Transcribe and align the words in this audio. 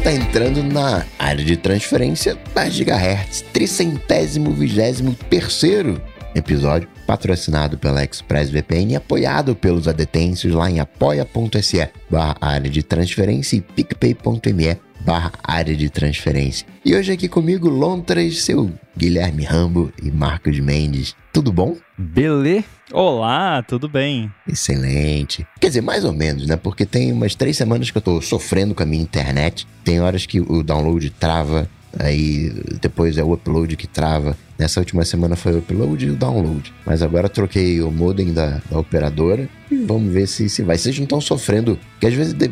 está 0.00 0.14
entrando 0.14 0.62
na 0.62 1.04
área 1.18 1.44
de 1.44 1.58
transferência 1.58 2.34
da 2.54 2.66
Gigahertz, 2.70 3.42
tricentésimo 3.52 4.50
vigésimo 4.50 5.14
terceiro 5.28 6.00
episódio, 6.34 6.88
patrocinado 7.06 7.76
pela 7.76 8.02
ExpressVPN 8.02 8.92
e 8.92 8.96
apoiado 8.96 9.54
pelos 9.54 9.86
adetêncios 9.86 10.54
lá 10.54 10.70
em 10.70 10.80
apoia.se 10.80 11.90
barra 12.08 12.34
área 12.40 12.70
de 12.70 12.82
transferência 12.82 13.56
e 13.56 13.60
picpay.me 13.60 14.78
barra 15.04 15.32
área 15.44 15.76
de 15.76 15.90
transferência. 15.90 16.66
E 16.82 16.94
hoje 16.94 17.12
aqui 17.12 17.28
comigo, 17.28 17.68
Lontras, 17.68 18.42
seu 18.42 18.72
Guilherme 18.96 19.44
Rambo 19.44 19.92
e 20.02 20.10
Marcos 20.10 20.58
Mendes. 20.60 21.14
Tudo 21.30 21.52
bom? 21.52 21.76
Belê? 21.98 22.64
Olá, 22.92 23.62
tudo 23.62 23.88
bem? 23.88 24.32
Excelente. 24.48 25.46
Quer 25.60 25.68
dizer, 25.68 25.80
mais 25.80 26.04
ou 26.04 26.12
menos, 26.12 26.46
né? 26.46 26.56
Porque 26.56 26.84
tem 26.84 27.12
umas 27.12 27.36
três 27.36 27.56
semanas 27.56 27.90
que 27.90 27.96
eu 27.96 28.02
tô 28.02 28.20
sofrendo 28.20 28.74
com 28.74 28.82
a 28.82 28.86
minha 28.86 29.02
internet. 29.02 29.66
Tem 29.84 30.00
horas 30.00 30.26
que 30.26 30.40
o 30.40 30.62
download 30.64 31.08
trava, 31.10 31.68
aí 31.96 32.52
depois 32.80 33.16
é 33.16 33.22
o 33.22 33.32
upload 33.32 33.76
que 33.76 33.86
trava. 33.86 34.36
Nessa 34.58 34.80
última 34.80 35.04
semana 35.04 35.36
foi 35.36 35.52
o 35.52 35.58
upload 35.58 36.04
e 36.04 36.10
o 36.10 36.16
download. 36.16 36.72
Mas 36.84 37.00
agora 37.00 37.28
troquei 37.28 37.80
o 37.80 37.92
modem 37.92 38.32
da, 38.32 38.60
da 38.68 38.78
operadora 38.80 39.48
e 39.70 39.76
vamos 39.76 40.12
ver 40.12 40.26
se, 40.26 40.48
se 40.48 40.62
vai. 40.62 40.76
Vocês 40.76 40.96
não 40.98 41.04
estão 41.04 41.20
sofrendo, 41.20 41.78
que 42.00 42.06
às 42.08 42.14
vezes 42.14 42.32
de, 42.32 42.50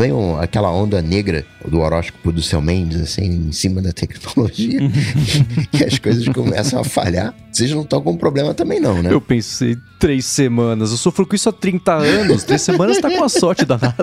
vem 0.00 0.12
um, 0.14 0.40
aquela 0.40 0.72
onda 0.72 1.02
negra 1.02 1.44
do 1.62 1.80
horóscopo 1.80 2.32
do 2.32 2.40
seu 2.40 2.62
Mendes, 2.62 3.02
assim, 3.02 3.48
em 3.48 3.52
cima 3.52 3.82
da 3.82 3.92
tecnologia, 3.92 4.80
e 5.78 5.84
as 5.84 5.98
coisas 5.98 6.26
começam 6.28 6.80
a 6.80 6.84
falhar. 6.84 7.34
Vocês 7.52 7.70
não 7.70 7.82
estão 7.82 8.00
com 8.00 8.16
problema 8.16 8.54
também, 8.54 8.80
não, 8.80 9.02
né? 9.02 9.12
Eu 9.12 9.20
pensei 9.20 9.76
três 9.98 10.24
semanas. 10.24 10.90
Eu 10.90 10.96
sofro 10.96 11.26
com 11.26 11.34
isso 11.34 11.50
há 11.50 11.52
30 11.52 11.92
anos. 11.92 12.44
Três 12.44 12.62
semanas 12.62 12.98
tá 12.98 13.10
com 13.10 13.22
a 13.22 13.28
sorte 13.28 13.66
danada. 13.66 13.94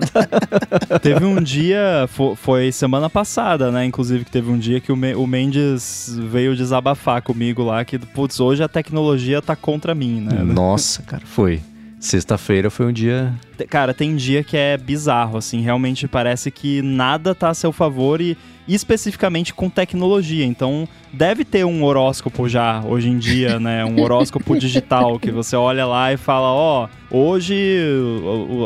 teve 1.01 1.25
um 1.25 1.41
dia, 1.41 2.07
foi 2.35 2.71
semana 2.71 3.09
passada, 3.09 3.71
né? 3.71 3.83
Inclusive, 3.83 4.23
que 4.25 4.31
teve 4.31 4.51
um 4.51 4.59
dia 4.59 4.79
que 4.79 4.91
o, 4.91 5.27
Mendes 5.27 6.15
veio 6.29 6.55
desabafar 6.55 7.23
comigo 7.23 7.63
lá, 7.63 7.83
que, 7.83 7.97
putz, 7.97 8.39
hoje 8.39 8.61
a 8.61 8.67
tecnologia 8.67 9.41
tá 9.41 9.55
contra 9.55 9.95
mim, 9.95 10.21
né? 10.21 10.43
Nossa, 10.43 11.01
cara, 11.01 11.23
foi. 11.25 11.59
Sexta-feira 11.99 12.69
foi 12.69 12.85
um 12.85 12.93
dia. 12.93 13.33
Cara, 13.69 13.93
tem 13.93 14.15
dia 14.15 14.43
que 14.43 14.55
é 14.55 14.77
bizarro, 14.77 15.37
assim. 15.37 15.61
Realmente 15.61 16.07
parece 16.07 16.51
que 16.51 16.81
nada 16.81 17.33
tá 17.33 17.49
a 17.49 17.53
seu 17.55 17.71
favor 17.71 18.21
e 18.21 18.37
especificamente 18.67 19.53
com 19.53 19.67
tecnologia. 19.67 20.45
Então, 20.45 20.87
deve 21.11 21.43
ter 21.43 21.65
um 21.65 21.83
horóscopo 21.83 22.47
já 22.47 22.83
hoje 22.83 23.09
em 23.09 23.17
dia, 23.17 23.59
né? 23.59 23.83
Um 23.83 23.99
horóscopo 24.01 24.57
digital 24.59 25.19
que 25.19 25.31
você 25.31 25.55
olha 25.55 25.85
lá 25.87 26.13
e 26.13 26.17
fala: 26.17 26.49
Ó, 26.49 26.85
oh, 26.85 26.89
hoje 27.09 27.79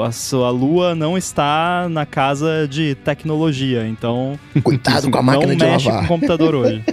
a 0.06 0.12
sua 0.12 0.50
lua 0.50 0.96
não 0.96 1.18
está 1.18 1.88
na 1.90 2.06
casa 2.06 2.68
de 2.68 2.96
tecnologia. 2.96 3.88
Então. 3.88 4.40
Cuidado 4.64 5.10
com 5.10 5.18
a 5.18 5.22
máquina 5.22 5.56
de 5.56 5.64
lavar. 5.64 5.68
Não 5.68 5.74
mexe 5.74 5.90
com 5.90 6.04
o 6.04 6.08
computador 6.08 6.56
hoje. 6.56 6.84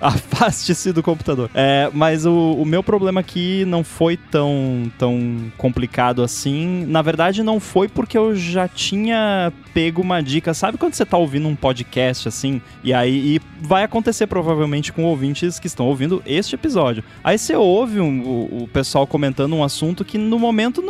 Afaste-se 0.00 0.92
do 0.92 1.02
computador. 1.02 1.50
É, 1.52 1.90
mas 1.92 2.24
o, 2.24 2.52
o, 2.52 2.64
meu 2.64 2.82
problema 2.82 3.20
aqui 3.20 3.64
não 3.64 3.82
foi 3.82 4.16
tão, 4.16 4.90
tão 4.96 5.50
complicado 5.56 6.22
assim. 6.22 6.84
Na 6.86 7.02
verdade, 7.02 7.42
não 7.42 7.58
foi 7.58 7.88
porque 7.88 8.16
eu 8.16 8.34
já 8.36 8.68
tinha 8.68 9.52
pego 9.74 10.00
uma 10.00 10.22
dica. 10.22 10.54
Sabe 10.54 10.78
quando 10.78 10.94
você 10.94 11.04
tá 11.04 11.16
ouvindo 11.16 11.48
um 11.48 11.56
podcast 11.56 12.28
assim? 12.28 12.62
E 12.84 12.94
aí 12.94 13.36
e 13.36 13.40
vai 13.60 13.82
acontecer 13.82 14.28
provavelmente 14.28 14.92
com 14.92 15.04
ouvintes 15.04 15.58
que 15.58 15.66
estão 15.66 15.86
ouvindo 15.86 16.22
este 16.24 16.54
episódio. 16.54 17.02
Aí 17.22 17.36
você 17.36 17.56
ouve 17.56 18.00
um, 18.00 18.22
o, 18.22 18.62
o 18.62 18.68
pessoal 18.68 19.06
comentando 19.06 19.54
um 19.56 19.64
assunto 19.64 20.04
que 20.04 20.16
no 20.16 20.38
momento 20.38 20.80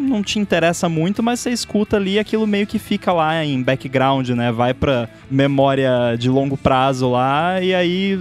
não 0.00 0.22
te 0.22 0.38
interessa 0.38 0.88
muito, 0.88 1.22
mas 1.22 1.40
você 1.40 1.50
escuta 1.50 1.96
ali 1.96 2.18
aquilo 2.18 2.46
meio 2.46 2.66
que 2.66 2.78
fica 2.78 3.12
lá 3.12 3.44
em 3.44 3.62
background, 3.62 4.30
né? 4.30 4.50
Vai 4.50 4.74
pra 4.74 5.08
memória 5.30 6.16
de 6.18 6.28
longo 6.28 6.56
prazo 6.56 7.10
lá 7.10 7.60
e 7.60 7.74
aí 7.74 8.18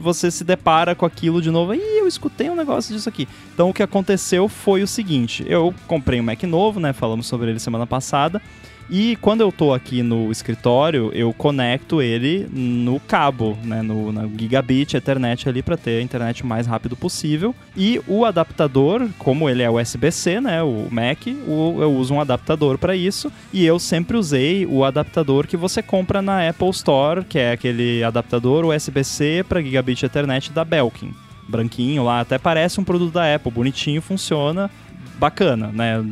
você 0.00 0.30
se 0.30 0.44
depara 0.44 0.94
com 0.94 1.06
aquilo 1.06 1.40
de 1.40 1.50
novo. 1.50 1.74
E 1.74 1.98
eu 1.98 2.06
escutei 2.06 2.50
um 2.50 2.56
negócio 2.56 2.94
disso 2.94 3.08
aqui. 3.08 3.28
Então 3.54 3.70
o 3.70 3.74
que 3.74 3.82
aconteceu 3.82 4.48
foi 4.48 4.82
o 4.82 4.86
seguinte: 4.86 5.44
eu 5.46 5.74
comprei 5.86 6.20
um 6.20 6.24
Mac 6.24 6.42
novo, 6.44 6.80
né? 6.80 6.92
Falamos 6.92 7.26
sobre 7.26 7.50
ele 7.50 7.58
semana 7.58 7.86
passada. 7.86 8.40
E 8.88 9.16
quando 9.16 9.40
eu 9.40 9.50
tô 9.50 9.74
aqui 9.74 10.02
no 10.02 10.30
escritório, 10.30 11.10
eu 11.12 11.32
conecto 11.32 12.00
ele 12.00 12.46
no 12.52 13.00
cabo, 13.00 13.58
né, 13.64 13.82
no 13.82 14.12
na 14.12 14.26
gigabit 14.26 14.96
Ethernet 14.96 15.48
ali 15.48 15.62
para 15.62 15.76
ter 15.76 15.98
a 15.98 16.02
internet 16.02 16.42
o 16.42 16.46
mais 16.46 16.66
rápido 16.66 16.96
possível. 16.96 17.54
E 17.76 18.00
o 18.06 18.24
adaptador, 18.24 19.08
como 19.18 19.50
ele 19.50 19.62
é 19.62 19.70
USB-C, 19.70 20.40
né, 20.40 20.62
o 20.62 20.86
Mac, 20.90 21.26
o, 21.46 21.82
eu 21.82 21.92
uso 21.92 22.14
um 22.14 22.20
adaptador 22.20 22.78
para 22.78 22.94
isso. 22.94 23.30
E 23.52 23.64
eu 23.64 23.78
sempre 23.78 24.16
usei 24.16 24.64
o 24.66 24.84
adaptador 24.84 25.46
que 25.46 25.56
você 25.56 25.82
compra 25.82 26.22
na 26.22 26.48
Apple 26.48 26.70
Store, 26.70 27.24
que 27.24 27.38
é 27.38 27.52
aquele 27.52 28.04
adaptador 28.04 28.64
USB-C 28.64 29.44
para 29.48 29.60
gigabit 29.60 30.04
Ethernet 30.04 30.52
da 30.52 30.64
Belkin. 30.64 31.12
Branquinho 31.48 32.04
lá, 32.04 32.20
até 32.20 32.38
parece 32.38 32.80
um 32.80 32.84
produto 32.84 33.12
da 33.12 33.34
Apple, 33.34 33.52
bonitinho, 33.52 34.02
funciona, 34.02 34.70
bacana, 35.18 35.70
né? 35.72 36.02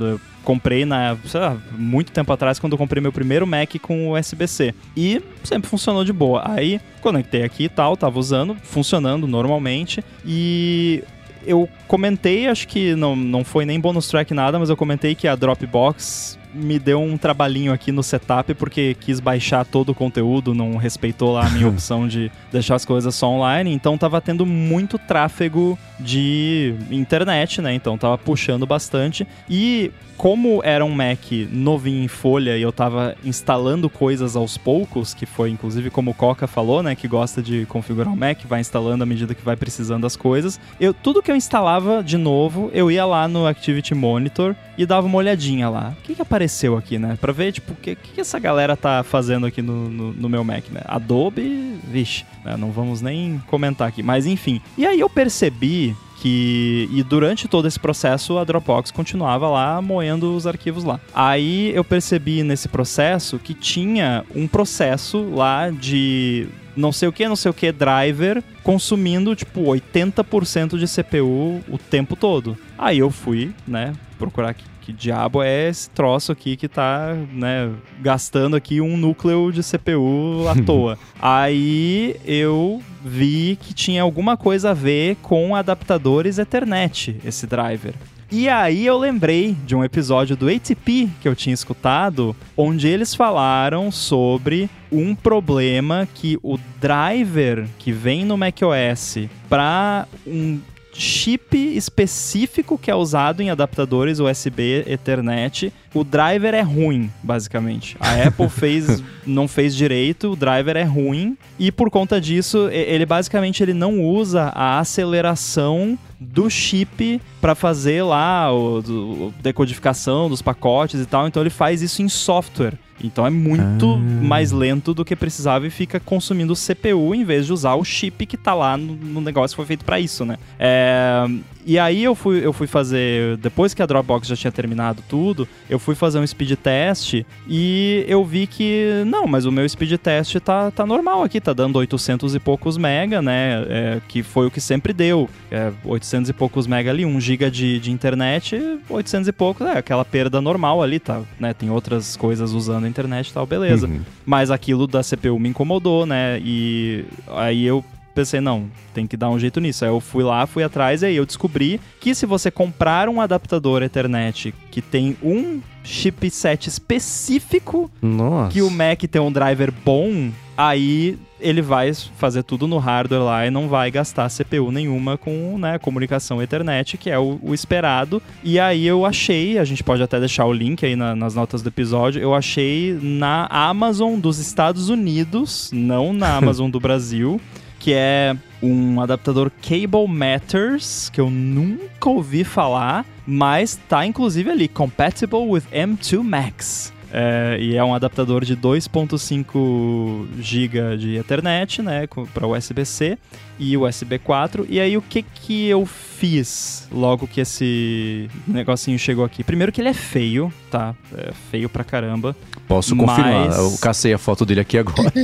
Comprei 0.45 0.85
na, 0.85 1.17
lá, 1.35 1.57
muito 1.73 2.13
tempo 2.13 2.33
atrás, 2.33 2.59
quando 2.59 2.73
eu 2.75 2.79
comprei 2.79 3.03
meu 3.03 3.13
primeiro 3.13 3.47
Mac 3.47 3.75
com 3.81 4.13
USB-C. 4.13 4.75
E 4.97 5.21
sempre 5.43 5.69
funcionou 5.69 6.05
de 6.05 6.13
boa. 6.13 6.43
Aí 6.45 6.81
conectei 7.01 7.43
aqui 7.43 7.65
e 7.65 7.69
tal, 7.69 7.97
tava 7.97 8.19
usando, 8.19 8.57
funcionando 8.63 9.27
normalmente. 9.27 10.05
E 10.25 11.03
eu 11.47 11.69
comentei, 11.89 12.47
acho 12.47 12.69
que 12.69 12.95
não, 12.95 13.17
não 13.17 13.45
foi 13.45 13.65
nem 13.65 13.81
bonus 13.81 14.09
track 14.09 14.33
nada, 14.33 14.59
mas 14.59 14.71
eu 14.71 14.77
comentei 14.77 15.15
que 15.15 15.27
a 15.27 15.35
Dropbox 15.35 16.39
me 16.55 16.79
deu 16.79 17.01
um 17.01 17.19
trabalhinho 17.19 17.73
aqui 17.73 17.91
no 17.91 18.03
setup 18.03 18.55
porque 18.55 18.97
quis 19.01 19.21
baixar 19.21 19.65
todo 19.65 19.91
o 19.91 19.95
conteúdo, 19.95 20.55
não 20.55 20.77
respeitou 20.77 21.33
lá 21.33 21.47
a 21.47 21.51
minha 21.51 21.67
opção 21.69 22.07
de 22.07 22.31
deixar 22.53 22.77
as 22.77 22.85
coisas 22.85 23.15
só 23.15 23.29
online, 23.29 23.73
então 23.73 23.99
tava 23.99 24.21
tendo 24.21 24.47
muito 24.47 24.99
tráfego 24.99 25.79
de 25.99 26.75
internet, 26.91 27.61
né? 27.61 27.75
Então 27.75 27.99
tava 27.99 28.17
puxando 28.17 28.67
bastante 28.67 29.27
e 29.49 29.91
como 30.17 30.61
era 30.65 30.85
um 30.85 30.91
Mac 30.91 31.33
novinho 31.51 32.05
em 32.05 32.09
folha 32.09 32.57
e 32.57 32.63
eu 32.63 32.73
tava 32.73 33.17
instalando 33.25 33.91
coisas 33.91 34.37
aos 34.37 34.57
poucos, 34.57 35.13
que 35.13 35.27
foi 35.27 35.51
inclusive 35.51 35.91
como 35.91 36.13
o 36.13 36.15
Coca 36.15 36.47
falou, 36.47 36.83
né, 36.83 36.95
que 36.95 37.09
gosta 37.09 37.43
de 37.43 37.67
configurar 37.67 38.13
o 38.13 38.17
Mac, 38.17 38.39
vai 38.45 38.61
instalando 38.61 39.03
à 39.03 39.07
medida 39.07 39.35
que 39.35 39.45
vai 39.45 39.57
precisando 39.57 40.03
das 40.03 40.17
coisas. 40.17 40.61
Eu 40.79 40.95
tudo 40.95 41.23
que 41.23 41.31
eu 41.31 41.37
instalava 41.37 42.03
de 42.03 42.17
novo, 42.17 42.71
eu 42.73 42.91
ia 42.91 43.05
lá 43.05 43.27
no 43.27 43.47
Activity 43.47 43.95
Monitor 43.95 44.55
e 44.77 44.87
dava 44.87 45.07
uma 45.07 45.19
olhadinha 45.19 45.69
lá. 45.69 45.95
O 45.99 46.03
que, 46.03 46.15
que 46.15 46.23
apareceu 46.23 46.77
aqui, 46.77 46.99
né? 46.99 47.17
Pra 47.21 47.33
ver, 47.33 47.53
tipo, 47.53 47.73
o 47.73 47.77
que, 47.77 47.95
que 47.95 48.21
essa 48.21 48.39
galera 48.39 48.77
tá 48.77 49.03
fazendo 49.03 49.47
aqui 49.47 49.63
no, 49.63 49.89
no, 49.89 50.13
no 50.13 50.29
meu 50.29 50.45
Mac, 50.45 50.65
né? 50.71 50.81
Adobe, 50.85 51.79
vixe, 51.89 52.25
né? 52.45 52.57
não 52.57 52.71
vamos 52.71 53.01
nem 53.01 53.41
comentar 53.47 53.89
aqui. 53.89 54.03
Mas 54.03 54.27
enfim. 54.27 54.61
E 54.77 54.87
aí 54.87 55.01
eu 55.01 55.11
percebi 55.11 55.95
que 56.21 56.89
e 56.93 57.03
durante 57.03 57.47
todo 57.47 57.69
esse 57.69 57.79
processo 57.79 58.39
a 58.39 58.45
Dropbox 58.45 58.91
continuava 58.91 59.49
lá 59.49 59.83
moendo 59.83 60.35
os 60.35 60.47
arquivos 60.47 60.85
lá. 60.85 60.99
Aí 61.15 61.71
eu 61.75 61.85
percebi 61.85 62.43
nesse 62.43 62.69
processo 62.69 63.39
que 63.39 63.53
tinha 63.53 64.25
um 64.35 64.47
processo 64.47 65.23
lá 65.35 65.71
de 65.71 66.49
não 66.77 66.93
sei 66.93 67.09
o 67.09 67.13
que, 67.13 67.29
não 67.29 67.37
sei 67.37 67.51
o 67.51 67.55
que 67.55 67.71
driver 67.73 68.43
consumindo 68.63 69.35
tipo 69.35 69.63
80% 69.63 70.79
de 70.79 70.87
CPU 70.87 71.63
o 71.69 71.79
tempo 71.79 72.17
todo. 72.17 72.57
Aí 72.79 72.99
eu 72.99 73.11
fui, 73.11 73.55
né, 73.67 73.93
procurar 74.19 74.51
aqui 74.51 74.65
que 74.85 74.93
diabo 74.93 75.43
é 75.43 75.71
esse 75.71 75.89
troço 75.89 76.31
aqui 76.31 76.57
que 76.57 76.69
tá, 76.69 77.17
né, 77.33 77.71
gastando 78.03 78.55
aqui 78.55 78.83
um 78.83 78.99
núcleo 78.99 79.51
de 79.51 79.63
CPU 79.63 80.47
à 80.47 80.55
toa. 80.63 80.99
Aí 81.21 82.17
eu 82.27 82.83
vi 83.03 83.57
que 83.59 83.73
tinha 83.73 84.03
alguma 84.03 84.37
coisa 84.37 84.71
a 84.71 84.75
ver 84.75 85.17
com 85.23 85.57
adaptadores 85.57 86.39
Ethernet, 86.39 87.17
esse 87.25 87.47
driver. 87.47 87.95
E 88.31 88.49
aí 88.49 88.85
eu 88.85 88.99
lembrei 88.99 89.57
de 89.65 89.77
um 89.77 89.85
episódio 89.85 90.37
do 90.37 90.49
ATP 90.49 91.09
que 91.21 91.29
eu 91.29 91.37
tinha 91.37 91.55
escutado, 91.55 92.35
onde 92.57 92.89
eles 92.89 93.15
falaram 93.15 93.91
sobre 93.91 94.69
um 94.91 95.15
problema 95.15 96.09
que 96.15 96.39
o 96.43 96.59
driver 96.81 97.67
que 97.79 97.93
vem 97.93 98.25
no 98.25 98.37
macOS 98.37 99.29
para 99.49 100.07
um 100.27 100.61
chip 100.95 101.57
específico 101.57 102.79
que 102.79 102.91
é 102.91 102.95
usado 102.95 103.41
em 103.41 103.51
adaptadores 103.51 104.21
USB 104.21 104.85
Ethernet. 104.87 105.73
O 105.95 106.03
driver 106.03 106.53
é 106.53 106.61
ruim, 106.61 107.09
basicamente. 107.23 107.97
A 108.01 108.27
Apple 108.27 108.49
fez, 108.51 109.03
não 109.25 109.47
fez 109.47 109.75
direito, 109.75 110.33
o 110.33 110.37
driver 110.37 110.77
é 110.77 110.83
ruim 110.83 111.39
e 111.59 111.71
por 111.71 111.89
conta 111.89 112.21
disso, 112.21 112.69
ele 112.71 113.07
basicamente 113.07 113.63
ele 113.63 113.73
não 113.73 114.03
usa 114.03 114.53
a 114.55 114.81
aceleração 114.81 115.97
do 116.19 116.51
chip 116.51 117.21
para 117.41 117.55
fazer 117.55 118.03
lá 118.03 118.53
o, 118.53 118.79
o, 118.79 119.35
decodificação 119.41 120.29
dos 120.29 120.43
pacotes 120.43 121.01
e 121.01 121.07
tal. 121.07 121.29
Então 121.29 121.43
ele 121.43 121.51
faz 121.51 121.81
isso 121.81 122.03
em 122.03 122.09
software. 122.09 122.75
Então 123.03 123.27
é 123.27 123.31
muito 123.31 123.95
ah. 123.95 123.99
mais 123.99 124.51
lento 124.53 124.95
do 124.95 125.05
que 125.05 125.15
precisava 125.15 125.67
e 125.67 125.71
fica 125.71 126.01
consumindo 126.01 126.55
CPU 126.55 127.15
em 127.15 127.25
vez 127.25 127.47
de 127.47 127.53
usar 127.53 127.75
o 127.75 127.85
chip 127.85 128.25
que 128.27 128.37
tá 128.37 128.55
lá 128.55 128.77
no, 128.77 128.95
no 128.95 129.21
negócio 129.21 129.55
que 129.55 129.57
foi 129.57 129.67
feito 129.67 129.85
para 129.85 130.01
isso, 130.01 130.25
né? 130.25 130.39
É, 130.59 131.27
e 131.67 131.79
aí 131.79 132.05
eu 132.05 132.15
fui, 132.15 132.45
eu 132.45 132.53
fui 132.53 132.67
fazer, 132.67 133.37
depois 133.39 133.73
que 133.73 133.83
a 133.83 133.87
Dropbox 133.87 134.29
já 134.29 134.37
tinha 134.37 134.53
terminado 134.53 135.03
tudo, 135.09 135.49
eu 135.69 135.79
fui 135.79 135.95
fazer 135.95 136.19
um 136.19 136.27
speed 136.27 136.53
test 136.57 137.25
e 137.49 138.05
eu 138.07 138.25
vi 138.25 138.47
que, 138.47 139.03
não, 139.07 139.27
mas 139.27 139.47
o 139.47 139.53
meu 139.53 139.69
speed 139.69 139.95
test 139.99 140.37
tá, 140.41 140.71
tá 140.71 140.85
normal 140.85 141.23
aqui, 141.23 141.41
tá 141.41 141.53
dando 141.53 141.77
800 141.77 142.35
e 142.35 142.41
poucos 142.41 142.77
mega, 142.77 143.23
né? 143.23 143.65
É, 143.69 144.01
que 144.07 144.23
foi 144.23 144.47
o 144.47 144.51
que 144.51 144.61
sempre 144.61 144.93
deu. 144.93 145.29
É, 145.51 145.73
800 145.85 146.31
e 146.31 146.33
poucos 146.33 146.67
mega 146.67 146.91
ali, 146.91 147.05
1 147.05 147.21
giga 147.21 147.51
de, 147.51 147.81
de 147.81 147.91
internet, 147.91 148.61
800 148.89 149.29
e 149.29 149.33
poucos, 149.33 149.67
é 149.67 149.79
aquela 149.79 150.05
perda 150.05 150.41
normal 150.41 150.83
ali, 150.83 150.99
tá? 150.99 151.23
Né? 151.39 151.55
Tem 151.55 151.71
outras 151.71 152.17
coisas 152.17 152.53
usando 152.53 152.85
a 152.85 152.89
internet 152.89 153.29
e 153.29 153.33
tal, 153.33 153.47
beleza. 153.47 153.87
Uhum. 153.87 154.01
Mas 154.27 154.51
aquilo 154.51 154.87
da 154.87 155.03
CPU 155.03 155.39
me 155.39 155.49
incomodou, 155.49 156.05
né? 156.05 156.39
E 156.45 157.05
aí 157.29 157.65
eu 157.65 157.85
pensei, 158.15 158.41
não, 158.41 158.67
tem 158.93 159.07
que 159.07 159.17
dar 159.17 159.29
um 159.31 159.39
jeito 159.39 159.61
nisso. 159.61 159.85
Aí 159.85 159.91
eu 159.91 160.01
fui 160.01 160.23
lá, 160.23 160.47
fui 160.47 160.63
atrás 160.63 161.03
e 161.03 161.07
aí 161.07 161.17
eu 161.17 161.27
descobri 161.27 161.81
que 162.01 162.15
se 162.15 162.27
você 162.27 162.51
comprar 162.51 163.09
um 163.09 163.21
adaptador 163.21 163.83
Ethernet 163.83 164.55
que 164.71 164.81
tem 164.81 165.17
um 165.23 165.61
chipset 165.83 166.69
específico 166.69 167.91
Nossa. 168.01 168.53
que 168.53 168.63
o 168.63 168.71
Mac 168.71 169.03
tem 169.03 169.21
um 169.21 169.31
driver 169.33 169.73
bom, 169.85 170.31
aí 170.57 171.19
ele 171.41 171.61
vai 171.61 171.93
fazer 172.17 172.43
tudo 172.43 172.67
no 172.67 172.79
hardware 172.79 173.23
lá 173.23 173.47
e 173.47 173.51
não 173.51 173.69
vai 173.69 173.91
gastar 173.91 174.31
CPU 174.31 174.71
nenhuma 174.73 175.19
com 175.19 175.59
né, 175.59 175.79
comunicação 175.79 176.43
Ethernet, 176.43 176.97
que 176.97 177.11
é 177.11 177.19
o, 177.19 177.39
o 177.43 177.53
esperado. 177.53 178.23
E 178.43 178.59
aí 178.59 178.87
eu 178.87 179.05
achei, 179.05 179.59
a 179.59 179.65
gente 179.65 179.85
pode 179.85 180.03
até 180.03 180.19
deixar 180.19 180.47
o 180.47 180.53
link 180.55 180.87
aí 180.87 180.97
na- 180.97 181.15
nas 181.15 181.35
notas 181.35 181.61
do 181.61 181.69
episódio, 181.69 182.23
eu 182.23 182.35
achei 182.35 182.99
na 183.03 183.47
Amazon 183.51 184.19
dos 184.19 184.39
Estados 184.39 184.89
Unidos, 184.89 185.71
não 185.73 186.15
na 186.15 186.37
Amazon 186.39 186.71
do 186.71 186.81
Brasil, 186.81 187.39
que 187.85 187.93
é 187.93 188.35
um 188.63 188.99
adaptador 188.99 189.53
Cable 189.61 190.09
Matters, 190.09 191.11
que 191.11 191.21
eu 191.21 191.29
nunca 191.29 192.09
ouvi 192.09 192.43
falar, 192.43 193.05
mas 193.27 193.79
tá 193.87 194.07
inclusive 194.07 194.51
ali, 194.51 194.69
compatible 194.69 195.41
with 195.41 195.65
M2 195.71 196.23
Max. 196.23 196.94
É, 197.17 197.57
e 197.61 197.77
é 197.77 197.85
um 197.85 197.95
adaptador 197.95 198.45
de 198.45 198.57
2.5 198.57 200.27
GB 200.41 200.97
de 200.97 201.17
Ethernet, 201.17 201.81
né, 201.81 202.09
para 202.33 202.45
USB-C 202.45 203.17
e 203.57 203.77
USB 203.77 204.19
4. 204.19 204.67
E 204.69 204.81
aí 204.81 204.97
o 204.97 205.03
que 205.03 205.23
que 205.23 205.67
eu 205.69 205.87
fiz 205.87 206.89
logo 206.91 207.29
que 207.29 207.41
esse 207.41 208.29
negocinho 208.49 208.99
chegou 208.99 209.25
aqui? 209.25 209.45
Primeiro 209.45 209.71
que 209.71 209.81
ele 209.81 209.91
é 209.91 209.95
feio, 209.95 210.53
tá? 210.69 210.93
É 211.17 211.31
feio 211.53 211.69
pra 211.69 211.85
caramba. 211.85 212.35
Posso 212.67 212.97
Mas- 212.97 213.07
confirmar. 213.07 213.57
Eu 213.59 213.79
cacei 213.81 214.13
a 214.13 214.19
foto 214.19 214.45
dele 214.45 214.61
aqui 214.61 214.77
agora. 214.77 215.13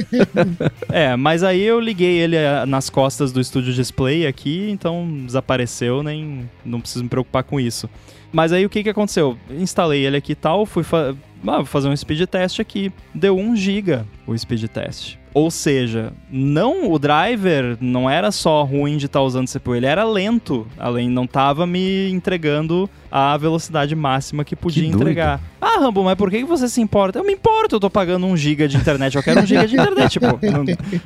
É, 0.89 1.15
mas 1.17 1.43
aí 1.43 1.63
eu 1.63 1.79
liguei 1.81 2.19
ele 2.19 2.37
eh, 2.37 2.67
nas 2.67 2.91
costas 2.91 3.33
do 3.33 3.41
estúdio 3.41 3.73
display 3.73 4.27
aqui, 4.27 4.69
então 4.71 5.09
desapareceu, 5.25 6.03
nem 6.03 6.49
não 6.65 6.81
preciso 6.81 7.05
me 7.05 7.09
preocupar 7.11 7.43
com 7.45 7.59
isso. 7.61 7.89
Mas 8.33 8.53
aí 8.53 8.65
o 8.65 8.71
que 8.71 8.83
que 8.83 8.89
aconteceu? 8.91 9.37
Instalei 9.51 10.05
ele 10.05 10.17
aqui 10.17 10.33
e 10.33 10.35
tal, 10.37 10.67
fui 10.67 10.83
fa 10.83 11.15
ah, 11.47 11.57
vou 11.57 11.65
fazer 11.65 11.89
um 11.89 11.97
speed 11.97 12.23
test 12.27 12.61
aqui. 12.61 12.93
Deu 13.15 13.37
1 13.37 13.57
GB 13.57 14.01
o 14.27 14.37
speed 14.37 14.65
test. 14.69 15.21
Ou 15.33 15.49
seja, 15.49 16.13
não 16.29 16.91
o 16.91 16.99
driver 16.99 17.77
não 17.81 18.11
era 18.11 18.33
só 18.33 18.65
ruim 18.65 18.97
de 18.97 19.07
estar 19.07 19.23
usando 19.23 19.49
CPU, 19.49 19.77
ele 19.77 19.87
era 19.87 20.03
lento, 20.03 20.67
além 20.77 21.09
não 21.09 21.25
tava 21.25 21.67
me 21.69 22.11
entregando 22.11 22.91
a 23.11 23.37
velocidade 23.37 23.95
máxima 23.95 24.45
que 24.45 24.57
podia 24.57 24.83
doido. 24.83 24.97
entregar. 25.03 25.41
Ah, 25.61 25.79
Rambo, 25.79 26.03
mas 26.03 26.17
por 26.17 26.31
que 26.31 26.39
que 26.39 26.45
você 26.45 26.69
se 26.69 26.81
importa? 26.81 27.21
Eu 27.21 27.25
me 27.25 27.33
importo, 27.33 27.77
eu 27.77 27.81
tô 27.81 27.89
pagando 27.89 28.27
1 28.27 28.37
GB 28.37 28.69
de 28.69 28.77
internet, 28.77 29.15
eu 29.15 29.23
quero 29.23 29.41
1 29.43 29.47
GB 29.47 29.67
de 29.69 29.75
internet, 29.75 30.11
tipo, 30.11 30.27
não, 30.43 30.65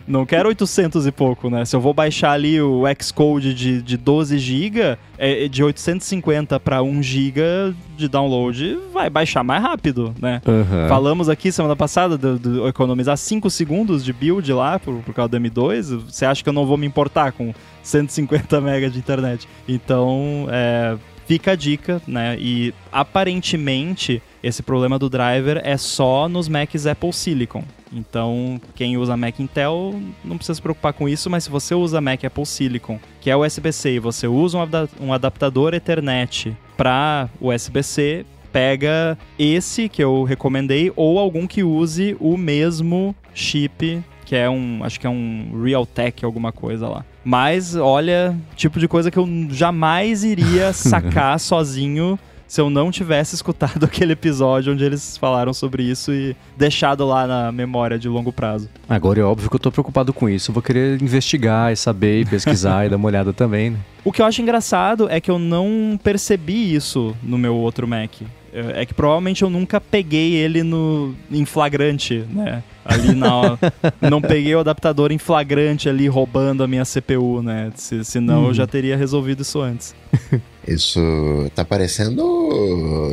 não 0.09 0.27
quero 0.27 0.49
800 0.49 1.07
e 1.07 1.13
pouco, 1.13 1.51
né? 1.51 1.67
Se 1.67 1.77
eu 1.77 1.81
vou 1.81 1.93
baixar 1.93 2.33
ali 2.33 2.61
o 2.63 2.85
Xcode 3.03 3.53
de, 3.53 3.83
de 3.83 3.97
12 3.99 4.39
GB, 4.39 4.97
é, 5.19 5.49
de 5.49 5.63
850 5.63 6.59
para 6.61 6.83
1 6.83 7.03
GB 7.03 7.75
de 7.97 8.09
download, 8.09 8.79
vai 8.93 9.09
baixar 9.09 9.45
mais 9.45 9.63
rápido, 9.63 10.15
né? 10.21 10.41
Aham. 10.47 10.89
Falamos 10.89 11.29
aqui 11.29 11.53
semana 11.53 11.77
passada 11.77 12.19
de, 12.19 12.39
de 12.39 12.67
economizar 12.67 13.17
5 13.17 13.49
segundos 13.51 14.05
de 14.05 14.13
build 14.13 14.53
lá 14.53 14.79
por, 14.79 14.97
por 15.03 15.15
causa 15.15 15.29
do 15.29 15.37
M2. 15.39 16.05
Você 16.07 16.25
acha 16.25 16.43
que 16.43 16.49
eu 16.49 16.53
não 16.53 16.67
vou 16.67 16.77
me 16.77 16.87
importar 16.87 17.33
com 17.33 17.55
150 17.83 18.61
MB 18.61 18.91
de 18.91 18.99
internet? 18.99 19.49
Então, 19.69 20.47
é, 20.51 20.97
fica 21.27 21.53
a 21.53 21.57
dica, 21.57 22.01
né? 22.07 22.37
E 22.39 22.75
aparentemente 22.93 24.23
esse 24.43 24.63
problema 24.63 24.99
do 24.99 25.09
driver 25.09 25.61
é 25.65 25.77
só 25.77 26.29
nos 26.29 26.49
Macs 26.49 26.87
Apple 26.87 27.13
Silicon. 27.13 27.65
Então, 27.95 28.61
quem 28.75 28.97
usa 28.97 29.17
Mac 29.17 29.39
Intel 29.39 29.95
não 30.25 30.37
precisa 30.37 30.57
se 30.57 30.63
preocupar 30.63 30.93
com 30.93 31.09
isso, 31.09 31.31
mas 31.31 31.45
se 31.45 31.51
você 31.51 31.75
usa 31.75 32.01
Mac 32.01 32.25
Apple 32.25 32.45
Silicon, 32.45 32.99
que 33.21 33.31
é 33.31 33.37
USB-C, 33.37 33.93
e 33.95 33.99
você 33.99 34.27
usa 34.27 34.59
um 34.59 34.63
ada- 34.63 34.89
adaptador 35.13 35.73
Ethernet 35.75 36.57
para 36.77 37.29
USB-C, 37.41 38.27
pega 38.53 39.17
esse 39.39 39.89
que 39.89 40.03
eu 40.03 40.23
recomendei 40.25 40.93
ou 40.97 41.19
algum 41.19 41.47
que 41.47 41.63
use 41.63 42.17
o 42.21 42.37
mesmo 42.37 43.15
chip, 43.35 44.03
que 44.25 44.35
é 44.37 44.49
um, 44.49 44.83
acho 44.83 44.99
que 44.99 45.07
é 45.07 45.11
um 45.11 45.61
Realtek 45.63 46.25
alguma 46.25 46.51
coisa 46.53 46.89
lá. 46.89 47.05
Mas 47.25 47.75
olha, 47.75 48.37
tipo 48.55 48.79
de 48.79 48.87
coisa 48.87 49.11
que 49.11 49.19
eu 49.19 49.29
jamais 49.51 50.25
iria 50.25 50.73
sacar 50.73 51.39
sozinho 51.41 52.19
se 52.47 52.61
eu 52.61 52.71
não 52.71 52.91
tivesse 52.91 53.35
escutado 53.35 53.85
aquele 53.87 54.13
episódio 54.13 54.73
onde 54.73 54.85
eles 54.85 55.17
falaram 55.17 55.53
sobre 55.53 55.83
isso 55.83 56.13
e 56.13 56.37
deixado 56.57 57.07
lá 57.07 57.27
na 57.27 57.53
memória 57.53 57.99
de 57.99 58.09
longo 58.09 58.33
prazo. 58.33 58.69
Agora 58.89 59.21
é 59.21 59.25
óbvio 59.25 59.51
que 59.51 59.57
eu 59.57 59.61
tô 59.61 59.71
preocupado 59.71 60.13
com 60.13 60.29
isso. 60.29 60.51
Eu 60.51 60.55
vou 60.55 60.63
querer 60.63 61.01
investigar 61.03 61.73
e 61.73 61.77
saber 61.77 62.21
e 62.21 62.25
pesquisar 62.25 62.87
e 62.87 62.89
dar 62.89 62.97
uma 62.97 63.09
olhada 63.09 63.33
também, 63.33 63.71
né? 63.71 63.79
O 64.05 64.13
que 64.13 64.21
eu 64.21 64.27
acho 64.27 64.43
engraçado 64.43 65.09
é 65.11 65.21
que 65.21 65.31
eu 65.31 65.39
não 65.39 65.99
percebi 66.03 66.75
isso 66.75 67.17
no 67.23 67.39
meu 67.39 67.55
outro 67.57 67.89
Mac. 67.89 68.23
É 68.53 68.83
é 68.83 68.87
que 68.87 68.95
provavelmente 68.95 69.43
eu 69.43 69.51
nunca 69.51 69.81
peguei 69.81 70.35
ele 70.35 70.63
no 70.63 71.15
em 71.31 71.45
flagrante, 71.45 72.25
né? 72.31 72.63
Ali 72.85 73.13
na 73.15 73.59
não 74.09 74.21
peguei 74.21 74.55
o 74.55 74.61
adaptador 74.61 75.11
em 75.11 75.19
flagrante 75.19 75.89
ali 75.89 76.07
roubando 76.07 76.63
a 76.63 76.69
minha 76.69 76.85
CPU, 76.85 77.43
né? 77.43 77.73
Se, 77.75 78.05
senão 78.05 78.47
eu 78.47 78.55
já 78.55 78.67
teria 78.67 78.97
resolvido 78.97 79.41
isso 79.41 79.61
antes. 79.61 79.95
Isso 80.67 81.01
tá 81.55 81.65
parecendo 81.65 82.23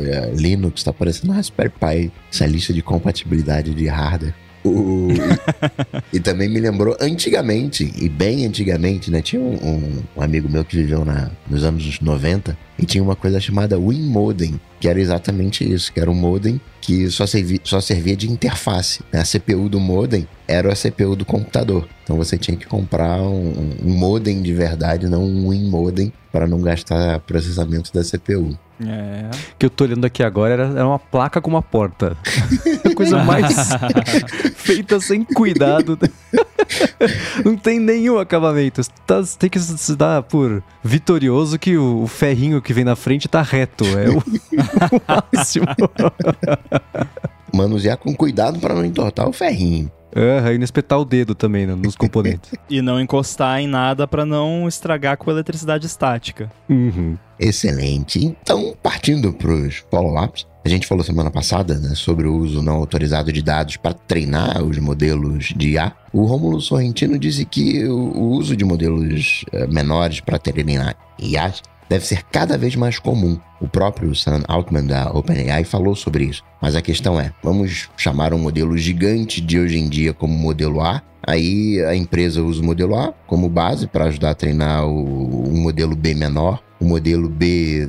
é, 0.06 0.30
Linux, 0.34 0.82
tá 0.82 0.92
parecendo 0.92 1.32
Raspberry 1.32 1.70
Pi, 1.70 2.12
essa 2.32 2.46
lista 2.46 2.72
de 2.72 2.82
compatibilidade 2.82 3.74
de 3.74 3.86
hardware. 3.86 4.34
O- 4.64 5.08
e, 6.12 6.16
e 6.16 6.20
também 6.20 6.48
me 6.48 6.60
lembrou 6.60 6.96
antigamente, 7.00 7.92
e 8.00 8.08
bem 8.08 8.46
antigamente, 8.46 9.10
né? 9.10 9.20
Tinha 9.20 9.42
um, 9.42 9.54
um- 9.54 10.02
um 10.16 10.22
amigo 10.22 10.48
meu 10.48 10.64
que 10.64 10.76
viveu 10.76 11.04
na, 11.04 11.30
nos 11.50 11.64
anos 11.64 11.98
90 12.00 12.56
e 12.78 12.86
tinha 12.86 13.02
uma 13.02 13.16
coisa 13.16 13.40
chamada 13.40 13.78
WinModem, 13.78 14.60
que 14.80 14.88
era 14.88 15.00
exatamente 15.00 15.68
isso, 15.70 15.92
que 15.92 15.98
era 16.00 16.10
um 16.10 16.14
modem 16.14 16.60
que 16.82 17.08
só 17.10 17.26
servia, 17.26 17.60
só 17.62 17.80
servia 17.80 18.16
de 18.16 18.30
interface. 18.30 19.00
né? 19.12 19.20
A 19.20 19.24
CPU 19.24 19.68
do 19.68 19.78
modem 19.78 20.26
era 20.46 20.72
a 20.72 20.76
CPU 20.76 21.14
do 21.14 21.24
computador. 21.24 21.88
Então 22.02 22.16
você 22.16 22.36
tinha 22.36 22.56
que 22.56 22.66
comprar 22.66 23.22
um, 23.22 23.76
um 23.82 23.90
modem 23.96 24.42
de 24.42 24.52
verdade, 24.52 25.08
não 25.08 25.22
um 25.24 25.48
WinModem, 25.48 26.12
para 26.32 26.46
não 26.46 26.60
gastar 26.60 27.20
processamento 27.20 27.92
da 27.92 28.02
CPU. 28.02 28.58
É. 28.84 29.30
O 29.52 29.56
que 29.58 29.66
eu 29.66 29.70
tô 29.70 29.84
olhando 29.84 30.04
aqui 30.04 30.24
agora 30.24 30.54
era, 30.54 30.64
era 30.64 30.86
uma 30.86 30.98
placa 30.98 31.40
com 31.40 31.48
uma 31.48 31.62
porta. 31.62 32.16
A 32.84 32.94
coisa 32.94 33.22
mais 33.22 33.54
feita 34.56 34.98
sem 34.98 35.22
cuidado. 35.22 35.96
Não 37.44 37.56
tem 37.56 37.78
nenhum 37.78 38.18
acabamento. 38.18 38.80
Tá- 39.06 39.22
tem 39.38 39.50
que 39.50 39.58
se 39.58 39.96
dar 39.96 40.22
por 40.22 40.62
vitorioso 40.82 41.58
que 41.58 41.76
o, 41.76 42.02
o 42.02 42.06
ferrinho 42.06 42.60
que 42.60 42.72
vem 42.72 42.84
na 42.84 42.96
frente 42.96 43.28
tá 43.28 43.42
reto. 43.42 43.84
É 43.84 44.08
o, 44.08 44.18
o 44.96 45.02
máximo. 45.34 45.66
Manusear 47.54 47.98
com 47.98 48.14
cuidado 48.14 48.58
para 48.58 48.74
não 48.74 48.84
entortar 48.84 49.28
o 49.28 49.32
ferrinho. 49.32 49.90
Aham, 50.14 50.52
e 50.52 50.58
não 50.58 50.64
espetar 50.64 50.98
o 51.00 51.04
dedo 51.06 51.34
também 51.34 51.66
né, 51.66 51.74
nos 51.74 51.96
componentes. 51.96 52.50
E 52.68 52.82
não 52.82 53.00
encostar 53.00 53.60
em 53.60 53.66
nada 53.66 54.06
pra 54.06 54.26
não 54.26 54.68
estragar 54.68 55.16
com 55.16 55.30
eletricidade 55.30 55.86
estática. 55.86 56.52
Uhum. 56.68 57.16
Excelente. 57.38 58.22
Então, 58.22 58.76
partindo 58.82 59.32
para 59.32 59.50
os 59.52 59.82
follow-ups, 59.90 60.46
a 60.64 60.68
gente 60.68 60.86
falou 60.86 61.02
semana 61.02 61.30
passada 61.30 61.78
né, 61.78 61.94
sobre 61.94 62.26
o 62.26 62.36
uso 62.36 62.62
não 62.62 62.76
autorizado 62.76 63.32
de 63.32 63.42
dados 63.42 63.76
para 63.76 63.92
treinar 63.92 64.62
os 64.62 64.78
modelos 64.78 65.52
de 65.56 65.70
IA. 65.70 65.92
O 66.12 66.24
Rômulo 66.24 66.60
Sorrentino 66.60 67.18
disse 67.18 67.44
que 67.44 67.84
o, 67.84 68.30
uso 68.32 68.56
de 68.56 68.64
modelos 68.64 69.44
eh, 69.52 69.66
menores 69.66 70.20
para 70.20 70.38
treinar 70.38 70.94
IA 71.18 71.52
deve 71.88 72.06
ser 72.06 72.22
cada 72.24 72.56
vez 72.56 72.76
mais 72.76 72.98
comum. 72.98 73.38
O 73.60 73.68
próprio 73.68 74.14
Sam 74.14 74.42
Altman 74.48 74.86
da 74.86 75.10
OpenAI 75.10 75.64
falou 75.64 75.94
sobre 75.94 76.24
isso. 76.24 76.42
Mas 76.60 76.74
a 76.74 76.80
questão 76.80 77.20
é, 77.20 77.32
vamos 77.42 77.88
chamar 77.96 78.32
um 78.32 78.38
modelo 78.38 78.76
gigante 78.78 79.40
de 79.40 79.58
hoje 79.58 79.78
em 79.78 79.88
dia 79.88 80.14
como 80.14 80.32
modelo 80.32 80.80
A? 80.80 81.02
Aí 81.26 81.82
a 81.84 81.94
empresa 81.94 82.42
usa 82.42 82.60
o 82.60 82.64
modelo 82.64 82.96
A 82.96 83.12
como 83.26 83.48
base 83.48 83.86
para 83.86 84.06
ajudar 84.06 84.30
a 84.30 84.34
treinar 84.34 84.86
o, 84.86 85.48
um 85.48 85.60
modelo 85.60 85.94
B 85.94 86.14
menor 86.14 86.60
o 86.82 86.84
modelo 86.84 87.28
B 87.28 87.88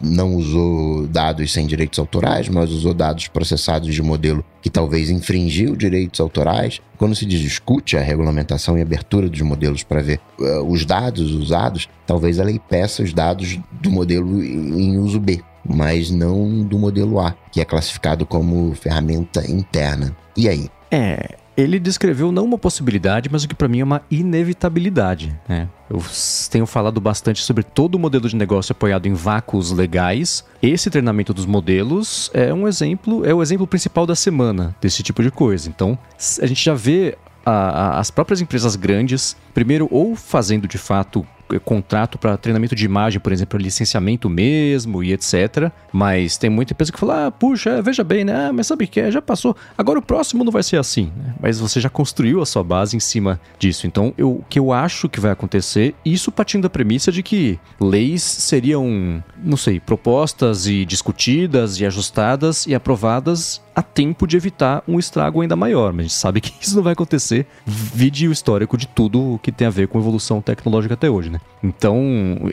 não 0.00 0.34
usou 0.34 1.06
dados 1.06 1.52
sem 1.52 1.66
direitos 1.66 1.98
autorais, 1.98 2.48
mas 2.48 2.70
usou 2.70 2.94
dados 2.94 3.28
processados 3.28 3.94
de 3.94 4.02
modelo 4.02 4.42
que 4.62 4.70
talvez 4.70 5.10
infringiu 5.10 5.76
direitos 5.76 6.18
autorais. 6.18 6.80
Quando 6.96 7.14
se 7.14 7.26
discute 7.26 7.94
a 7.94 8.00
regulamentação 8.00 8.78
e 8.78 8.80
abertura 8.80 9.28
dos 9.28 9.42
modelos 9.42 9.82
para 9.82 10.00
ver 10.00 10.18
uh, 10.40 10.64
os 10.66 10.86
dados 10.86 11.30
usados, 11.32 11.90
talvez 12.06 12.40
a 12.40 12.44
lei 12.44 12.58
peça 12.58 13.02
os 13.02 13.12
dados 13.12 13.60
do 13.70 13.90
modelo 13.90 14.42
em 14.42 14.96
uso 14.96 15.20
B, 15.20 15.42
mas 15.62 16.10
não 16.10 16.64
do 16.64 16.78
modelo 16.78 17.20
A, 17.20 17.34
que 17.52 17.60
é 17.60 17.66
classificado 17.66 18.24
como 18.24 18.74
ferramenta 18.74 19.48
interna. 19.48 20.16
E 20.34 20.48
aí? 20.48 20.70
É, 20.90 21.36
ele 21.56 21.78
descreveu 21.78 22.32
não 22.32 22.44
uma 22.44 22.58
possibilidade, 22.58 23.28
mas 23.30 23.44
o 23.44 23.48
que 23.48 23.54
para 23.54 23.68
mim 23.68 23.80
é 23.80 23.84
uma 23.84 24.02
inevitabilidade. 24.10 25.38
Né? 25.48 25.68
Eu 25.90 26.02
tenho 26.50 26.66
falado 26.66 27.00
bastante 27.00 27.42
sobre 27.42 27.62
todo 27.62 27.96
o 27.96 27.98
modelo 27.98 28.28
de 28.28 28.36
negócio 28.36 28.72
apoiado 28.72 29.06
em 29.06 29.14
vácuos 29.14 29.70
legais. 29.70 30.44
Esse 30.62 30.90
treinamento 30.90 31.34
dos 31.34 31.46
modelos 31.46 32.30
é 32.32 32.52
um 32.52 32.66
exemplo, 32.66 33.24
é 33.24 33.34
o 33.34 33.42
exemplo 33.42 33.66
principal 33.66 34.06
da 34.06 34.14
semana 34.14 34.74
desse 34.80 35.02
tipo 35.02 35.22
de 35.22 35.30
coisa. 35.30 35.68
Então, 35.68 35.98
a 36.40 36.46
gente 36.46 36.64
já 36.64 36.74
vê 36.74 37.16
a, 37.44 37.50
a, 37.50 37.98
as 37.98 38.10
próprias 38.10 38.40
empresas 38.40 38.76
grandes, 38.76 39.36
primeiro, 39.52 39.88
ou 39.90 40.16
fazendo 40.16 40.66
de 40.66 40.78
fato 40.78 41.26
contrato 41.64 42.18
para 42.18 42.36
treinamento 42.36 42.74
de 42.74 42.84
imagem, 42.84 43.20
por 43.20 43.32
exemplo, 43.32 43.58
licenciamento 43.58 44.28
mesmo 44.28 45.02
e 45.02 45.12
etc. 45.12 45.70
Mas 45.92 46.36
tem 46.36 46.50
muita 46.50 46.72
empresa 46.72 46.92
que 46.92 46.98
fala, 46.98 47.26
ah, 47.26 47.30
puxa, 47.30 47.82
veja 47.82 48.02
bem, 48.02 48.24
né? 48.24 48.48
Ah, 48.48 48.52
mas 48.52 48.66
sabe 48.66 48.84
o 48.84 48.88
que 48.88 49.00
é? 49.00 49.10
Já 49.10 49.20
passou. 49.20 49.56
Agora 49.76 49.98
o 49.98 50.02
próximo 50.02 50.44
não 50.44 50.52
vai 50.52 50.62
ser 50.62 50.78
assim. 50.78 51.12
Né? 51.16 51.34
Mas 51.40 51.58
você 51.58 51.80
já 51.80 51.90
construiu 51.90 52.40
a 52.40 52.46
sua 52.46 52.62
base 52.62 52.96
em 52.96 53.00
cima 53.00 53.40
disso. 53.58 53.86
Então, 53.86 54.14
eu, 54.16 54.30
o 54.30 54.44
que 54.48 54.58
eu 54.58 54.72
acho 54.72 55.08
que 55.08 55.20
vai 55.20 55.30
acontecer, 55.30 55.94
isso 56.04 56.32
partindo 56.32 56.62
da 56.62 56.70
premissa 56.70 57.12
de 57.12 57.22
que 57.22 57.58
leis 57.80 58.22
seriam, 58.22 59.22
não 59.42 59.56
sei, 59.56 59.80
propostas 59.80 60.66
e 60.66 60.84
discutidas 60.84 61.80
e 61.80 61.86
ajustadas 61.86 62.66
e 62.66 62.74
aprovadas 62.74 63.60
a 63.74 63.82
tempo 63.82 64.26
de 64.26 64.36
evitar 64.36 64.82
um 64.86 64.98
estrago 64.98 65.40
ainda 65.40 65.56
maior. 65.56 65.92
Mas 65.92 66.00
a 66.00 66.08
gente 66.08 66.14
sabe 66.14 66.40
que 66.42 66.52
isso 66.60 66.76
não 66.76 66.82
vai 66.82 66.92
acontecer, 66.92 67.46
vide 67.64 68.28
o 68.28 68.32
histórico 68.32 68.76
de 68.76 68.86
tudo 68.86 69.38
que 69.42 69.52
tem 69.52 69.66
a 69.66 69.70
ver 69.70 69.88
com 69.88 69.98
evolução 69.98 70.40
tecnológica 70.40 70.94
até 70.94 71.10
hoje, 71.10 71.30
né? 71.30 71.40
Então, 71.62 72.04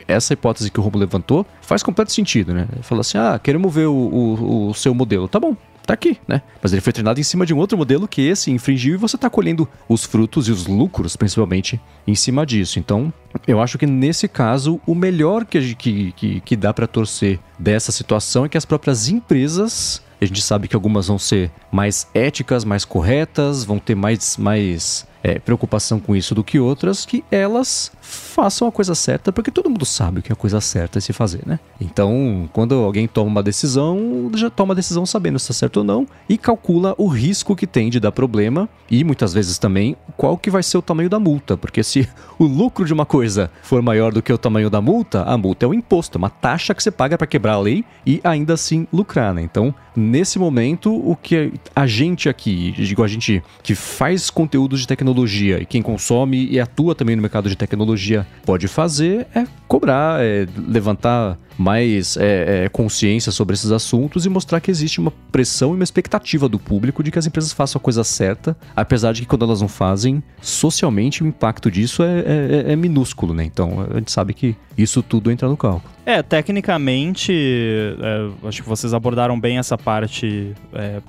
essa 0.06 0.32
hipótese 0.32 0.70
que 0.70 0.80
o 0.80 0.82
Robo 0.82 0.98
levantou 0.98 1.46
faz 1.62 1.82
completo 1.82 2.12
sentido, 2.12 2.54
né? 2.54 2.66
Falou 2.82 3.00
assim: 3.00 3.18
ah, 3.18 3.38
queremos 3.42 3.72
ver 3.72 3.86
o, 3.86 3.94
o, 3.94 4.68
o 4.68 4.74
seu 4.74 4.94
modelo. 4.94 5.28
Tá 5.28 5.38
bom, 5.38 5.56
tá 5.90 5.94
aqui, 5.94 6.18
né? 6.26 6.42
Mas 6.62 6.72
ele 6.72 6.80
foi 6.80 6.92
treinado 6.92 7.18
em 7.18 7.22
cima 7.22 7.44
de 7.44 7.52
um 7.52 7.58
outro 7.58 7.76
modelo 7.76 8.06
que 8.06 8.22
esse 8.22 8.50
infringiu 8.50 8.94
e 8.94 8.96
você 8.96 9.18
tá 9.18 9.28
colhendo 9.28 9.68
os 9.88 10.04
frutos 10.04 10.48
e 10.48 10.52
os 10.52 10.66
lucros, 10.66 11.16
principalmente, 11.16 11.80
em 12.06 12.14
cima 12.14 12.46
disso. 12.46 12.78
Então, 12.78 13.12
eu 13.46 13.60
acho 13.60 13.76
que 13.76 13.86
nesse 13.86 14.28
caso, 14.28 14.80
o 14.86 14.94
melhor 14.94 15.44
que, 15.44 15.74
que, 15.74 16.12
que, 16.12 16.40
que 16.40 16.56
dá 16.56 16.72
para 16.72 16.86
torcer 16.86 17.38
dessa 17.58 17.90
situação 17.90 18.44
é 18.44 18.48
que 18.48 18.56
as 18.56 18.64
próprias 18.64 19.08
empresas 19.08 20.02
a 20.20 20.26
gente 20.26 20.42
sabe 20.42 20.68
que 20.68 20.76
algumas 20.76 21.06
vão 21.06 21.18
ser 21.18 21.50
mais 21.72 22.06
éticas, 22.12 22.64
mais 22.64 22.84
corretas, 22.84 23.64
vão 23.64 23.78
ter 23.78 23.94
mais, 23.94 24.36
mais 24.36 25.06
é, 25.22 25.38
preocupação 25.38 26.00
com 26.00 26.16
isso 26.16 26.34
do 26.34 26.42
que 26.42 26.58
outras, 26.58 27.04
que 27.04 27.24
elas 27.30 27.92
façam 28.00 28.66
a 28.66 28.72
coisa 28.72 28.94
certa, 28.94 29.32
porque 29.32 29.50
todo 29.50 29.68
mundo 29.68 29.84
sabe 29.84 30.20
o 30.20 30.22
que 30.22 30.32
é 30.32 30.34
a 30.34 30.36
coisa 30.36 30.60
certa 30.60 30.98
é 30.98 31.00
se 31.00 31.12
fazer, 31.12 31.42
né? 31.46 31.60
Então, 31.80 32.48
quando 32.52 32.74
alguém 32.74 33.06
toma 33.06 33.30
uma 33.30 33.42
decisão, 33.42 34.30
já 34.34 34.50
toma 34.50 34.72
a 34.72 34.76
decisão 34.76 35.04
sabendo 35.04 35.38
se 35.38 35.44
está 35.44 35.54
certo 35.54 35.78
ou 35.78 35.84
não 35.84 36.06
e 36.28 36.38
calcula 36.38 36.94
o 36.96 37.06
risco 37.06 37.54
que 37.54 37.66
tem 37.66 37.90
de 37.90 38.00
dar 38.00 38.12
problema 38.12 38.68
e 38.90 39.04
muitas 39.04 39.32
vezes 39.32 39.58
também 39.58 39.96
qual 40.16 40.36
que 40.36 40.50
vai 40.50 40.62
ser 40.62 40.78
o 40.78 40.82
tamanho 40.82 41.08
da 41.08 41.18
multa, 41.18 41.56
porque 41.56 41.82
se 41.82 42.08
o 42.38 42.44
lucro 42.44 42.84
de 42.84 42.92
uma 42.92 43.06
coisa 43.06 43.50
for 43.62 43.82
maior 43.82 44.12
do 44.12 44.22
que 44.22 44.32
o 44.32 44.38
tamanho 44.38 44.70
da 44.70 44.80
multa, 44.80 45.22
a 45.22 45.36
multa 45.36 45.66
é 45.66 45.68
o 45.68 45.74
imposto, 45.74 46.16
é 46.16 46.18
uma 46.18 46.30
taxa 46.30 46.74
que 46.74 46.82
você 46.82 46.90
paga 46.90 47.18
para 47.18 47.26
quebrar 47.26 47.54
a 47.54 47.60
lei 47.60 47.84
e 48.06 48.20
ainda 48.24 48.54
assim 48.54 48.86
lucrar, 48.92 49.34
né? 49.34 49.42
Então, 49.42 49.74
nesse 49.96 50.38
momento, 50.38 50.94
o 50.94 51.16
que 51.16 51.52
a 51.74 51.86
gente 51.86 52.28
aqui, 52.28 52.72
digo 52.72 53.02
a 53.02 53.08
gente 53.08 53.42
que 53.62 53.74
faz 53.74 54.30
conteúdos 54.30 54.80
de 54.80 54.86
tecnologia 54.86 55.60
e 55.60 55.66
quem 55.66 55.82
consome 55.82 56.46
e 56.46 56.60
atua 56.60 56.94
também 56.94 57.16
no 57.16 57.22
mercado 57.22 57.48
de 57.48 57.56
tecnologia 57.56 58.26
pode 58.44 58.68
fazer 58.68 59.26
é 59.34 59.46
cobrar, 59.66 60.22
é 60.22 60.46
levantar 60.68 61.38
mais 61.60 62.16
é, 62.16 62.64
é, 62.64 62.68
consciência 62.70 63.30
sobre 63.30 63.52
esses 63.52 63.70
assuntos 63.70 64.24
e 64.24 64.30
mostrar 64.30 64.60
que 64.60 64.70
existe 64.70 64.98
uma 64.98 65.12
pressão 65.30 65.72
e 65.72 65.74
uma 65.74 65.84
expectativa 65.84 66.48
do 66.48 66.58
público 66.58 67.02
de 67.02 67.10
que 67.10 67.18
as 67.18 67.26
empresas 67.26 67.52
façam 67.52 67.78
a 67.78 67.82
coisa 67.82 68.02
certa, 68.02 68.56
apesar 68.74 69.12
de 69.12 69.20
que 69.20 69.26
quando 69.26 69.44
elas 69.44 69.60
não 69.60 69.68
fazem, 69.68 70.22
socialmente 70.40 71.22
o 71.22 71.26
impacto 71.26 71.70
disso 71.70 72.02
é, 72.02 72.20
é, 72.20 72.64
é, 72.68 72.72
é 72.72 72.76
minúsculo, 72.76 73.34
né? 73.34 73.44
Então 73.44 73.86
a 73.90 73.98
gente 73.98 74.10
sabe 74.10 74.32
que 74.32 74.56
isso 74.78 75.02
tudo 75.02 75.30
entra 75.30 75.48
no 75.48 75.56
cálculo. 75.56 75.92
É, 76.06 76.22
tecnicamente, 76.22 77.30
é, 77.30 78.48
acho 78.48 78.62
que 78.62 78.68
vocês 78.68 78.94
abordaram 78.94 79.38
bem 79.38 79.58
essa 79.58 79.76
parte 79.76 80.54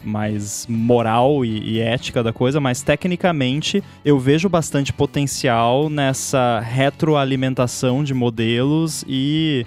mais 0.04 0.68
moral 0.70 1.46
e, 1.46 1.76
e, 1.76 1.80
ética 1.80 2.22
da 2.22 2.34
coisa, 2.34 2.60
mas 2.60 2.84
tecnicamente 2.84 3.82
eu 4.04 4.20
vejo 4.20 4.50
bastante 4.50 4.92
potencial 4.92 5.90
nessa 5.90 6.60
retroalimentação 6.60 8.04
de 8.04 8.14
modelos 8.14 9.06
e 9.08 9.66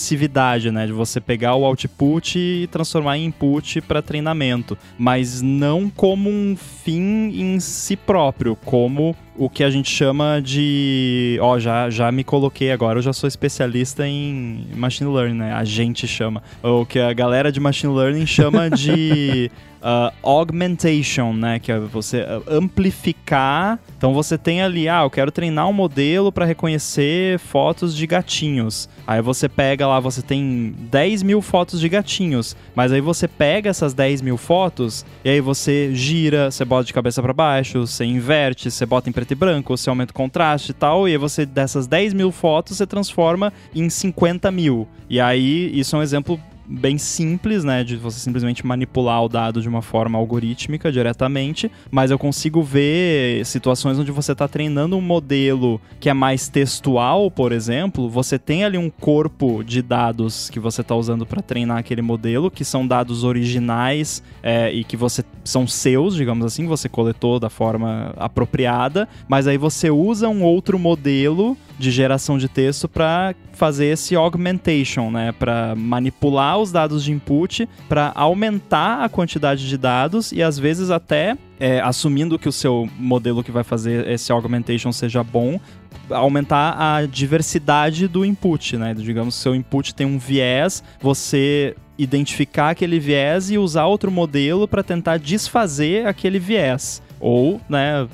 recursividade, 0.00 0.70
né? 0.70 0.86
De 0.86 0.92
você 0.92 1.20
pegar 1.20 1.54
o 1.54 1.64
output 1.64 2.38
e 2.38 2.66
transformar 2.68 3.18
em 3.18 3.26
input 3.26 3.80
para 3.82 4.00
treinamento, 4.00 4.76
mas 4.98 5.42
não 5.42 5.90
como 5.90 6.30
um 6.30 6.56
fim 6.56 7.30
em 7.34 7.60
si 7.60 7.96
próprio, 7.96 8.56
como 8.56 9.14
o 9.36 9.48
que 9.48 9.62
a 9.62 9.70
gente 9.70 9.90
chama 9.90 10.40
de. 10.42 11.38
Ó, 11.40 11.58
já, 11.58 11.90
já 11.90 12.10
me 12.10 12.24
coloquei 12.24 12.72
agora, 12.72 12.98
eu 12.98 13.02
já 13.02 13.12
sou 13.12 13.28
especialista 13.28 14.06
em 14.06 14.66
machine 14.74 15.10
learning, 15.10 15.38
né? 15.38 15.52
A 15.52 15.64
gente 15.64 16.08
chama. 16.08 16.42
O 16.62 16.86
que 16.86 16.98
a 16.98 17.12
galera 17.12 17.52
de 17.52 17.60
machine 17.60 17.94
learning 17.94 18.26
chama 18.26 18.70
de. 18.70 19.50
Uh, 19.80 20.12
augmentation, 20.22 21.32
né? 21.32 21.58
Que 21.58 21.72
é 21.72 21.78
você 21.78 22.22
amplificar. 22.46 23.78
Então 23.96 24.12
você 24.12 24.36
tem 24.36 24.60
ali, 24.60 24.86
ah, 24.90 25.04
eu 25.04 25.10
quero 25.10 25.30
treinar 25.30 25.66
um 25.68 25.72
modelo 25.72 26.30
para 26.30 26.44
reconhecer 26.44 27.38
fotos 27.38 27.96
de 27.96 28.06
gatinhos. 28.06 28.90
Aí 29.10 29.20
você 29.20 29.48
pega 29.48 29.88
lá, 29.88 29.98
você 29.98 30.22
tem 30.22 30.72
10 30.88 31.24
mil 31.24 31.42
fotos 31.42 31.80
de 31.80 31.88
gatinhos. 31.88 32.56
Mas 32.76 32.92
aí 32.92 33.00
você 33.00 33.26
pega 33.26 33.68
essas 33.68 33.92
10 33.92 34.22
mil 34.22 34.36
fotos 34.36 35.04
e 35.24 35.30
aí 35.30 35.40
você 35.40 35.92
gira, 35.92 36.48
você 36.48 36.64
bota 36.64 36.84
de 36.84 36.92
cabeça 36.92 37.20
para 37.20 37.32
baixo, 37.32 37.84
você 37.88 38.04
inverte, 38.04 38.70
você 38.70 38.86
bota 38.86 39.10
em 39.10 39.12
preto 39.12 39.32
e 39.32 39.34
branco, 39.34 39.76
você 39.76 39.90
aumenta 39.90 40.12
o 40.12 40.14
contraste 40.14 40.70
e 40.70 40.74
tal. 40.74 41.08
E 41.08 41.10
aí 41.10 41.16
você, 41.16 41.44
dessas 41.44 41.88
10 41.88 42.14
mil 42.14 42.30
fotos, 42.30 42.76
você 42.76 42.86
transforma 42.86 43.52
em 43.74 43.90
50 43.90 44.48
mil. 44.52 44.86
E 45.08 45.18
aí, 45.20 45.76
isso 45.76 45.96
é 45.96 45.98
um 45.98 46.02
exemplo 46.02 46.38
bem 46.70 46.96
simples, 46.96 47.64
né, 47.64 47.82
de 47.82 47.96
você 47.96 48.20
simplesmente 48.20 48.64
manipular 48.64 49.24
o 49.24 49.28
dado 49.28 49.60
de 49.60 49.68
uma 49.68 49.82
forma 49.82 50.16
algorítmica 50.16 50.92
diretamente, 50.92 51.70
mas 51.90 52.10
eu 52.10 52.18
consigo 52.18 52.62
ver 52.62 53.44
situações 53.44 53.98
onde 53.98 54.12
você 54.12 54.32
está 54.32 54.46
treinando 54.46 54.96
um 54.96 55.00
modelo 55.00 55.80
que 55.98 56.08
é 56.08 56.14
mais 56.14 56.48
textual, 56.48 57.30
por 57.30 57.50
exemplo, 57.50 58.08
você 58.08 58.38
tem 58.38 58.64
ali 58.64 58.78
um 58.78 58.88
corpo 58.88 59.64
de 59.64 59.82
dados 59.82 60.48
que 60.48 60.60
você 60.60 60.82
está 60.82 60.94
usando 60.94 61.26
para 61.26 61.42
treinar 61.42 61.78
aquele 61.78 62.02
modelo, 62.02 62.50
que 62.50 62.64
são 62.64 62.86
dados 62.86 63.24
originais 63.24 64.22
é, 64.42 64.72
e 64.72 64.84
que 64.84 64.96
você 64.96 65.24
são 65.42 65.66
seus, 65.66 66.14
digamos 66.14 66.46
assim, 66.46 66.66
você 66.66 66.88
coletou 66.88 67.40
da 67.40 67.50
forma 67.50 68.14
apropriada, 68.16 69.08
mas 69.28 69.46
aí 69.46 69.58
você 69.58 69.90
usa 69.90 70.28
um 70.28 70.44
outro 70.44 70.78
modelo 70.78 71.56
de 71.78 71.90
geração 71.90 72.36
de 72.36 72.48
texto 72.48 72.88
para 72.88 73.34
fazer 73.52 73.86
esse 73.86 74.14
augmentation, 74.14 75.10
né, 75.10 75.32
para 75.32 75.74
manipular 75.74 76.59
os 76.60 76.72
dados 76.72 77.04
de 77.04 77.12
input, 77.12 77.68
para 77.88 78.12
aumentar 78.14 79.02
a 79.02 79.08
quantidade 79.08 79.68
de 79.68 79.76
dados 79.76 80.32
e 80.32 80.42
às 80.42 80.58
vezes 80.58 80.90
até 80.90 81.36
é, 81.58 81.80
assumindo 81.80 82.38
que 82.38 82.48
o 82.48 82.52
seu 82.52 82.88
modelo 82.98 83.44
que 83.44 83.50
vai 83.50 83.62
fazer 83.62 84.08
esse 84.08 84.32
augmentation 84.32 84.92
seja 84.92 85.22
bom, 85.22 85.60
aumentar 86.10 86.76
a 86.78 87.06
diversidade 87.06 88.08
do 88.08 88.24
input, 88.24 88.76
né? 88.76 88.94
Digamos, 88.94 89.34
seu 89.34 89.54
input 89.54 89.94
tem 89.94 90.06
um 90.06 90.18
viés, 90.18 90.82
você 91.00 91.76
identificar 91.98 92.70
aquele 92.70 92.98
viés 92.98 93.50
e 93.50 93.58
usar 93.58 93.84
outro 93.84 94.10
modelo 94.10 94.66
para 94.66 94.82
tentar 94.82 95.18
desfazer 95.18 96.06
aquele 96.06 96.38
viés. 96.38 97.02
Ou, 97.20 97.60
né, 97.68 98.08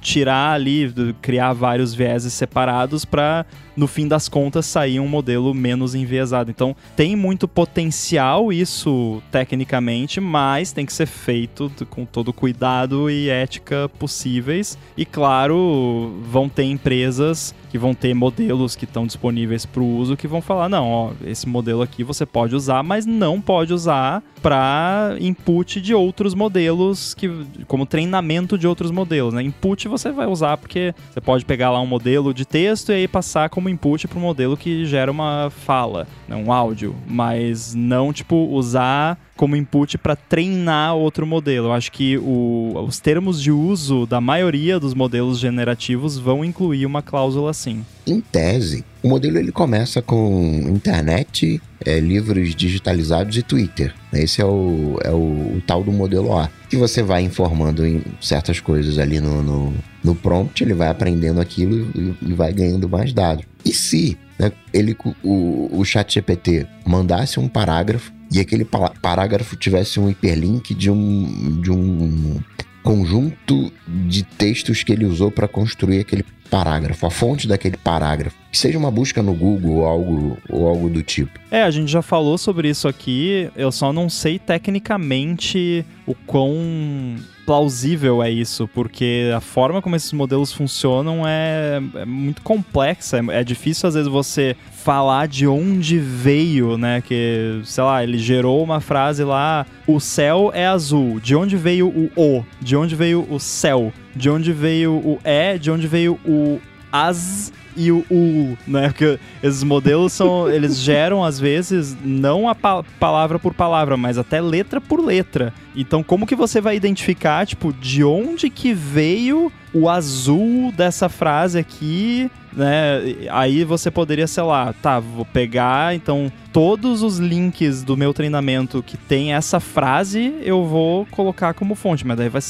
tirar 0.00 0.52
ali, 0.52 0.92
criar 1.20 1.52
vários 1.52 1.94
vieses 1.94 2.32
separados 2.32 3.04
para 3.04 3.44
no 3.76 3.86
fim 3.86 4.06
das 4.06 4.28
contas 4.28 4.66
sair 4.66 5.00
um 5.00 5.08
modelo 5.08 5.52
menos 5.52 5.94
enviesado. 5.94 6.50
Então 6.50 6.76
tem 6.96 7.16
muito 7.16 7.48
potencial 7.48 8.52
isso 8.52 9.22
tecnicamente, 9.30 10.20
mas 10.20 10.72
tem 10.72 10.86
que 10.86 10.92
ser 10.92 11.06
feito 11.06 11.70
com 11.90 12.04
todo 12.04 12.32
cuidado 12.32 13.10
e 13.10 13.28
ética 13.28 13.88
possíveis. 13.98 14.78
E 14.96 15.04
claro, 15.04 16.14
vão 16.30 16.48
ter 16.48 16.64
empresas 16.64 17.54
que 17.70 17.78
vão 17.78 17.94
ter 17.94 18.14
modelos 18.14 18.76
que 18.76 18.84
estão 18.84 19.04
disponíveis 19.04 19.66
para 19.66 19.82
o 19.82 19.96
uso 19.96 20.16
que 20.16 20.28
vão 20.28 20.40
falar 20.40 20.68
não, 20.68 20.88
ó, 20.88 21.12
esse 21.26 21.48
modelo 21.48 21.82
aqui 21.82 22.04
você 22.04 22.24
pode 22.24 22.54
usar, 22.54 22.84
mas 22.84 23.04
não 23.04 23.40
pode 23.40 23.72
usar 23.72 24.22
para 24.40 25.16
input 25.20 25.80
de 25.80 25.92
outros 25.92 26.34
modelos 26.34 27.14
que 27.14 27.28
como 27.66 27.84
treinamento 27.84 28.56
de 28.56 28.68
outros 28.68 28.92
modelos, 28.92 29.34
né? 29.34 29.42
Input 29.64 29.88
você 29.88 30.12
vai 30.12 30.26
usar 30.26 30.58
porque 30.58 30.94
você 31.10 31.20
pode 31.20 31.44
pegar 31.44 31.70
lá 31.70 31.80
um 31.80 31.86
modelo 31.86 32.34
de 32.34 32.44
texto 32.44 32.90
e 32.90 32.94
aí 32.94 33.08
passar 33.08 33.48
como 33.48 33.68
input 33.68 34.06
para 34.06 34.18
um 34.18 34.22
modelo 34.22 34.56
que 34.56 34.84
gera 34.84 35.10
uma 35.10 35.50
fala, 35.50 36.06
né, 36.28 36.36
um 36.36 36.52
áudio, 36.52 36.94
mas 37.06 37.74
não 37.74 38.12
tipo 38.12 38.36
usar 38.36 39.18
como 39.36 39.56
input 39.56 39.98
para 39.98 40.16
treinar 40.16 40.94
outro 40.94 41.26
modelo. 41.26 41.68
Eu 41.68 41.72
acho 41.72 41.90
que 41.90 42.16
o, 42.18 42.72
os 42.86 43.00
termos 43.00 43.42
de 43.42 43.50
uso 43.50 44.06
da 44.06 44.20
maioria 44.20 44.78
dos 44.78 44.94
modelos 44.94 45.38
generativos 45.38 46.18
vão 46.18 46.44
incluir 46.44 46.86
uma 46.86 47.02
cláusula 47.02 47.50
assim. 47.50 47.84
Em 48.06 48.20
tese, 48.20 48.84
o 49.02 49.08
modelo 49.08 49.38
ele 49.38 49.50
começa 49.50 50.00
com 50.00 50.62
internet, 50.68 51.60
é, 51.84 51.98
livros 51.98 52.54
digitalizados 52.54 53.36
e 53.36 53.42
Twitter. 53.42 53.94
Esse 54.12 54.40
é 54.40 54.44
o, 54.44 54.98
é 55.02 55.10
o, 55.10 55.56
o, 55.56 55.62
tal 55.66 55.82
do 55.82 55.92
modelo 55.92 56.36
A. 56.36 56.48
Que 56.68 56.76
você 56.76 57.02
vai 57.02 57.22
informando 57.22 57.86
em 57.86 58.02
certas 58.20 58.60
coisas 58.60 58.98
ali 58.98 59.20
no, 59.20 59.42
no, 59.42 59.74
no 60.02 60.14
prompt, 60.14 60.62
ele 60.62 60.74
vai 60.74 60.88
aprendendo 60.88 61.40
aquilo 61.40 61.90
e, 61.94 62.14
e 62.30 62.32
vai 62.32 62.52
ganhando 62.52 62.88
mais 62.88 63.12
dados. 63.12 63.44
E 63.64 63.72
se 63.72 64.16
né, 64.38 64.52
ele, 64.72 64.96
o, 65.22 65.68
o 65.72 65.84
chat 65.84 66.14
GPT 66.14 66.66
mandasse 66.86 67.40
um 67.40 67.48
parágrafo 67.48 68.12
e 68.34 68.40
aquele 68.40 68.64
parágrafo 68.64 69.54
tivesse 69.54 70.00
um 70.00 70.10
hiperlink 70.10 70.74
de 70.74 70.90
um, 70.90 71.60
de 71.60 71.70
um 71.70 72.40
conjunto 72.82 73.72
de 73.86 74.24
textos 74.24 74.82
que 74.82 74.92
ele 74.92 75.04
usou 75.04 75.30
para 75.30 75.46
construir 75.46 76.00
aquele 76.00 76.24
parágrafo, 76.50 77.06
a 77.06 77.10
fonte 77.10 77.46
daquele 77.46 77.76
parágrafo. 77.76 78.36
Que 78.50 78.58
seja 78.58 78.76
uma 78.76 78.90
busca 78.90 79.22
no 79.22 79.34
Google 79.34 79.76
ou 79.76 79.86
algo, 79.86 80.38
ou 80.48 80.66
algo 80.68 80.90
do 80.90 81.00
tipo. 81.02 81.38
É, 81.48 81.62
a 81.62 81.70
gente 81.70 81.90
já 81.90 82.02
falou 82.02 82.36
sobre 82.36 82.68
isso 82.68 82.88
aqui, 82.88 83.48
eu 83.54 83.70
só 83.70 83.92
não 83.92 84.10
sei 84.10 84.38
tecnicamente 84.38 85.86
o 86.04 86.14
quão 86.14 87.16
plausível 87.44 88.22
é 88.22 88.30
isso, 88.30 88.68
porque 88.68 89.30
a 89.34 89.40
forma 89.40 89.80
como 89.82 89.96
esses 89.96 90.12
modelos 90.12 90.52
funcionam 90.52 91.26
é, 91.26 91.80
é 91.94 92.04
muito 92.04 92.42
complexa. 92.42 93.18
É, 93.18 93.40
é, 93.40 93.44
difícil, 93.44 93.88
às 93.88 93.94
vezes, 93.94 94.10
você 94.10 94.56
falar 94.72 95.28
de 95.28 95.46
onde 95.46 95.98
veio, 95.98 96.76
né? 96.76 97.00
Que, 97.00 97.60
sei 97.64 97.84
lá, 97.84 98.02
ele 98.02 98.18
gerou 98.18 98.62
uma 98.62 98.80
frase 98.80 99.24
lá: 99.24 99.66
o 99.86 100.00
céu 100.00 100.50
é 100.54 100.66
azul. 100.66 101.20
De 101.20 101.34
onde 101.34 101.56
veio 101.56 101.88
o 101.88 102.10
O? 102.16 102.44
De 102.60 102.76
onde 102.76 102.94
veio 102.94 103.26
o 103.30 103.38
céu? 103.38 103.92
De 104.14 104.30
onde 104.30 104.52
veio 104.52 104.92
o 104.94 105.18
E? 105.24 105.58
De 105.58 105.70
onde 105.70 105.86
veio 105.86 106.18
o 106.24 106.60
as? 106.92 107.52
E 107.76 107.90
o 107.90 108.04
U, 108.10 108.56
né? 108.66 108.88
Porque 108.88 109.18
esses 109.42 109.62
modelos 109.62 110.12
são. 110.12 110.50
eles 110.50 110.78
geram, 110.78 111.24
às 111.24 111.38
vezes, 111.38 111.96
não 112.04 112.48
a 112.48 112.54
pa 112.54 112.82
palavra 112.98 113.38
por 113.38 113.54
palavra, 113.54 113.96
mas 113.96 114.18
até 114.18 114.40
letra 114.40 114.80
por 114.80 115.04
letra. 115.04 115.52
Então, 115.76 116.02
como 116.02 116.26
que 116.26 116.36
você 116.36 116.60
vai 116.60 116.76
identificar, 116.76 117.46
tipo, 117.46 117.72
de 117.72 118.04
onde 118.04 118.48
que 118.48 118.72
veio 118.72 119.50
o 119.72 119.88
azul 119.88 120.72
dessa 120.72 121.08
frase 121.08 121.58
aqui, 121.58 122.30
né? 122.52 123.16
Aí 123.30 123.64
você 123.64 123.90
poderia, 123.90 124.26
sei 124.26 124.44
lá, 124.44 124.72
tá, 124.72 125.00
vou 125.00 125.24
pegar, 125.24 125.94
então, 125.94 126.30
todos 126.52 127.02
os 127.02 127.18
links 127.18 127.82
do 127.82 127.96
meu 127.96 128.14
treinamento 128.14 128.82
que 128.82 128.96
tem 128.96 129.34
essa 129.34 129.58
frase, 129.58 130.34
eu 130.42 130.64
vou 130.64 131.06
colocar 131.06 131.54
como 131.54 131.74
fonte, 131.74 132.06
mas 132.06 132.16
daí 132.16 132.28
vai 132.28 132.40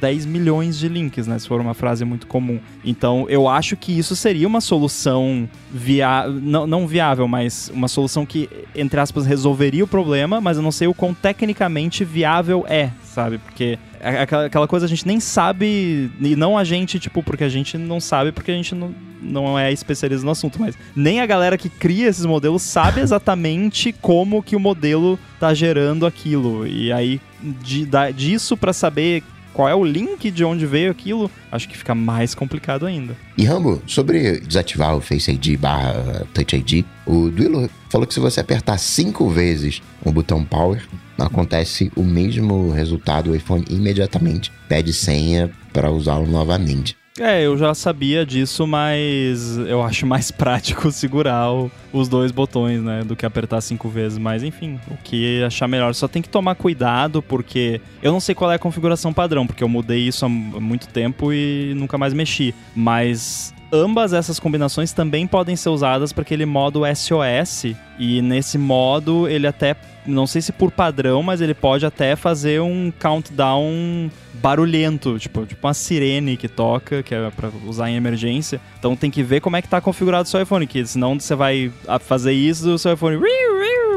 10 0.00 0.26
milhões 0.26 0.78
de 0.78 0.88
links, 0.88 1.26
né? 1.26 1.38
Se 1.38 1.48
for 1.48 1.60
uma 1.60 1.74
frase 1.74 2.04
muito 2.04 2.26
comum. 2.26 2.60
Então, 2.84 3.26
eu 3.28 3.48
acho 3.48 3.76
que 3.76 3.96
isso 3.96 4.14
seria 4.14 4.46
uma 4.46 4.60
solução 4.60 5.48
viável, 5.72 6.32
não, 6.32 6.66
não 6.66 6.86
viável, 6.86 7.26
mas 7.26 7.70
uma 7.74 7.88
solução 7.88 8.24
que, 8.24 8.48
entre 8.74 9.00
aspas, 9.00 9.26
resolveria 9.26 9.84
o 9.84 9.88
problema, 9.88 10.40
mas 10.40 10.56
eu 10.56 10.62
não 10.62 10.72
sei 10.72 10.88
o 10.88 10.94
quão 10.94 11.12
tecnicamente 11.12 12.04
viável 12.04 12.64
é, 12.68 12.90
sabe? 13.02 13.38
Porque 13.38 13.78
aquela 14.00 14.68
coisa 14.68 14.86
a 14.86 14.88
gente 14.88 15.06
nem 15.06 15.20
sabe, 15.20 16.10
e 16.20 16.36
não 16.36 16.56
a 16.56 16.64
gente, 16.64 16.98
tipo, 16.98 17.22
porque 17.22 17.44
a 17.44 17.48
gente 17.48 17.76
não 17.76 18.00
sabe, 18.00 18.32
porque 18.32 18.50
a 18.50 18.54
gente 18.54 18.74
não, 18.74 18.94
não 19.20 19.58
é 19.58 19.72
especialista 19.72 20.24
no 20.24 20.30
assunto, 20.30 20.60
mas 20.60 20.76
nem 20.94 21.20
a 21.20 21.26
galera 21.26 21.58
que 21.58 21.68
cria 21.68 22.08
esses 22.08 22.24
modelos 22.24 22.62
sabe 22.62 23.00
exatamente 23.00 23.92
como 24.00 24.42
que 24.42 24.56
o 24.56 24.60
modelo 24.60 25.18
tá 25.40 25.52
gerando 25.52 26.06
aquilo. 26.06 26.66
E 26.66 26.92
aí, 26.92 27.20
de, 27.42 27.84
da, 27.84 28.10
disso 28.10 28.56
para 28.56 28.72
saber 28.72 29.22
qual 29.58 29.68
é 29.68 29.74
o 29.74 29.82
link 29.82 30.30
de 30.30 30.44
onde 30.44 30.64
veio 30.66 30.88
aquilo, 30.88 31.28
acho 31.50 31.68
que 31.68 31.76
fica 31.76 31.92
mais 31.92 32.32
complicado 32.32 32.86
ainda. 32.86 33.16
E 33.36 33.44
Rambo, 33.44 33.82
sobre 33.88 34.38
desativar 34.38 34.96
o 34.96 35.00
Face 35.00 35.32
ID 35.32 35.58
barra 35.58 36.24
Touch 36.32 36.54
ID, 36.54 36.84
o 37.04 37.28
Duilo 37.28 37.68
falou 37.90 38.06
que 38.06 38.14
se 38.14 38.20
você 38.20 38.38
apertar 38.38 38.78
cinco 38.78 39.28
vezes 39.28 39.82
o 40.04 40.12
botão 40.12 40.44
Power, 40.44 40.86
acontece 41.18 41.90
o 41.96 42.04
mesmo 42.04 42.70
resultado, 42.70 43.32
o 43.32 43.34
iPhone 43.34 43.64
imediatamente 43.68 44.52
pede 44.68 44.92
senha 44.92 45.50
para 45.72 45.90
usá-lo 45.90 46.28
novamente. 46.28 46.96
É, 47.20 47.44
eu 47.44 47.58
já 47.58 47.74
sabia 47.74 48.24
disso, 48.24 48.66
mas 48.66 49.58
eu 49.58 49.82
acho 49.82 50.06
mais 50.06 50.30
prático 50.32 50.90
segurar 50.92 51.52
o, 51.52 51.70
os 51.92 52.08
dois 52.08 52.30
botões, 52.30 52.80
né? 52.82 53.02
Do 53.02 53.16
que 53.16 53.26
apertar 53.26 53.60
cinco 53.60 53.88
vezes. 53.88 54.18
Mas 54.18 54.42
enfim, 54.42 54.78
o 54.90 54.96
que 54.96 55.42
achar 55.42 55.66
melhor. 55.66 55.94
Só 55.94 56.06
tem 56.06 56.22
que 56.22 56.28
tomar 56.28 56.54
cuidado, 56.54 57.20
porque 57.20 57.80
eu 58.02 58.12
não 58.12 58.20
sei 58.20 58.34
qual 58.34 58.52
é 58.52 58.54
a 58.54 58.58
configuração 58.58 59.12
padrão, 59.12 59.46
porque 59.46 59.64
eu 59.64 59.68
mudei 59.68 60.00
isso 60.00 60.24
há 60.24 60.28
muito 60.28 60.88
tempo 60.88 61.32
e 61.32 61.72
nunca 61.76 61.98
mais 61.98 62.14
mexi. 62.14 62.54
Mas 62.74 63.52
ambas 63.72 64.12
essas 64.12 64.38
combinações 64.38 64.92
também 64.92 65.26
podem 65.26 65.56
ser 65.56 65.70
usadas 65.70 66.12
para 66.12 66.22
aquele 66.22 66.46
modo 66.46 66.82
SOS. 66.94 67.74
E 67.98 68.22
nesse 68.22 68.56
modo 68.56 69.28
ele 69.28 69.46
até 69.46 69.74
não 70.08 70.26
sei 70.26 70.42
se 70.42 70.52
por 70.52 70.70
padrão, 70.70 71.22
mas 71.22 71.40
ele 71.40 71.54
pode 71.54 71.84
até 71.86 72.16
fazer 72.16 72.60
um 72.60 72.92
countdown 72.98 74.10
barulhento, 74.34 75.18
tipo, 75.18 75.44
tipo 75.44 75.66
uma 75.66 75.74
sirene 75.74 76.36
que 76.36 76.48
toca, 76.48 77.02
que 77.02 77.14
é 77.14 77.30
para 77.30 77.50
usar 77.66 77.90
em 77.90 77.96
emergência. 77.96 78.60
Então 78.78 78.96
tem 78.96 79.10
que 79.10 79.22
ver 79.22 79.40
como 79.40 79.56
é 79.56 79.62
que 79.62 79.68
tá 79.68 79.80
configurado 79.80 80.26
o 80.26 80.30
seu 80.30 80.40
iPhone, 80.40 80.66
que 80.66 80.84
senão 80.86 81.18
você 81.18 81.34
vai 81.34 81.72
fazer 82.00 82.32
isso, 82.32 82.70
o 82.70 82.78
seu 82.78 82.94
iPhone 82.94 83.16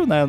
né, 0.06 0.22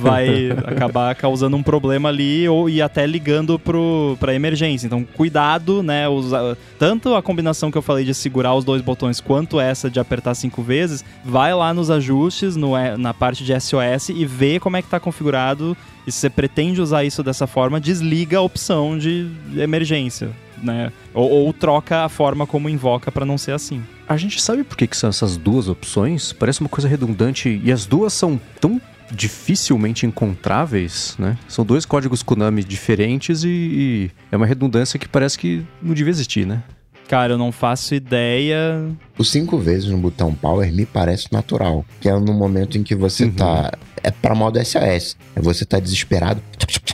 vai 0.00 0.50
acabar 0.66 1.14
causando 1.14 1.56
um 1.56 1.62
problema 1.62 2.08
ali 2.08 2.48
ou 2.48 2.68
e 2.68 2.80
até 2.80 3.06
ligando 3.06 3.58
pro 3.58 4.16
para 4.18 4.34
emergência. 4.34 4.86
Então 4.86 5.04
cuidado, 5.04 5.82
né, 5.82 6.08
usar 6.08 6.56
tanto 6.78 7.14
a 7.14 7.22
combinação 7.22 7.70
que 7.70 7.78
eu 7.78 7.82
falei 7.82 8.04
de 8.04 8.14
segurar 8.14 8.54
os 8.54 8.64
dois 8.64 8.82
botões 8.82 9.20
quanto 9.20 9.60
essa 9.60 9.90
de 9.90 10.00
apertar 10.00 10.34
cinco 10.34 10.62
vezes, 10.62 11.04
vai 11.24 11.54
lá 11.54 11.72
nos 11.72 11.90
ajustes, 11.90 12.56
no, 12.56 12.72
na 12.96 13.14
parte 13.14 13.44
de 13.44 13.58
SOS 13.58 14.10
e 14.10 14.24
vê 14.24 14.58
como 14.60 14.76
é 14.76 14.82
que 14.82 14.88
tá 14.88 15.00
configurado 15.00 15.76
e 16.06 16.12
se 16.12 16.20
você 16.20 16.30
pretende 16.30 16.80
usar 16.80 17.02
isso 17.02 17.22
dessa 17.22 17.46
forma, 17.46 17.80
desliga 17.80 18.38
a 18.38 18.40
opção 18.40 18.96
de 18.96 19.28
emergência, 19.56 20.30
né? 20.62 20.92
Ou, 21.12 21.28
ou 21.28 21.52
troca 21.52 22.04
a 22.04 22.08
forma 22.08 22.46
como 22.46 22.68
invoca 22.68 23.10
para 23.10 23.26
não 23.26 23.36
ser 23.36 23.52
assim. 23.52 23.82
A 24.08 24.16
gente 24.16 24.40
sabe 24.40 24.62
por 24.62 24.76
que, 24.76 24.86
que 24.86 24.96
são 24.96 25.10
essas 25.10 25.36
duas 25.36 25.68
opções? 25.68 26.32
Parece 26.32 26.60
uma 26.60 26.68
coisa 26.68 26.88
redundante 26.88 27.60
e 27.62 27.72
as 27.72 27.86
duas 27.86 28.12
são 28.12 28.40
tão 28.60 28.80
dificilmente 29.10 30.06
encontráveis, 30.06 31.14
né? 31.18 31.38
São 31.48 31.64
dois 31.64 31.84
códigos 31.84 32.22
Konami 32.22 32.62
diferentes 32.64 33.44
e, 33.44 33.48
e, 33.48 34.10
é 34.30 34.36
uma 34.36 34.46
redundância 34.46 34.98
que 34.98 35.08
parece 35.08 35.38
que 35.38 35.64
não 35.82 35.94
devia 35.94 36.10
existir, 36.10 36.46
né? 36.46 36.62
Cara, 37.08 37.34
eu 37.34 37.38
não 37.38 37.52
faço 37.52 37.94
ideia. 37.94 38.84
O 39.16 39.24
cinco 39.24 39.58
vezes 39.58 39.88
no 39.88 39.98
botão 39.98 40.34
power 40.34 40.72
me 40.72 40.84
parece 40.84 41.32
natural. 41.32 41.84
Que 42.00 42.08
é 42.08 42.18
no 42.18 42.32
momento 42.32 42.76
em 42.76 42.82
que 42.82 42.96
você 42.96 43.24
uhum. 43.24 43.32
tá. 43.32 43.72
É 44.02 44.10
pra 44.10 44.34
modo 44.34 44.58
SOS. 44.58 45.16
É 45.36 45.40
você 45.40 45.64
tá 45.64 45.78
desesperado. 45.78 46.42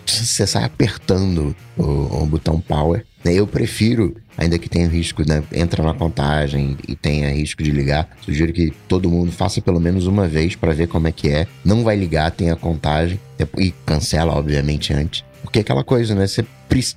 Você 0.07 0.47
sai 0.47 0.65
apertando 0.65 1.57
o, 1.79 2.23
o 2.23 2.27
botão 2.27 2.61
power. 2.61 3.07
Eu 3.25 3.47
prefiro, 3.47 4.15
ainda 4.37 4.59
que 4.59 4.69
tenha 4.69 4.89
risco, 4.89 5.23
né? 5.27 5.43
Entra 5.53 5.83
na 5.83 5.95
contagem 5.95 6.77
e 6.89 6.95
tenha 6.95 7.31
risco 7.31 7.63
de 7.63 7.71
ligar. 7.71 8.09
Sugiro 8.23 8.53
que 8.53 8.73
todo 8.89 9.11
mundo 9.11 9.33
faça 9.33 9.61
pelo 9.61 9.81
menos 9.81 10.07
uma 10.07 10.27
vez 10.27 10.57
para 10.57 10.73
ver 10.73 10.89
como 10.89 11.09
é 11.09 11.13
que 11.13 11.29
é. 11.29 11.47
Não 11.65 11.83
vai 11.83 11.97
ligar, 11.97 12.31
tem 12.31 12.51
a 12.51 12.57
contagem. 12.57 13.21
E 13.59 13.73
cancela, 13.85 14.35
obviamente, 14.35 14.93
antes. 14.93 15.25
Porque 15.43 15.59
é 15.59 15.63
aquela 15.63 15.83
coisa, 15.83 16.15
né? 16.15 16.27
Você 16.27 16.45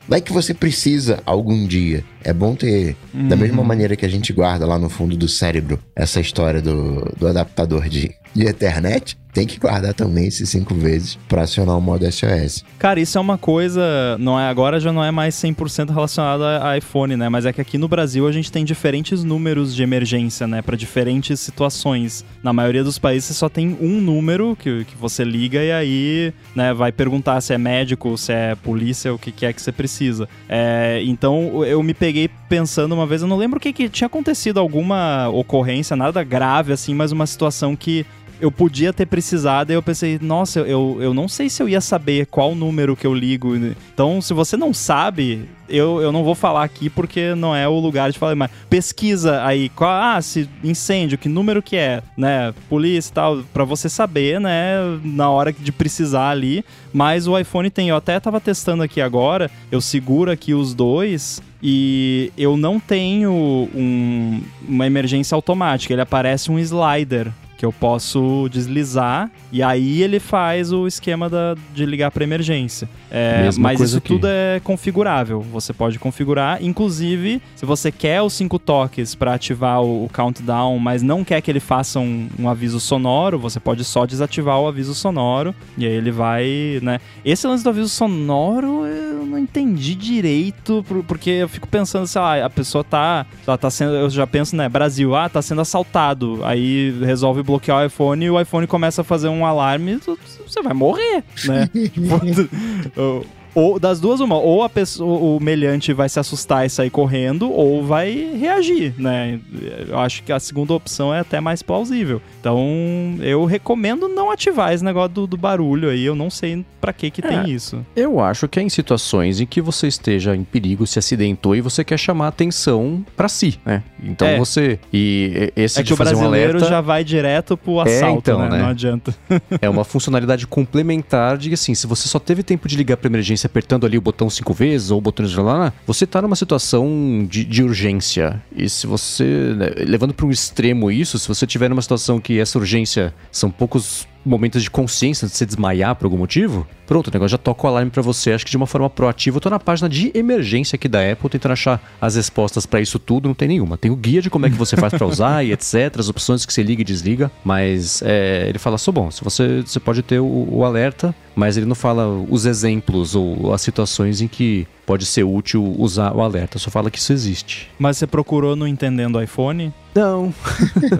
vai 0.07 0.21
que 0.21 0.31
você 0.31 0.53
precisa 0.53 1.21
algum 1.25 1.65
dia. 1.65 2.03
É 2.23 2.31
bom 2.31 2.55
ter, 2.55 2.95
uhum. 3.13 3.27
da 3.27 3.35
mesma 3.35 3.63
maneira 3.63 3.95
que 3.95 4.05
a 4.05 4.09
gente 4.09 4.31
guarda 4.31 4.65
lá 4.65 4.79
no 4.79 4.89
fundo 4.89 5.17
do 5.17 5.27
cérebro 5.27 5.79
essa 5.95 6.21
história 6.21 6.61
do, 6.61 7.11
do 7.17 7.27
adaptador 7.27 7.89
de, 7.89 8.11
de 8.33 8.45
Ethernet, 8.45 9.17
tem 9.35 9.45
que 9.45 9.59
guardar 9.59 9.93
também 9.93 10.27
esses 10.27 10.47
cinco 10.47 10.73
vezes 10.73 11.19
para 11.27 11.41
acionar 11.41 11.77
o 11.77 11.81
modo 11.81 12.09
SOS. 12.09 12.63
Cara, 12.79 13.01
isso 13.01 13.17
é 13.17 13.21
uma 13.21 13.37
coisa, 13.37 14.17
não 14.17 14.39
é 14.39 14.47
agora 14.47 14.79
já 14.79 14.93
não 14.93 15.03
é 15.03 15.11
mais 15.11 15.35
100% 15.35 15.93
relacionado 15.93 16.41
a, 16.45 16.77
iPhone, 16.77 17.17
né? 17.17 17.27
Mas 17.27 17.45
é 17.45 17.51
que 17.51 17.59
aqui 17.59 17.77
no 17.77 17.89
Brasil 17.89 18.25
a 18.25 18.31
gente 18.31 18.49
tem 18.49 18.63
diferentes 18.63 19.25
números 19.25 19.75
de 19.75 19.83
emergência, 19.83 20.47
né, 20.47 20.61
para 20.61 20.77
diferentes 20.77 21.41
situações. 21.41 22.23
Na 22.41 22.53
maioria 22.53 22.81
dos 22.81 22.97
países 22.97 23.35
só 23.35 23.49
tem 23.49 23.77
um 23.81 23.99
número 23.99 24.55
que, 24.55 24.85
que 24.85 24.95
você 24.95 25.25
liga 25.25 25.61
e 25.61 25.71
aí, 25.71 26.33
né, 26.55 26.73
vai 26.73 26.93
perguntar 26.93 27.41
se 27.41 27.53
é 27.53 27.57
médico, 27.57 28.17
se 28.17 28.31
é 28.31 28.55
polícia, 28.55 29.13
o 29.13 29.19
que, 29.19 29.33
que 29.33 29.45
é 29.45 29.51
que 29.51 29.61
você 29.61 29.71
precisa. 29.73 30.29
É, 30.47 31.01
então 31.03 31.65
eu 31.65 31.83
me 31.83 31.93
peguei 31.93 32.29
pensando 32.47 32.95
uma 32.95 33.05
vez, 33.05 33.21
eu 33.21 33.27
não 33.27 33.35
lembro 33.35 33.57
o 33.57 33.61
que, 33.61 33.73
que 33.73 33.89
tinha 33.89 34.07
acontecido, 34.07 34.61
alguma 34.61 35.27
ocorrência, 35.27 35.93
nada 35.93 36.23
grave 36.23 36.71
assim, 36.71 36.93
mas 36.93 37.11
uma 37.11 37.25
situação 37.25 37.75
que 37.75 38.05
eu 38.45 38.51
podia 38.51 38.93
ter 38.93 39.07
precisado 39.07 39.71
e 39.71 39.73
eu 39.73 39.81
pensei, 39.81 40.19
nossa, 40.21 40.59
eu, 40.59 40.97
eu 41.01 41.15
não 41.15 41.27
sei 41.27 41.49
se 41.49 41.63
eu 41.63 41.67
ia 41.67 41.81
saber 41.81 42.27
qual 42.27 42.53
número 42.53 42.95
que 42.95 43.07
eu 43.07 43.13
ligo. 43.13 43.55
Então, 43.55 44.21
se 44.21 44.35
você 44.35 44.55
não 44.55 44.71
sabe, 44.71 45.49
eu, 45.67 45.99
eu 45.99 46.11
não 46.11 46.23
vou 46.23 46.35
falar 46.35 46.63
aqui 46.63 46.87
porque 46.87 47.33
não 47.33 47.55
é 47.55 47.67
o 47.67 47.79
lugar 47.79 48.11
de 48.11 48.19
falar, 48.19 48.35
mas 48.35 48.51
pesquisa 48.69 49.43
aí, 49.43 49.69
qual, 49.69 49.89
ah, 49.89 50.21
se 50.21 50.47
incêndio, 50.63 51.17
que 51.17 51.27
número 51.27 51.59
que 51.59 51.75
é, 51.75 52.03
né? 52.15 52.53
Polícia 52.69 53.09
e 53.09 53.13
tal, 53.13 53.43
pra 53.51 53.63
você 53.63 53.89
saber, 53.89 54.39
né, 54.39 54.77
na 55.03 55.27
hora 55.27 55.51
de 55.51 55.71
precisar 55.71 56.29
ali. 56.29 56.63
Mas 56.93 57.27
o 57.27 57.37
iPhone 57.37 57.71
tem, 57.71 57.89
eu 57.89 57.95
até 57.95 58.19
tava 58.19 58.39
testando 58.39 58.83
aqui 58.83 59.01
agora, 59.01 59.49
eu 59.71 59.81
seguro 59.81 60.29
aqui 60.29 60.53
os 60.53 60.75
dois 60.75 61.41
e 61.63 62.31
eu 62.37 62.55
não 62.55 62.79
tenho 62.79 63.31
um, 63.31 64.39
uma 64.67 64.85
emergência 64.85 65.33
automática, 65.33 65.91
ele 65.91 66.01
aparece 66.01 66.51
um 66.51 66.59
slider 66.59 67.31
que 67.57 67.65
eu 67.65 67.71
posso 67.71 68.47
deslizar 68.49 69.31
e 69.51 69.63
aí 69.63 70.01
ele 70.01 70.19
faz 70.19 70.71
o 70.71 70.87
esquema 70.87 71.29
da, 71.29 71.55
de 71.73 71.85
ligar 71.85 72.11
para 72.11 72.23
emergência. 72.23 72.89
É, 73.09 73.49
mas 73.57 73.79
isso 73.79 73.97
aqui. 73.97 74.07
tudo 74.07 74.27
é 74.27 74.59
configurável. 74.63 75.41
Você 75.41 75.71
pode 75.71 75.97
configurar, 75.97 76.61
inclusive, 76.63 77.41
se 77.55 77.65
você 77.65 77.91
quer 77.91 78.21
os 78.21 78.33
cinco 78.33 78.59
toques 78.59 79.15
para 79.15 79.33
ativar 79.33 79.81
o, 79.81 80.05
o, 80.05 80.09
countdown, 80.09 80.77
mas 80.79 81.01
não 81.01 81.23
quer 81.23 81.41
que 81.41 81.49
ele 81.49 81.59
faça 81.59 81.99
um, 81.99 82.27
um, 82.37 82.49
aviso 82.49 82.79
sonoro, 82.79 83.39
você 83.39 83.59
pode 83.59 83.83
só 83.83 84.05
desativar 84.05 84.59
o 84.59 84.67
aviso 84.67 84.93
sonoro 84.93 85.55
e 85.77 85.85
aí 85.85 85.93
ele 85.93 86.11
vai, 86.11 86.79
né? 86.81 86.99
Esse 87.23 87.47
lance 87.47 87.63
do 87.63 87.69
aviso 87.69 87.89
sonoro 87.89 88.83
não 89.25 89.37
entendi 89.37 89.95
direito, 89.95 90.85
porque 91.07 91.29
eu 91.29 91.49
fico 91.49 91.67
pensando, 91.67 92.07
sei 92.07 92.21
lá, 92.21 92.45
a 92.45 92.49
pessoa 92.49 92.83
tá, 92.83 93.25
ela 93.45 93.57
tá 93.57 93.69
sendo, 93.69 93.93
eu 93.95 94.09
já 94.09 94.25
penso, 94.27 94.55
né, 94.55 94.67
Brasil, 94.69 95.15
ah, 95.15 95.29
tá 95.29 95.41
sendo 95.41 95.61
assaltado, 95.61 96.39
aí 96.43 96.91
resolve 97.01 97.43
bloquear 97.43 97.81
o 97.81 97.85
iPhone 97.85 98.25
e 98.25 98.29
o 98.29 98.39
iPhone 98.39 98.67
começa 98.67 99.01
a 99.01 99.03
fazer 99.03 99.27
um 99.27 99.45
alarme, 99.45 99.99
você 100.45 100.61
vai 100.61 100.73
morrer, 100.73 101.23
né? 101.45 101.69
Tipo, 101.95 103.25
ou 103.55 103.79
das 103.79 103.99
duas, 103.99 104.19
uma, 104.19 104.37
ou 104.37 104.61
a 104.61 104.69
pessoa, 104.69 105.17
o 105.17 105.39
melhante 105.41 105.93
vai 105.93 106.09
se 106.09 106.19
assustar 106.19 106.65
e 106.65 106.69
sair 106.69 106.89
correndo, 106.89 107.49
ou 107.49 107.83
vai 107.83 108.35
reagir, 108.37 108.93
né? 108.97 109.39
Eu 109.87 109.97
acho 109.97 110.21
que 110.23 110.31
a 110.31 110.39
segunda 110.39 110.73
opção 110.73 111.13
é 111.13 111.21
até 111.21 111.39
mais 111.39 111.63
plausível. 111.63 112.21
Então, 112.39 113.15
eu 113.21 113.45
recomendo 113.45 114.09
não 114.09 114.29
ativar 114.29 114.73
esse 114.73 114.83
negócio 114.83 115.09
do, 115.09 115.27
do 115.27 115.37
barulho 115.37 115.89
aí. 115.89 116.03
Eu 116.03 116.15
não 116.15 116.29
sei 116.29 116.65
para 116.79 116.93
que 116.93 117.09
que 117.09 117.25
é, 117.25 117.27
tem 117.27 117.51
isso. 117.51 117.83
Eu 117.95 118.19
acho 118.19 118.47
que 118.47 118.59
é 118.59 118.61
em 118.61 118.69
situações 118.69 119.39
em 119.39 119.45
que 119.45 119.61
você 119.61 119.87
esteja 119.87 120.35
em 120.35 120.43
perigo, 120.43 120.85
se 120.85 120.99
acidentou 120.99 121.55
e 121.55 121.61
você 121.61 121.83
quer 121.83 121.97
chamar 121.97 122.27
atenção 122.27 123.03
para 123.15 123.27
si, 123.27 123.59
né? 123.65 123.81
Então 124.03 124.27
é. 124.27 124.37
você 124.37 124.79
e 124.93 125.51
esse 125.55 125.79
é 125.79 125.83
que 125.83 125.93
o 125.93 125.97
brasileiro 125.97 126.53
um 126.53 126.57
alerta... 126.57 126.69
já 126.69 126.81
vai 126.81 127.03
direto 127.03 127.57
pro 127.57 127.79
é, 127.79 127.83
assalto, 127.83 128.29
é, 128.29 128.33
então, 128.33 128.39
né? 128.39 128.49
né? 128.49 128.57
Não 128.59 128.69
adianta. 128.69 129.15
é 129.59 129.69
uma 129.69 129.83
funcionalidade 129.83 130.45
complementar 130.45 131.37
de 131.37 131.51
assim, 131.53 131.73
se 131.73 131.87
você 131.87 132.07
só 132.07 132.19
teve 132.19 132.43
tempo 132.43 132.67
de 132.67 132.75
ligar 132.75 132.97
para 132.97 133.07
emergência 133.07 133.44
apertando 133.45 133.85
ali 133.85 133.97
o 133.97 134.01
botão 134.01 134.29
cinco 134.29 134.53
vezes 134.53 134.91
ou 134.91 134.97
o 134.97 135.01
botão 135.01 135.25
de 135.25 135.39
lá, 135.39 135.73
você 135.85 136.05
tá 136.05 136.21
numa 136.21 136.35
situação 136.35 137.25
de, 137.29 137.43
de 137.43 137.63
urgência. 137.63 138.41
E 138.55 138.69
se 138.69 138.87
você, 138.87 139.53
né, 139.55 139.71
levando 139.77 140.13
para 140.13 140.25
um 140.25 140.31
extremo 140.31 140.91
isso, 140.91 141.17
se 141.19 141.27
você 141.27 141.45
tiver 141.45 141.69
numa 141.69 141.81
situação 141.81 142.19
que 142.19 142.39
essa 142.39 142.57
urgência 142.57 143.13
são 143.31 143.49
poucos 143.49 144.07
momentos 144.25 144.63
de 144.63 144.69
consciência 144.69 145.27
de 145.27 145.33
você 145.33 145.45
desmaiar 145.45 145.95
por 145.95 146.05
algum 146.05 146.17
motivo, 146.17 146.67
pronto, 146.87 147.07
o 147.07 147.11
negócio 147.11 147.31
já 147.31 147.37
toca 147.37 147.65
o 147.65 147.69
alarme 147.69 147.91
para 147.91 148.01
você, 148.01 148.31
acho 148.31 148.45
que 148.45 148.51
de 148.51 148.57
uma 148.57 148.67
forma 148.67 148.89
proativa. 148.89 149.37
Eu 149.37 149.41
tô 149.41 149.49
na 149.49 149.59
página 149.59 149.87
de 149.87 150.11
emergência 150.13 150.75
aqui 150.75 150.87
da 150.87 151.11
Apple 151.11 151.29
tentando 151.29 151.51
achar 151.51 151.81
as 152.01 152.15
respostas 152.15 152.65
para 152.65 152.81
isso 152.81 152.97
tudo, 152.97 153.27
não 153.27 153.35
tem 153.35 153.47
nenhuma. 153.47 153.77
Tem 153.77 153.91
o 153.91 153.95
guia 153.95 154.21
de 154.21 154.29
como 154.29 154.45
é 154.45 154.49
que 154.49 154.55
você 154.55 154.75
faz 154.75 154.93
para 154.93 155.05
usar 155.05 155.43
e 155.45 155.51
etc, 155.51 155.99
as 155.99 156.09
opções 156.09 156.45
que 156.45 156.53
você 156.53 156.63
liga 156.63 156.81
e 156.81 156.85
desliga, 156.85 157.31
mas 157.43 158.01
é, 158.03 158.45
ele 158.49 158.59
fala 158.59 158.77
só 158.77 158.91
bom, 158.91 159.11
se 159.11 159.23
você, 159.23 159.61
você 159.61 159.79
pode 159.79 160.01
ter 160.01 160.19
o, 160.19 160.47
o 160.49 160.63
alerta, 160.63 161.13
mas 161.35 161.57
ele 161.57 161.65
não 161.65 161.75
fala 161.75 162.07
os 162.29 162.45
exemplos 162.45 163.15
ou 163.15 163.53
as 163.53 163.61
situações 163.61 164.21
em 164.21 164.27
que 164.27 164.67
pode 164.85 165.05
ser 165.05 165.23
útil 165.23 165.75
usar 165.77 166.15
o 166.15 166.21
alerta, 166.21 166.59
só 166.59 166.69
fala 166.69 166.91
que 166.91 166.99
isso 166.99 167.11
existe. 167.11 167.69
Mas 167.77 167.97
você 167.97 168.07
procurou 168.07 168.55
no 168.55 168.67
Entendendo 168.67 169.21
iPhone? 169.21 169.73
Não. 169.93 170.33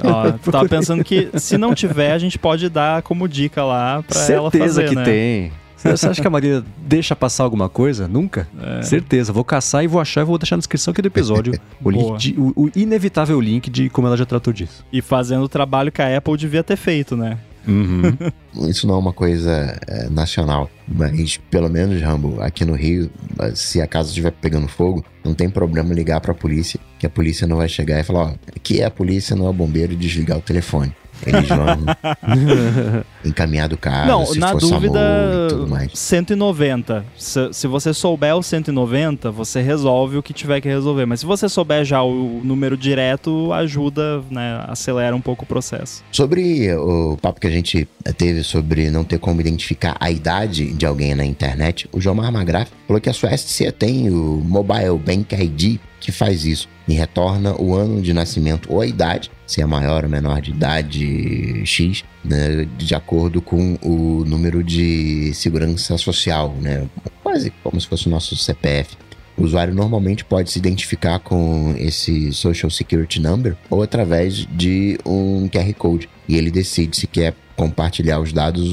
Ó, 0.04 0.32
tava 0.52 0.68
pensando 0.68 1.04
que 1.04 1.30
se 1.36 1.58
não 1.58 1.74
tiver, 1.76 2.12
a 2.12 2.18
gente 2.18 2.40
pode 2.40 2.70
dar 2.70 3.02
como 3.02 3.28
dica 3.28 3.64
lá 3.64 4.04
pra 4.04 4.20
Certeza 4.20 4.34
ela 4.34 4.52
fazer, 4.52 4.90
que 4.90 4.96
né? 4.96 5.04
tem. 5.04 5.52
Você 5.92 6.08
acha 6.08 6.22
que 6.22 6.28
a 6.28 6.32
Maria 6.32 6.64
deixa 6.78 7.16
passar 7.16 7.44
alguma 7.44 7.70
coisa? 7.70 8.08
Nunca? 8.08 8.48
É. 8.60 8.82
Certeza. 8.82 9.32
Vou 9.32 9.44
caçar 9.44 9.84
e 9.84 9.88
vou 9.88 10.02
achar 10.02 10.22
e 10.22 10.24
vou 10.24 10.38
deixar 10.38 10.56
na 10.56 10.60
descrição 10.60 10.92
aqui 10.92 11.02
do 11.02 11.08
episódio 11.08 11.54
o, 11.84 11.92
link 11.92 12.18
de, 12.18 12.34
o, 12.40 12.54
o, 12.56 12.72
inevitável 12.76 13.40
link 13.40 13.70
de 13.70 13.90
como 13.90 14.08
ela 14.08 14.18
já 14.18 14.26
tratou 14.26 14.52
disso. 14.52 14.84
E 14.92 15.02
fazendo 15.02 15.44
o 15.44 15.50
trabalho 15.50 15.92
que 15.92 16.02
a 16.02 16.18
Apple 16.18 16.38
devia 16.38 16.64
ter 16.64 16.76
feito, 16.76 17.16
né? 17.16 17.38
Uhum. 17.68 18.18
Isso 18.70 18.88
não 18.88 18.96
é 18.96 18.98
uma 18.98 19.14
coisa 19.14 19.78
é, 19.88 20.10
nacional, 20.10 20.70
mas 20.88 21.38
pelo 21.50 21.70
menos, 21.70 22.02
Rambo, 22.02 22.42
aqui 22.42 22.64
no 22.64 22.74
Rio, 22.74 23.10
se 23.54 23.82
a 23.82 23.88
casa 23.88 24.10
estiver 24.10 24.32
pegando 24.32 24.68
fogo, 24.68 25.04
não 25.24 25.34
tem 25.34 25.50
problema 25.50 25.94
ligar 25.94 26.22
para 26.22 26.32
a 26.32 26.36
polícia, 26.36 26.80
que 27.00 27.06
a 27.06 27.10
polícia 27.10 27.48
não 27.48 27.58
vai 27.58 27.68
chegar 27.68 28.00
e 28.00 28.04
falar: 28.04 28.32
ó, 28.32 28.34
aqui 28.56 28.82
é 28.82 28.86
a 28.86 28.92
polícia, 28.92 29.36
não 29.36 29.48
é 29.48 29.50
o 29.50 29.54
bombeiro, 29.54 29.94
e 29.94 29.96
desligar 29.96 30.38
o 30.38 30.42
telefone. 30.42 30.96
Eles 31.26 31.48
vão 31.48 31.66
encaminhar 33.26 33.68
do 33.68 33.78
carro, 33.78 34.08
Não, 34.08 34.26
se 34.26 34.40
na 34.40 34.54
dúvida, 34.54 35.00
e 35.00 35.50
tudo 35.50 35.68
mais. 35.68 35.92
190. 35.94 37.06
Se, 37.18 37.54
se 37.54 37.68
você 37.68 37.94
souber 37.94 38.36
o 38.36 38.44
190, 38.44 39.32
você 39.32 39.62
resolve 39.62 40.18
o 40.18 40.24
que 40.24 40.34
tiver 40.34 40.62
que 40.62 40.68
resolver. 40.68 41.06
Mas 41.06 41.22
se 41.22 41.26
você 41.26 41.50
souber 41.50 41.84
já 41.84 42.04
o, 42.04 42.42
número 42.44 42.78
direto, 42.78 43.52
ajuda, 43.54 44.22
né? 44.30 44.64
Acelera 44.68 45.16
um 45.16 45.22
pouco 45.22 45.44
o 45.44 45.48
processo. 45.48 46.04
Sobre 46.12 46.74
o 46.76 47.18
papo 47.22 47.40
que 47.40 47.48
a 47.48 47.52
gente 47.52 47.88
teve 48.18 48.44
sobre 48.44 48.90
não 48.90 49.04
ter 49.04 49.20
como 49.20 49.42
identificar 49.42 49.98
a 50.00 50.12
idade 50.12 50.74
de 50.74 50.86
alguém 50.86 51.16
na 51.16 51.26
internet, 51.26 51.90
o 51.92 52.00
João 52.00 52.16
Marmagraf 52.16 52.70
falou 52.88 53.02
que 53.02 53.10
a 53.10 53.14
Suécia 53.14 53.72
tem 53.72 54.10
o 54.10 54.42
Mobile 54.44 54.98
Bank 54.98 55.34
ID 55.36 55.80
que 56.06 56.12
faz 56.12 56.46
isso 56.46 56.70
e 56.88 56.94
retorna 56.94 57.60
o 57.60 57.74
ano 57.74 58.00
de 58.00 58.14
nascimento 58.14 58.72
ou 58.72 58.80
a 58.80 58.86
idade, 58.86 59.32
se 59.48 59.60
é 59.60 59.66
maior 59.66 60.04
ou 60.04 60.10
menor 60.10 60.40
de 60.40 60.52
idade 60.52 61.66
X, 61.66 62.04
né, 62.24 62.68
de 62.78 62.94
acordo 62.94 63.42
com 63.42 63.76
o 63.82 64.24
número 64.24 64.64
de 64.64 65.34
segurança 65.34 65.98
social, 65.98 66.54
né, 66.62 66.88
quase 67.24 67.52
como 67.64 67.82
se 67.82 67.88
fosse 67.88 68.06
o 68.06 68.12
nosso 68.12 68.36
CPF. 68.36 68.96
O 69.36 69.44
usuário 69.44 69.74
normalmente 69.74 70.24
pode 70.24 70.52
se 70.52 70.60
identificar 70.60 71.18
com 71.18 71.74
esse 71.76 72.32
Social 72.32 72.70
Security 72.70 73.20
Number 73.20 73.58
ou 73.68 73.82
através 73.82 74.46
de 74.52 75.00
um 75.04 75.50
QR 75.50 75.74
Code 75.74 76.08
e 76.28 76.36
ele 76.36 76.52
decide 76.52 76.96
se 76.96 77.08
quer 77.08 77.34
compartilhar 77.56 78.20
os 78.20 78.32
dados 78.32 78.64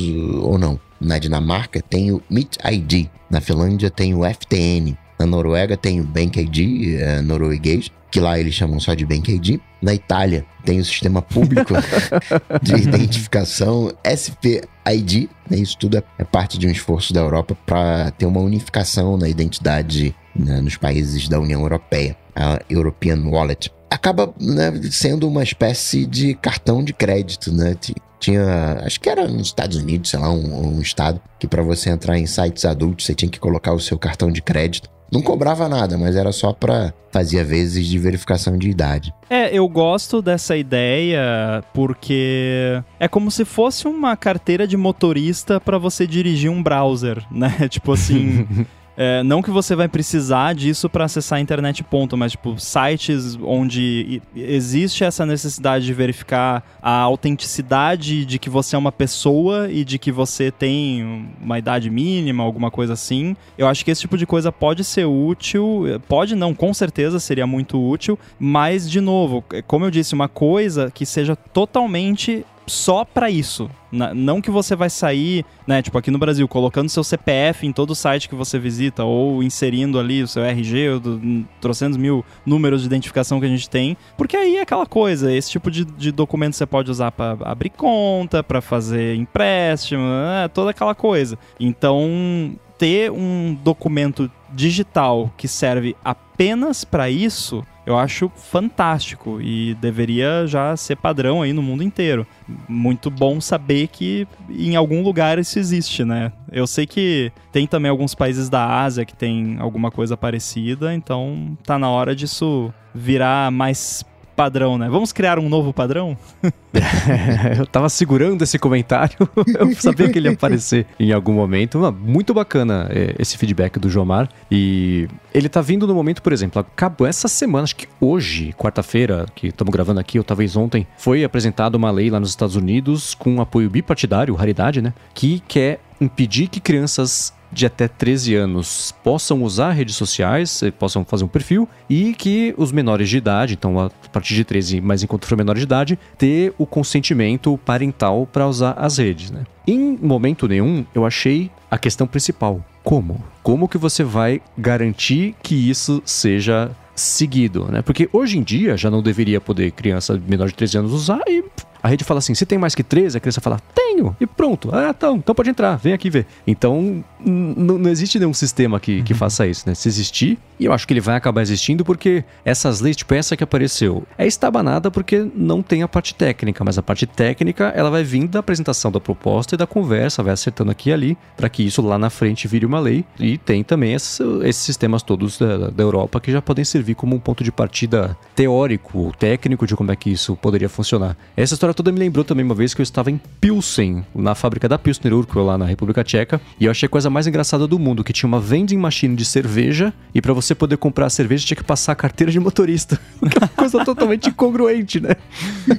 ou 0.42 0.58
não. 0.58 0.78
Na 1.00 1.18
Dinamarca 1.18 1.80
tem 1.80 2.12
o 2.12 2.22
Meet 2.30 2.58
ID, 2.62 3.08
na 3.30 3.40
Finlândia 3.40 3.90
tem 3.90 4.14
o 4.14 4.20
FTN, 4.22 4.96
na 5.22 5.26
Noruega 5.26 5.76
tem 5.76 6.00
o 6.00 6.04
Bank 6.04 6.40
ID 6.40 7.00
é, 7.00 7.20
norueguês, 7.20 7.90
que 8.10 8.18
lá 8.18 8.38
eles 8.38 8.54
chamam 8.54 8.80
só 8.80 8.92
de 8.92 9.06
Bank 9.06 9.30
ID. 9.32 9.60
Na 9.80 9.94
Itália 9.94 10.44
tem 10.64 10.80
o 10.80 10.84
sistema 10.84 11.22
público 11.22 11.74
de 12.60 12.74
identificação 12.74 13.92
SPID. 14.04 15.30
Né? 15.48 15.58
Isso 15.58 15.78
tudo 15.78 15.98
é, 15.98 16.02
é 16.18 16.24
parte 16.24 16.58
de 16.58 16.66
um 16.66 16.70
esforço 16.70 17.12
da 17.12 17.20
Europa 17.20 17.56
para 17.64 18.10
ter 18.12 18.26
uma 18.26 18.40
unificação 18.40 19.16
na 19.16 19.28
identidade 19.28 20.14
né, 20.34 20.60
nos 20.60 20.76
países 20.76 21.28
da 21.28 21.38
União 21.38 21.60
Europeia, 21.60 22.16
a 22.34 22.60
European 22.68 23.22
Wallet. 23.24 23.72
Acaba 23.88 24.34
né, 24.40 24.72
sendo 24.90 25.28
uma 25.28 25.42
espécie 25.42 26.04
de 26.04 26.34
cartão 26.34 26.82
de 26.82 26.92
crédito, 26.92 27.52
né? 27.52 27.76
tinha, 28.22 28.78
acho 28.84 29.00
que 29.00 29.08
era 29.10 29.26
nos 29.26 29.48
Estados 29.48 29.76
Unidos, 29.76 30.10
sei 30.10 30.20
lá, 30.20 30.30
um, 30.30 30.76
um 30.76 30.80
estado, 30.80 31.20
que 31.40 31.48
para 31.48 31.60
você 31.60 31.90
entrar 31.90 32.16
em 32.16 32.24
sites 32.24 32.64
adultos 32.64 33.04
você 33.04 33.14
tinha 33.14 33.28
que 33.28 33.40
colocar 33.40 33.72
o 33.72 33.80
seu 33.80 33.98
cartão 33.98 34.30
de 34.30 34.40
crédito. 34.40 34.88
Não 35.12 35.20
cobrava 35.20 35.68
nada, 35.68 35.98
mas 35.98 36.16
era 36.16 36.32
só 36.32 36.52
para 36.52 36.94
fazia 37.12 37.44
vezes 37.44 37.86
de 37.86 37.98
verificação 37.98 38.56
de 38.56 38.70
idade. 38.70 39.12
É, 39.28 39.54
eu 39.54 39.68
gosto 39.68 40.22
dessa 40.22 40.56
ideia 40.56 41.62
porque 41.74 42.82
é 42.98 43.06
como 43.06 43.30
se 43.30 43.44
fosse 43.44 43.86
uma 43.86 44.16
carteira 44.16 44.66
de 44.66 44.78
motorista 44.78 45.60
para 45.60 45.76
você 45.76 46.06
dirigir 46.06 46.50
um 46.50 46.62
browser, 46.62 47.22
né? 47.30 47.54
tipo 47.68 47.92
assim, 47.92 48.48
É, 48.96 49.22
não 49.22 49.42
que 49.42 49.50
você 49.50 49.74
vai 49.74 49.88
precisar 49.88 50.54
disso 50.54 50.88
para 50.88 51.04
acessar 51.04 51.38
a 51.38 51.40
internet, 51.40 51.82
ponto, 51.82 52.16
mas 52.16 52.32
tipo, 52.32 52.58
sites 52.58 53.38
onde 53.42 54.20
existe 54.36 55.04
essa 55.04 55.24
necessidade 55.24 55.84
de 55.84 55.94
verificar 55.94 56.62
a 56.82 56.98
autenticidade 56.98 58.24
de 58.24 58.38
que 58.38 58.50
você 58.50 58.76
é 58.76 58.78
uma 58.78 58.92
pessoa 58.92 59.70
e 59.70 59.84
de 59.84 59.98
que 59.98 60.12
você 60.12 60.50
tem 60.50 61.28
uma 61.40 61.58
idade 61.58 61.88
mínima, 61.88 62.42
alguma 62.42 62.70
coisa 62.70 62.92
assim. 62.92 63.34
Eu 63.56 63.66
acho 63.66 63.84
que 63.84 63.90
esse 63.90 64.02
tipo 64.02 64.18
de 64.18 64.26
coisa 64.26 64.52
pode 64.52 64.84
ser 64.84 65.06
útil, 65.06 65.84
pode 66.08 66.34
não, 66.34 66.54
com 66.54 66.74
certeza 66.74 67.18
seria 67.18 67.46
muito 67.46 67.82
útil, 67.82 68.18
mas 68.38 68.90
de 68.90 69.00
novo, 69.00 69.44
como 69.66 69.84
eu 69.86 69.90
disse, 69.90 70.14
uma 70.14 70.28
coisa 70.28 70.90
que 70.90 71.06
seja 71.06 71.34
totalmente 71.34 72.44
só 72.72 73.04
para 73.04 73.30
isso. 73.30 73.70
Não 73.90 74.40
que 74.40 74.50
você 74.50 74.74
vai 74.74 74.88
sair, 74.88 75.44
né, 75.66 75.82
tipo 75.82 75.98
aqui 75.98 76.10
no 76.10 76.18
Brasil, 76.18 76.48
colocando 76.48 76.88
seu 76.88 77.04
CPF 77.04 77.66
em 77.66 77.72
todo 77.72 77.94
site 77.94 78.26
que 78.26 78.34
você 78.34 78.58
visita 78.58 79.04
ou 79.04 79.42
inserindo 79.42 79.98
ali 79.98 80.22
o 80.22 80.26
seu 80.26 80.42
RG, 80.42 80.88
ou 80.88 81.00
do, 81.00 81.44
trocentos 81.60 81.98
mil 81.98 82.24
números 82.46 82.80
de 82.80 82.86
identificação 82.86 83.38
que 83.38 83.44
a 83.44 83.48
gente 83.50 83.68
tem, 83.68 83.94
porque 84.16 84.34
aí 84.34 84.56
é 84.56 84.62
aquela 84.62 84.86
coisa, 84.86 85.30
esse 85.30 85.50
tipo 85.50 85.70
de, 85.70 85.84
de 85.84 86.10
documento 86.10 86.56
você 86.56 86.64
pode 86.64 86.90
usar 86.90 87.12
para 87.12 87.36
abrir 87.42 87.68
conta, 87.68 88.42
para 88.42 88.62
fazer 88.62 89.16
empréstimo, 89.16 90.02
né, 90.02 90.48
toda 90.48 90.70
aquela 90.70 90.94
coisa. 90.94 91.38
Então, 91.60 92.56
ter 92.78 93.12
um 93.12 93.54
documento 93.62 94.30
digital 94.50 95.30
que 95.36 95.46
serve 95.46 95.94
apenas 96.02 96.84
para 96.84 97.10
isso 97.10 97.62
eu 97.84 97.98
acho 97.98 98.30
fantástico 98.36 99.40
e 99.40 99.74
deveria 99.74 100.46
já 100.46 100.76
ser 100.76 100.96
padrão 100.96 101.42
aí 101.42 101.52
no 101.52 101.62
mundo 101.62 101.82
inteiro. 101.82 102.26
Muito 102.68 103.10
bom 103.10 103.40
saber 103.40 103.88
que 103.88 104.26
em 104.48 104.76
algum 104.76 105.02
lugar 105.02 105.38
isso 105.38 105.58
existe, 105.58 106.04
né? 106.04 106.32
Eu 106.50 106.66
sei 106.66 106.86
que 106.86 107.32
tem 107.50 107.66
também 107.66 107.90
alguns 107.90 108.14
países 108.14 108.48
da 108.48 108.82
Ásia 108.82 109.04
que 109.04 109.16
tem 109.16 109.56
alguma 109.58 109.90
coisa 109.90 110.16
parecida, 110.16 110.94
então 110.94 111.56
tá 111.64 111.78
na 111.78 111.88
hora 111.88 112.14
disso 112.14 112.72
virar 112.94 113.50
mais 113.50 114.04
padrão, 114.34 114.78
né? 114.78 114.88
Vamos 114.88 115.12
criar 115.12 115.38
um 115.38 115.48
novo 115.48 115.72
padrão? 115.72 116.16
eu 117.58 117.66
tava 117.66 117.88
segurando 117.88 118.42
esse 118.42 118.58
comentário, 118.58 119.16
eu 119.58 119.74
sabia 119.74 120.10
que 120.10 120.18
ele 120.18 120.28
ia 120.28 120.34
aparecer 120.34 120.86
em 120.98 121.12
algum 121.12 121.32
momento. 121.32 121.78
Muito 122.00 122.32
bacana 122.34 122.88
é, 122.90 123.14
esse 123.18 123.36
feedback 123.36 123.78
do 123.78 123.88
Jomar. 123.88 124.28
E 124.50 125.08
ele 125.34 125.48
tá 125.48 125.60
vindo 125.60 125.86
no 125.86 125.94
momento, 125.94 126.22
por 126.22 126.32
exemplo, 126.32 126.60
acabou 126.60 127.06
essa 127.06 127.28
semana, 127.28 127.64
acho 127.64 127.76
que 127.76 127.88
hoje, 128.00 128.52
quarta-feira, 128.54 129.26
que 129.34 129.48
estamos 129.48 129.72
gravando 129.72 130.00
aqui, 130.00 130.18
ou 130.18 130.24
talvez 130.24 130.56
ontem, 130.56 130.86
foi 130.96 131.24
apresentada 131.24 131.76
uma 131.76 131.90
lei 131.90 132.10
lá 132.10 132.18
nos 132.18 132.30
Estados 132.30 132.56
Unidos 132.56 133.14
com 133.14 133.40
apoio 133.40 133.70
bipartidário, 133.70 134.34
raridade, 134.34 134.80
né? 134.80 134.92
Que 135.14 135.42
quer 135.46 135.80
impedir 136.00 136.48
que 136.48 136.60
crianças 136.60 137.32
de 137.52 137.66
até 137.66 137.86
13 137.86 138.34
anos 138.34 138.94
possam 139.04 139.42
usar 139.42 139.72
redes 139.72 139.94
sociais, 139.94 140.62
eh, 140.62 140.70
possam 140.70 141.04
fazer 141.04 141.24
um 141.24 141.28
perfil 141.28 141.68
e 141.88 142.14
que 142.14 142.54
os 142.56 142.72
menores 142.72 143.08
de 143.08 143.18
idade, 143.18 143.54
então 143.54 143.78
a 143.78 143.90
partir 144.12 144.34
de 144.34 144.44
13, 144.44 144.80
mas 144.80 145.02
enquanto 145.02 145.26
for 145.26 145.36
menor 145.36 145.56
de 145.56 145.62
idade, 145.62 145.98
ter 146.16 146.54
o 146.56 146.66
consentimento 146.66 147.58
parental 147.58 148.26
para 148.26 148.48
usar 148.48 148.72
as 148.72 148.98
redes, 148.98 149.30
né? 149.30 149.42
Em 149.66 149.98
momento 150.00 150.48
nenhum, 150.48 150.84
eu 150.94 151.04
achei 151.04 151.50
a 151.70 151.78
questão 151.78 152.06
principal. 152.06 152.64
Como? 152.82 153.22
Como 153.42 153.68
que 153.68 153.78
você 153.78 154.02
vai 154.02 154.40
garantir 154.58 155.34
que 155.42 155.54
isso 155.54 156.02
seja 156.04 156.70
seguido, 156.94 157.66
né? 157.70 157.82
Porque 157.82 158.08
hoje 158.12 158.38
em 158.38 158.42
dia 158.42 158.76
já 158.76 158.90
não 158.90 159.02
deveria 159.02 159.40
poder 159.40 159.70
criança 159.72 160.20
menor 160.28 160.48
de 160.48 160.54
13 160.54 160.78
anos 160.78 160.92
usar 160.92 161.20
e 161.26 161.44
a 161.82 161.88
rede 161.88 162.04
fala 162.04 162.18
assim: 162.18 162.34
você 162.34 162.46
tem 162.46 162.58
mais 162.58 162.74
que 162.74 162.82
13? 162.82 163.16
A 163.16 163.20
criança 163.20 163.40
fala: 163.40 163.58
tenho. 163.74 164.16
E 164.20 164.26
pronto. 164.26 164.70
Ah, 164.72 164.92
então, 164.96 165.16
então 165.16 165.34
pode 165.34 165.50
entrar, 165.50 165.76
vem 165.76 165.92
aqui 165.92 166.08
ver. 166.08 166.26
Então, 166.46 167.04
não 167.24 167.90
existe 167.90 168.18
nenhum 168.18 168.34
sistema 168.34 168.80
que, 168.80 169.02
que 169.02 169.12
uhum. 169.12 169.18
faça 169.18 169.46
isso, 169.46 169.68
né? 169.68 169.74
Se 169.74 169.88
existir, 169.88 170.38
e 170.58 170.64
eu 170.64 170.72
acho 170.72 170.86
que 170.86 170.92
ele 170.92 171.00
vai 171.00 171.16
acabar 171.16 171.42
existindo 171.42 171.84
porque 171.84 172.24
essas 172.44 172.80
leis, 172.80 172.96
tipo 172.96 173.14
essa 173.14 173.36
que 173.36 173.44
apareceu, 173.44 174.04
é 174.16 174.26
estabanada 174.26 174.90
porque 174.90 175.28
não 175.34 175.62
tem 175.62 175.82
a 175.82 175.88
parte 175.88 176.14
técnica, 176.14 176.64
mas 176.64 176.78
a 176.78 176.82
parte 176.82 177.06
técnica 177.06 177.72
ela 177.74 177.90
vai 177.90 178.02
vir 178.04 178.26
da 178.26 178.40
apresentação 178.40 178.90
da 178.90 179.00
proposta 179.00 179.54
e 179.54 179.58
da 179.58 179.66
conversa, 179.66 180.22
vai 180.22 180.32
acertando 180.32 180.70
aqui 180.70 180.90
e 180.90 180.92
ali, 180.92 181.18
para 181.36 181.48
que 181.48 181.62
isso 181.62 181.82
lá 181.82 181.98
na 181.98 182.10
frente 182.10 182.46
vire 182.48 182.66
uma 182.66 182.80
lei. 182.80 183.04
E 183.18 183.38
tem 183.38 183.62
também 183.62 183.94
esses, 183.94 184.20
esses 184.42 184.62
sistemas 184.62 185.02
todos 185.02 185.38
da, 185.38 185.70
da 185.70 185.82
Europa 185.82 186.20
que 186.20 186.30
já 186.30 186.42
podem 186.42 186.64
servir 186.64 186.94
como 186.94 187.16
um 187.16 187.20
ponto 187.20 187.42
de 187.42 187.52
partida 187.52 188.16
teórico, 188.34 189.12
técnico 189.18 189.66
de 189.66 189.76
como 189.76 189.90
é 189.90 189.96
que 189.96 190.10
isso 190.10 190.36
poderia 190.36 190.68
funcionar. 190.68 191.16
Essa 191.36 191.54
história 191.54 191.71
toda 191.74 191.92
me 191.92 191.98
lembrou 191.98 192.24
também 192.24 192.44
uma 192.44 192.54
vez 192.54 192.74
que 192.74 192.80
eu 192.80 192.84
estava 192.84 193.10
em 193.10 193.20
Pilsen, 193.40 194.04
na 194.14 194.34
fábrica 194.34 194.68
da 194.68 194.78
Pilsner 194.78 195.14
Urquell 195.14 195.44
lá 195.44 195.58
na 195.58 195.64
República 195.64 196.02
Tcheca, 196.02 196.40
e 196.58 196.64
eu 196.64 196.70
achei 196.70 196.86
a 196.86 196.90
coisa 196.90 197.10
mais 197.10 197.26
engraçada 197.26 197.66
do 197.66 197.78
mundo, 197.78 198.04
que 198.04 198.12
tinha 198.12 198.28
uma 198.28 198.40
vending 198.40 198.76
machine 198.76 199.14
de 199.14 199.24
cerveja 199.24 199.92
e 200.14 200.20
para 200.20 200.32
você 200.32 200.54
poder 200.54 200.76
comprar 200.76 201.06
a 201.06 201.10
cerveja 201.10 201.46
tinha 201.46 201.56
que 201.56 201.64
passar 201.64 201.92
a 201.92 201.96
carteira 201.96 202.30
de 202.30 202.40
motorista. 202.40 203.00
Que 203.32 203.38
é 203.38 203.40
uma 203.40 203.48
coisa 203.48 203.84
totalmente 203.84 204.28
incongruente, 204.28 205.00
né? 205.00 205.14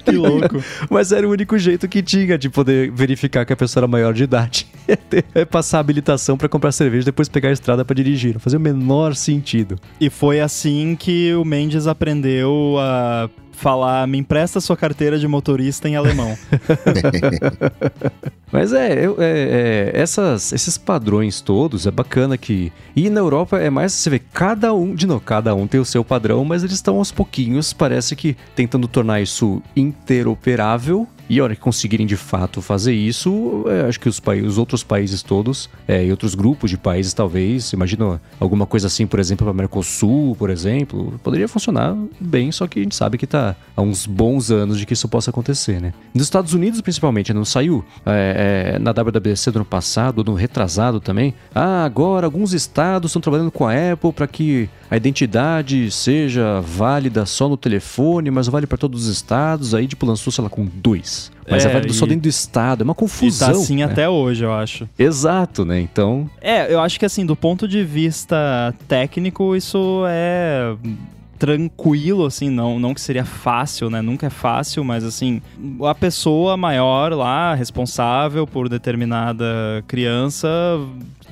Que 0.06 0.12
louco. 0.12 0.64
Mas 0.90 1.12
era 1.12 1.28
o 1.28 1.32
único 1.32 1.58
jeito 1.58 1.88
que 1.88 2.02
tinha 2.02 2.38
de 2.38 2.50
poder 2.50 2.90
verificar 2.90 3.46
que 3.46 3.54
a 3.54 3.56
pessoa 3.56 3.82
era 3.82 3.88
maior 3.88 4.14
de 4.14 4.24
idade. 4.24 4.68
É 5.36 5.46
passar 5.46 5.78
a 5.78 5.80
habilitação 5.82 6.38
para 6.38 6.50
comprar 6.50 6.72
cerveja 6.72 7.04
e 7.04 7.06
depois 7.06 7.30
pegar 7.30 7.50
a 7.50 7.52
estrada 7.52 7.86
para 7.86 7.96
dirigir. 7.96 8.34
Não 8.34 8.40
fazia 8.40 8.60
o 8.60 8.62
menor 8.62 9.16
sentido. 9.16 9.80
E 10.00 10.10
foi 10.10 10.40
assim 10.40 10.96
que 10.96 11.34
o 11.34 11.46
Mendes 11.46 11.88
aprendeu 11.88 12.76
a 12.80 13.30
falar, 13.54 14.06
me 14.08 14.18
empresta 14.18 14.60
sua 14.60 14.76
carteira 14.76 15.18
de 15.18 15.28
motorista 15.28 15.88
em 15.88 15.96
alemão. 15.96 16.38
Mas 18.52 18.72
é, 18.72 19.04
eu, 19.04 19.16
é, 19.20 19.92
é, 19.92 19.92
essas, 19.96 20.54
esses 20.54 20.78
padrões 20.78 21.42
todos, 21.42 21.88
é 21.88 21.92
bacana 21.92 22.38
que. 22.38 22.72
E 22.96 23.10
na 23.10 23.20
Europa 23.20 23.58
é 23.58 23.70
mais, 23.70 23.94
você 23.94 24.12
vê, 24.12 24.20
cada 24.20 24.74
um, 24.74 24.94
de 24.94 25.08
novo, 25.08 25.22
cada 25.22 25.56
um 25.56 25.66
tem 25.66 25.80
o 25.80 25.86
seu 25.86 26.06
padrão, 26.06 26.46
mas 26.46 26.64
eles 26.64 26.76
estão 26.76 26.98
aos 26.98 27.12
pouquinhos, 27.12 27.74
parece 27.74 28.16
que 28.16 28.38
tentando 28.56 28.88
tornar 28.88 29.22
isso 29.22 29.62
interoperável 29.76 31.08
e 31.30 31.40
a 31.40 31.44
hora 31.44 31.56
que 31.56 31.62
conseguirem 31.62 32.06
de 32.06 32.16
fato 32.16 32.62
fazer 32.62 32.94
isso, 32.94 33.66
é, 33.68 33.88
acho 33.88 34.00
que 34.00 34.10
os, 34.10 34.22
os 34.46 34.58
outros 34.58 34.84
países 34.84 35.22
todos, 35.22 35.70
é, 35.88 36.06
e 36.06 36.12
outros 36.12 36.36
grupos 36.36 36.70
de 36.70 36.78
países 36.78 37.14
talvez, 37.14 37.72
imagina 37.74 38.22
alguma 38.40 38.66
coisa 38.66 38.88
assim, 38.88 39.08
por 39.08 39.20
exemplo, 39.20 39.46
para 39.46 39.54
Mercosul, 39.54 40.36
por 40.36 40.50
exemplo, 40.50 41.20
poderia 41.24 41.48
funcionar 41.48 41.96
bem, 42.20 42.52
só 42.52 42.68
que 42.68 42.80
a 42.80 42.84
gente 42.84 42.96
sabe 42.96 43.18
que 43.18 43.26
está 43.26 43.56
há 43.76 43.82
uns 43.82 44.06
bons 44.06 44.52
anos 44.52 44.78
de 44.78 44.86
que 44.86 44.94
isso 44.94 45.08
possa 45.08 45.30
acontecer, 45.30 45.82
né? 45.82 45.94
Nos 46.14 46.24
Estados 46.24 46.54
Unidos, 46.54 46.82
principalmente, 46.82 47.34
não 47.34 47.46
saiu 47.46 47.84
é, 48.06 48.76
é 48.76 48.80
na 48.80 48.92
WWDC 48.92 49.52
do 49.52 49.58
ano 49.58 49.66
passado, 49.66 50.24
no 50.24 50.34
retrasado 50.34 51.00
também. 51.00 51.34
Ah, 51.54 51.84
agora 51.84 52.28
alguns 52.28 52.54
estados 52.54 53.10
estão 53.10 53.22
trabalhando 53.22 53.52
com 53.52 53.68
a 53.68 53.74
Apple 53.92 54.12
para 54.12 54.28
que 54.28 54.70
a 54.94 54.98
identidade 54.98 55.90
seja 55.90 56.62
válida 56.62 57.26
só 57.26 57.50
no 57.50 57.58
telefone, 57.58 58.30
mas 58.30 58.48
vale 58.48 58.68
para 58.68 58.78
todos 58.78 59.08
os 59.08 59.12
estados. 59.12 59.74
Aí, 59.74 59.88
tipo, 59.88 60.06
lançou, 60.06 60.32
sei 60.32 60.44
lá, 60.44 60.52
com 60.52 60.68
dois. 60.72 61.32
Mas 61.50 61.66
é, 61.66 61.70
é 61.70 61.74
válida 61.74 61.92
e... 61.92 61.96
só 61.96 62.06
dentro 62.06 62.22
do 62.22 62.30
estado. 62.30 62.82
É 62.82 62.84
uma 62.84 62.94
confusão. 62.94 63.50
E 63.50 63.54
tá 63.54 63.60
assim 63.60 63.78
né? 63.78 63.86
até 63.86 64.08
hoje, 64.08 64.44
eu 64.44 64.54
acho. 64.54 64.88
Exato, 64.98 65.66
né? 65.66 65.82
Então. 65.82 66.30
É, 66.40 66.72
eu 66.72 66.80
acho 66.80 67.00
que 67.00 67.08
assim, 67.08 67.26
do 67.26 67.36
ponto 67.36 67.68
de 67.68 67.84
vista 67.84 68.72
técnico, 68.88 69.56
isso 69.56 70.04
é 70.08 70.76
tranquilo, 71.40 72.28
assim, 72.28 72.52
não, 72.52 72.80
não 72.80 72.94
que 72.94 73.02
seria 73.02 73.26
fácil, 73.26 73.90
né? 73.90 74.00
Nunca 74.00 74.28
é 74.28 74.30
fácil, 74.30 74.84
mas 74.84 75.04
assim, 75.04 75.42
a 75.90 75.96
pessoa 75.96 76.56
maior 76.56 77.12
lá, 77.14 77.56
responsável 77.56 78.46
por 78.46 78.70
determinada 78.70 79.84
criança, 79.88 80.48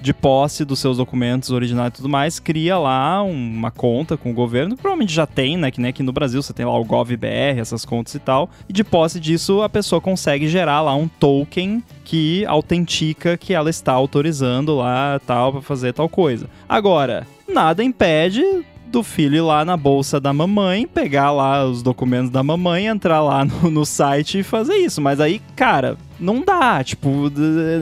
de 0.02 0.14
posse 0.14 0.66
dos 0.66 0.80
seus 0.80 0.98
documentos 0.98 1.52
originais 1.52 1.90
e 1.90 1.96
tudo 1.98 2.10
mais, 2.10 2.40
cria 2.40 2.78
lá 2.78 3.22
uma 3.22 3.70
conta 3.70 4.18
com 4.18 4.32
o 4.32 4.34
governo, 4.34 4.76
que 4.76 4.82
provavelmente 4.82 5.14
já 5.14 5.28
tem, 5.28 5.58
né? 5.58 5.70
Que 5.70 5.80
nem 5.80 5.90
aqui 5.90 6.04
no 6.04 6.12
Brasil 6.12 6.42
você 6.42 6.54
tem 6.54 6.66
lá 6.66 6.78
o 6.78 6.84
GovBR, 6.84 7.60
essas 7.60 7.86
contas 7.86 8.16
e 8.16 8.20
tal. 8.20 8.50
E 8.68 8.74
de 8.74 8.84
posse 8.84 9.20
disso, 9.20 9.62
a 9.62 9.70
pessoa 9.70 10.02
consegue 10.02 10.48
gerar 10.48 10.82
lá 10.82 10.96
um 10.96 11.08
token 11.08 11.84
que 12.04 12.46
autentica 12.46 13.38
que 13.38 13.54
ela 13.54 13.70
está 13.70 13.94
autorizando 13.94 14.76
lá 14.76 15.20
tal 15.26 15.54
para 15.54 15.62
fazer 15.62 15.94
tal 15.94 16.10
coisa. 16.10 16.50
Agora, 16.68 17.28
nada 17.48 17.84
impede 17.84 18.44
do 18.92 19.04
filho 19.04 19.38
ir 19.38 19.42
lá 19.42 19.66
na 19.66 19.76
bolsa 19.76 20.20
da 20.20 20.34
mamãe, 20.34 20.86
pegar 20.86 21.32
lá 21.32 21.66
os 21.66 21.82
documentos 21.82 22.30
da 22.30 22.44
mamãe, 22.44 22.88
entrar 22.88 23.22
lá 23.22 23.46
no, 23.46 23.72
no 23.72 23.86
site 23.86 24.40
e 24.40 24.44
fazer 24.44 24.76
isso. 24.76 25.02
Mas 25.02 25.20
aí, 25.20 25.42
cara, 25.56 25.98
não 26.20 26.42
dá, 26.42 26.84
tipo, 26.84 27.32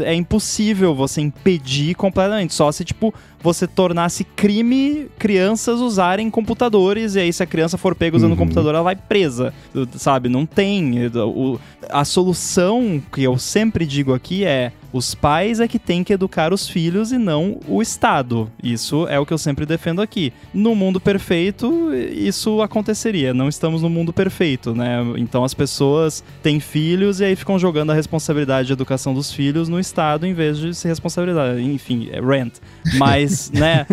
é 0.05 0.13
impossível 0.13 0.95
você 0.95 1.19
impedir 1.19 1.95
completamente. 1.95 2.53
Só 2.53 2.71
se, 2.71 2.85
tipo, 2.85 3.13
você 3.41 3.67
tornasse 3.67 4.23
crime 4.23 5.07
crianças 5.19 5.81
usarem 5.81 6.29
computadores, 6.29 7.15
e 7.15 7.19
aí 7.19 7.33
se 7.33 7.43
a 7.43 7.45
criança 7.47 7.77
for 7.77 7.93
pega 7.93 8.15
usando 8.15 8.31
o 8.31 8.33
uhum. 8.33 8.39
computador, 8.39 8.75
ela 8.75 8.83
vai 8.83 8.95
presa, 8.95 9.53
sabe? 9.97 10.29
Não 10.29 10.45
tem. 10.45 11.07
O, 11.07 11.59
a 11.89 12.05
solução 12.05 13.01
que 13.11 13.23
eu 13.23 13.37
sempre 13.37 13.85
digo 13.85 14.13
aqui 14.13 14.45
é 14.45 14.71
os 14.91 15.13
pais 15.13 15.59
é 15.59 15.67
que 15.67 15.77
têm 15.77 16.03
que 16.03 16.13
educar 16.13 16.53
os 16.53 16.67
filhos 16.67 17.11
e 17.11 17.17
não 17.17 17.59
o 17.67 17.81
Estado. 17.81 18.51
Isso 18.61 19.07
é 19.07 19.19
o 19.19 19.25
que 19.25 19.33
eu 19.33 19.37
sempre 19.37 19.65
defendo 19.65 20.01
aqui. 20.01 20.33
No 20.53 20.73
mundo 20.75 20.99
perfeito, 20.99 21.93
isso 21.93 22.61
aconteceria. 22.61 23.33
Não 23.33 23.47
estamos 23.47 23.81
no 23.81 23.89
mundo 23.89 24.11
perfeito, 24.11 24.73
né? 24.73 24.99
Então 25.17 25.43
as 25.43 25.53
pessoas 25.53 26.23
têm 26.41 26.59
filhos 26.59 27.19
e 27.19 27.25
aí 27.25 27.35
ficam 27.35 27.59
jogando 27.59 27.91
a 27.91 27.93
responsabilidade 27.93 28.67
de 28.67 28.73
educação 28.73 29.13
dos 29.13 29.31
filhos 29.31 29.69
no 29.69 29.79
Estado 29.79 30.25
em 30.25 30.33
vez 30.33 30.57
de 30.57 30.73
ser 30.73 30.87
responsabilidade. 30.87 31.61
Enfim, 31.61 32.09
é 32.11 32.19
rent. 32.19 32.55
Mas, 32.97 33.51
né, 33.53 33.85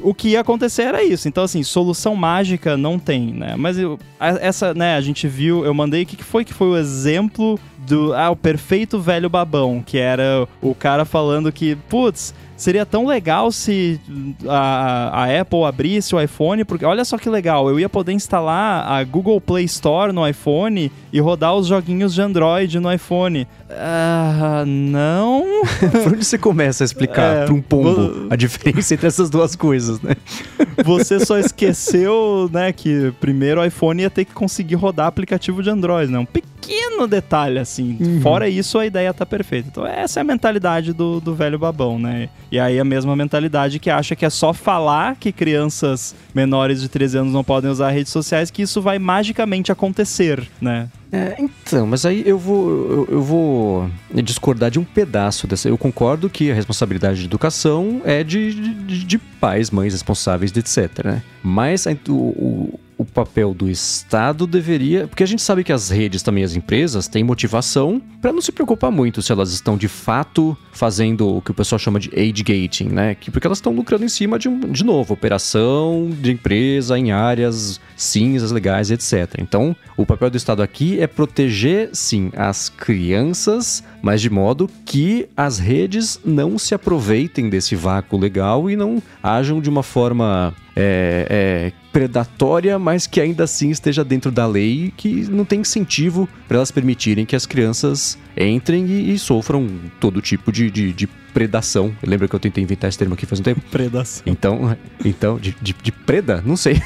o 0.00 0.12
que 0.12 0.30
ia 0.30 0.40
acontecer 0.40 0.82
era 0.82 1.02
isso. 1.02 1.28
Então, 1.28 1.44
assim, 1.44 1.62
solução 1.62 2.16
mágica 2.16 2.76
não 2.76 2.98
tem, 2.98 3.32
né? 3.32 3.54
Mas 3.56 3.78
eu, 3.78 3.98
essa, 4.18 4.74
né, 4.74 4.96
a 4.96 5.00
gente 5.00 5.28
viu, 5.28 5.64
eu 5.64 5.74
mandei 5.74 6.02
o 6.02 6.06
que 6.06 6.22
foi 6.22 6.44
que 6.44 6.52
foi 6.52 6.68
o 6.68 6.76
exemplo 6.76 7.58
do 7.86 8.14
ah, 8.14 8.30
o 8.30 8.36
perfeito 8.36 9.00
velho 9.00 9.28
babão, 9.28 9.82
que 9.84 9.98
era 9.98 10.46
o 10.60 10.74
cara 10.74 11.04
falando 11.04 11.52
que, 11.52 11.76
putz, 11.88 12.34
seria 12.56 12.86
tão 12.86 13.06
legal 13.06 13.50
se 13.50 14.00
a, 14.48 15.24
a 15.24 15.40
Apple 15.40 15.64
abrisse 15.64 16.14
o 16.14 16.20
iPhone, 16.20 16.64
porque 16.64 16.84
olha 16.84 17.04
só 17.04 17.18
que 17.18 17.28
legal, 17.28 17.68
eu 17.68 17.78
ia 17.80 17.88
poder 17.88 18.12
instalar 18.12 18.90
a 18.90 19.02
Google 19.02 19.40
Play 19.40 19.64
Store 19.64 20.12
no 20.12 20.26
iPhone 20.26 20.90
e 21.12 21.20
rodar 21.20 21.54
os 21.54 21.66
joguinhos 21.66 22.14
de 22.14 22.22
Android 22.22 22.78
no 22.78 22.92
iPhone. 22.92 23.46
Ah, 23.78 24.64
não. 24.66 25.44
Por 26.04 26.12
onde 26.12 26.24
você 26.24 26.38
começa 26.38 26.84
a 26.84 26.86
explicar 26.86 27.36
é, 27.36 27.44
para 27.44 27.54
um 27.54 27.60
pombo 27.60 28.26
a 28.30 28.36
diferença 28.36 28.94
entre 28.94 29.06
essas 29.06 29.30
duas 29.30 29.56
coisas, 29.56 30.00
né? 30.00 30.16
Você 30.84 31.24
só 31.24 31.38
esqueceu, 31.38 32.50
né, 32.52 32.72
que 32.72 33.12
primeiro 33.20 33.60
o 33.60 33.64
iPhone 33.64 34.02
ia 34.02 34.10
ter 34.10 34.24
que 34.24 34.32
conseguir 34.32 34.74
rodar 34.74 35.06
aplicativo 35.06 35.62
de 35.62 35.70
Android, 35.70 36.10
né? 36.10 36.18
Um 36.18 36.24
pequeno 36.24 37.06
detalhe, 37.06 37.58
assim. 37.58 37.96
Uhum. 38.00 38.20
Fora 38.20 38.48
isso, 38.48 38.78
a 38.78 38.86
ideia 38.86 39.12
tá 39.12 39.26
perfeita. 39.26 39.68
Então, 39.70 39.86
essa 39.86 40.20
é 40.20 40.22
a 40.22 40.24
mentalidade 40.24 40.92
do, 40.92 41.20
do 41.20 41.34
velho 41.34 41.58
babão, 41.58 41.98
né? 41.98 42.28
E 42.50 42.58
aí, 42.58 42.80
a 42.80 42.84
mesma 42.84 43.14
mentalidade 43.14 43.78
que 43.78 43.90
acha 43.90 44.16
que 44.16 44.24
é 44.24 44.30
só 44.30 44.52
falar 44.52 45.16
que 45.16 45.30
crianças 45.30 46.14
menores 46.34 46.80
de 46.80 46.88
13 46.88 47.18
anos 47.18 47.32
não 47.32 47.44
podem 47.44 47.70
usar 47.70 47.90
redes 47.90 48.12
sociais 48.12 48.50
que 48.50 48.62
isso 48.62 48.80
vai 48.80 48.98
magicamente 48.98 49.70
acontecer, 49.70 50.42
né? 50.60 50.88
É, 51.12 51.36
então, 51.38 51.86
mas 51.86 52.06
aí 52.06 52.22
eu 52.26 52.38
vou, 52.38 52.70
eu, 52.70 53.08
eu, 53.10 53.22
vou 53.22 53.90
discordar 54.14 54.70
de 54.70 54.78
um 54.78 54.84
pedaço 54.84 55.46
dessa. 55.46 55.68
Eu 55.68 55.76
concordo 55.76 56.30
que 56.30 56.50
a 56.50 56.54
responsabilidade 56.54 57.18
de 57.20 57.26
educação 57.26 58.00
é 58.02 58.24
de, 58.24 58.72
de, 58.86 59.04
de 59.04 59.18
pais, 59.18 59.70
mães 59.70 59.92
responsáveis, 59.92 60.50
etc. 60.56 61.04
Né? 61.04 61.22
Mas 61.42 61.84
o, 62.08 62.14
o, 62.14 62.80
o 63.02 63.04
papel 63.04 63.52
do 63.52 63.68
Estado 63.68 64.46
deveria. 64.46 65.06
Porque 65.06 65.22
a 65.22 65.26
gente 65.26 65.42
sabe 65.42 65.62
que 65.62 65.72
as 65.72 65.90
redes, 65.90 66.22
também 66.22 66.42
as 66.42 66.56
empresas, 66.56 67.06
têm 67.08 67.22
motivação 67.22 68.00
para 68.20 68.32
não 68.32 68.40
se 68.40 68.52
preocupar 68.52 68.90
muito 68.90 69.20
se 69.20 69.30
elas 69.30 69.52
estão 69.52 69.76
de 69.76 69.88
fato 69.88 70.56
fazendo 70.72 71.36
o 71.36 71.42
que 71.42 71.50
o 71.50 71.54
pessoal 71.54 71.78
chama 71.78 72.00
de 72.00 72.10
age 72.14 72.42
gating, 72.42 72.88
né? 72.88 73.16
Porque 73.30 73.46
elas 73.46 73.58
estão 73.58 73.72
lucrando 73.72 74.04
em 74.04 74.08
cima 74.08 74.38
de, 74.38 74.48
de 74.48 74.84
novo, 74.84 75.12
operação 75.12 76.10
de 76.20 76.32
empresa 76.32 76.98
em 76.98 77.12
áreas 77.12 77.80
cinzas, 77.96 78.50
legais, 78.50 78.90
etc. 78.90 79.36
Então, 79.38 79.76
o 79.96 80.06
papel 80.06 80.30
do 80.30 80.36
Estado 80.36 80.62
aqui 80.62 81.00
é 81.00 81.06
proteger, 81.06 81.90
sim, 81.92 82.30
as 82.36 82.68
crianças, 82.68 83.84
mas 84.00 84.20
de 84.20 84.30
modo 84.30 84.68
que 84.84 85.28
as 85.36 85.58
redes 85.58 86.18
não 86.24 86.58
se 86.58 86.74
aproveitem 86.74 87.50
desse 87.50 87.76
vácuo 87.76 88.18
legal 88.18 88.70
e 88.70 88.76
não 88.76 89.02
ajam 89.22 89.60
de 89.60 89.68
uma 89.68 89.82
forma 89.82 90.54
é, 90.74 91.26
é, 91.30 91.72
predatória, 91.92 92.78
mas 92.78 93.06
que 93.06 93.20
ainda 93.20 93.44
assim 93.44 93.70
esteja 93.70 94.02
dentro 94.02 94.30
da 94.30 94.46
lei, 94.46 94.92
que 94.96 95.30
não 95.30 95.44
tem 95.44 95.60
incentivo 95.60 96.28
para 96.48 96.56
elas 96.56 96.70
permitirem 96.70 97.26
que 97.26 97.36
as 97.36 97.44
crianças 97.44 98.18
entrem 98.36 98.86
e, 98.86 99.12
e 99.12 99.18
sofram 99.18 99.68
todo 100.00 100.22
tipo 100.22 100.50
de, 100.50 100.70
de, 100.70 100.92
de 100.92 101.06
predação. 101.06 101.94
Lembra 102.02 102.26
que 102.28 102.34
eu 102.34 102.40
tentei 102.40 102.64
inventar 102.64 102.88
esse 102.88 102.98
termo 102.98 103.14
aqui 103.14 103.26
faz 103.26 103.40
um 103.40 103.42
tempo? 103.42 103.60
Predação. 103.70 104.22
Então, 104.26 104.76
então 105.04 105.38
de, 105.38 105.54
de, 105.60 105.74
de 105.74 105.92
preda? 105.92 106.42
Não 106.44 106.56
sei. 106.56 106.80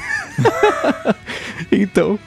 então, 1.71 2.19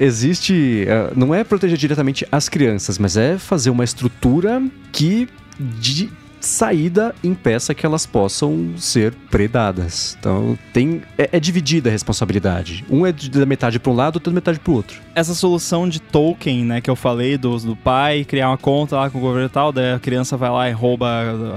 existe. 0.00 0.84
É, 0.86 1.12
não 1.14 1.34
é 1.34 1.44
proteger 1.44 1.78
diretamente 1.78 2.26
as 2.30 2.48
crianças, 2.48 2.98
mas 2.98 3.16
é 3.16 3.38
fazer 3.38 3.70
uma 3.70 3.84
estrutura 3.84 4.62
que. 4.92 5.28
De, 5.58 6.10
saída 6.46 7.14
impeça 7.22 7.74
que 7.74 7.84
elas 7.84 8.06
possam 8.06 8.74
ser 8.78 9.12
predadas. 9.30 10.16
Então 10.18 10.58
tem 10.72 11.02
é, 11.18 11.30
é 11.32 11.40
dividida 11.40 11.88
a 11.88 11.92
responsabilidade. 11.92 12.84
Um 12.88 13.04
é 13.04 13.12
da 13.12 13.46
metade 13.46 13.78
para 13.78 13.92
um 13.92 13.94
lado, 13.94 14.16
outro 14.16 14.30
da 14.30 14.34
metade 14.34 14.58
para 14.58 14.70
o 14.70 14.74
outro. 14.74 15.00
Essa 15.14 15.34
solução 15.34 15.88
de 15.88 16.00
token, 16.00 16.64
né, 16.64 16.80
que 16.80 16.90
eu 16.90 16.96
falei 16.96 17.36
do, 17.36 17.58
do 17.58 17.76
pai 17.76 18.24
criar 18.24 18.48
uma 18.48 18.58
conta 18.58 18.96
lá 18.96 19.10
com 19.10 19.18
o 19.18 19.20
governo 19.20 19.46
e 19.46 19.50
tal, 19.50 19.72
daí 19.72 19.92
a 19.92 19.98
criança 19.98 20.36
vai 20.36 20.50
lá 20.50 20.68
e 20.68 20.72
rouba 20.72 21.06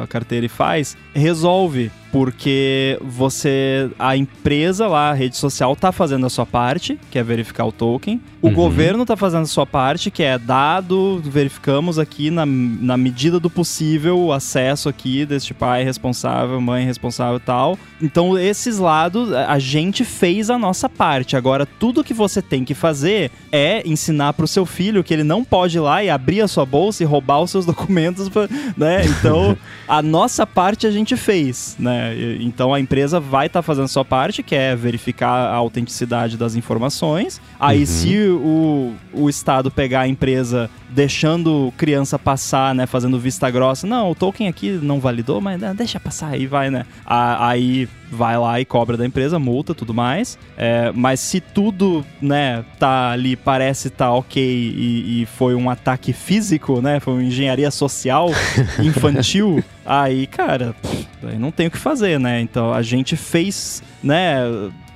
a 0.03 0.07
carteira 0.07 0.45
e 0.45 0.49
faz, 0.49 0.97
resolve 1.13 1.91
porque 2.11 2.97
você 3.01 3.89
a 3.97 4.15
empresa 4.15 4.87
lá, 4.87 5.11
a 5.11 5.13
rede 5.13 5.37
social 5.37 5.75
tá 5.75 5.91
fazendo 5.91 6.25
a 6.25 6.29
sua 6.29 6.45
parte, 6.45 6.99
que 7.11 7.19
é 7.19 7.23
verificar 7.23 7.65
o 7.65 7.71
token. 7.71 8.19
O 8.41 8.47
uhum. 8.47 8.53
governo 8.53 9.05
tá 9.05 9.17
fazendo 9.17 9.43
a 9.43 9.47
sua 9.47 9.65
parte, 9.65 10.09
que 10.09 10.23
é 10.23 10.37
dado, 10.37 11.21
verificamos 11.23 11.99
aqui 11.99 12.31
na, 12.31 12.45
na 12.45 12.95
medida 12.95 13.39
do 13.39 13.49
possível 13.49 14.17
o 14.17 14.31
acesso 14.31 14.87
aqui 14.87 15.25
deste 15.25 15.53
pai 15.53 15.83
responsável, 15.83 16.59
mãe 16.61 16.85
responsável 16.85 17.37
e 17.37 17.41
tal. 17.41 17.77
Então 18.01 18.37
esses 18.37 18.77
lados 18.77 19.33
a 19.33 19.59
gente 19.59 20.05
fez 20.05 20.49
a 20.49 20.57
nossa 20.57 20.87
parte. 20.87 21.35
Agora 21.35 21.65
tudo 21.65 22.03
que 22.03 22.13
você 22.13 22.41
tem 22.41 22.63
que 22.63 22.73
fazer 22.73 23.29
é 23.51 23.87
ensinar 23.87 24.33
pro 24.33 24.47
seu 24.47 24.65
filho 24.65 25.03
que 25.03 25.13
ele 25.13 25.23
não 25.23 25.43
pode 25.43 25.77
ir 25.77 25.81
lá 25.81 26.03
e 26.03 26.09
abrir 26.09 26.41
a 26.41 26.47
sua 26.47 26.65
bolsa 26.65 27.03
e 27.03 27.05
roubar 27.05 27.41
os 27.41 27.51
seus 27.51 27.65
documentos, 27.67 28.29
né? 28.77 29.05
Então 29.05 29.57
a 29.87 30.01
nossa 30.01 30.47
parte 30.47 30.87
a 30.87 30.91
gente 30.91 31.17
fez, 31.17 31.75
né? 31.77 31.98
Então 32.39 32.73
a 32.73 32.79
empresa 32.79 33.19
vai 33.19 33.47
estar 33.47 33.59
tá 33.59 33.63
fazendo 33.63 33.85
a 33.85 33.89
sua 33.89 34.05
parte, 34.05 34.43
que 34.43 34.55
é 34.55 34.75
verificar 34.75 35.29
a 35.29 35.55
autenticidade 35.55 36.37
das 36.37 36.55
informações. 36.55 37.41
Aí, 37.59 37.79
uhum. 37.79 37.85
se 37.85 38.17
o, 38.29 38.93
o 39.13 39.29
Estado 39.29 39.69
pegar 39.69 40.01
a 40.01 40.07
empresa 40.07 40.69
deixando 40.89 41.73
criança 41.77 42.17
passar, 42.17 42.73
né, 42.73 42.85
fazendo 42.85 43.19
vista 43.19 43.49
grossa, 43.49 43.85
não, 43.85 44.11
o 44.11 44.15
token 44.15 44.47
aqui 44.47 44.71
não 44.81 44.99
validou, 44.99 45.39
mas 45.39 45.59
né, 45.59 45.73
deixa 45.75 45.99
passar 45.99 46.29
aí, 46.29 46.47
vai, 46.47 46.69
né? 46.69 46.85
Aí 47.05 47.87
vai 48.11 48.37
lá 48.37 48.59
e 48.59 48.65
cobra 48.65 48.97
da 48.97 49.05
empresa, 49.05 49.39
multa, 49.39 49.73
tudo 49.73 49.93
mais. 49.93 50.37
É, 50.57 50.91
mas 50.93 51.19
se 51.19 51.39
tudo, 51.39 52.05
né, 52.21 52.63
tá 52.77 53.11
ali, 53.11 53.35
parece 53.35 53.89
tá 53.89 54.11
ok 54.11 54.41
e, 54.41 55.21
e 55.21 55.25
foi 55.25 55.55
um 55.55 55.69
ataque 55.69 56.13
físico, 56.13 56.81
né, 56.81 56.99
foi 56.99 57.13
uma 57.13 57.23
engenharia 57.23 57.71
social 57.71 58.29
infantil, 58.83 59.63
aí, 59.85 60.27
cara, 60.27 60.75
pff, 60.81 61.07
aí 61.23 61.37
não 61.37 61.51
tem 61.51 61.67
o 61.67 61.71
que 61.71 61.77
fazer, 61.77 62.19
né? 62.19 62.41
Então 62.41 62.73
a 62.73 62.81
gente 62.81 63.15
fez, 63.15 63.83
né, 64.03 64.39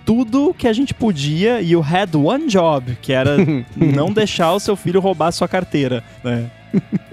tudo 0.06 0.54
que 0.58 0.68
a 0.68 0.74
gente 0.74 0.94
podia 0.94 1.62
e 1.62 1.76
o 1.76 1.82
had 1.82 2.16
one 2.16 2.48
job, 2.48 2.98
que 3.02 3.14
era 3.14 3.38
não 3.76 4.12
deixar 4.12 4.54
o 4.54 4.60
seu 4.60 4.76
filho 4.76 5.00
roubar 5.00 5.28
a 5.28 5.32
sua 5.32 5.48
carteira, 5.48 6.04
né? 6.24 6.50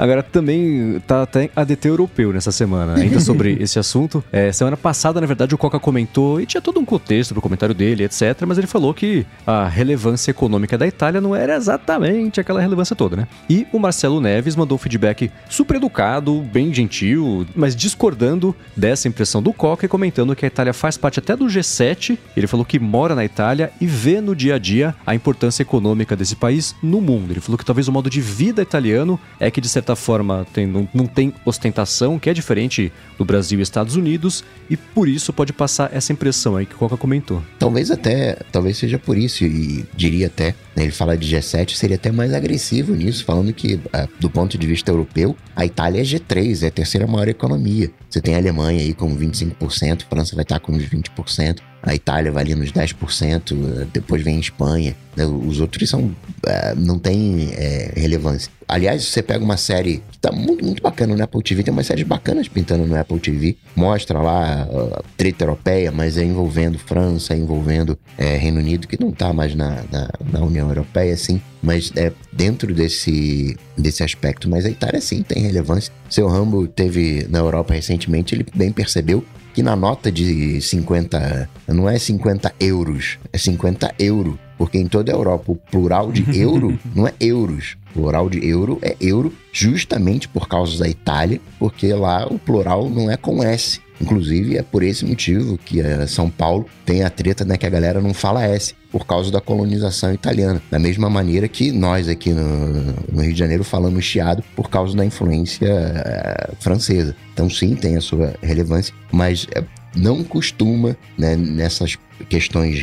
Agora 0.00 0.22
também 0.22 0.98
tá 1.06 1.22
até 1.22 1.50
ADT 1.54 1.88
europeu 1.88 2.32
nessa 2.32 2.50
semana, 2.50 2.94
ainda 2.94 3.20
sobre 3.20 3.52
esse 3.60 3.78
assunto. 3.78 4.24
É, 4.32 4.50
semana 4.50 4.74
passada, 4.74 5.20
na 5.20 5.26
verdade, 5.26 5.54
o 5.54 5.58
Coca 5.58 5.78
comentou, 5.78 6.40
e 6.40 6.46
tinha 6.46 6.60
todo 6.62 6.80
um 6.80 6.86
contexto 6.86 7.34
pro 7.34 7.42
comentário 7.42 7.74
dele, 7.74 8.04
etc. 8.04 8.44
Mas 8.46 8.56
ele 8.56 8.66
falou 8.66 8.94
que 8.94 9.26
a 9.46 9.68
relevância 9.68 10.30
econômica 10.30 10.78
da 10.78 10.86
Itália 10.86 11.20
não 11.20 11.36
era 11.36 11.54
exatamente 11.54 12.40
aquela 12.40 12.62
relevância 12.62 12.96
toda, 12.96 13.14
né? 13.14 13.28
E 13.48 13.66
o 13.74 13.78
Marcelo 13.78 14.22
Neves 14.22 14.56
mandou 14.56 14.76
um 14.76 14.78
feedback 14.78 15.30
super 15.50 15.76
educado, 15.76 16.40
bem 16.50 16.72
gentil, 16.72 17.46
mas 17.54 17.76
discordando 17.76 18.56
dessa 18.74 19.06
impressão 19.06 19.42
do 19.42 19.52
Coca 19.52 19.84
e 19.84 19.88
comentando 19.88 20.34
que 20.34 20.46
a 20.46 20.48
Itália 20.48 20.72
faz 20.72 20.96
parte 20.96 21.18
até 21.18 21.36
do 21.36 21.44
G7. 21.44 22.16
Ele 22.34 22.46
falou 22.46 22.64
que 22.64 22.78
mora 22.78 23.14
na 23.14 23.24
Itália 23.24 23.70
e 23.78 23.86
vê 23.86 24.22
no 24.22 24.34
dia 24.34 24.54
a 24.54 24.58
dia 24.58 24.94
a 25.06 25.14
importância 25.14 25.62
econômica 25.62 26.16
desse 26.16 26.36
país 26.36 26.74
no 26.82 27.02
mundo. 27.02 27.32
Ele 27.32 27.40
falou 27.40 27.58
que 27.58 27.66
talvez 27.66 27.86
o 27.86 27.92
modo 27.92 28.08
de 28.08 28.22
vida 28.22 28.62
italiano 28.62 29.20
é 29.38 29.50
que, 29.50 29.60
de 29.60 29.68
certa 29.68 29.89
certa 29.90 29.96
forma, 29.96 30.46
tem, 30.52 30.66
não, 30.66 30.88
não 30.92 31.06
tem 31.06 31.32
ostentação, 31.44 32.18
que 32.18 32.30
é 32.30 32.34
diferente 32.34 32.92
do 33.18 33.24
Brasil 33.24 33.58
e 33.58 33.62
Estados 33.62 33.96
Unidos, 33.96 34.44
e 34.68 34.76
por 34.76 35.08
isso 35.08 35.32
pode 35.32 35.52
passar 35.52 35.90
essa 35.92 36.12
impressão 36.12 36.56
aí 36.56 36.66
que 36.66 36.74
o 36.74 36.78
Coca 36.78 36.96
comentou. 36.96 37.42
Talvez 37.58 37.90
até, 37.90 38.38
talvez 38.52 38.76
seja 38.76 38.98
por 38.98 39.16
isso, 39.16 39.44
e 39.44 39.84
diria 39.94 40.26
até, 40.26 40.54
ele 40.76 40.90
fala 40.90 41.16
de 41.16 41.34
G7, 41.34 41.74
seria 41.74 41.96
até 41.96 42.10
mais 42.10 42.32
agressivo 42.32 42.94
nisso, 42.94 43.24
falando 43.24 43.52
que, 43.52 43.80
ah, 43.92 44.08
do 44.18 44.30
ponto 44.30 44.56
de 44.56 44.66
vista 44.66 44.90
europeu, 44.90 45.36
a 45.54 45.64
Itália 45.64 46.00
é 46.00 46.04
G3, 46.04 46.62
é 46.62 46.68
a 46.68 46.70
terceira 46.70 47.06
maior 47.06 47.28
economia. 47.28 47.90
Você 48.08 48.20
tem 48.20 48.34
a 48.34 48.38
Alemanha 48.38 48.80
aí 48.80 48.94
com 48.94 49.16
25%, 49.16 50.02
a 50.02 50.08
França 50.08 50.34
vai 50.34 50.42
estar 50.42 50.58
com 50.60 50.72
uns 50.72 50.84
20%, 50.84 51.60
a 51.82 51.94
Itália 51.94 52.30
vai 52.30 52.42
ali 52.42 52.54
nos 52.54 52.72
10%, 52.72 53.86
depois 53.92 54.22
vem 54.22 54.36
a 54.36 54.40
Espanha. 54.40 54.96
Né? 55.16 55.24
Os 55.24 55.60
outros 55.60 55.88
são, 55.88 56.14
é, 56.46 56.74
não 56.74 56.98
tem 56.98 57.50
é, 57.52 57.92
relevância. 57.96 58.50
Aliás, 58.68 59.04
você 59.04 59.22
pega 59.22 59.44
uma 59.44 59.56
série 59.56 60.02
que 60.10 60.18
tá 60.18 60.30
muito, 60.30 60.64
muito 60.64 60.82
bacana 60.82 61.16
no 61.16 61.22
Apple 61.22 61.42
TV, 61.42 61.62
tem 61.62 61.72
umas 61.72 61.86
séries 61.86 62.06
bacanas 62.06 62.48
pintando 62.48 62.86
no 62.86 62.96
Apple 62.96 63.18
TV. 63.18 63.56
Mostra 63.74 64.20
lá 64.20 64.62
a 64.62 65.02
treta 65.16 65.44
europeia, 65.44 65.90
mas 65.90 66.16
é 66.16 66.24
envolvendo 66.24 66.78
França, 66.78 67.34
envolvendo 67.34 67.98
é, 68.18 68.36
Reino 68.36 68.60
Unido, 68.60 68.86
que 68.86 69.00
não 69.00 69.10
tá 69.10 69.32
mais 69.32 69.54
na, 69.54 69.82
na, 69.90 70.10
na 70.32 70.40
União 70.40 70.59
Europeia, 70.68 71.14
assim. 71.14 71.40
Mas 71.62 71.92
é 71.96 72.12
dentro 72.32 72.74
desse, 72.74 73.56
desse 73.76 74.02
aspecto. 74.02 74.48
Mas 74.48 74.64
a 74.64 74.70
Itália, 74.70 75.00
sim, 75.00 75.22
tem 75.22 75.42
relevância. 75.42 75.92
Seu 76.08 76.28
Rambo 76.28 76.66
teve 76.66 77.26
na 77.28 77.38
Europa 77.38 77.74
recentemente, 77.74 78.34
ele 78.34 78.46
bem 78.54 78.72
percebeu 78.72 79.24
que 79.52 79.62
na 79.62 79.74
nota 79.74 80.10
de 80.10 80.60
50, 80.60 81.48
não 81.68 81.88
é 81.88 81.98
50 81.98 82.54
euros, 82.60 83.18
é 83.32 83.38
50 83.38 83.94
euro. 83.98 84.38
Porque 84.56 84.78
em 84.78 84.86
toda 84.86 85.10
a 85.10 85.14
Europa 85.14 85.52
o 85.52 85.56
plural 85.56 86.12
de 86.12 86.24
euro 86.38 86.78
não 86.94 87.08
é 87.08 87.14
euros. 87.18 87.76
O 87.90 88.00
plural 88.00 88.28
de 88.28 88.46
euro 88.46 88.78
é 88.82 88.94
euro 89.00 89.32
justamente 89.52 90.28
por 90.28 90.48
causa 90.48 90.78
da 90.78 90.88
Itália, 90.88 91.40
porque 91.58 91.92
lá 91.94 92.26
o 92.26 92.38
plural 92.38 92.88
não 92.88 93.10
é 93.10 93.16
com 93.16 93.42
S. 93.42 93.80
Inclusive, 94.00 94.56
é 94.56 94.62
por 94.62 94.82
esse 94.82 95.04
motivo 95.04 95.58
que 95.58 95.80
a 95.80 96.06
São 96.06 96.30
Paulo 96.30 96.66
tem 96.86 97.02
a 97.02 97.10
treta, 97.10 97.44
né? 97.44 97.56
Que 97.56 97.66
a 97.66 97.70
galera 97.70 98.00
não 98.00 98.14
fala 98.14 98.44
S. 98.44 98.74
por 98.90 99.06
causa 99.06 99.30
da 99.30 99.40
colonização 99.40 100.12
italiana. 100.12 100.62
Da 100.70 100.78
mesma 100.78 101.08
maneira 101.08 101.48
que 101.48 101.70
nós 101.72 102.08
aqui 102.08 102.30
no, 102.30 102.94
no 103.12 103.22
Rio 103.22 103.32
de 103.32 103.38
Janeiro 103.38 103.64
falamos 103.64 104.04
chiado 104.04 104.42
por 104.54 104.68
causa 104.68 104.96
da 104.96 105.04
influência 105.04 105.68
é, 105.68 106.50
francesa. 106.58 107.14
Então, 107.32 107.48
sim, 107.48 107.74
tem 107.74 107.96
a 107.96 108.00
sua 108.00 108.34
relevância, 108.42 108.94
mas 109.12 109.46
é, 109.54 109.62
não 109.94 110.22
costuma, 110.22 110.96
né, 111.16 111.36
nessas 111.36 111.96
questões 112.28 112.76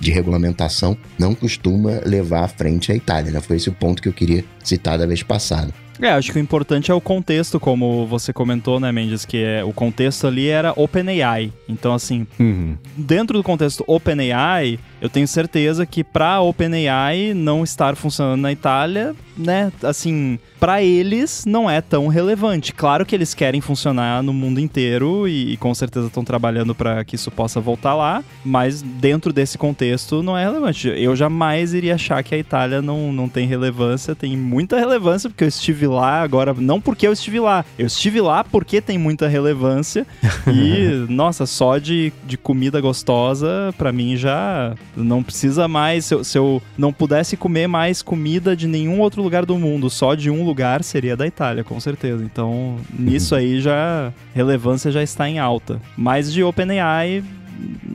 de 0.00 0.10
regulamentação, 0.10 0.96
não 1.18 1.34
costuma 1.34 2.00
levar 2.04 2.44
à 2.44 2.48
frente 2.48 2.90
a 2.90 2.94
Itália. 2.94 3.30
Né? 3.30 3.40
Foi 3.40 3.56
esse 3.56 3.68
o 3.68 3.72
ponto 3.72 4.02
que 4.02 4.08
eu 4.08 4.12
queria 4.12 4.44
citar 4.62 4.98
da 4.98 5.06
vez 5.06 5.22
passada. 5.22 5.72
É, 6.00 6.10
acho 6.10 6.32
que 6.32 6.38
o 6.38 6.40
importante 6.40 6.90
é 6.90 6.94
o 6.94 7.00
contexto, 7.00 7.60
como 7.60 8.06
você 8.06 8.32
comentou, 8.32 8.80
né, 8.80 8.90
Mendes, 8.90 9.24
que 9.24 9.38
é, 9.38 9.64
o 9.64 9.72
contexto 9.72 10.26
ali 10.26 10.48
era 10.48 10.72
OpenAI. 10.76 11.52
Então, 11.68 11.94
assim, 11.94 12.26
uhum. 12.38 12.76
dentro 12.96 13.38
do 13.38 13.44
contexto 13.44 13.84
OpenAI, 13.86 14.78
eu 15.00 15.08
tenho 15.08 15.28
certeza 15.28 15.86
que 15.86 16.02
para 16.02 16.40
OpenAI 16.40 17.32
não 17.34 17.62
estar 17.62 17.94
funcionando 17.96 18.40
na 18.40 18.52
Itália, 18.52 19.14
né, 19.36 19.72
assim, 19.82 20.38
para 20.58 20.82
eles 20.82 21.44
não 21.46 21.68
é 21.68 21.80
tão 21.80 22.08
relevante. 22.08 22.72
Claro 22.72 23.04
que 23.04 23.14
eles 23.14 23.34
querem 23.34 23.60
funcionar 23.60 24.22
no 24.22 24.32
mundo 24.32 24.60
inteiro 24.60 25.28
e, 25.28 25.52
e 25.52 25.56
com 25.56 25.74
certeza 25.74 26.06
estão 26.06 26.24
trabalhando 26.24 26.74
para 26.74 27.04
que 27.04 27.16
isso 27.16 27.30
possa 27.30 27.60
voltar 27.60 27.94
lá, 27.94 28.24
mas 28.44 28.80
dentro 28.80 29.32
desse 29.32 29.58
contexto 29.58 30.22
não 30.22 30.38
é 30.38 30.44
relevante. 30.44 30.88
Eu 30.88 31.14
jamais 31.14 31.74
iria 31.74 31.96
achar 31.96 32.22
que 32.22 32.34
a 32.34 32.38
Itália 32.38 32.80
não, 32.80 33.12
não 33.12 33.28
tem 33.28 33.46
relevância, 33.46 34.14
tem 34.14 34.36
muita 34.36 34.78
relevância, 34.78 35.28
porque 35.28 35.44
eu 35.44 35.48
estive 35.48 35.83
lá 35.86 36.22
agora, 36.22 36.54
não 36.54 36.80
porque 36.80 37.06
eu 37.06 37.12
estive 37.12 37.40
lá, 37.40 37.64
eu 37.78 37.86
estive 37.86 38.20
lá 38.20 38.42
porque 38.42 38.80
tem 38.80 38.98
muita 38.98 39.28
relevância 39.28 40.06
e, 40.46 41.06
nossa, 41.08 41.46
só 41.46 41.78
de, 41.78 42.12
de 42.24 42.36
comida 42.36 42.80
gostosa, 42.80 43.74
para 43.76 43.92
mim 43.92 44.16
já 44.16 44.74
não 44.96 45.22
precisa 45.22 45.68
mais. 45.68 46.06
Se 46.06 46.14
eu, 46.14 46.24
se 46.24 46.38
eu 46.38 46.62
não 46.76 46.92
pudesse 46.92 47.36
comer 47.36 47.66
mais 47.66 48.02
comida 48.02 48.56
de 48.56 48.66
nenhum 48.66 49.00
outro 49.00 49.22
lugar 49.22 49.44
do 49.46 49.58
mundo, 49.58 49.88
só 49.88 50.14
de 50.14 50.30
um 50.30 50.44
lugar 50.44 50.64
lugar 50.64 50.84
seria 50.84 51.16
da 51.16 51.26
Itália, 51.26 51.64
com 51.64 51.78
certeza. 51.80 52.24
Então, 52.24 52.76
nisso 52.96 53.34
aí 53.34 53.60
já 53.60 54.12
relevância 54.32 54.90
já 54.90 55.02
está 55.02 55.28
em 55.28 55.38
alta. 55.38 55.80
Mas 55.96 56.32
de 56.32 56.42
OpenAI 56.42 57.22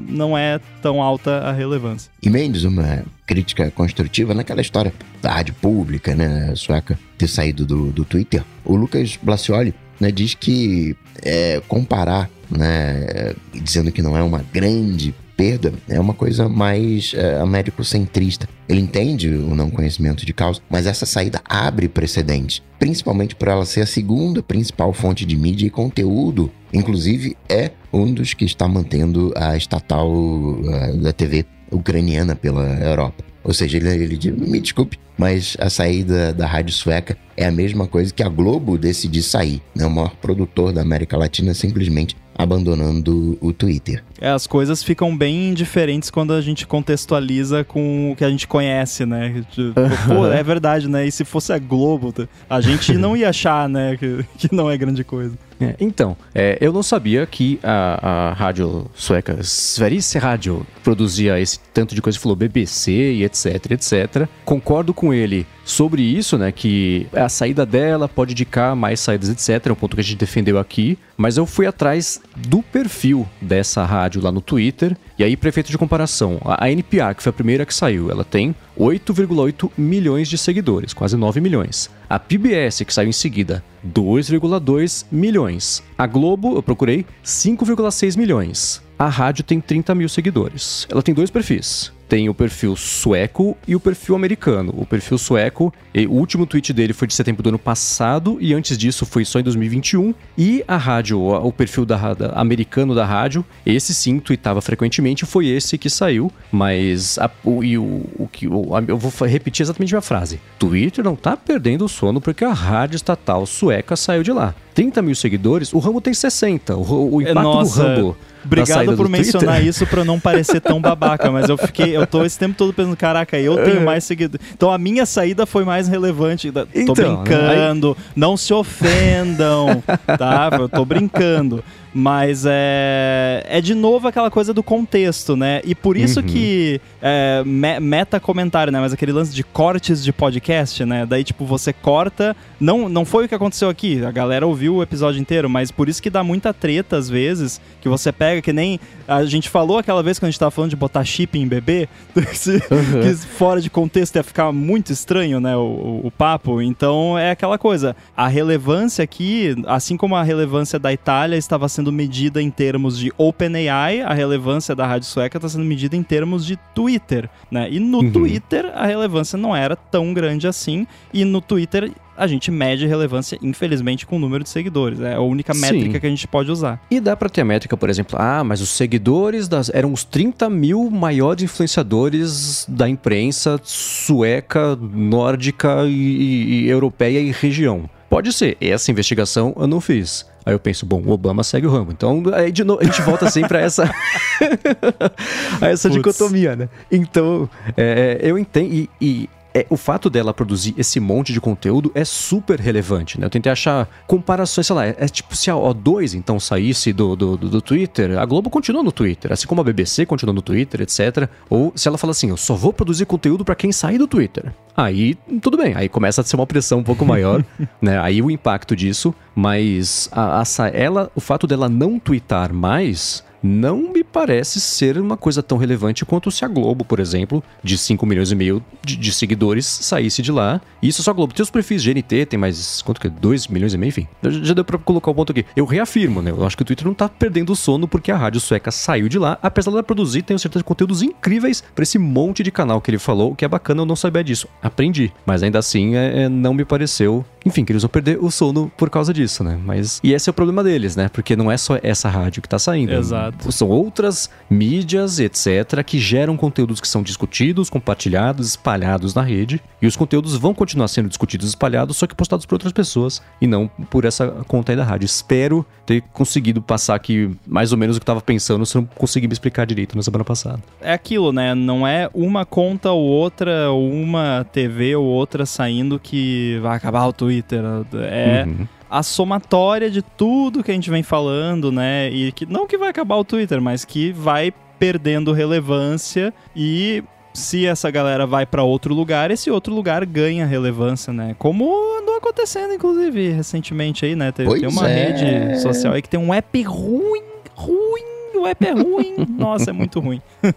não 0.08 0.38
é 0.38 0.60
tão 0.82 1.02
alta 1.02 1.40
a 1.40 1.52
relevância. 1.52 2.12
E 2.22 2.30
Mendes, 2.30 2.64
uma 2.64 3.04
crítica 3.26 3.70
construtiva 3.72 4.34
naquela 4.34 4.62
história 4.62 4.94
da 5.22 5.32
rádio 5.34 5.54
pública, 5.56 6.16
né, 6.16 6.54
sueca, 6.56 6.98
ter 7.18 7.28
saído 7.28 7.66
do, 7.66 7.92
do 7.92 8.06
Twitter. 8.06 8.44
O 8.66 8.76
Lucas 8.76 9.18
Blasioli 9.22 9.74
né, 10.00 10.12
diz 10.12 10.34
que 10.34 10.96
é, 11.24 11.62
comparar, 11.68 12.30
né, 12.50 13.34
dizendo 13.54 13.92
que 13.92 14.02
não 14.02 14.18
é 14.18 14.24
uma 14.24 14.44
grande 14.52 15.14
perda 15.40 15.72
é 15.88 15.98
uma 15.98 16.14
coisa 16.14 16.50
mais 16.50 17.14
é, 17.16 17.40
américo-centrista. 17.40 18.46
Ele 18.68 18.82
entende 18.82 19.30
o 19.30 19.56
não 19.56 19.70
conhecimento 19.70 20.26
de 20.26 20.34
causa, 20.34 20.60
mas 20.70 20.86
essa 20.86 21.06
saída 21.06 21.40
abre 21.46 21.88
precedentes, 21.88 22.62
principalmente 22.78 23.38
por 23.38 23.48
ela 23.48 23.66
ser 23.66 23.80
a 23.80 23.86
segunda 23.86 24.44
principal 24.44 24.92
fonte 24.92 25.26
de 25.26 25.38
mídia 25.38 25.66
e 25.66 25.70
conteúdo. 25.70 26.52
Inclusive, 26.74 27.38
é 27.48 27.72
um 27.94 28.14
dos 28.14 28.34
que 28.34 28.44
está 28.44 28.68
mantendo 28.68 29.32
a 29.38 29.56
estatal 29.56 30.12
uh, 30.12 30.98
da 30.98 31.14
TV 31.14 31.46
ucraniana 31.72 32.36
pela 32.36 32.66
Europa. 32.84 33.24
Ou 33.42 33.54
seja, 33.54 33.78
ele, 33.78 33.90
ele 33.90 34.32
me 34.32 34.60
desculpe, 34.60 35.00
mas 35.18 35.56
a 35.58 35.70
saída 35.70 36.34
da 36.34 36.46
rádio 36.46 36.74
sueca 36.74 37.18
é 37.38 37.46
a 37.46 37.52
mesma 37.52 37.88
coisa 37.88 38.14
que 38.14 38.22
a 38.22 38.28
Globo 38.28 38.78
decidir 38.78 39.24
sair. 39.24 39.62
Né? 39.74 39.86
O 39.86 39.90
maior 39.90 40.14
produtor 40.18 40.74
da 40.74 40.82
América 40.82 41.18
Latina 41.18 41.54
simplesmente 41.54 42.18
abandonando 42.38 43.38
o 43.42 43.52
Twitter. 43.52 44.04
É, 44.20 44.30
as 44.30 44.46
coisas 44.46 44.84
ficam 44.84 45.16
bem 45.16 45.54
diferentes 45.54 46.10
quando 46.10 46.34
a 46.34 46.42
gente 46.42 46.68
contextualiza 46.68 47.64
com 47.64 48.12
o 48.12 48.16
que 48.16 48.24
a 48.24 48.30
gente 48.30 48.48
conhece, 48.48 49.06
né? 49.06 49.44
Tipo, 49.52 49.74
pô, 50.08 50.28
é 50.28 50.44
verdade, 50.44 50.88
né? 50.88 51.06
E 51.06 51.12
se 51.12 51.24
fosse 51.24 51.54
a 51.54 51.60
Globo, 51.60 52.14
a 52.50 52.62
gente 52.62 52.94
não 52.94 53.16
ia 53.16 53.30
achar, 53.30 53.70
né, 53.70 53.96
que, 53.98 54.26
que 54.38 54.54
não 54.54 54.70
é 54.70 54.78
grande 54.78 55.04
coisa. 55.04 55.38
É, 55.60 55.76
então, 55.80 56.16
é, 56.34 56.58
eu 56.62 56.72
não 56.72 56.82
sabia 56.82 57.26
que 57.26 57.60
a, 57.62 58.30
a 58.30 58.34
rádio 58.34 58.90
sueca 58.94 59.40
Sveriges 59.44 60.14
Radio 60.14 60.66
produzia 60.84 61.40
esse 61.40 61.60
tanto 61.74 61.94
de 61.94 62.02
coisa, 62.02 62.18
falou 62.18 62.36
BBC 62.36 62.92
e 62.92 63.26
etc, 63.26 63.72
etc. 63.72 64.28
Concordo 64.46 64.94
com 64.94 65.14
ele 65.14 65.46
sobre 65.66 66.02
isso, 66.02 66.38
né, 66.38 66.52
que 66.52 67.08
a 67.14 67.28
saída 67.28 67.66
dela 67.66 68.08
pode 68.08 68.32
indicar 68.32 68.76
mais 68.76 69.00
saídas, 69.02 69.30
etc, 69.30 69.68
é 69.68 69.72
um 69.72 69.76
ponto 69.76 69.96
que 69.96 70.02
a 70.02 70.04
gente 70.04 70.18
defendeu 70.18 70.58
aqui, 70.58 70.98
mas 71.16 71.38
eu 71.38 71.46
fui 71.46 71.68
atrás 71.68 72.22
do 72.36 72.64
perfil 72.64 73.28
dessa 73.42 73.86
rádio 73.86 74.09
lá 74.18 74.32
no 74.32 74.42
Twitter, 74.42 74.98
e 75.18 75.24
aí, 75.24 75.36
prefeito 75.36 75.70
de 75.70 75.78
comparação, 75.78 76.40
a 76.46 76.72
NPR, 76.72 77.14
que 77.14 77.22
foi 77.22 77.30
a 77.30 77.34
primeira 77.34 77.66
que 77.66 77.74
saiu, 77.74 78.10
ela 78.10 78.24
tem 78.24 78.56
8,8 78.78 79.70
milhões 79.78 80.28
de 80.28 80.38
seguidores, 80.38 80.94
quase 80.94 81.18
9 81.18 81.42
milhões. 81.42 81.90
A 82.10 82.18
PBS, 82.18 82.84
que 82.86 82.94
saiu 82.94 83.10
em 83.10 83.14
seguida, 83.14 83.64
2,2 83.86 85.06
milhões. 85.12 85.84
A 85.98 86.08
Globo, 86.08 86.56
eu 86.56 86.64
procurei, 86.64 87.06
5,6 87.24 88.18
milhões. 88.18 88.82
A 88.98 89.08
rádio 89.08 89.44
tem 89.44 89.62
30 89.62 89.94
mil 89.94 90.10
seguidores. 90.10 90.88
Ela 90.90 91.04
tem 91.04 91.14
dois 91.14 91.30
perfis 91.30 91.92
tem 92.10 92.28
o 92.28 92.34
perfil 92.34 92.76
sueco 92.76 93.56
e 93.68 93.76
o 93.76 93.80
perfil 93.80 94.16
americano. 94.16 94.74
O 94.76 94.86
perfil 94.86 95.18
sueco, 95.20 95.72
o 96.10 96.16
último 96.16 96.48
tweet 96.48 96.74
dele 96.74 96.92
foi 96.92 97.08
de 97.08 97.14
setembro 97.14 97.44
do 97.44 97.50
ano 97.50 97.60
passado 97.60 98.38
e 98.42 98.52
antes 98.54 98.76
disso 98.76 99.06
foi 99.06 99.24
só 99.24 99.40
em 99.40 99.44
2021. 99.44 100.14
E 100.36 100.64
a 100.68 100.76
rádio, 100.76 101.22
o 101.22 101.54
perfil 101.54 101.86
da, 101.86 102.16
da 102.16 102.32
americano 102.34 102.96
da 102.96 103.06
rádio, 103.06 103.46
esse 103.64 103.94
sim 103.94 104.20
tweetava 104.20 104.60
frequentemente, 104.60 105.26
foi 105.26 105.48
esse 105.48 105.78
que 105.78 105.90
saiu. 105.90 106.32
Mas 106.52 107.20
a, 107.20 107.30
o, 107.44 107.64
e 107.64 107.78
o, 107.78 108.04
o 108.18 108.28
que 108.32 108.48
eu 108.48 108.98
vou 108.98 109.28
repetir 109.28 109.64
exatamente 109.64 109.96
a 109.96 110.02
frase: 110.02 110.40
Twitter 110.58 111.04
não 111.04 111.16
tá 111.16 111.38
perdendo 111.38 111.86
o 111.86 111.90
sono 111.90 112.20
porque 112.20 112.44
a 112.44 112.54
rádio 112.54 112.96
estatal 112.96 113.46
sueca 113.46 113.96
saiu 113.96 114.24
de 114.24 114.32
lá. 114.32 114.56
30 114.74 115.02
mil 115.02 115.16
seguidores, 115.16 115.74
o 115.74 115.80
Rambo 115.80 116.02
tem 116.02 116.14
60. 116.14 116.76
O, 116.76 117.16
o 117.16 117.22
impacto 117.22 117.42
Nossa, 117.42 117.82
do 117.82 117.88
Rambo. 117.88 118.18
Obrigado 118.46 118.96
por 118.96 119.10
mencionar 119.10 119.56
Twitter. 119.56 119.68
isso 119.70 119.86
para 119.86 120.06
não 120.06 120.20
parecer 120.20 120.62
tão 120.62 120.80
babaca, 120.80 121.30
mas 121.30 121.50
eu 121.50 121.58
fiquei, 121.58 121.96
eu 121.96 122.08
tô 122.08 122.24
esse 122.24 122.40
tempo 122.40 122.56
todo 122.56 122.74
pensando, 122.74 122.96
caraca, 122.96 123.38
eu 123.38 123.56
tenho 123.64 123.82
é. 123.82 123.84
mais 123.84 124.04
seguidores. 124.04 124.46
Então 124.54 124.72
a 124.72 124.78
minha 124.78 125.06
saída 125.06 125.46
foi 125.46 125.66
mais 125.66 125.88
relevante. 125.88 126.52
Tô 126.52 126.66
então, 126.74 126.96
brincando, 126.96 127.98
aí... 127.98 128.06
não 128.16 128.38
se 128.38 128.54
ofendam, 128.54 129.84
tá? 130.18 130.50
Eu 130.54 130.70
tô 130.70 130.86
brincando. 130.86 131.64
Mas 131.94 132.46
é, 132.48 133.44
é 133.48 133.62
de 133.62 133.74
novo 133.74 134.08
aquela 134.08 134.30
coisa 134.30 134.54
do 134.54 134.62
contexto, 134.62 135.36
né? 135.36 135.62
E 135.64 135.74
por 135.74 135.98
isso 135.98 136.20
uhum. 136.20 136.26
que 136.26 136.82
é, 137.02 137.44
me, 137.44 137.80
meta 137.80 138.20
comentário, 138.20 138.72
né? 138.72 138.80
Mas 138.80 138.94
aquele 138.94 139.12
lance 139.12 139.34
de 139.34 139.44
cortes 139.44 140.04
de 140.04 140.14
podcast, 140.14 140.86
né? 140.86 141.06
Daí, 141.06 141.24
tipo, 141.24 141.46
você 141.46 141.74
corta. 141.74 142.36
Não, 142.60 142.88
não 142.88 143.06
foi 143.06 143.26
o 143.26 143.28
que 143.28 143.34
aconteceu 143.34 143.70
aqui. 143.70 144.04
A 144.06 144.12
galera 144.12 144.46
ouviu 144.46 144.76
o 144.76 144.84
episódio 144.84 145.20
inteiro, 145.20 145.50
mas 145.50 145.72
por 145.72 145.90
isso 145.90 146.02
que 146.02 146.10
dá 146.10 146.24
muita 146.24 146.54
treta 146.54 146.98
às 146.98 147.10
vezes. 147.10 147.60
Que 147.82 147.90
você 147.90 148.12
pega, 148.12 148.42
que 148.42 148.54
nem 148.54 148.80
a 149.08 149.26
gente 149.26 149.50
falou 149.50 149.80
aquela 149.80 150.04
vez 150.04 150.20
quando 150.20 150.28
a 150.28 150.32
gente 150.32 150.40
tava 150.40 150.52
falando 150.52 150.70
de 150.70 150.76
botar 150.76 151.04
chip 151.04 151.40
em 151.40 151.48
bebê. 151.48 151.90
uhum. 152.16 153.02
que 153.02 153.16
fora 153.16 153.60
de 153.60 153.70
contexto 153.70 154.16
ia 154.16 154.24
ficar 154.24 154.52
muito 154.52 154.92
estranho, 154.92 155.40
né? 155.40 155.56
O, 155.58 155.62
o, 155.62 156.08
o 156.08 156.12
papo. 156.12 156.62
Então 156.62 157.18
é 157.18 157.32
aquela 157.32 157.58
coisa. 157.58 157.96
A 158.16 158.28
relevância 158.28 159.04
aqui, 159.04 159.56
assim 159.66 159.98
como 159.98 160.16
a 160.16 160.22
relevância 160.22 160.78
da 160.78 160.94
Itália 160.94 161.36
estava 161.36 161.68
sendo 161.68 161.79
sendo 161.80 161.94
medida 161.94 162.42
em 162.42 162.52
termos 162.52 163.00
de 163.00 163.10
OpenAI, 163.18 164.02
a 164.02 164.14
relevância 164.14 164.76
da 164.76 164.86
rádio 164.86 165.08
sueca 165.08 165.38
está 165.38 165.48
sendo 165.48 165.64
medida 165.64 165.96
em 165.96 166.04
termos 166.04 166.46
de 166.46 166.58
Twitter, 166.76 167.30
né? 167.50 167.70
E 167.72 167.80
no 167.80 168.00
uhum. 168.00 168.12
Twitter 168.12 168.70
a 168.76 168.86
relevância 168.86 169.38
não 169.38 169.56
era 169.56 169.78
tão 169.78 170.14
grande 170.14 170.46
assim, 170.46 170.86
e 171.14 171.24
no 171.24 171.40
Twitter 171.40 171.90
a 172.18 172.28
gente 172.28 172.52
mede 172.52 172.86
relevância, 172.86 173.40
infelizmente, 173.42 174.06
com 174.06 174.18
o 174.18 174.20
número 174.20 174.44
de 174.44 174.50
seguidores. 174.50 175.00
É 175.00 175.14
a 175.14 175.22
única 175.22 175.54
métrica 175.54 175.94
Sim. 175.94 176.00
que 176.02 176.06
a 176.06 176.10
gente 176.10 176.28
pode 176.28 176.52
usar. 176.52 176.82
E 176.92 177.00
dá 177.00 177.16
para 177.16 177.30
ter 177.30 177.40
a 177.40 177.46
métrica, 177.46 177.78
por 177.78 177.90
exemplo, 177.90 178.20
ah, 178.20 178.44
mas 178.44 178.60
os 178.60 178.72
seguidores 178.72 179.48
das, 179.48 179.72
eram 179.74 179.94
os 179.94 180.04
30 180.04 180.50
mil 180.50 180.92
maiores 180.92 181.46
influenciadores 181.46 182.66
da 182.68 182.90
imprensa 182.90 183.58
sueca, 183.64 184.76
nórdica 184.76 185.86
e, 185.86 185.92
e, 185.94 186.66
e 186.66 186.70
europeia 186.70 187.22
e 187.22 187.32
região. 187.32 187.90
Pode 188.10 188.34
ser. 188.34 188.58
Essa 188.60 188.92
investigação 188.92 189.56
eu 189.58 189.68
não 189.68 189.80
fiz. 189.80 190.26
Aí 190.50 190.56
eu 190.56 190.60
penso, 190.60 190.84
bom, 190.84 191.00
o 191.06 191.12
Obama 191.12 191.44
segue 191.44 191.68
o 191.68 191.70
ramo. 191.70 191.92
Então, 191.92 192.24
aí 192.34 192.52
de 192.52 192.64
novo, 192.64 192.82
a 192.82 192.84
gente 192.84 193.04
volta 193.04 193.30
sempre 193.32 193.60
a 193.60 193.62
essa, 193.62 193.84
a 195.62 195.68
essa 195.68 195.88
dicotomia, 195.92 196.56
né? 196.56 196.70
Então, 196.92 197.48
é, 197.78 198.18
eu 198.20 198.36
entendo. 198.36 198.74
E, 198.74 198.90
e 199.00 199.30
é, 199.60 199.66
o 199.70 199.76
fato 199.76 200.10
dela 200.10 200.34
produzir 200.34 200.74
esse 200.78 201.00
monte 201.00 201.34
de 201.34 201.42
conteúdo 201.42 201.92
é 201.94 202.06
super 202.06 202.60
relevante, 202.60 203.20
né? 203.20 203.26
Eu 203.26 203.30
tentei 203.30 203.52
achar 203.52 203.90
comparações, 204.08 204.68
sei 204.68 204.76
lá, 204.76 204.86
é, 204.86 204.96
é 204.98 205.08
tipo 205.08 205.36
se 205.36 205.52
a 205.52 205.54
O2 205.54 206.14
então 206.14 206.40
saísse 206.40 206.94
do, 206.94 207.16
do, 207.16 207.36
do, 207.36 207.50
do, 207.50 207.62
Twitter, 207.62 208.18
a 208.18 208.26
Globo 208.26 208.50
continua 208.50 208.82
no 208.82 208.92
Twitter, 208.92 209.34
assim 209.34 209.48
como 209.48 209.60
a 209.60 209.64
BBC 209.64 210.06
continua 210.06 210.34
no 210.34 210.42
Twitter, 210.42 210.82
etc. 210.82 211.30
Ou 211.50 211.74
se 211.76 211.88
ela 211.88 211.98
fala 211.98 212.12
assim, 212.12 212.30
eu 212.30 212.38
só 212.38 212.56
vou 212.56 212.72
produzir 212.72 213.06
conteúdo 213.06 213.44
para 213.44 213.56
quem 213.56 213.72
sair 213.72 213.98
do 213.98 214.08
Twitter. 214.08 214.54
Aí, 214.78 215.16
tudo 215.42 215.58
bem, 215.58 215.74
aí 215.76 215.90
começa 215.90 216.22
a 216.22 216.24
ser 216.24 216.38
uma 216.38 216.48
pressão 216.48 216.80
um 216.80 216.84
pouco 216.84 217.06
maior, 217.06 217.44
né? 217.82 218.00
Aí 218.00 218.22
o 218.22 218.32
impacto 218.32 218.76
disso, 218.76 219.14
mas 219.36 220.10
a, 220.12 220.42
a, 220.42 220.68
ela, 220.70 221.12
o 221.14 221.20
fato 221.20 221.46
dela 221.46 221.68
não 221.68 222.00
twittar 222.00 222.54
mais 222.54 223.24
não 223.42 223.92
me 223.94 224.04
parece 224.04 224.60
ser 224.60 224.98
uma 224.98 225.18
coisa 225.18 225.42
tão 225.42 225.58
relevante 225.58 226.06
quanto 226.06 226.32
se 226.32 226.44
a 226.44 226.48
Globo, 226.48 226.84
por 226.84 227.00
exemplo, 227.00 227.44
de 227.64 227.78
5 227.78 228.06
milhões 228.06 228.32
e 228.32 228.36
meio 228.36 228.64
de, 228.84 228.98
de 228.98 229.12
seguidores, 229.12 229.66
saísse 229.66 230.22
de 230.22 230.32
lá. 230.32 230.62
Isso 230.82 231.04
só 231.04 231.12
a 231.12 231.14
Globo. 231.14 231.34
Tem 231.34 231.44
os 231.44 231.50
perfis 231.50 231.84
GNT, 231.84 232.26
tem 232.26 232.40
mais, 232.40 232.82
quanto 232.82 233.00
que 233.00 233.08
é? 233.08 233.10
2 233.10 233.48
milhões 233.48 233.74
e 233.74 233.78
meio, 233.78 233.90
enfim. 233.90 234.08
Já, 234.24 234.54
deu 234.54 234.66
pra 234.66 234.78
colocar 234.78 235.10
o 235.10 235.14
um 235.14 235.16
ponto 235.16 235.32
aqui. 235.32 235.46
Eu 235.56 235.66
reafirmo, 235.66 236.22
né? 236.22 236.32
Eu 236.32 236.46
acho 236.46 236.56
que 236.56 236.64
o 236.64 236.66
Twitter 236.66 236.86
não 236.86 236.94
tá 236.94 237.08
perdendo 237.08 237.52
o 237.52 237.56
sono 237.56 237.88
porque 237.88 238.12
a 238.12 238.18
rádio 238.18 238.40
sueca 238.40 238.72
saiu 238.72 239.08
de 239.08 239.18
lá, 239.18 239.38
apesar 239.42 239.72
dela 239.72 239.84
produzir, 239.84 240.22
tenho 240.22 240.40
certeza, 240.40 240.64
conteúdos 240.64 241.02
incríveis 241.02 241.64
para 241.74 241.84
esse 241.84 241.98
monte 241.98 242.44
de 242.44 242.52
canal 242.52 242.82
que 242.82 242.92
ele 242.92 243.00
falou, 243.00 243.36
que 243.36 243.46
é 243.46 243.48
bacana 243.48 243.82
eu 243.82 243.86
não 243.86 243.96
saber 243.96 244.24
disso. 244.24 244.48
Aprendi. 244.62 245.12
Mas 245.26 245.44
ainda 245.44 245.60
assim, 245.60 245.96
é, 245.96 246.24
é, 246.24 246.30
não 246.30 246.54
me 246.54 246.66
pareceu 246.66 247.26
enfim, 247.46 247.64
que 247.64 247.72
eles 247.72 247.84
vão 247.84 247.90
perder 247.90 248.18
o 248.22 248.30
sono 248.30 248.72
por 248.78 248.90
causa 248.90 249.14
disso, 249.14 249.44
né? 249.44 249.58
Mas. 249.64 250.00
E 250.04 250.14
esse 250.14 250.30
é 250.30 250.32
o 250.32 250.34
problema 250.34 250.64
deles, 250.64 250.96
né? 250.96 251.10
Porque 251.10 251.36
não 251.36 251.52
é 251.52 251.58
só 251.58 251.80
essa 251.82 252.10
rádio 252.10 252.42
que 252.42 252.50
tá 252.50 252.60
saindo. 252.60 252.94
Exato. 252.94 253.29
São 253.52 253.70
outras 253.70 254.30
mídias, 254.50 255.20
etc., 255.20 255.84
que 255.86 256.00
geram 256.00 256.36
conteúdos 256.38 256.80
que 256.80 256.88
são 256.88 257.04
discutidos, 257.04 257.70
compartilhados, 257.70 258.50
espalhados 258.50 259.14
na 259.14 259.22
rede. 259.22 259.62
E 259.82 259.88
os 259.88 259.96
conteúdos 259.96 260.36
vão 260.36 260.54
continuar 260.54 260.88
sendo 260.88 261.08
discutidos 261.08 261.48
e 261.48 261.50
espalhados, 261.50 261.98
só 261.98 262.08
que 262.08 262.16
postados 262.16 262.46
por 262.46 262.56
outras 262.56 262.74
pessoas 262.74 263.22
e 263.42 263.48
não 263.48 263.68
por 263.90 264.06
essa 264.06 264.28
conta 264.48 264.72
aí 264.72 264.76
da 264.76 264.84
rádio. 264.84 265.06
Espero 265.06 265.66
ter 265.86 266.02
conseguido 266.14 266.62
passar 266.62 266.96
aqui 266.96 267.32
mais 267.48 267.72
ou 267.72 267.78
menos 267.78 267.98
o 267.98 268.00
que 268.00 268.04
eu 268.04 268.08
tava 268.08 268.22
pensando, 268.22 268.66
se 268.66 268.76
não 268.76 268.86
consegui 268.86 269.28
me 269.28 269.34
explicar 269.34 269.66
direito 269.66 269.96
na 269.96 270.04
semana 270.04 270.24
passada. 270.24 270.60
É 270.82 270.94
aquilo, 270.94 271.32
né? 271.32 271.56
Não 271.56 271.88
é 271.88 272.10
uma 272.14 272.46
conta 272.46 272.92
ou 272.92 273.04
outra, 273.04 273.70
ou 273.72 273.92
uma 273.92 274.46
TV 274.52 274.96
ou 274.96 275.06
outra 275.06 275.46
saindo 275.46 276.00
que 276.00 276.60
vai 276.62 276.78
acabar 276.78 277.06
o 277.08 277.14
Twitter. 277.14 277.64
É. 277.94 278.46
Uhum 278.48 278.79
a 278.90 279.04
somatória 279.04 279.90
de 279.90 280.02
tudo 280.02 280.64
que 280.64 280.72
a 280.72 280.74
gente 280.74 280.90
vem 280.90 281.04
falando, 281.04 281.72
né? 281.72 282.10
E 282.10 282.32
que 282.32 282.46
não 282.46 282.66
que 282.66 282.78
vai 282.78 282.90
acabar 282.90 283.16
o 283.18 283.24
Twitter, 283.24 283.62
mas 283.62 283.86
que 283.86 284.12
vai 284.12 284.54
perdendo 284.80 285.34
relevância 285.34 286.34
e 286.56 287.04
se 287.34 287.66
essa 287.66 287.92
galera 287.92 288.26
vai 288.26 288.46
para 288.46 288.64
outro 288.64 288.94
lugar, 288.94 289.30
esse 289.30 289.52
outro 289.52 289.74
lugar 289.74 290.06
ganha 290.06 290.46
relevância, 290.46 291.14
né? 291.14 291.36
Como 291.38 291.66
andou 292.00 292.16
acontecendo, 292.18 292.74
inclusive, 292.74 293.30
recentemente 293.30 294.06
aí, 294.06 294.16
né? 294.16 294.32
Tem, 294.32 294.48
tem 294.48 294.68
uma 294.68 294.90
é. 294.90 294.94
rede 294.94 295.62
social 295.62 295.94
aí 295.94 296.02
que 296.02 296.10
tem 296.10 296.20
um 296.20 296.34
app 296.34 296.62
ruim, 296.64 297.24
ruim, 297.56 298.38
o 298.38 298.48
app 298.48 298.66
é 298.66 298.72
ruim. 298.72 299.16
Nossa, 299.38 299.70
é 299.70 299.74
muito 299.74 300.00
ruim. 300.00 300.22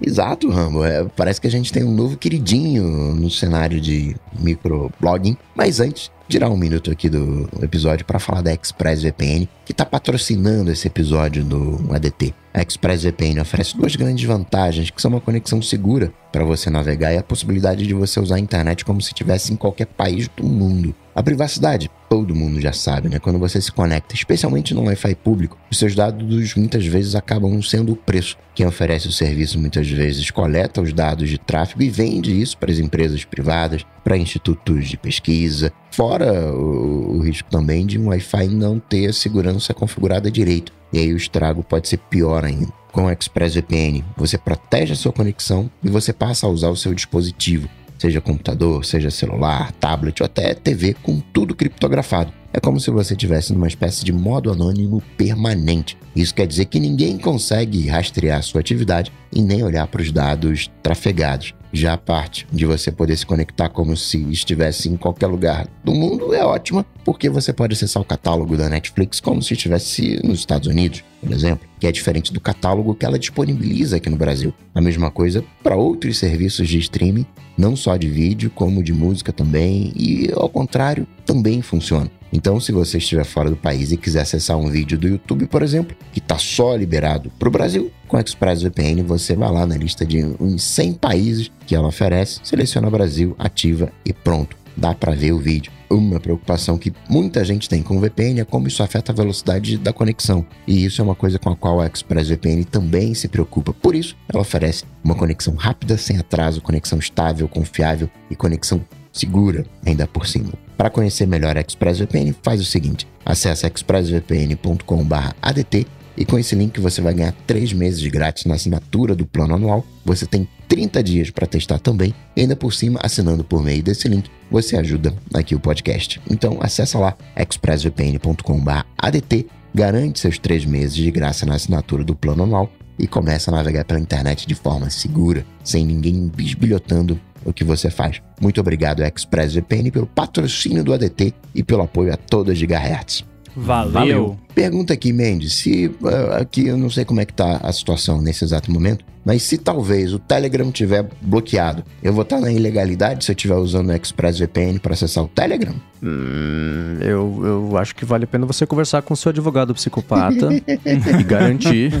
Exato, 0.00 0.48
Rambo. 0.48 0.84
É, 0.84 1.04
parece 1.16 1.40
que 1.40 1.46
a 1.46 1.50
gente 1.50 1.72
tem 1.72 1.84
um 1.84 1.94
novo 1.94 2.16
queridinho 2.16 3.14
no 3.14 3.30
cenário 3.30 3.80
de 3.80 4.14
microblogging. 4.38 5.36
Mas 5.54 5.80
antes, 5.80 6.10
tirar 6.28 6.50
um 6.50 6.56
minuto 6.56 6.90
aqui 6.90 7.08
do 7.08 7.48
episódio 7.62 8.04
para 8.04 8.18
falar 8.18 8.42
da 8.42 8.52
ExpressVPN, 8.52 9.48
que 9.64 9.72
está 9.72 9.84
patrocinando 9.84 10.70
esse 10.70 10.86
episódio 10.86 11.42
do 11.42 11.92
ADT. 11.92 12.34
A 12.52 12.60
ExpressVPN 12.60 13.40
oferece 13.40 13.76
duas 13.76 13.96
grandes 13.96 14.24
vantagens, 14.24 14.90
que 14.90 15.00
são 15.00 15.10
uma 15.10 15.20
conexão 15.20 15.62
segura 15.62 16.12
para 16.30 16.44
você 16.44 16.68
navegar 16.68 17.12
e 17.12 17.18
a 17.18 17.22
possibilidade 17.22 17.86
de 17.86 17.94
você 17.94 18.20
usar 18.20 18.36
a 18.36 18.40
internet 18.40 18.84
como 18.84 19.00
se 19.00 19.08
estivesse 19.08 19.52
em 19.52 19.56
qualquer 19.56 19.86
país 19.86 20.28
do 20.36 20.44
mundo. 20.44 20.94
A 21.18 21.22
privacidade, 21.22 21.90
todo 22.08 22.32
mundo 22.32 22.60
já 22.60 22.72
sabe, 22.72 23.08
né? 23.08 23.18
Quando 23.18 23.40
você 23.40 23.60
se 23.60 23.72
conecta, 23.72 24.14
especialmente 24.14 24.72
no 24.72 24.84
Wi-Fi 24.84 25.16
público, 25.16 25.58
os 25.68 25.76
seus 25.76 25.92
dados 25.92 26.54
muitas 26.54 26.86
vezes 26.86 27.16
acabam 27.16 27.60
sendo 27.60 27.90
o 27.90 27.96
preço. 27.96 28.36
Quem 28.54 28.64
oferece 28.64 29.08
o 29.08 29.12
serviço 29.12 29.58
muitas 29.58 29.90
vezes 29.90 30.30
coleta 30.30 30.80
os 30.80 30.92
dados 30.92 31.28
de 31.28 31.36
tráfego 31.36 31.82
e 31.82 31.90
vende 31.90 32.40
isso 32.40 32.56
para 32.56 32.70
as 32.70 32.78
empresas 32.78 33.24
privadas, 33.24 33.84
para 34.04 34.16
institutos 34.16 34.86
de 34.86 34.96
pesquisa, 34.96 35.72
fora 35.90 36.54
o, 36.54 37.16
o 37.16 37.18
risco 37.18 37.50
também 37.50 37.84
de 37.84 37.98
um 37.98 38.10
Wi-Fi 38.10 38.46
não 38.46 38.78
ter 38.78 39.08
a 39.08 39.12
segurança 39.12 39.74
configurada 39.74 40.30
direito. 40.30 40.72
E 40.92 41.00
aí 41.00 41.12
o 41.12 41.16
estrago 41.16 41.64
pode 41.64 41.88
ser 41.88 41.98
pior 41.98 42.44
ainda. 42.44 42.72
Com 42.92 43.06
o 43.06 43.10
ExpressVPN, 43.10 44.04
você 44.16 44.38
protege 44.38 44.92
a 44.92 44.96
sua 44.96 45.12
conexão 45.12 45.68
e 45.82 45.88
você 45.88 46.12
passa 46.12 46.46
a 46.46 46.48
usar 46.48 46.68
o 46.68 46.76
seu 46.76 46.94
dispositivo 46.94 47.68
seja 47.98 48.20
computador, 48.20 48.84
seja 48.84 49.10
celular, 49.10 49.72
tablet 49.72 50.20
ou 50.20 50.24
até 50.26 50.54
TV, 50.54 50.94
com 51.02 51.20
tudo 51.20 51.54
criptografado. 51.54 52.37
É 52.52 52.58
como 52.58 52.80
se 52.80 52.90
você 52.90 53.12
estivesse 53.12 53.52
numa 53.52 53.68
espécie 53.68 54.04
de 54.04 54.12
modo 54.12 54.50
anônimo 54.50 55.02
permanente. 55.16 55.98
Isso 56.16 56.34
quer 56.34 56.46
dizer 56.46 56.64
que 56.64 56.80
ninguém 56.80 57.18
consegue 57.18 57.86
rastrear 57.86 58.42
sua 58.42 58.60
atividade 58.60 59.12
e 59.30 59.42
nem 59.42 59.62
olhar 59.62 59.86
para 59.86 60.00
os 60.00 60.10
dados 60.10 60.70
trafegados. 60.82 61.54
Já 61.70 61.92
a 61.92 61.98
parte 61.98 62.46
de 62.50 62.64
você 62.64 62.90
poder 62.90 63.16
se 63.16 63.26
conectar 63.26 63.68
como 63.68 63.94
se 63.94 64.18
estivesse 64.30 64.88
em 64.88 64.96
qualquer 64.96 65.26
lugar 65.26 65.68
do 65.84 65.94
mundo 65.94 66.32
é 66.32 66.42
ótima, 66.42 66.86
porque 67.04 67.28
você 67.28 67.52
pode 67.52 67.74
acessar 67.74 68.02
o 68.02 68.06
catálogo 68.06 68.56
da 68.56 68.70
Netflix 68.70 69.20
como 69.20 69.42
se 69.42 69.52
estivesse 69.52 70.18
nos 70.24 70.38
Estados 70.38 70.66
Unidos, 70.66 71.04
por 71.20 71.30
exemplo, 71.30 71.68
que 71.78 71.86
é 71.86 71.92
diferente 71.92 72.32
do 72.32 72.40
catálogo 72.40 72.94
que 72.94 73.04
ela 73.04 73.18
disponibiliza 73.18 73.96
aqui 73.96 74.08
no 74.08 74.16
Brasil. 74.16 74.54
A 74.74 74.80
mesma 74.80 75.10
coisa 75.10 75.44
para 75.62 75.76
outros 75.76 76.16
serviços 76.16 76.66
de 76.66 76.78
streaming, 76.78 77.26
não 77.56 77.76
só 77.76 77.98
de 77.98 78.08
vídeo, 78.08 78.50
como 78.54 78.82
de 78.82 78.94
música 78.94 79.32
também, 79.32 79.92
e 79.94 80.30
ao 80.34 80.48
contrário, 80.48 81.06
também 81.26 81.60
funciona. 81.60 82.10
Então, 82.32 82.60
se 82.60 82.72
você 82.72 82.98
estiver 82.98 83.24
fora 83.24 83.50
do 83.50 83.56
país 83.56 83.92
e 83.92 83.96
quiser 83.96 84.20
acessar 84.20 84.56
um 84.56 84.68
vídeo 84.68 84.98
do 84.98 85.08
YouTube, 85.08 85.46
por 85.46 85.62
exemplo, 85.62 85.96
que 86.12 86.18
está 86.18 86.38
só 86.38 86.74
liberado 86.76 87.30
para 87.38 87.48
o 87.48 87.52
Brasil, 87.52 87.90
com 88.06 88.16
a 88.16 88.20
ExpressVPN 88.20 89.02
você 89.02 89.34
vai 89.34 89.50
lá 89.50 89.66
na 89.66 89.76
lista 89.76 90.04
de 90.04 90.24
uns 90.40 90.62
100 90.62 90.94
países 90.94 91.50
que 91.66 91.74
ela 91.74 91.88
oferece, 91.88 92.40
seleciona 92.42 92.90
Brasil, 92.90 93.34
ativa 93.38 93.90
e 94.04 94.12
pronto. 94.12 94.56
Dá 94.76 94.94
para 94.94 95.12
ver 95.12 95.32
o 95.32 95.38
vídeo. 95.38 95.72
Uma 95.90 96.20
preocupação 96.20 96.78
que 96.78 96.92
muita 97.08 97.44
gente 97.44 97.68
tem 97.68 97.82
com 97.82 97.96
o 97.96 98.00
VPN 98.00 98.40
é 98.40 98.44
como 98.44 98.68
isso 98.68 98.82
afeta 98.82 99.10
a 99.10 99.14
velocidade 99.14 99.76
da 99.76 99.92
conexão. 99.92 100.46
E 100.66 100.84
isso 100.84 101.00
é 101.00 101.04
uma 101.04 101.16
coisa 101.16 101.36
com 101.38 101.50
a 101.50 101.56
qual 101.56 101.80
a 101.80 101.86
ExpressVPN 101.86 102.64
também 102.64 103.12
se 103.12 103.26
preocupa. 103.26 103.72
Por 103.72 103.96
isso, 103.96 104.16
ela 104.32 104.42
oferece 104.42 104.84
uma 105.02 105.16
conexão 105.16 105.54
rápida, 105.54 105.98
sem 105.98 106.18
atraso, 106.18 106.60
conexão 106.60 106.98
estável, 106.98 107.48
confiável 107.48 108.08
e 108.30 108.36
conexão 108.36 108.84
segura 109.18 109.64
ainda 109.84 110.06
por 110.06 110.26
cima. 110.26 110.52
Para 110.76 110.90
conhecer 110.90 111.26
melhor 111.26 111.56
a 111.56 111.60
ExpressVPN, 111.60 112.34
faz 112.42 112.60
o 112.60 112.64
seguinte: 112.64 113.06
acesse 113.24 113.66
expressvpn.com/adt 113.66 115.86
e 116.16 116.24
com 116.24 116.38
esse 116.38 116.54
link 116.54 116.80
você 116.80 117.00
vai 117.00 117.14
ganhar 117.14 117.32
3 117.46 117.72
meses 117.72 118.00
de 118.00 118.10
grátis 118.10 118.44
na 118.44 118.54
assinatura 118.54 119.14
do 119.14 119.24
plano 119.24 119.54
anual. 119.54 119.84
Você 120.04 120.26
tem 120.26 120.48
30 120.68 121.02
dias 121.02 121.30
para 121.30 121.46
testar 121.46 121.78
também. 121.78 122.12
E 122.36 122.40
ainda 122.40 122.56
por 122.56 122.72
cima, 122.72 122.98
assinando 123.02 123.44
por 123.44 123.62
meio 123.62 123.82
desse 123.82 124.08
link, 124.08 124.28
você 124.50 124.76
ajuda 124.76 125.14
aqui 125.32 125.54
o 125.54 125.60
podcast. 125.60 126.20
Então 126.28 126.58
acessa 126.60 126.98
lá 126.98 127.16
expressvpn.com/adt, 127.36 129.46
garante 129.72 130.18
seus 130.18 130.38
3 130.38 130.64
meses 130.64 130.94
de 130.94 131.10
graça 131.10 131.46
na 131.46 131.54
assinatura 131.54 132.02
do 132.02 132.16
plano 132.16 132.42
anual 132.42 132.72
e 132.98 133.06
começa 133.06 133.50
a 133.50 133.54
navegar 133.54 133.84
pela 133.84 134.00
internet 134.00 134.46
de 134.46 134.54
forma 134.56 134.90
segura, 134.90 135.46
sem 135.62 135.86
ninguém 135.86 136.26
bisbilhotando 136.26 137.20
o 137.44 137.52
que 137.52 137.64
você 137.64 137.90
faz. 137.90 138.20
Muito 138.40 138.60
obrigado, 138.60 139.02
ExpressVPN, 139.02 139.90
pelo 139.90 140.06
patrocínio 140.06 140.84
do 140.84 140.92
ADT 140.92 141.34
e 141.54 141.62
pelo 141.62 141.82
apoio 141.82 142.12
a 142.12 142.16
toda 142.16 142.54
Gigahertz. 142.54 143.24
Valeu. 143.56 143.92
Valeu. 143.92 144.38
Pergunta 144.54 144.92
aqui, 144.92 145.12
Mendes, 145.12 145.54
se 145.54 145.86
uh, 145.86 146.34
aqui 146.40 146.66
eu 146.66 146.76
não 146.76 146.88
sei 146.88 147.04
como 147.04 147.20
é 147.20 147.24
que 147.24 147.32
tá 147.32 147.58
a 147.62 147.72
situação 147.72 148.20
nesse 148.20 148.44
exato 148.44 148.70
momento, 148.70 149.04
mas 149.24 149.42
se 149.42 149.58
talvez 149.58 150.12
o 150.12 150.18
Telegram 150.18 150.70
tiver 150.70 151.08
bloqueado, 151.20 151.84
eu 152.02 152.12
vou 152.12 152.22
estar 152.22 152.40
na 152.40 152.52
ilegalidade 152.52 153.24
se 153.24 153.32
eu 153.32 153.34
estiver 153.34 153.56
usando 153.56 153.88
o 153.88 153.92
ExpressVPN 153.92 154.78
para 154.78 154.94
acessar 154.94 155.24
o 155.24 155.28
Telegram? 155.28 155.74
Hum, 156.02 156.98
eu, 157.00 157.40
eu 157.44 157.76
acho 157.78 157.94
que 157.94 158.04
vale 158.04 158.24
a 158.24 158.26
pena 158.26 158.46
você 158.46 158.64
conversar 158.64 159.02
com 159.02 159.14
o 159.14 159.16
seu 159.16 159.30
advogado 159.30 159.74
psicopata 159.74 160.48
e 160.64 161.22
garantir 161.24 161.92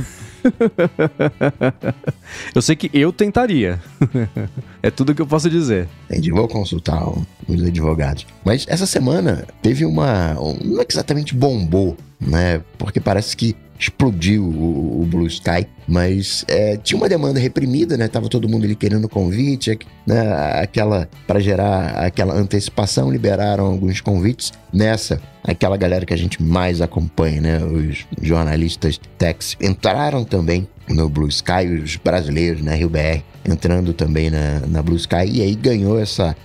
eu 2.54 2.62
sei 2.62 2.76
que 2.76 2.90
eu 2.92 3.12
tentaria. 3.12 3.80
é 4.82 4.90
tudo 4.90 5.14
que 5.14 5.22
eu 5.22 5.26
posso 5.26 5.48
dizer. 5.48 5.88
Entendi, 6.10 6.30
vou 6.30 6.48
consultar 6.48 7.02
os 7.46 7.62
advogados. 7.62 8.26
Mas 8.44 8.66
essa 8.68 8.86
semana 8.86 9.46
teve 9.62 9.84
uma. 9.84 10.34
Não 10.64 10.84
exatamente 10.88 11.34
bombou, 11.34 11.96
né? 12.20 12.60
Porque 12.76 13.00
parece 13.00 13.36
que 13.36 13.56
explodiu 13.78 14.44
o, 14.44 15.02
o 15.02 15.06
Blue 15.06 15.26
Sky, 15.26 15.66
mas 15.88 16.44
é, 16.46 16.76
tinha 16.76 16.98
uma 16.98 17.08
demanda 17.08 17.40
reprimida, 17.40 17.96
né? 17.96 18.06
Tava 18.06 18.28
todo 18.28 18.48
mundo 18.48 18.64
ali 18.64 18.76
querendo 18.76 19.08
convite, 19.08 19.78
né? 20.06 20.20
Aquela 20.60 21.08
para 21.26 21.40
gerar 21.40 22.04
aquela 22.04 22.34
antecipação, 22.34 23.10
liberaram 23.10 23.64
alguns 23.64 24.02
convites. 24.02 24.52
Nessa, 24.70 25.18
aquela 25.42 25.78
galera 25.78 26.04
que 26.04 26.12
a 26.12 26.16
gente 26.16 26.42
mais 26.42 26.82
acompanha, 26.82 27.40
né? 27.40 27.64
Os 27.64 28.06
jornalistas 28.20 29.00
techs 29.16 29.56
entraram 29.60 30.24
também 30.24 30.68
no 30.88 31.08
Blue 31.08 31.28
Sky, 31.28 31.66
os 31.82 31.96
brasileiros, 31.96 32.62
né? 32.62 32.74
Rio 32.74 32.90
BR, 32.90 33.22
entrando 33.44 33.92
também 33.92 34.30
na, 34.30 34.60
na 34.66 34.82
Blue 34.82 34.96
Sky, 34.96 35.26
e 35.26 35.42
aí 35.42 35.54
ganhou 35.54 35.98
essa, 35.98 36.36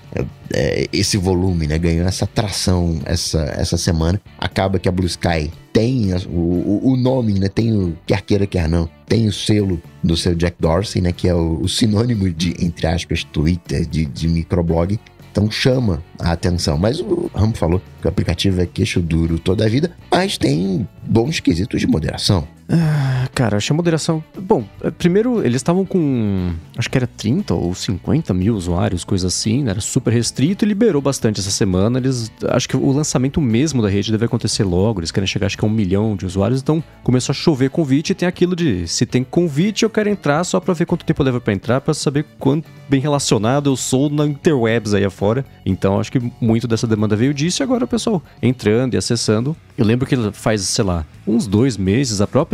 é, 0.54 0.88
esse 0.91 1.18
volume, 1.18 1.68
né? 1.68 1.78
Ganhou 1.78 2.08
essa 2.08 2.26
tração 2.26 3.00
essa, 3.06 3.41
essa 3.58 3.78
semana. 3.78 4.22
Acaba 4.38 4.80
que 4.80 4.88
a 4.88 4.91
Blue 4.91 5.08
Sky 5.08 5.52
tem 5.72 6.14
o, 6.28 6.80
o 6.84 6.98
nome, 6.98 7.39
né? 7.39 7.50
Tem 7.50 7.76
o 7.76 7.98
quer 8.06 8.22
queira, 8.22 8.46
quer 8.46 8.70
não, 8.70 8.89
tem 9.08 9.28
o 9.28 9.34
selo 9.34 9.82
do 10.04 10.16
seu 10.16 10.36
Jack 10.36 10.58
Dorsey, 10.60 11.01
né? 11.01 11.12
Que 11.12 11.28
é 11.28 11.34
o, 11.34 11.62
o 11.62 11.70
sinônimo 11.70 12.30
de, 12.30 12.54
entre 12.64 12.88
aspas, 12.88 13.24
Twitter, 13.24 13.86
de, 13.86 14.06
de 14.06 14.28
microblog. 14.28 14.99
Então 15.32 15.49
chama 15.49 16.04
a 16.20 16.32
atenção. 16.32 16.78
Mas 16.78 16.99
o 16.99 17.30
Ramo 17.34 17.56
falou 17.56 17.82
que 17.99 18.08
o 18.08 18.10
aplicativo 18.10 18.62
é 18.62 18.66
queixo 18.66 19.01
duro 19.01 19.39
toda 19.39 19.66
a 19.66 19.70
vida, 19.70 19.91
mas 20.12 20.38
tem 20.38 20.88
bons 21.04 21.39
quesitos 21.39 21.82
de 21.82 21.88
moderação. 21.88 22.47
Ah, 22.70 23.28
cara, 23.34 23.57
achei 23.57 23.74
a 23.74 23.78
moderação. 23.78 24.24
Bom, 24.39 24.64
é, 24.82 24.89
primeiro, 24.89 25.45
eles 25.45 25.57
estavam 25.57 25.86
com. 25.86 26.53
Acho 26.78 26.89
que 26.89 26.97
era 26.97 27.07
30 27.07 27.53
ou 27.53 27.76
50 27.76 28.34
mil 28.34 28.55
usuários, 28.55 29.03
coisa 29.03 29.28
assim, 29.28 29.64
né? 29.64 29.72
Era 29.72 29.82
super 29.82 30.14
restrito 30.14 30.64
e 30.64 30.68
liberou 30.68 31.01
bastante 31.01 31.39
essa 31.39 31.51
semana. 31.51 31.99
Eles. 31.99 32.32
Acho 32.47 32.70
que 32.70 32.78
o 32.78 32.91
lançamento 32.91 33.41
mesmo 33.41 33.82
da 33.82 33.89
rede 33.89 34.11
deve 34.11 34.26
acontecer 34.26 34.64
logo. 34.64 34.99
Eles 34.99 35.11
querem 35.11 35.28
chegar, 35.28 35.47
acho 35.47 35.57
que 35.57 35.66
a 35.66 35.68
um 35.68 35.72
milhão 35.72 36.16
de 36.16 36.26
usuários. 36.26 36.61
Então, 36.61 36.84
começou 37.03 37.34
a 37.34 37.36
chover 37.36 37.70
convite 37.70 38.11
e 38.11 38.16
tem 38.16 38.28
aquilo 38.28 38.55
de 38.55 38.88
se 38.88 39.05
tem 39.05 39.24
convite, 39.24 39.84
eu 39.84 39.89
quero 39.89 40.09
entrar 40.09 40.43
só 40.43 40.59
pra 40.59 40.74
ver 40.74 40.86
quanto 40.86 41.05
tempo 41.05 41.22
leva 41.24 41.41
para 41.41 41.53
entrar, 41.53 41.82
para 41.82 41.93
saber 41.93 42.26
quanto 42.39 42.68
bem 42.88 43.01
relacionado 43.01 43.70
eu 43.70 43.76
sou 43.76 44.09
na 44.09 44.26
interwebs 44.26 44.93
aí 44.93 45.03
afora. 45.03 45.45
Então, 45.66 45.99
acho 45.99 46.11
que 46.11 46.22
muito 46.39 46.68
dessa 46.68 46.88
demanda 46.88 47.16
veio 47.16 47.34
disso 47.34 47.61
e 47.61 47.64
agora 47.64 47.86
o 47.86 47.88
pessoal 47.88 48.22
entrando 48.41 48.93
e 48.93 48.97
acessando. 48.97 49.55
Eu 49.78 49.86
lembro 49.86 50.05
que 50.05 50.16
faz, 50.32 50.61
sei 50.61 50.86
lá, 50.86 51.05
uns 51.26 51.47
dois 51.47 51.78
meses, 51.78 52.22
a 52.22 52.28
própria 52.28 52.53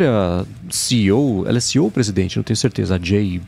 CEO, 0.70 1.46
ela 1.48 1.58
é 1.58 1.62
CEO 1.62 1.86
ou 1.86 1.92
presidente, 1.92 2.38
não 2.38 2.44
tenho 2.44 2.58
certeza, 2.58 2.96
a 2.96 3.00
Jay, 3.00 3.42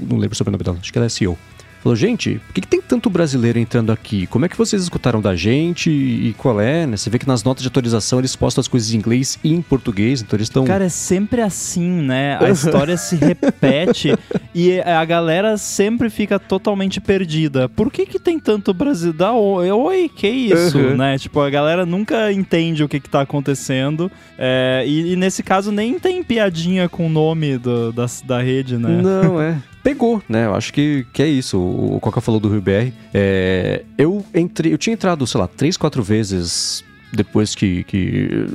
não 0.00 0.18
lembro 0.18 0.36
sobre 0.36 0.50
o 0.50 0.52
nome 0.52 0.64
dela, 0.64 0.78
acho 0.80 0.92
que 0.92 0.98
ela 0.98 1.06
é 1.06 1.08
CEO. 1.08 1.38
Falou, 1.84 1.94
gente, 1.94 2.40
por 2.46 2.54
que, 2.54 2.62
que, 2.62 2.66
tem 2.66 2.80
tanto 2.80 3.10
brasileiro 3.10 3.58
entrando 3.58 3.92
aqui? 3.92 4.26
Como 4.28 4.46
é 4.46 4.48
que 4.48 4.56
vocês 4.56 4.82
escutaram 4.82 5.20
da 5.20 5.36
gente 5.36 5.90
e 5.90 6.34
qual 6.38 6.58
é? 6.58 6.86
Né? 6.86 6.96
Você 6.96 7.10
vê 7.10 7.18
que 7.18 7.28
nas 7.28 7.44
notas 7.44 7.60
de 7.60 7.68
atualização 7.68 8.20
eles 8.20 8.34
postam 8.34 8.62
as 8.62 8.68
coisas 8.68 8.94
em 8.94 8.96
inglês 8.96 9.38
e 9.44 9.52
em 9.52 9.60
português, 9.60 10.22
então 10.22 10.34
eles 10.34 10.46
estão. 10.46 10.64
Cara, 10.64 10.86
é 10.86 10.88
sempre 10.88 11.42
assim, 11.42 12.00
né? 12.00 12.38
A 12.40 12.48
história 12.48 12.96
se 12.96 13.16
repete 13.16 14.16
e 14.54 14.80
a 14.80 15.04
galera 15.04 15.58
sempre 15.58 16.08
fica 16.08 16.38
totalmente 16.38 17.02
perdida. 17.02 17.68
Por 17.68 17.92
que, 17.92 18.06
que 18.06 18.18
tem 18.18 18.40
tanto 18.40 18.72
brasileiro? 18.72 19.34
Oi, 19.34 20.08
que 20.08 20.26
isso, 20.26 20.78
uhum. 20.78 20.96
né? 20.96 21.18
Tipo, 21.18 21.42
a 21.42 21.50
galera 21.50 21.84
nunca 21.84 22.32
entende 22.32 22.82
o 22.82 22.88
que, 22.88 22.98
que 22.98 23.10
tá 23.10 23.20
acontecendo. 23.20 24.10
É, 24.38 24.84
e, 24.86 25.12
e, 25.12 25.16
nesse 25.16 25.42
caso 25.42 25.70
nem 25.70 25.98
tem 25.98 26.22
piadinha 26.22 26.88
com 26.88 27.08
o 27.08 27.10
nome 27.10 27.58
do, 27.58 27.92
da, 27.92 28.06
da 28.24 28.40
rede, 28.40 28.78
né? 28.78 29.02
Não, 29.02 29.38
é 29.38 29.58
pegou, 29.84 30.22
né? 30.28 30.46
Eu 30.46 30.54
acho 30.54 30.72
que, 30.72 31.06
que 31.12 31.22
é 31.22 31.28
isso. 31.28 31.60
O 31.60 32.00
Coca 32.00 32.20
falou 32.20 32.40
do 32.40 32.48
Rio 32.48 32.62
BR. 32.62 32.90
É, 33.12 33.84
eu 33.98 34.24
entrei, 34.34 34.72
eu 34.72 34.78
tinha 34.78 34.94
entrado, 34.94 35.26
sei 35.26 35.38
lá, 35.40 35.46
três, 35.46 35.76
quatro 35.76 36.02
vezes 36.02 36.82
depois 37.16 37.54
que, 37.54 37.84
que 37.84 38.46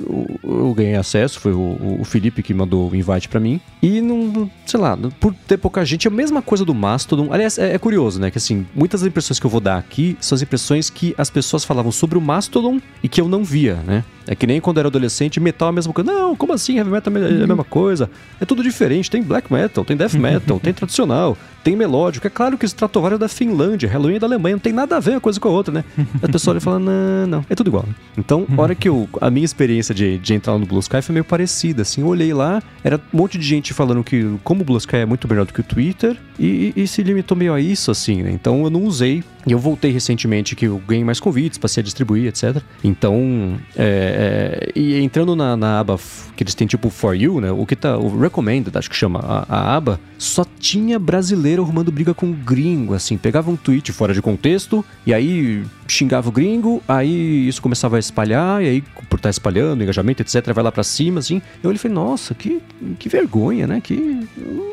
eu 0.44 0.74
ganhei 0.74 0.96
acesso, 0.96 1.40
foi 1.40 1.54
o, 1.54 1.98
o 2.00 2.04
Felipe 2.04 2.44
que 2.44 2.54
mandou 2.54 2.90
o 2.90 2.96
invite 2.96 3.28
para 3.28 3.40
mim. 3.40 3.60
E 3.82 4.02
não, 4.02 4.50
sei 4.66 4.80
lá, 4.80 4.98
por 5.20 5.34
ter 5.34 5.58
pouca 5.58 5.84
gente, 5.86 6.08
é 6.08 6.12
a 6.12 6.14
mesma 6.14 6.42
coisa 6.42 6.66
do 6.66 6.74
Mastodon. 6.74 7.30
Aliás, 7.32 7.58
é, 7.58 7.74
é, 7.74 7.78
curioso, 7.78 8.20
né? 8.20 8.30
Que 8.32 8.38
assim, 8.38 8.66
muitas 8.76 9.02
das 9.02 9.08
impressões 9.08 9.40
que 9.40 9.46
eu 9.46 9.50
vou 9.50 9.62
dar 9.62 9.78
aqui 9.78 10.18
são 10.20 10.36
as 10.36 10.42
impressões 10.42 10.90
que 10.90 11.14
as 11.18 11.30
pessoas 11.30 11.64
falavam 11.64 11.92
sobre 11.92 12.18
o 12.18 12.22
Mastodon 12.22 12.80
e 13.04 13.10
que 13.10 13.22
eu 13.22 13.28
não 13.28 13.44
via, 13.44 13.76
né? 13.86 14.04
É 14.28 14.36
que 14.36 14.46
nem 14.46 14.62
quando 14.62 14.78
eu 14.78 14.82
era 14.82 14.90
adolescente, 14.90 15.40
metal 15.40 15.70
é 15.70 15.72
a 15.72 15.74
mesma 15.74 15.92
coisa. 15.92 16.12
Não, 16.12 16.36
como 16.36 16.54
assim? 16.54 16.78
Heavy 16.78 16.92
metal 16.92 17.12
é 17.18 17.18
a 17.18 17.32
mesma 17.32 17.56
uhum. 17.56 17.64
coisa. 17.64 18.10
É 18.40 18.46
tudo 18.46 18.62
diferente. 18.62 19.10
Tem 19.10 19.24
black 19.24 19.52
metal, 19.52 19.84
tem 19.84 19.98
death 19.98 20.14
metal, 20.20 20.60
tem 20.60 20.72
tradicional, 20.72 21.36
tem 21.70 21.76
melódico. 21.76 22.26
É 22.26 22.30
claro 22.32 22.58
que 22.58 22.66
o 22.66 22.68
Stratovarius 22.68 23.20
é 23.20 23.20
da 23.20 23.30
Finlândia, 23.30 23.88
Halloween 23.88 24.16
é 24.16 24.20
da 24.20 24.26
Alemanha, 24.26 24.56
não 24.56 24.60
tem 24.60 24.74
nada 24.74 24.98
a 24.98 25.00
ver 25.00 25.12
uma 25.12 25.22
coisa 25.22 25.40
com 25.40 25.48
a 25.48 25.52
outra, 25.52 25.72
né? 25.72 25.84
A 26.22 26.28
pessoa 26.28 26.54
olha 26.54 26.58
e 26.58 26.62
fala, 26.62 26.80
não, 26.80 27.28
não, 27.28 27.46
é 27.48 27.54
tudo 27.54 27.70
igual. 27.70 27.86
Então, 28.18 28.48
a 28.58 28.62
hora 28.62 28.74
que 28.74 28.90
eu, 28.90 29.08
a 29.22 29.30
minha 29.30 29.46
experiência 29.46 29.94
de, 29.94 30.18
de 30.18 30.34
entrar 30.34 30.58
no 30.58 30.66
Blue 30.66 30.80
Sky 30.80 31.02
foi 31.02 31.14
meio 31.14 31.24
parecida, 31.24 31.84
assim. 31.84 32.02
Eu 32.02 32.08
olhei 32.08 32.34
lá, 32.34 32.62
era 32.84 33.00
um 33.14 33.18
monte 33.18 33.38
de 33.38 33.46
gente 33.46 33.72
falando 33.74 34.04
que 34.04 34.36
como 34.44 34.62
o 34.62 34.66
Blue 34.66 34.78
Sky 34.78 34.98
é 34.98 35.06
muito 35.06 35.28
melhor 35.28 35.46
do 35.46 35.54
que 35.54 35.60
o 35.60 35.64
Twitter, 35.64 36.18
e, 36.40 36.74
e, 36.76 36.84
e 36.84 36.88
se 36.88 37.04
limitou 37.04 37.38
meio 37.38 37.54
a 37.54 37.62
isso, 37.62 37.92
assim, 37.92 38.24
né? 38.24 38.32
Então 38.32 38.64
eu 38.64 38.70
não 38.70 38.84
usei 38.84 39.24
e 39.48 39.52
eu 39.52 39.60
voltei 39.60 39.92
recentemente 39.92 40.56
que 40.56 40.66
eu 40.66 40.82
ganhei 40.86 41.04
mais 41.04 41.20
convites, 41.20 41.58
passei 41.58 41.82
a 41.82 41.84
distribuir, 41.84 42.28
etc. 42.28 42.62
Então, 42.84 43.58
é, 43.76 44.70
é, 44.76 44.80
e 44.80 45.00
entrando 45.00 45.36
na, 45.36 45.56
na, 45.56 45.80
aba 45.80 45.98
que 46.36 46.44
eles 46.44 46.54
têm 46.54 46.68
tipo 46.68 46.90
For 46.90 47.16
You, 47.16 47.40
né? 47.40 47.52
O 47.52 47.66
que 47.66 47.76
tá, 47.76 47.98
o 47.98 48.20
Recommended, 48.20 48.78
acho 48.78 48.90
que 48.90 48.96
chama 48.96 49.20
a, 49.20 49.46
a, 49.48 49.76
aba, 49.76 50.00
só 50.18 50.46
tinha 50.60 51.00
brasileiro 51.00 51.64
arrumando 51.64 51.92
briga 51.92 52.14
com 52.14 52.32
gringo, 52.32 52.94
assim. 52.94 53.18
Pegava 53.18 53.50
um 53.50 53.56
tweet 53.56 53.92
fora 53.94 54.14
de 54.14 54.22
contexto, 54.22 54.84
e 55.06 55.14
aí 55.14 55.64
xingava 55.88 56.30
o 56.30 56.32
gringo, 56.32 56.84
aí 56.88 57.48
isso 57.48 57.62
começava 57.62 57.96
a 57.96 58.00
espalhar, 58.00 58.62
e 58.62 58.68
aí 58.68 58.82
por 58.82 59.16
estar 59.16 59.20
tá 59.20 59.30
espalhando, 59.30 59.84
engajamento, 59.84 60.22
etc., 60.22 60.54
vai 60.54 60.64
lá 60.64 60.72
pra 60.72 60.84
cima, 60.84 61.20
assim. 61.20 61.42
Eu 61.64 61.70
olhei 61.70 61.78
e 61.78 61.80
falei, 61.80 61.96
nossa, 61.96 62.34
que, 62.34 62.62
que 62.98 63.08
vergonha, 63.08 63.66
né? 63.66 63.82
Que... 63.82 64.28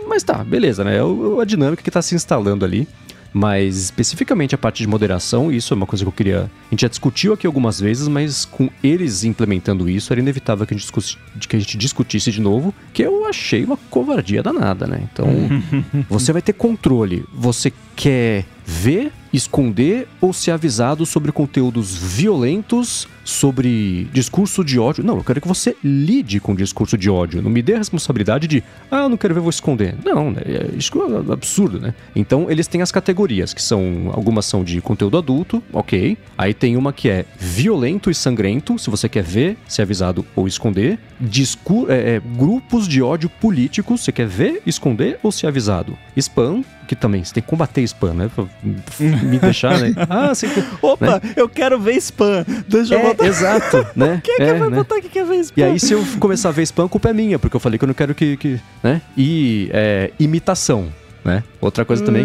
Mas 0.09 0.23
tá, 0.23 0.43
beleza, 0.45 0.83
né? 0.83 0.97
É 0.97 1.41
a 1.41 1.45
dinâmica 1.45 1.83
que 1.83 1.91
tá 1.91 2.03
se 2.03 2.15
instalando 2.15 2.65
ali. 2.65 2.87
Mas 3.37 3.77
especificamente 3.77 4.55
a 4.55 4.59
parte 4.59 4.79
de 4.79 4.87
moderação, 4.87 5.53
isso 5.53 5.75
é 5.75 5.77
uma 5.77 5.85
coisa 5.85 6.03
que 6.03 6.09
eu 6.09 6.13
queria. 6.13 6.45
A 6.45 6.71
gente 6.71 6.81
já 6.81 6.89
discutiu 6.89 7.35
aqui 7.35 7.47
algumas 7.47 7.79
vezes, 7.79 8.09
mas 8.09 8.47
com 8.47 8.71
eles 8.83 9.25
implementando 9.25 9.91
isso, 9.91 10.11
era 10.11 10.19
inevitável 10.21 10.67
que 10.67 10.73
a 10.73 10.77
gente, 10.77 10.85
discuss... 10.85 11.19
que 11.47 11.55
a 11.55 11.59
gente 11.59 11.77
discutisse 11.77 12.31
de 12.31 12.41
novo, 12.41 12.75
que 12.95 13.03
eu 13.03 13.27
achei 13.27 13.63
uma 13.63 13.77
covardia 13.77 14.43
danada, 14.43 14.87
né? 14.87 15.07
Então, 15.13 15.27
você 16.09 16.33
vai 16.33 16.41
ter 16.41 16.55
controle. 16.55 17.27
Você 17.35 17.71
quer 17.95 18.47
ver, 18.65 19.13
esconder 19.37 20.09
ou 20.21 20.33
ser 20.33 20.53
avisado 20.53 21.05
sobre 21.05 21.31
conteúdos 21.33 21.95
violentos, 21.95 23.09
sobre 23.25 24.09
discurso 24.13 24.65
de 24.65 24.79
ódio. 24.79 25.05
Não, 25.05 25.17
eu 25.17 25.25
quero 25.25 25.41
que 25.41 25.49
você 25.49 25.77
lide 25.83 26.41
com 26.41 26.55
discurso 26.55 26.97
de 26.97 27.11
ódio. 27.11 27.43
Não 27.43 27.51
me 27.51 27.61
dê 27.61 27.75
a 27.75 27.79
responsabilidade 27.79 28.47
de, 28.47 28.63
ah, 28.91 29.03
eu 29.03 29.09
não 29.09 29.17
quero 29.17 29.35
ver, 29.35 29.41
vou 29.41 29.51
esconder. 29.51 29.95
Não, 30.05 30.31
né? 30.31 30.43
É, 30.45 30.71
isso 30.77 30.93
é 31.03 31.33
absurdo, 31.33 31.81
né? 31.81 31.95
Então, 32.15 32.51
eles 32.51 32.67
têm 32.67 32.83
as 32.83 32.93
categorias, 32.93 33.53
que 33.53 33.63
são, 33.63 34.11
algumas 34.13 34.47
são 34.47 34.63
de 34.63 34.81
conteúdo 34.81 35.19
adulto, 35.19 35.63
ok. 35.73 36.17
Aí 36.39 36.55
tem 36.55 36.77
uma 36.77 36.93
que 36.93 37.09
é 37.09 37.25
violento 37.39 38.11
e 38.11 38.15
sangrento, 38.15 38.79
se 38.79 38.89
você 38.89 39.09
quer 39.09 39.25
ver, 39.25 39.57
ser 39.67 39.83
avisado 39.83 40.25
ou 40.35 40.47
esconder. 40.47 40.99
Discur 41.21 41.91
é, 41.91 42.17
é, 42.17 42.21
grupos 42.21 42.87
de 42.87 43.03
ódio 43.03 43.29
políticos, 43.29 44.03
você 44.03 44.13
quer 44.13 44.27
ver, 44.27 44.63
esconder 44.65 45.19
ou 45.23 45.33
ser 45.33 45.49
avisado. 45.49 45.99
Spam, 46.17 46.63
que 46.87 46.95
também 46.95 47.25
você 47.25 47.35
tem 47.35 47.43
que 47.43 47.49
combater 47.49 47.83
spam, 47.83 48.15
né? 48.15 48.31
Me 49.27 49.39
deixar, 49.39 49.79
né? 49.79 49.95
Ah, 50.09 50.35
você... 50.35 50.49
Opa, 50.81 51.07
né? 51.07 51.21
eu 51.37 51.49
quero 51.49 51.79
ver 51.79 51.97
spam. 51.97 52.45
Deixa 52.69 52.95
é, 52.97 52.99
eu 52.99 53.09
botar. 53.09 53.27
Exato, 53.27 53.87
né? 53.95 54.21
Quem 54.23 54.35
é, 54.35 54.39
que 54.39 54.59
vai 54.59 54.71
né? 54.71 54.77
botar 54.77 55.01
que 55.01 55.09
quer 55.09 55.25
ver 55.25 55.41
spam? 55.41 55.61
E 55.61 55.65
aí, 55.65 55.81
se 55.81 55.93
eu 55.93 56.05
começar 56.19 56.51
a 56.51 56.53
ver 56.53 56.63
spam, 56.63 56.87
a 56.87 56.89
culpa 56.89 57.11
é 57.11 57.13
minha, 57.13 57.39
porque 57.39 57.57
eu 57.57 57.61
falei 57.61 57.79
que 57.79 57.85
eu 57.85 57.89
não 57.89 57.95
quero 57.95 58.15
que. 58.15 58.37
que 58.37 58.61
né? 58.83 59.01
E 59.17 59.69
é, 59.73 60.11
imitação. 60.19 60.89
Né? 61.25 61.43
Outra 61.61 61.85
coisa 61.85 62.05
também. 62.05 62.25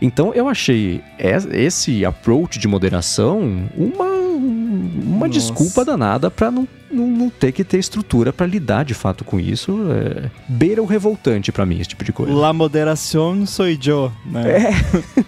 Então 0.00 0.32
eu 0.32 0.48
achei 0.48 1.02
esse 1.18 2.04
approach 2.04 2.56
de 2.56 2.68
moderação 2.68 3.68
uma, 3.76 4.21
uma 4.82 5.28
desculpa 5.28 5.84
danada 5.84 6.30
para 6.30 6.50
não 6.50 6.66
não, 6.92 7.06
não 7.06 7.30
ter 7.30 7.52
que 7.52 7.64
ter 7.64 7.78
estrutura 7.78 8.32
para 8.32 8.46
lidar 8.46 8.84
de 8.84 8.94
fato 8.94 9.24
com 9.24 9.40
isso. 9.40 9.78
É, 9.90 10.30
beira 10.46 10.82
o 10.82 10.86
revoltante 10.86 11.50
para 11.50 11.64
mim, 11.64 11.80
esse 11.80 11.90
tipo 11.90 12.04
de 12.04 12.12
coisa. 12.12 12.32
La 12.32 12.52
moderação 12.52 13.46
sou 13.46 13.66
eu, 13.66 14.12
né? 14.26 14.58
É. 14.58 14.70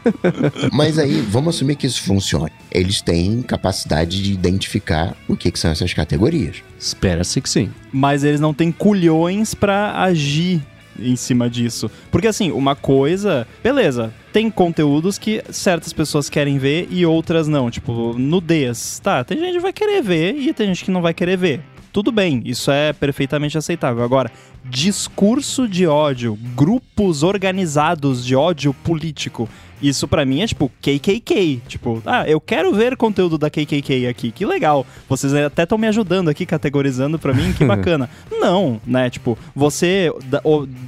Mas 0.73 0.99
aí, 0.99 1.21
vamos 1.23 1.57
assumir 1.57 1.77
que 1.77 1.87
isso 1.87 2.03
funcione. 2.03 2.53
Eles 2.71 3.01
têm 3.01 3.43
capacidade 3.43 4.23
de 4.23 4.33
identificar 4.33 5.17
o 5.27 5.37
que, 5.37 5.51
que 5.51 5.59
são 5.59 5.71
essas 5.71 5.93
categorias. 5.95 6.63
Espera-se 6.79 7.41
que 7.41 7.49
sim. 7.49 7.71
Mas 7.93 8.23
eles 8.25 8.41
não 8.41 8.53
têm 8.53 8.71
culhões 8.71 9.55
para 9.55 10.03
agir 10.03 10.63
em 10.99 11.17
cima 11.17 11.49
disso. 11.49 11.91
Porque 12.11 12.29
assim, 12.29 12.53
uma 12.53 12.77
coisa, 12.77 13.47
beleza, 13.63 14.13
tem 14.35 14.51
conteúdos 14.51 15.17
que 15.17 15.45
certas 15.51 15.93
pessoas 15.93 16.29
querem 16.29 16.59
ver 16.59 16.89
e 16.91 17.07
outras 17.07 17.47
não. 17.47 17.71
Tipo, 17.71 18.19
nudez. 18.19 18.99
Tá, 18.99 19.23
tem 19.23 19.39
gente 19.39 19.53
que 19.53 19.61
vai 19.61 19.73
querer 19.73 20.03
ver 20.03 20.35
e 20.35 20.53
tem 20.53 20.67
gente 20.67 20.85
que 20.85 20.91
não 20.91 21.01
vai 21.01 21.15
querer 21.15 21.37
ver. 21.37 21.61
Tudo 21.95 22.11
bem, 22.11 22.43
isso 22.45 22.73
é 22.73 22.93
perfeitamente 22.93 23.57
aceitável. 23.57 24.03
Agora, 24.03 24.29
discurso 24.65 25.69
de 25.69 25.87
ódio, 25.87 26.37
grupos 26.57 27.23
organizados 27.23 28.27
de 28.27 28.35
ódio 28.35 28.75
político, 28.75 29.49
isso 29.81 30.09
para 30.09 30.25
mim 30.25 30.43
é 30.43 30.47
tipo 30.49 30.69
KKK. 30.83 31.63
Tipo, 31.69 32.03
ah, 32.05 32.29
eu 32.29 32.41
quero 32.41 32.75
ver 32.75 32.97
conteúdo 32.97 33.39
da 33.39 33.49
KKK 33.49 34.09
aqui. 34.09 34.33
Que 34.33 34.45
legal. 34.45 34.85
Vocês 35.09 35.33
até 35.35 35.63
estão 35.63 35.79
me 35.79 35.87
ajudando 35.87 36.29
aqui, 36.29 36.45
categorizando 36.45 37.17
para 37.17 37.33
mim. 37.33 37.53
Que 37.53 37.63
bacana. 37.65 38.11
Não, 38.29 38.81
né? 38.85 39.09
Tipo, 39.09 39.39
você 39.55 40.13
dá, 40.25 40.41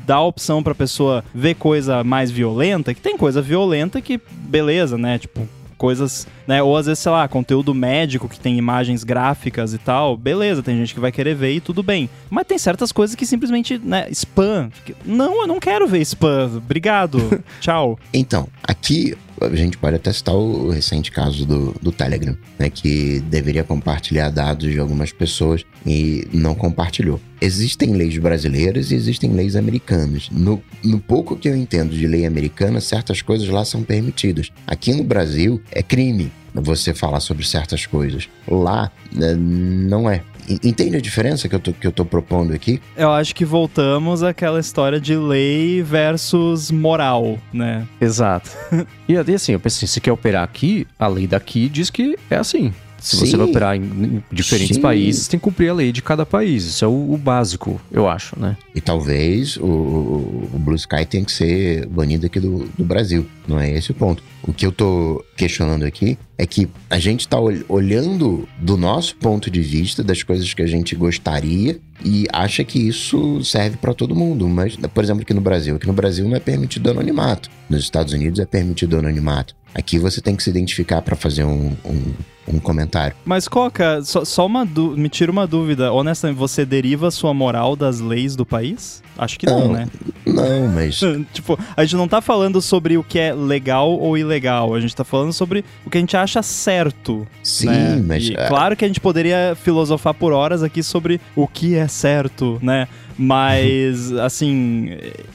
dá 0.04 0.16
a 0.16 0.24
opção 0.24 0.60
pra 0.60 0.74
pessoa 0.74 1.24
ver 1.32 1.54
coisa 1.54 2.02
mais 2.02 2.32
violenta, 2.32 2.92
que 2.92 3.00
tem 3.00 3.16
coisa 3.16 3.40
violenta 3.40 4.00
que, 4.00 4.20
beleza, 4.48 4.98
né? 4.98 5.20
Tipo, 5.20 5.46
coisas, 5.76 6.26
né? 6.46 6.62
Ou 6.62 6.76
às 6.76 6.86
vezes, 6.86 7.00
sei 7.00 7.12
lá, 7.12 7.28
conteúdo 7.28 7.74
médico 7.74 8.28
que 8.28 8.40
tem 8.40 8.56
imagens 8.56 9.04
gráficas 9.04 9.74
e 9.74 9.78
tal, 9.78 10.16
beleza, 10.16 10.62
tem 10.62 10.76
gente 10.76 10.94
que 10.94 11.00
vai 11.00 11.12
querer 11.12 11.34
ver 11.34 11.52
e 11.52 11.60
tudo 11.60 11.82
bem. 11.82 12.08
Mas 12.30 12.46
tem 12.46 12.58
certas 12.58 12.92
coisas 12.92 13.14
que 13.14 13.26
simplesmente, 13.26 13.78
né, 13.78 14.08
spam. 14.10 14.70
Não, 15.04 15.42
eu 15.42 15.46
não 15.46 15.60
quero 15.60 15.86
ver 15.86 16.00
spam. 16.00 16.56
Obrigado. 16.56 17.18
Tchau. 17.60 17.98
Então, 18.12 18.48
aqui 18.62 19.16
a 19.40 19.54
gente 19.54 19.76
pode 19.76 19.96
até 19.96 20.12
citar 20.12 20.34
o 20.34 20.70
recente 20.70 21.10
caso 21.10 21.44
do, 21.44 21.74
do 21.80 21.92
Telegram, 21.92 22.36
né, 22.58 22.70
que 22.70 23.20
deveria 23.20 23.64
compartilhar 23.64 24.30
dados 24.30 24.70
de 24.70 24.78
algumas 24.78 25.12
pessoas 25.12 25.64
e 25.84 26.26
não 26.32 26.54
compartilhou. 26.54 27.20
Existem 27.40 27.92
leis 27.94 28.16
brasileiras 28.18 28.90
e 28.90 28.94
existem 28.94 29.32
leis 29.32 29.56
americanas. 29.56 30.28
No, 30.30 30.62
no 30.82 30.98
pouco 30.98 31.36
que 31.36 31.48
eu 31.48 31.56
entendo 31.56 31.94
de 31.94 32.06
lei 32.06 32.24
americana, 32.24 32.80
certas 32.80 33.20
coisas 33.20 33.48
lá 33.48 33.64
são 33.64 33.82
permitidas. 33.82 34.50
Aqui 34.66 34.94
no 34.94 35.04
Brasil 35.04 35.60
é 35.70 35.82
crime 35.82 36.32
você 36.54 36.94
falar 36.94 37.20
sobre 37.20 37.44
certas 37.44 37.84
coisas. 37.86 38.28
Lá 38.48 38.90
né, 39.12 39.34
não 39.34 40.08
é. 40.08 40.22
Entende 40.48 40.96
a 40.96 41.00
diferença 41.00 41.48
que 41.48 41.54
eu, 41.54 41.60
tô, 41.60 41.72
que 41.72 41.86
eu 41.86 41.92
tô 41.92 42.04
propondo 42.04 42.52
aqui? 42.52 42.80
Eu 42.96 43.10
acho 43.10 43.34
que 43.34 43.44
voltamos 43.44 44.22
àquela 44.22 44.60
história 44.60 45.00
de 45.00 45.16
lei 45.16 45.82
versus 45.82 46.70
moral, 46.70 47.38
né? 47.52 47.86
Exato. 48.00 48.50
e 49.08 49.16
assim, 49.16 49.52
eu 49.52 49.60
pensei, 49.60 49.88
se 49.88 50.00
quer 50.00 50.12
operar 50.12 50.44
aqui, 50.44 50.86
a 50.98 51.06
lei 51.06 51.26
daqui 51.26 51.68
diz 51.68 51.90
que 51.90 52.18
é 52.30 52.36
assim. 52.36 52.72
Se 53.06 53.16
você 53.16 53.36
vai 53.36 53.46
operar 53.46 53.76
em 53.76 54.20
diferentes 54.32 54.76
Sim. 54.76 54.82
países, 54.82 55.28
tem 55.28 55.38
que 55.38 55.44
cumprir 55.44 55.68
a 55.68 55.74
lei 55.74 55.92
de 55.92 56.02
cada 56.02 56.26
país. 56.26 56.64
Isso 56.64 56.84
é 56.84 56.88
o, 56.88 57.12
o 57.12 57.16
básico, 57.16 57.80
eu 57.92 58.08
acho, 58.08 58.36
né? 58.38 58.56
E 58.74 58.80
talvez 58.80 59.56
o, 59.58 59.64
o, 59.64 60.58
Blue 60.58 60.74
Sky 60.74 61.06
tenha 61.06 61.24
que 61.24 61.30
ser 61.30 61.86
banido 61.86 62.26
aqui 62.26 62.40
do, 62.40 62.68
do 62.76 62.84
Brasil. 62.84 63.24
Não 63.46 63.60
é 63.60 63.70
esse 63.70 63.92
o 63.92 63.94
ponto. 63.94 64.24
O 64.42 64.52
que 64.52 64.66
eu 64.66 64.72
tô 64.72 65.24
questionando 65.36 65.84
aqui 65.84 66.18
é 66.36 66.44
que 66.44 66.68
a 66.90 66.98
gente 66.98 67.28
tá 67.28 67.38
olhando 67.68 68.48
do 68.58 68.76
nosso 68.76 69.14
ponto 69.16 69.48
de 69.48 69.60
vista 69.60 70.02
das 70.02 70.24
coisas 70.24 70.52
que 70.52 70.62
a 70.62 70.66
gente 70.66 70.96
gostaria 70.96 71.78
e 72.04 72.26
acha 72.32 72.64
que 72.64 72.88
isso 72.88 73.42
serve 73.44 73.76
para 73.76 73.94
todo 73.94 74.16
mundo. 74.16 74.48
Mas, 74.48 74.74
por 74.74 75.04
exemplo, 75.04 75.22
aqui 75.22 75.32
no 75.32 75.40
Brasil, 75.40 75.76
aqui 75.76 75.86
no 75.86 75.92
Brasil 75.92 76.28
não 76.28 76.36
é 76.36 76.40
permitido 76.40 76.90
anonimato. 76.90 77.48
Nos 77.70 77.82
Estados 77.82 78.12
Unidos 78.12 78.40
é 78.40 78.46
permitido 78.46 78.98
anonimato. 78.98 79.54
Aqui 79.72 79.96
você 79.96 80.20
tem 80.20 80.34
que 80.34 80.42
se 80.42 80.50
identificar 80.50 81.02
para 81.02 81.14
fazer 81.14 81.44
um, 81.44 81.76
um, 81.84 82.12
um, 82.48 82.58
comentário. 82.58 83.16
Mas, 83.24 83.48
Coca, 83.48 84.02
só, 84.02 84.24
só 84.24 84.46
uma 84.46 84.64
me 84.64 85.08
tira 85.08 85.30
uma 85.30 85.46
dúvida. 85.46 85.92
Honestamente, 85.92 86.36
você 86.36 86.64
deriva 86.64 87.10
sua 87.10 87.34
moral 87.34 87.76
das 87.76 88.00
leis 88.00 88.36
do 88.36 88.46
país? 88.46 89.02
Acho 89.18 89.38
que 89.38 89.46
não, 89.46 89.60
não 89.60 89.72
né? 89.72 89.88
Não, 90.26 90.68
mas. 90.68 91.00
tipo, 91.32 91.58
a 91.76 91.84
gente 91.84 91.96
não 91.96 92.06
tá 92.06 92.20
falando 92.20 92.60
sobre 92.60 92.98
o 92.98 93.02
que 93.02 93.18
é 93.18 93.32
legal 93.32 93.90
ou 93.90 94.16
ilegal. 94.16 94.74
A 94.74 94.80
gente 94.80 94.94
tá 94.94 95.04
falando 95.04 95.32
sobre 95.32 95.64
o 95.84 95.90
que 95.90 95.98
a 95.98 96.00
gente 96.00 96.16
acha 96.16 96.42
certo. 96.42 97.26
Sim, 97.42 97.68
né? 97.68 98.02
mas. 98.04 98.28
E, 98.28 98.34
é... 98.36 98.48
Claro 98.48 98.76
que 98.76 98.84
a 98.84 98.88
gente 98.88 99.00
poderia 99.00 99.56
filosofar 99.62 100.14
por 100.14 100.32
horas 100.32 100.62
aqui 100.62 100.82
sobre 100.82 101.20
o 101.34 101.46
que 101.46 101.74
é 101.74 101.88
certo, 101.88 102.58
né? 102.62 102.88
Mas, 103.18 104.12
assim, 104.18 104.90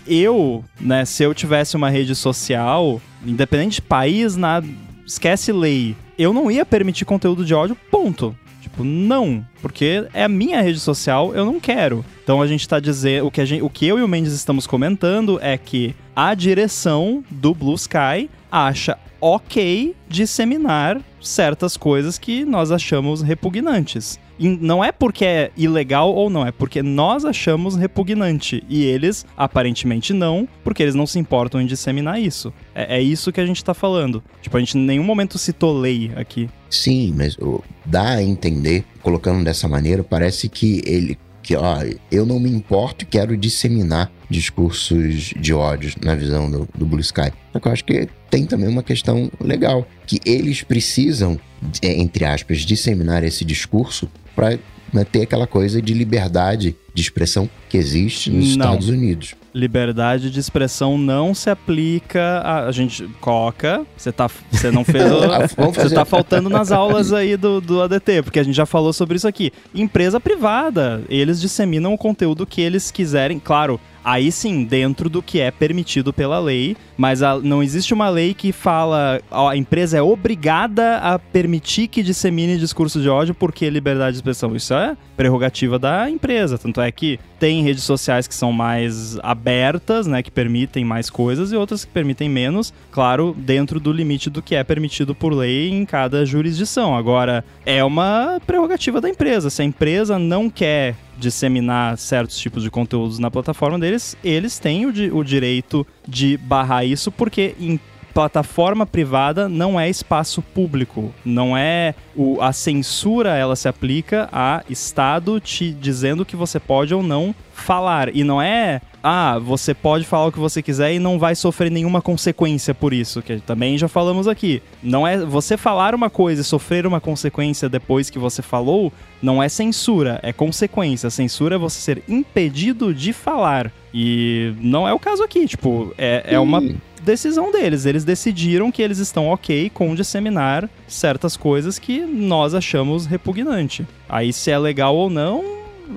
eu, 0.08 0.64
né, 0.80 1.04
se 1.06 1.24
eu 1.24 1.34
tivesse 1.34 1.76
uma 1.76 1.90
rede 1.90 2.16
social, 2.16 3.02
independente 3.26 3.76
de 3.76 3.82
país, 3.82 4.36
nada, 4.36 4.68
esquece 5.12 5.52
lei, 5.52 5.96
eu 6.18 6.32
não 6.32 6.50
ia 6.50 6.66
permitir 6.66 7.04
conteúdo 7.04 7.44
de 7.44 7.54
ódio, 7.54 7.76
ponto. 7.90 8.36
Tipo, 8.62 8.84
não, 8.84 9.46
porque 9.62 10.08
é 10.14 10.24
a 10.24 10.30
minha 10.30 10.62
rede 10.62 10.80
social, 10.80 11.36
eu 11.36 11.44
não 11.44 11.60
quero. 11.60 12.06
Então 12.24 12.42
a 12.42 12.48
gente 12.48 12.68
tá 12.68 12.80
dizendo, 12.80 13.28
o 13.28 13.32
que, 13.32 13.46
gente, 13.46 13.62
o 13.62 13.70
que 13.70 13.86
eu 13.86 14.00
e 14.00 14.04
o 14.04 14.08
Mendes 14.08 14.34
estamos 14.34 14.66
comentando 14.66 15.38
é 15.42 15.58
que 15.58 15.94
a 16.16 16.34
direção 16.34 17.24
do 17.30 17.54
Blue 17.54 17.76
Sky 17.76 18.30
acha 18.50 18.98
ok 19.20 19.96
disseminar 20.08 21.02
certas 21.22 21.76
coisas 21.76 22.18
que 22.18 22.46
nós 22.46 22.72
achamos 22.72 23.22
repugnantes 23.22 24.18
não 24.50 24.84
é 24.84 24.92
porque 24.92 25.26
é 25.26 25.52
ilegal 25.56 26.14
ou 26.14 26.30
não, 26.30 26.46
é 26.46 26.52
porque 26.52 26.82
nós 26.82 27.26
achamos 27.26 27.76
repugnante. 27.76 28.64
E 28.68 28.84
eles, 28.84 29.26
aparentemente, 29.38 30.14
não, 30.14 30.48
porque 30.64 30.84
eles 30.84 30.96
não 30.96 31.06
se 31.06 31.20
importam 31.20 31.62
em 31.62 31.66
disseminar 31.66 32.20
isso. 32.20 32.54
É, 32.74 32.98
é 32.98 33.02
isso 33.02 33.32
que 33.32 33.42
a 33.42 33.46
gente 33.46 33.64
tá 33.64 33.74
falando. 33.74 34.24
Tipo, 34.42 34.58
a 34.58 34.60
gente 34.60 34.78
em 34.78 34.82
nenhum 34.82 35.04
momento 35.04 35.38
citou 35.38 35.78
lei 35.78 36.12
aqui. 36.16 36.50
Sim, 36.70 37.14
mas 37.16 37.38
oh, 37.40 37.62
dá 37.86 38.12
a 38.12 38.24
entender, 38.24 38.86
colocando 39.02 39.44
dessa 39.44 39.68
maneira, 39.68 40.04
parece 40.04 40.50
que 40.50 40.82
ele 40.86 41.18
que 41.42 41.56
ó, 41.56 41.84
eu 42.12 42.26
não 42.26 42.40
me 42.40 42.50
importo 42.50 43.04
e 43.04 43.08
quero 43.08 43.36
disseminar 43.36 44.12
discursos 44.30 45.34
de 45.36 45.54
ódio 45.54 45.94
na 46.02 46.16
visão 46.16 46.50
do, 46.50 46.68
do 46.76 46.86
Blue 46.86 47.02
Sky. 47.02 47.32
Só 47.52 47.60
que 47.60 47.68
eu 47.68 47.72
acho 47.72 47.84
que 47.84 48.08
tem 48.30 48.46
também 48.46 48.70
uma 48.70 48.84
questão 48.84 49.30
legal, 49.40 49.86
que 50.08 50.20
eles 50.26 50.62
precisam, 50.64 51.40
entre 51.82 52.26
aspas, 52.26 52.60
disseminar 52.60 53.24
esse 53.24 53.44
discurso 53.44 54.10
para 54.36 54.58
né, 54.94 55.04
ter 55.04 55.22
aquela 55.22 55.48
coisa 55.48 55.82
de 55.82 55.94
liberdade 55.94 56.76
de 56.94 57.02
expressão 57.02 57.50
que 57.70 57.78
existe 57.78 58.30
nos 58.30 58.56
não. 58.56 58.66
Estados 58.66 58.90
Unidos. 58.90 59.36
Liberdade 59.54 60.32
de 60.32 60.40
expressão 60.40 60.98
não 60.98 61.34
se 61.34 61.50
aplica 61.50 62.40
a, 62.40 62.68
a 62.68 62.72
gente 62.72 63.06
coca. 63.20 63.86
Você 63.98 64.12
tá, 64.12 64.30
você 64.50 64.72
não 64.72 64.84
fez, 64.84 65.04
o, 65.12 65.20
você 65.74 65.94
tá 65.94 66.06
faltando 66.06 66.50
nas 66.50 66.72
aulas 66.72 67.12
aí 67.12 67.36
do, 67.36 67.60
do 67.60 67.82
ADT, 67.82 68.24
porque 68.24 68.40
a 68.40 68.44
gente 68.44 68.56
já 68.56 68.66
falou 68.66 68.94
sobre 68.94 69.18
isso 69.18 69.28
aqui. 69.28 69.52
Empresa 69.76 70.20
privada, 70.20 71.04
eles 71.10 71.42
disseminam 71.42 71.94
o 71.94 71.98
conteúdo 71.98 72.46
que 72.46 72.62
eles 72.62 72.92
quiserem, 72.92 73.40
claro 73.40 73.80
aí 74.04 74.32
sim, 74.32 74.64
dentro 74.64 75.10
do 75.10 75.22
que 75.22 75.40
é 75.40 75.52
permitido 75.52 76.12
pela 76.12 76.40
lei, 76.40 76.76
mas 76.98 77.22
a, 77.22 77.40
não 77.40 77.62
existe 77.62 77.94
uma 77.94 78.10
lei 78.10 78.34
que 78.34 78.52
fala 78.52 79.22
ó, 79.30 79.50
a 79.50 79.58
empresa 79.58 79.98
é 79.98 80.02
obrigada 80.02 80.98
a 80.98 81.20
permitir 81.20 81.88
que 81.88 82.04
dissemine 82.04 82.58
discurso 82.58 83.02
de 83.02 83.10
ódio 83.10 83.34
porque 83.34 83.70
liberdade 83.70 84.12
de 84.14 84.18
expressão. 84.18 84.56
Isso 84.56 84.74
é 84.74 84.96
prerrogativa 85.16 85.78
da 85.78 86.10
empresa. 86.10 86.58
Tanto 86.58 86.82
é 86.82 86.92
que 86.92 87.20
tem 87.42 87.64
redes 87.64 87.84
sociais 87.84 88.28
que 88.28 88.36
são 88.36 88.54
mais 88.54 89.18
abertas, 89.24 90.06
né, 90.06 90.22
que 90.22 90.30
permitem 90.30 90.86
mais 90.86 91.10
coisas 91.10 91.52
e 91.52 91.56
outras 91.56 91.84
que 91.84 91.92
permitem 91.92 92.30
menos, 92.30 92.72
claro, 92.92 93.36
dentro 93.36 93.80
do 93.80 93.92
limite 93.92 94.30
do 94.30 94.44
que 94.44 94.54
é 94.54 94.64
permitido 94.64 95.16
por 95.16 95.34
lei 95.34 95.72
em 95.72 95.84
cada 95.84 96.24
jurisdição. 96.24 96.96
Agora, 96.96 97.44
é 97.66 97.84
uma 97.84 98.40
prerrogativa 98.46 99.02
da 99.02 99.10
empresa. 99.10 99.50
Se 99.50 99.64
a 99.64 99.66
empresa 99.66 100.20
não 100.20 100.52
quer 100.52 100.96
disseminar 101.18 101.98
certos 101.98 102.38
tipos 102.38 102.62
de 102.62 102.70
conteúdos 102.70 103.18
na 103.18 103.32
plataforma 103.32 103.80
deles, 103.80 104.16
eles 104.24 104.60
têm 104.60 104.86
o, 104.86 104.94
di 104.94 105.10
o 105.12 105.24
direito 105.24 105.86
de 106.08 106.38
barrar 106.38 106.86
isso, 106.86 107.12
porque 107.12 107.56
em 107.60 107.80
plataforma 108.14 108.86
privada 108.86 109.48
não 109.48 109.80
é 109.80 109.90
espaço 109.90 110.42
público, 110.42 111.14
não 111.24 111.56
é 111.56 111.96
o, 112.16 112.42
a 112.42 112.52
censura 112.52 113.36
ela 113.36 113.56
se 113.56 113.68
aplica 113.68 114.28
a 114.32 114.64
estado 114.70 115.40
te 115.40 115.72
dizendo 115.72 116.26
que 116.26 116.36
você 116.36 116.60
pode 116.60 116.94
ou 116.94 117.02
não 117.02 117.34
falar 117.54 118.16
e 118.16 118.24
não 118.24 118.42
é 118.42 118.82
ah, 119.04 119.40
você 119.40 119.74
pode 119.74 120.06
falar 120.06 120.28
o 120.28 120.32
que 120.32 120.40
você 120.40 120.62
quiser 120.62 120.94
e 120.94 121.00
não 121.00 121.18
vai 121.18 121.34
sofrer 121.34 121.72
nenhuma 121.72 122.02
consequência 122.02 122.74
por 122.74 122.94
isso, 122.94 123.22
que 123.22 123.40
também 123.40 123.78
já 123.78 123.88
falamos 123.88 124.28
aqui. 124.28 124.62
Não 124.84 125.08
é 125.08 125.18
você 125.18 125.58
falar 125.58 125.96
uma 125.96 126.10
coisa 126.10 126.42
e 126.42 126.46
sofrer 126.46 126.86
uma 126.86 127.02
consequência 127.02 127.68
depois 127.68 128.12
que 128.12 128.20
você 128.20 128.44
falou, 128.44 128.94
não 129.22 129.42
é 129.42 129.50
censura, 129.50 130.20
é 130.22 130.32
consequência. 130.32 131.10
Censura 131.10 131.56
é 131.56 131.58
você 131.58 131.80
ser 131.80 132.04
impedido 132.08 132.94
de 132.94 133.12
falar. 133.12 133.72
E 133.92 134.54
não 134.62 134.88
é 134.88 134.94
o 134.94 135.00
caso 135.00 135.24
aqui, 135.24 135.48
tipo, 135.48 135.94
é, 135.98 136.36
é 136.36 136.40
uma 136.40 136.62
decisão 137.04 137.52
deles. 137.52 137.86
Eles 137.86 138.04
decidiram 138.04 138.72
que 138.72 138.82
eles 138.82 138.98
estão 138.98 139.28
ok 139.28 139.70
com 139.70 139.96
disseminar 139.96 140.70
certas 140.88 141.36
coisas 141.36 141.80
que 141.80 142.02
nós 142.02 142.54
achamos 142.54 143.06
repugnante. 143.06 143.88
Aí 144.08 144.32
se 144.32 144.52
é 144.52 144.58
legal 144.58 144.96
ou 144.96 145.10
não, 145.10 145.44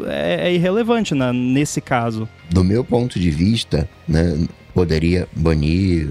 é, 0.06 0.48
é 0.48 0.54
irrelevante 0.54 1.14
nesse 1.14 1.80
caso. 1.80 2.28
Do 2.50 2.64
meu 2.64 2.84
ponto 2.84 3.18
de 3.18 3.30
vista, 3.30 3.88
né, 4.08 4.46
poderia 4.72 5.28
banir, 5.34 6.08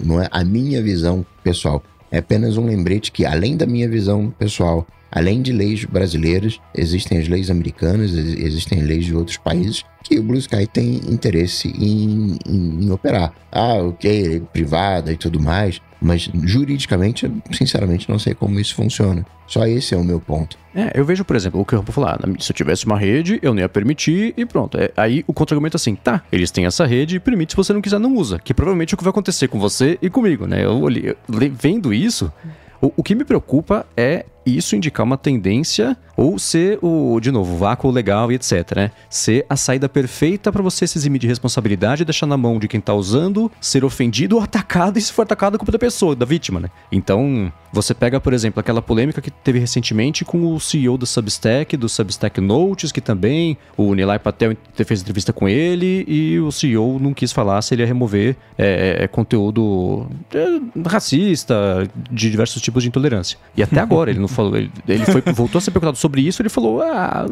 não 0.00 0.20
é 0.20 0.28
a 0.30 0.44
minha 0.44 0.82
visão 0.82 1.24
pessoal. 1.42 1.82
É 2.10 2.18
apenas 2.18 2.58
um 2.58 2.66
lembrete 2.66 3.10
que, 3.10 3.24
além 3.24 3.56
da 3.56 3.64
minha 3.64 3.88
visão 3.88 4.32
pessoal, 4.38 4.86
além 5.12 5.42
de 5.42 5.52
leis 5.52 5.84
brasileiras, 5.84 6.58
existem 6.74 7.18
as 7.18 7.28
leis 7.28 7.50
americanas, 7.50 8.12
existem 8.12 8.82
leis 8.82 9.04
de 9.04 9.14
outros 9.14 9.36
países 9.36 9.84
que 10.02 10.18
o 10.18 10.22
Blue 10.22 10.38
Sky 10.38 10.66
tem 10.66 10.96
interesse 11.08 11.68
em, 11.68 12.38
em, 12.46 12.84
em 12.84 12.90
operar. 12.90 13.32
Ah, 13.52 13.74
ok, 13.74 14.42
privada 14.52 15.12
e 15.12 15.16
tudo 15.16 15.38
mais, 15.38 15.80
mas 16.00 16.28
juridicamente, 16.42 17.30
sinceramente, 17.52 18.10
não 18.10 18.18
sei 18.18 18.34
como 18.34 18.58
isso 18.58 18.74
funciona. 18.74 19.24
Só 19.46 19.66
esse 19.66 19.94
é 19.94 19.98
o 19.98 20.02
meu 20.02 20.18
ponto. 20.18 20.56
É, 20.74 20.90
eu 20.94 21.04
vejo, 21.04 21.24
por 21.24 21.36
exemplo, 21.36 21.60
o 21.60 21.64
que 21.64 21.74
eu 21.74 21.82
vou 21.82 21.92
falar. 21.92 22.18
Se 22.40 22.50
eu 22.50 22.56
tivesse 22.56 22.86
uma 22.86 22.98
rede, 22.98 23.38
eu 23.42 23.52
não 23.52 23.60
ia 23.60 23.68
permitir 23.68 24.32
e 24.36 24.46
pronto. 24.46 24.78
É, 24.78 24.90
aí 24.96 25.22
o 25.26 25.32
contra-argumento 25.32 25.76
é 25.76 25.78
assim, 25.78 25.94
tá, 25.94 26.22
eles 26.32 26.50
têm 26.50 26.64
essa 26.64 26.86
rede, 26.86 27.20
permite, 27.20 27.52
se 27.52 27.56
você 27.56 27.72
não 27.72 27.82
quiser, 27.82 28.00
não 28.00 28.14
usa. 28.16 28.38
Que 28.38 28.54
provavelmente 28.54 28.92
é 28.92 28.94
o 28.94 28.98
que 28.98 29.04
vai 29.04 29.10
acontecer 29.10 29.48
com 29.48 29.60
você 29.60 29.98
e 30.00 30.08
comigo, 30.08 30.46
né? 30.46 30.64
Eu, 30.64 30.88
eu 30.90 31.16
vendo 31.52 31.92
isso, 31.92 32.32
o 32.80 33.02
que 33.02 33.14
me 33.14 33.24
preocupa 33.24 33.86
é 33.96 34.24
isso 34.44 34.76
indicar 34.76 35.04
uma 35.04 35.16
tendência 35.16 35.96
ou 36.16 36.38
ser 36.38 36.78
o, 36.82 37.18
de 37.20 37.30
novo, 37.30 37.56
vácuo 37.56 37.90
legal 37.90 38.30
e 38.30 38.34
etc, 38.34 38.76
né? 38.76 38.90
Ser 39.08 39.46
a 39.48 39.56
saída 39.56 39.88
perfeita 39.88 40.52
para 40.52 40.62
você 40.62 40.86
se 40.86 40.98
eximir 40.98 41.18
de 41.18 41.26
responsabilidade 41.26 42.02
e 42.02 42.04
deixar 42.04 42.26
na 42.26 42.36
mão 42.36 42.58
de 42.58 42.68
quem 42.68 42.80
tá 42.80 42.94
usando, 42.94 43.50
ser 43.60 43.84
ofendido 43.84 44.36
ou 44.36 44.42
atacado, 44.42 44.98
e 44.98 45.02
se 45.02 45.12
for 45.12 45.22
atacado, 45.22 45.54
a 45.54 45.58
culpa 45.58 45.72
da 45.72 45.78
pessoa, 45.78 46.14
da 46.14 46.26
vítima, 46.26 46.60
né? 46.60 46.68
Então, 46.90 47.52
você 47.72 47.94
pega, 47.94 48.20
por 48.20 48.34
exemplo, 48.34 48.60
aquela 48.60 48.82
polêmica 48.82 49.20
que 49.20 49.30
teve 49.30 49.58
recentemente 49.58 50.24
com 50.24 50.54
o 50.54 50.60
CEO 50.60 50.98
do 50.98 51.06
Substack, 51.06 51.76
do 51.76 51.88
Substack 51.88 52.40
Notes, 52.40 52.92
que 52.92 53.00
também 53.00 53.56
o 53.76 53.94
Nilay 53.94 54.18
Patel 54.18 54.54
fez 54.84 55.00
entrevista 55.00 55.32
com 55.32 55.48
ele 55.48 56.04
e 56.06 56.38
o 56.38 56.52
CEO 56.52 56.98
não 56.98 57.14
quis 57.14 57.32
falar 57.32 57.62
se 57.62 57.74
ele 57.74 57.82
ia 57.82 57.86
remover 57.86 58.36
é, 58.58 58.98
é, 59.00 59.04
é 59.04 59.08
conteúdo 59.08 60.06
é, 60.34 60.88
racista, 60.88 61.88
de 62.10 62.30
diversos 62.30 62.60
tipos 62.60 62.82
de 62.82 62.90
intolerância. 62.90 63.38
E 63.56 63.62
até 63.62 63.80
agora 63.80 64.10
ele 64.10 64.20
não 64.20 64.28
falou, 64.32 64.56
ele, 64.56 64.70
ele 64.88 65.04
foi, 65.04 65.20
voltou 65.32 65.58
a 65.58 65.62
ser 65.62 65.70
perguntado 65.70 65.96
sobre 65.96 66.20
isso, 66.22 66.42
ele 66.42 66.48
falou: 66.48 66.82
Ah. 66.82 67.26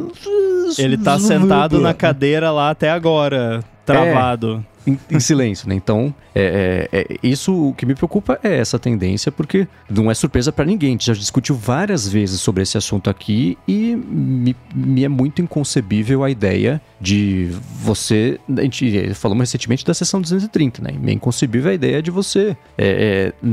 Ele 0.78 0.96
tá 0.96 1.18
sentado 1.18 1.80
na 1.80 1.92
cadeira 1.92 2.50
lá 2.52 2.70
até 2.70 2.90
agora, 2.90 3.64
travado. 3.84 4.64
Em, 4.86 4.98
em 5.10 5.20
silêncio, 5.20 5.68
né? 5.68 5.74
Então, 5.74 6.14
é, 6.34 6.88
é, 6.92 7.00
é, 7.00 7.16
isso 7.22 7.68
o 7.68 7.74
que 7.74 7.84
me 7.84 7.94
preocupa 7.94 8.38
é 8.42 8.58
essa 8.58 8.78
tendência, 8.78 9.30
porque 9.30 9.66
não 9.88 10.10
é 10.10 10.14
surpresa 10.14 10.52
para 10.52 10.64
ninguém. 10.64 10.90
A 10.90 10.92
gente 10.92 11.06
já 11.06 11.12
discutiu 11.12 11.54
várias 11.54 12.08
vezes 12.08 12.40
sobre 12.40 12.62
esse 12.62 12.78
assunto 12.78 13.10
aqui 13.10 13.58
e 13.66 13.96
me, 13.96 14.56
me 14.74 15.04
é 15.04 15.08
muito 15.08 15.42
inconcebível 15.42 16.24
a 16.24 16.30
ideia 16.30 16.80
de 17.00 17.50
você. 17.82 18.38
A 18.56 18.62
gente 18.62 19.14
falamos 19.14 19.42
recentemente 19.42 19.84
da 19.84 19.94
sessão 19.94 20.20
230, 20.20 20.82
né? 20.82 20.92
Me 20.92 21.10
é 21.10 21.14
inconcebível 21.14 21.70
a 21.70 21.74
ideia 21.74 22.02
de 22.02 22.10
você 22.10 22.56
é, 22.78 23.32
é, 23.38 23.48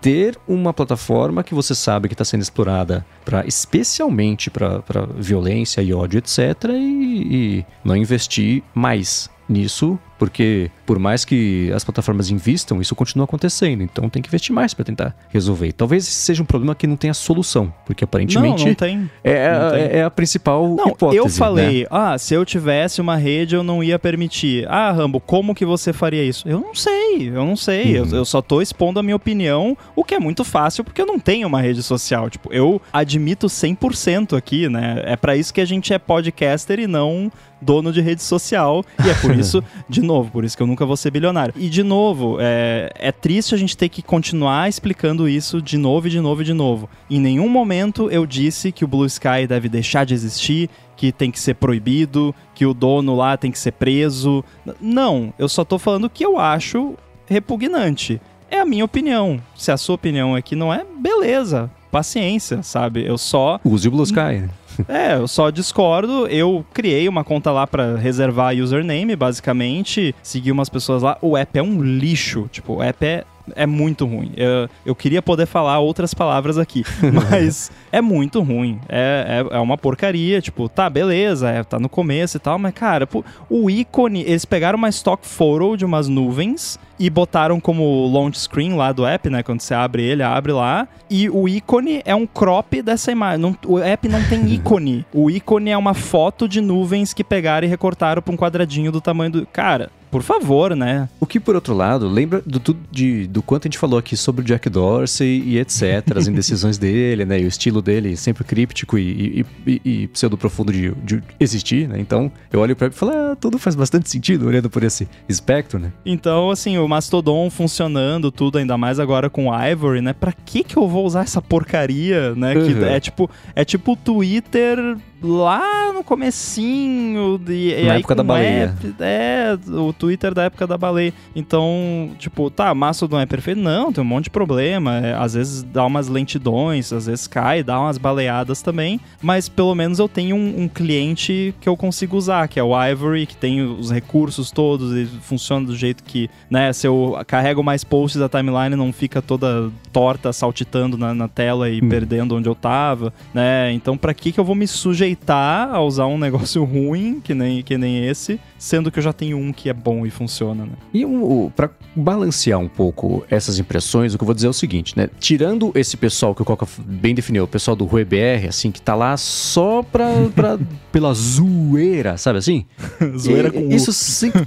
ter 0.00 0.36
uma 0.46 0.72
plataforma 0.72 1.42
que 1.42 1.54
você 1.54 1.74
sabe 1.74 2.08
que 2.08 2.14
está 2.14 2.24
sendo 2.24 2.42
explorada 2.42 3.04
para 3.24 3.46
especialmente 3.46 4.50
para 4.50 4.82
violência 5.16 5.80
e 5.80 5.92
ódio, 5.92 6.18
etc., 6.18 6.70
e, 6.70 7.58
e 7.58 7.66
não 7.84 7.96
investir 7.96 8.62
mais 8.74 9.30
nisso 9.48 9.98
porque 10.18 10.70
por 10.86 10.98
mais 10.98 11.24
que 11.24 11.70
as 11.74 11.84
plataformas 11.84 12.30
invistam, 12.30 12.80
isso 12.80 12.94
continua 12.94 13.24
acontecendo. 13.24 13.82
Então 13.82 14.08
tem 14.08 14.22
que 14.22 14.28
investir 14.28 14.54
mais 14.54 14.72
para 14.72 14.84
tentar 14.84 15.14
resolver. 15.28 15.72
Talvez 15.72 16.06
seja 16.06 16.42
um 16.42 16.46
problema 16.46 16.74
que 16.74 16.86
não 16.86 16.96
tenha 16.96 17.14
solução, 17.14 17.72
porque 17.84 18.04
aparentemente 18.04 18.62
não, 18.62 18.68
não 18.68 18.74
tem. 18.74 19.10
É, 19.22 19.58
não 19.58 19.70
tem. 19.70 19.80
é, 19.98 20.02
a 20.02 20.10
principal 20.10 20.68
não, 20.68 20.88
hipótese. 20.88 21.18
Eu 21.18 21.28
falei, 21.28 21.82
né? 21.82 21.88
ah, 21.90 22.16
se 22.16 22.34
eu 22.34 22.44
tivesse 22.44 23.00
uma 23.00 23.16
rede 23.16 23.54
eu 23.54 23.62
não 23.62 23.82
ia 23.82 23.98
permitir. 23.98 24.66
Ah, 24.68 24.92
Rambo, 24.92 25.20
como 25.20 25.54
que 25.54 25.64
você 25.64 25.92
faria 25.92 26.22
isso? 26.22 26.48
Eu 26.48 26.60
não 26.60 26.74
sei, 26.74 27.28
eu 27.28 27.44
não 27.44 27.56
sei. 27.56 28.00
Uhum. 28.00 28.06
Eu, 28.10 28.16
eu 28.18 28.24
só 28.24 28.40
tô 28.40 28.62
expondo 28.62 29.00
a 29.00 29.02
minha 29.02 29.16
opinião, 29.16 29.76
o 29.96 30.04
que 30.04 30.14
é 30.14 30.18
muito 30.18 30.44
fácil 30.44 30.84
porque 30.84 31.02
eu 31.02 31.06
não 31.06 31.18
tenho 31.18 31.46
uma 31.48 31.60
rede 31.60 31.82
social. 31.82 32.30
Tipo, 32.30 32.52
eu 32.52 32.80
admito 32.92 33.46
100% 33.46 34.36
aqui, 34.36 34.68
né? 34.68 35.02
É 35.04 35.16
para 35.16 35.36
isso 35.36 35.52
que 35.52 35.60
a 35.60 35.64
gente 35.64 35.92
é 35.92 35.98
podcaster 35.98 36.78
e 36.78 36.86
não 36.86 37.30
dono 37.64 37.92
de 37.92 38.00
rede 38.00 38.22
social. 38.22 38.84
E 39.04 39.08
é 39.08 39.14
por 39.14 39.34
isso, 39.38 39.62
de 39.88 40.02
novo, 40.02 40.30
por 40.30 40.44
isso 40.44 40.56
que 40.56 40.62
eu 40.62 40.66
nunca 40.66 40.84
vou 40.84 40.96
ser 40.96 41.10
bilionário. 41.10 41.54
E 41.56 41.68
de 41.68 41.82
novo, 41.82 42.36
é, 42.40 42.92
é 42.96 43.10
triste 43.10 43.54
a 43.54 43.58
gente 43.58 43.76
ter 43.76 43.88
que 43.88 44.02
continuar 44.02 44.68
explicando 44.68 45.28
isso 45.28 45.60
de 45.60 45.78
novo 45.78 46.06
e 46.06 46.10
de 46.10 46.20
novo 46.20 46.42
e 46.42 46.44
de 46.44 46.52
novo. 46.52 46.88
Em 47.10 47.20
nenhum 47.20 47.48
momento 47.48 48.10
eu 48.10 48.26
disse 48.26 48.70
que 48.70 48.84
o 48.84 48.88
Blue 48.88 49.06
Sky 49.06 49.46
deve 49.48 49.68
deixar 49.68 50.04
de 50.04 50.14
existir, 50.14 50.68
que 50.96 51.10
tem 51.10 51.30
que 51.30 51.40
ser 51.40 51.54
proibido, 51.54 52.34
que 52.54 52.66
o 52.66 52.74
dono 52.74 53.16
lá 53.16 53.36
tem 53.36 53.50
que 53.50 53.58
ser 53.58 53.72
preso. 53.72 54.44
Não, 54.80 55.32
eu 55.38 55.48
só 55.48 55.64
tô 55.64 55.78
falando 55.78 56.10
que 56.10 56.24
eu 56.24 56.38
acho 56.38 56.94
repugnante. 57.26 58.20
É 58.50 58.60
a 58.60 58.64
minha 58.64 58.84
opinião. 58.84 59.40
Se 59.56 59.72
a 59.72 59.76
sua 59.76 59.96
opinião 59.96 60.36
é 60.36 60.42
que 60.42 60.54
não 60.54 60.72
é, 60.72 60.84
beleza. 60.98 61.70
Paciência, 61.90 62.62
sabe? 62.62 63.04
Eu 63.04 63.16
só. 63.18 63.60
Use 63.64 63.88
o 63.88 63.90
Blue 63.90 64.04
Sky. 64.04 64.48
É, 64.88 65.14
eu 65.14 65.28
só 65.28 65.50
discordo. 65.50 66.26
Eu 66.26 66.64
criei 66.72 67.08
uma 67.08 67.24
conta 67.24 67.50
lá 67.50 67.66
para 67.66 67.96
reservar 67.96 68.54
username, 68.54 69.16
basicamente. 69.16 70.14
Segui 70.22 70.50
umas 70.50 70.68
pessoas 70.68 71.02
lá. 71.02 71.16
O 71.20 71.36
app 71.36 71.58
é 71.58 71.62
um 71.62 71.82
lixo. 71.82 72.48
Tipo, 72.50 72.74
o 72.74 72.82
app 72.82 73.04
é 73.04 73.24
é 73.54 73.66
muito 73.66 74.06
ruim. 74.06 74.32
Eu, 74.36 74.68
eu 74.84 74.94
queria 74.94 75.22
poder 75.22 75.46
falar 75.46 75.78
outras 75.78 76.14
palavras 76.14 76.58
aqui, 76.58 76.84
mas 77.12 77.70
é 77.92 78.00
muito 78.00 78.42
ruim. 78.42 78.80
É, 78.88 79.44
é, 79.50 79.56
é, 79.56 79.60
uma 79.60 79.76
porcaria. 79.76 80.40
Tipo, 80.40 80.68
tá, 80.68 80.88
beleza, 80.88 81.50
é, 81.50 81.62
tá 81.62 81.78
no 81.78 81.88
começo 81.88 82.36
e 82.36 82.40
tal, 82.40 82.58
mas 82.58 82.74
cara, 82.74 83.06
pô, 83.06 83.24
o 83.48 83.70
ícone. 83.70 84.22
Eles 84.22 84.44
pegaram 84.44 84.78
uma 84.78 84.88
stock 84.88 85.26
photo 85.26 85.76
de 85.76 85.84
umas 85.84 86.08
nuvens 86.08 86.78
e 86.98 87.10
botaram 87.10 87.60
como 87.60 88.10
launch 88.12 88.38
screen 88.38 88.74
lá 88.74 88.92
do 88.92 89.04
app, 89.04 89.28
né? 89.28 89.42
Quando 89.42 89.60
você 89.60 89.74
abre 89.74 90.02
ele, 90.02 90.22
abre 90.22 90.52
lá. 90.52 90.88
E 91.10 91.28
o 91.28 91.48
ícone 91.48 92.02
é 92.04 92.14
um 92.14 92.26
crop 92.26 92.80
dessa 92.82 93.12
imagem. 93.12 93.40
Não, 93.40 93.56
o 93.66 93.78
app 93.78 94.08
não 94.08 94.22
tem 94.24 94.46
ícone. 94.52 95.04
O 95.12 95.30
ícone 95.30 95.70
é 95.70 95.76
uma 95.76 95.94
foto 95.94 96.48
de 96.48 96.60
nuvens 96.60 97.12
que 97.12 97.22
pegaram 97.22 97.66
e 97.66 97.70
recortaram 97.70 98.22
pra 98.22 98.32
um 98.32 98.36
quadradinho 98.36 98.90
do 98.90 99.00
tamanho 99.00 99.30
do. 99.30 99.46
Cara, 99.46 99.90
por 100.14 100.22
favor, 100.22 100.76
né? 100.76 101.08
O 101.18 101.26
que, 101.26 101.40
por 101.40 101.56
outro 101.56 101.74
lado, 101.74 102.06
lembra 102.06 102.40
do, 102.46 102.76
de, 102.88 103.26
do 103.26 103.42
quanto 103.42 103.66
a 103.66 103.68
gente 103.68 103.78
falou 103.78 103.98
aqui 103.98 104.16
sobre 104.16 104.42
o 104.42 104.44
Jack 104.44 104.70
Dorsey 104.70 105.42
e 105.44 105.58
etc., 105.58 106.16
as 106.16 106.28
indecisões 106.30 106.78
dele, 106.78 107.24
né? 107.24 107.40
E 107.40 107.44
o 107.44 107.48
estilo 107.48 107.82
dele 107.82 108.16
sempre 108.16 108.44
críptico 108.44 108.96
e, 108.96 109.44
e, 109.66 109.70
e, 109.72 109.80
e 109.84 110.06
pseudo-profundo 110.06 110.72
de, 110.72 110.92
de, 111.02 111.20
existir, 111.40 111.88
né? 111.88 111.98
Então, 111.98 112.30
eu 112.52 112.60
olho 112.60 112.76
pra 112.76 112.86
ele 112.86 112.94
e 112.94 112.96
falo, 112.96 113.10
ah, 113.12 113.34
tudo 113.34 113.58
faz 113.58 113.74
bastante 113.74 114.08
sentido 114.08 114.46
olhando 114.46 114.70
por 114.70 114.84
esse 114.84 115.08
espectro, 115.28 115.80
né? 115.80 115.92
Então, 116.06 116.48
assim, 116.48 116.78
o 116.78 116.86
Mastodon 116.86 117.50
funcionando, 117.50 118.30
tudo, 118.30 118.58
ainda 118.58 118.78
mais 118.78 119.00
agora 119.00 119.28
com 119.28 119.48
o 119.48 119.68
Ivory, 119.68 120.00
né? 120.00 120.12
Pra 120.12 120.30
que 120.30 120.62
que 120.62 120.76
eu 120.76 120.86
vou 120.86 121.04
usar 121.04 121.22
essa 121.22 121.42
porcaria, 121.42 122.36
né? 122.36 122.54
Uhum. 122.54 122.66
Que 122.66 122.84
é 122.84 123.00
tipo, 123.00 123.28
é 123.52 123.64
tipo 123.64 123.94
o 123.94 123.96
Twitter 123.96 124.78
lá 125.24 125.90
no 125.92 126.04
comecinho 126.04 127.38
de, 127.38 127.74
na 127.86 127.94
época 127.94 128.14
da 128.14 128.22
baleia. 128.22 128.64
App, 128.64 128.94
é, 129.00 129.58
o 129.70 129.92
Twitter 129.92 130.34
da 130.34 130.44
época 130.44 130.66
da 130.66 130.76
baleia. 130.76 131.14
Então, 131.34 132.10
tipo, 132.18 132.50
tá, 132.50 132.74
Mastodon 132.74 133.18
é 133.18 133.26
perfeito? 133.26 133.60
Não, 133.60 133.90
tem 133.90 134.04
um 134.04 134.06
monte 134.06 134.24
de 134.24 134.30
problema. 134.30 134.98
É, 134.98 135.14
às 135.14 135.32
vezes 135.32 135.62
dá 135.62 135.86
umas 135.86 136.08
lentidões, 136.08 136.92
às 136.92 137.06
vezes 137.06 137.26
cai, 137.26 137.62
dá 137.62 137.80
umas 137.80 137.96
baleadas 137.96 138.60
também. 138.60 139.00
Mas 139.22 139.48
pelo 139.48 139.74
menos 139.74 139.98
eu 139.98 140.08
tenho 140.08 140.36
um, 140.36 140.64
um 140.64 140.68
cliente 140.68 141.54
que 141.58 141.68
eu 141.68 141.76
consigo 141.76 142.16
usar, 142.16 142.46
que 142.46 142.60
é 142.60 142.62
o 142.62 142.74
Ivory, 142.84 143.24
que 143.24 143.36
tem 143.36 143.62
os 143.62 143.90
recursos 143.90 144.50
todos 144.50 144.94
e 144.94 145.06
funciona 145.06 145.66
do 145.66 145.74
jeito 145.74 146.04
que, 146.04 146.28
né, 146.50 146.72
se 146.72 146.86
eu 146.86 147.18
carrego 147.26 147.62
mais 147.62 147.82
posts 147.82 148.20
da 148.20 148.28
timeline 148.28 148.76
não 148.76 148.92
fica 148.92 149.22
toda 149.22 149.70
torta, 149.90 150.32
saltitando 150.32 150.98
na, 150.98 151.14
na 151.14 151.28
tela 151.28 151.70
e 151.70 151.80
hum. 151.80 151.88
perdendo 151.88 152.36
onde 152.36 152.48
eu 152.48 152.54
tava, 152.54 153.12
né? 153.32 153.72
Então, 153.72 153.96
para 153.96 154.12
que 154.12 154.32
que 154.32 154.40
eu 154.40 154.44
vou 154.44 154.54
me 154.54 154.66
sujeitar 154.66 155.13
aceitar 155.14 155.68
a 155.70 155.80
usar 155.80 156.06
um 156.06 156.18
negócio 156.18 156.62
ruim, 156.64 157.20
que 157.20 157.34
nem, 157.34 157.62
que 157.62 157.78
nem 157.78 158.06
esse, 158.06 158.40
sendo 158.64 158.90
que 158.90 158.98
eu 158.98 159.02
já 159.02 159.12
tenho 159.12 159.36
um 159.36 159.52
que 159.52 159.68
é 159.68 159.74
bom 159.74 160.06
e 160.06 160.10
funciona, 160.10 160.64
né? 160.64 160.72
E 160.92 161.04
um, 161.04 161.50
para 161.54 161.68
balancear 161.94 162.58
um 162.58 162.66
pouco 162.66 163.22
essas 163.28 163.58
impressões, 163.58 164.14
o 164.14 164.18
que 164.18 164.24
eu 164.24 164.26
vou 164.26 164.34
dizer 164.34 164.46
é 164.46 164.50
o 164.50 164.54
seguinte, 164.54 164.96
né? 164.96 165.10
Tirando 165.20 165.70
esse 165.74 165.98
pessoal 165.98 166.34
que 166.34 166.40
o 166.40 166.46
Coca 166.46 166.66
bem 166.78 167.14
definiu, 167.14 167.44
o 167.44 167.46
pessoal 167.46 167.76
do 167.76 167.84
RueBR, 167.84 168.48
assim, 168.48 168.70
que 168.70 168.80
tá 168.80 168.94
lá 168.94 169.18
só 169.18 169.82
pra, 169.82 170.08
pra 170.34 170.58
pela 170.90 171.12
zoeira, 171.12 172.16
sabe 172.16 172.38
assim? 172.38 172.64
zoeira 173.18 173.52
com 173.52 173.68
Isso 173.70 173.92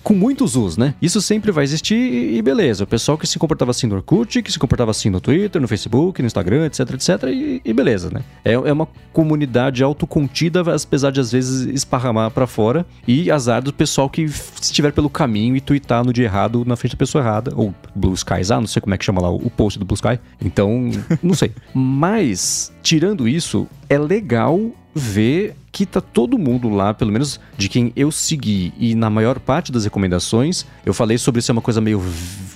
com 0.01 0.15
muitos 0.15 0.55
us, 0.55 0.78
né? 0.78 0.95
Isso 0.99 1.22
sempre 1.22 1.51
vai 1.51 1.63
existir 1.63 1.95
e, 1.95 2.41
beleza. 2.41 2.86
O 2.86 2.88
pessoal 2.88 3.20
que 3.20 3.28
se 3.28 3.38
comportava 3.38 3.70
assim 3.70 3.86
no 3.86 3.97
Orkut, 3.97 4.41
que 4.41 4.51
se 4.51 4.57
comportava 4.57 4.89
assim 4.89 5.11
no 5.11 5.22
Twitter, 5.22 5.61
no 5.61 5.68
Facebook, 5.68 6.24
no 6.24 6.26
Instagram, 6.26 6.65
etc, 6.65 6.80
etc, 6.93 7.09
e, 7.28 7.61
e 7.63 7.72
beleza, 7.72 8.09
né? 8.09 8.24
É, 8.43 8.53
é 8.53 8.74
uma 8.74 8.88
comunidade 9.13 9.84
autocontida, 9.84 10.63
apesar 10.74 11.11
de 11.11 11.20
às 11.20 11.32
vezes 11.32 11.68
esparramar 11.68 12.32
para 12.32 12.47
fora, 12.47 12.84
e 13.07 13.30
azar 13.30 13.61
do 13.61 13.72
pessoal 13.72 14.07
que 14.10 14.24
estiver 14.24 14.91
pelo 14.91 15.10
caminho 15.10 15.55
e 15.55 15.62
twittar 15.62 16.03
no 16.03 16.14
dia 16.14 16.26
errado 16.26 16.64
na 16.66 16.76
frente 16.76 16.93
da 16.93 16.97
pessoa 16.97 17.24
errada, 17.24 17.53
ou 17.55 17.74
Blue 17.95 18.14
Skies, 18.14 18.51
ah, 18.51 18.60
não 18.60 18.68
sei 18.68 18.82
como 18.82 18.93
é 18.93 18.97
que 18.97 19.05
chama 19.05 19.22
lá 19.22 19.30
o 19.30 19.49
post 19.49 19.80
do 19.80 19.86
Blue 19.86 19.95
Sky, 19.95 20.20
então, 20.41 20.89
não 21.22 21.34
sei. 21.34 21.51
Mas, 21.74 22.72
tirando 22.82 23.28
isso, 23.28 23.68
é 23.89 23.97
legal 23.97 24.60
ver 24.93 25.55
que 25.78 25.86
tá 25.86 26.01
todo 26.01 26.39
mundo 26.39 26.69
lá, 26.69 26.91
pelo 26.91 27.11
menos 27.11 27.39
de 27.55 27.69
quem 27.69 27.93
eu 27.95 28.11
segui, 28.11 28.73
e 28.80 28.95
na 28.95 29.11
maior 29.11 29.39
parte 29.39 29.71
das 29.71 29.84
recomendações, 29.84 30.65
eu 30.84 30.91
falei 30.91 31.19
sobre 31.19 31.39
ser 31.39 31.51
uma 31.51 31.61
coisa 31.61 31.80
meio. 31.80 32.01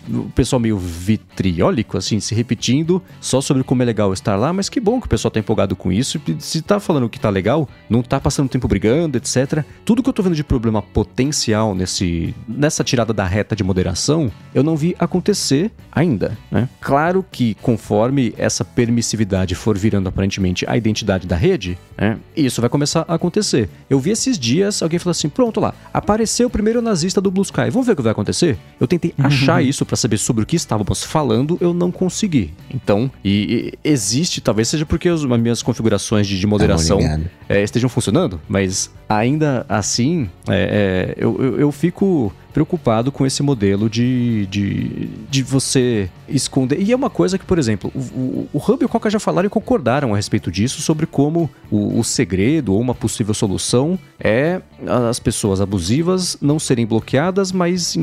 o 0.10 0.24
pessoal 0.34 0.60
meio 0.60 0.76
vitriólico, 0.76 2.00
assim, 2.00 2.20
se 2.20 2.34
repetindo, 2.34 3.00
só 3.20 3.40
sobre 3.40 3.64
como 3.64 3.84
é 3.84 3.86
legal 3.86 4.12
estar 4.12 4.36
lá, 4.36 4.52
mas 4.52 4.70
que 4.70 4.80
bom 4.80 5.00
que 5.00 5.06
o 5.06 5.10
pessoal 5.10 5.30
tá 5.30 5.40
empolgado 5.40 5.76
com 5.76 5.92
isso. 5.92 6.20
Se 6.40 6.64
tá 6.64 6.80
falando 6.80 7.08
que 7.08 7.20
tá 7.20 7.30
legal, 7.30 7.70
não 7.88 8.02
tá 8.02 8.20
passando 8.20 8.50
tempo 8.50 8.68
brigando, 8.68 9.20
etc. 9.20 9.64
Tudo 9.86 10.02
que 10.02 10.10
eu 10.10 10.14
tô 10.14 10.24
vendo 10.24 10.36
de 10.36 10.44
problema 10.44 10.82
potencial 10.82 11.76
nesse, 11.76 12.34
nessa 12.48 12.84
tirada 12.84 13.14
da 13.14 13.24
reta 13.24 13.56
de 13.56 13.64
moderação, 13.64 14.32
eu 14.52 14.64
não 14.64 14.76
vi 14.76 14.96
acontecer 14.98 15.70
ainda, 15.92 16.36
né? 16.50 16.68
Claro 16.80 17.24
que 17.32 17.54
conforme 17.62 18.34
essa 18.36 18.66
permissividade 18.66 19.54
for 19.54 19.78
virando 19.78 20.10
aparentemente 20.10 20.66
a 20.68 20.76
identidade 20.76 21.28
da 21.28 21.36
rede, 21.36 21.78
né? 21.96 22.18
Isso 22.36 22.62
vai 22.62 22.70
começar 22.70 23.06
acontecer. 23.16 23.70
Eu 23.90 24.00
vi 24.00 24.12
esses 24.12 24.38
dias 24.38 24.82
alguém 24.82 25.00
falou 25.00 25.12
assim: 25.12 25.30
pronto 25.30 25.60
lá, 25.60 25.74
apareceu 25.94 26.48
o 26.48 26.50
primeiro 26.50 26.82
nazista 26.82 27.22
do 27.22 27.32
Blue 27.32 27.44
Sky. 27.44 27.70
Vamos 27.70 27.86
ver 27.86 27.94
o 27.94 27.96
que 27.96 28.02
vai 28.02 28.12
acontecer? 28.12 28.58
Eu 28.80 28.88
tentei 28.88 29.14
uhum. 29.18 29.26
achar 29.26 29.64
isso 29.64 29.86
para 29.86 29.96
saber 29.96 30.18
sobre 30.18 30.44
o 30.44 30.46
que 30.46 30.56
estávamos 30.56 31.04
falando, 31.04 31.58
eu 31.62 31.74
não 31.74 31.92
consegui. 31.92 32.54
Então, 32.74 33.12
e, 33.24 33.74
e 33.84 33.90
existe, 33.90 34.42
talvez 34.42 34.68
seja 34.68 34.86
porque 34.86 35.10
as 35.10 35.24
minhas 35.24 35.62
configurações 35.62 36.28
de, 36.28 36.40
de 36.40 36.48
moderação 36.48 37.00
é, 37.48 37.64
estejam 37.64 37.90
funcionando, 37.90 38.40
mas 38.48 38.92
ainda 39.08 39.66
assim, 39.68 40.30
é, 40.48 41.16
é, 41.18 41.24
eu, 41.24 41.38
eu, 41.42 41.60
eu 41.60 41.72
fico 41.72 42.34
preocupado 42.52 43.12
com 43.12 43.26
esse 43.26 43.42
modelo 43.42 43.90
de, 43.90 44.46
de, 44.48 45.10
de 45.30 45.44
você 45.44 46.10
esconder. 46.28 46.80
E 46.82 46.92
é 46.92 46.96
uma 46.96 47.10
coisa 47.10 47.38
que, 47.38 47.46
por 47.46 47.58
exemplo, 47.58 47.92
o, 47.96 48.00
o, 48.00 48.50
o 48.54 48.58
Hub 48.58 48.82
e 48.82 48.86
o 48.86 48.90
Coca 48.90 49.10
já 49.10 49.20
falaram 49.20 49.48
e 49.48 49.50
concordaram 49.50 50.14
a 50.14 50.16
respeito 50.16 50.52
disso, 50.52 50.82
sobre 50.82 51.06
como 51.06 51.50
o, 51.70 52.00
o 52.00 52.04
segredo 52.04 52.74
ou 52.74 52.80
uma 52.80 52.94
possível 52.94 53.34
solução 53.34 53.98
é 54.20 54.62
as 54.88 55.20
pessoas 55.20 55.62
abusivas 55.62 56.38
não 56.42 56.60
serem 56.60 56.86
bloqueadas, 56.86 57.52
mas 57.52 57.98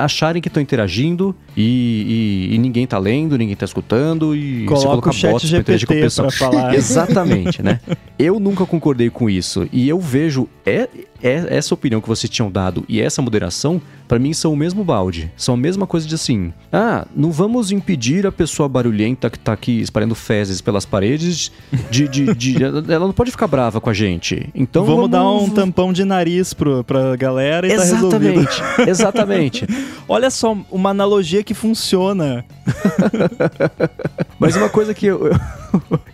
acharem 0.00 0.40
que 0.42 0.48
estão 0.48 0.62
interagindo 0.62 1.34
e, 1.56 2.48
e, 2.50 2.54
e, 2.54 2.58
ninguém 2.58 2.84
está 2.84 2.98
lendo, 2.98 3.36
ninguém 3.36 3.54
está 3.54 3.64
escutando 3.64 4.34
e 4.34 4.64
Coloca 4.64 4.80
você 4.80 4.86
colocar 4.86 5.10
o 5.10 5.12
chat 5.12 5.32
bots 5.32 5.48
GPT 5.48 6.10
para 6.14 6.30
falar. 6.30 6.74
Exatamente, 6.76 7.62
né? 7.62 7.80
Eu 8.18 8.38
nunca 8.40 8.66
concordei 8.66 9.10
com 9.10 9.28
isso 9.28 9.68
e 9.72 9.88
eu 9.88 10.00
vejo 10.00 10.48
é 10.64 10.88
essa 11.22 11.74
opinião 11.74 12.00
que 12.00 12.08
vocês 12.08 12.30
tinham 12.30 12.50
dado 12.50 12.84
e 12.88 13.00
essa 13.00 13.22
moderação 13.22 13.80
para 14.06 14.18
mim 14.18 14.32
são 14.32 14.52
o 14.52 14.56
mesmo 14.56 14.84
balde. 14.84 15.30
São 15.36 15.54
a 15.54 15.58
mesma 15.58 15.86
coisa 15.86 16.06
de 16.06 16.14
assim: 16.14 16.52
ah, 16.72 17.06
não 17.14 17.30
vamos 17.30 17.70
impedir 17.70 18.26
a 18.26 18.32
pessoa 18.32 18.68
barulhenta 18.68 19.30
que 19.30 19.38
tá 19.38 19.52
aqui 19.52 19.80
espalhando 19.80 20.14
fezes 20.14 20.60
pelas 20.60 20.84
paredes 20.84 21.52
de. 21.90 22.08
de, 22.08 22.34
de 22.34 22.56
ela 22.64 23.06
não 23.06 23.12
pode 23.12 23.30
ficar 23.30 23.46
brava 23.46 23.80
com 23.80 23.90
a 23.90 23.94
gente. 23.94 24.48
Então 24.54 24.84
vamos, 24.84 25.10
vamos 25.10 25.10
dar 25.10 25.30
um 25.30 25.50
tampão 25.50 25.92
de 25.92 26.04
nariz 26.04 26.54
pro, 26.54 26.84
pra 26.84 27.16
galera 27.16 27.66
e 27.66 27.72
exatamente, 27.72 28.60
tá. 28.60 28.84
Exatamente. 28.88 29.66
Olha 30.08 30.30
só, 30.30 30.56
uma 30.70 30.90
analogia 30.90 31.42
que 31.42 31.54
funciona. 31.54 32.44
Mas 34.38 34.54
uma 34.54 34.68
coisa 34.68 34.92
que 34.92 35.06
eu, 35.06 35.30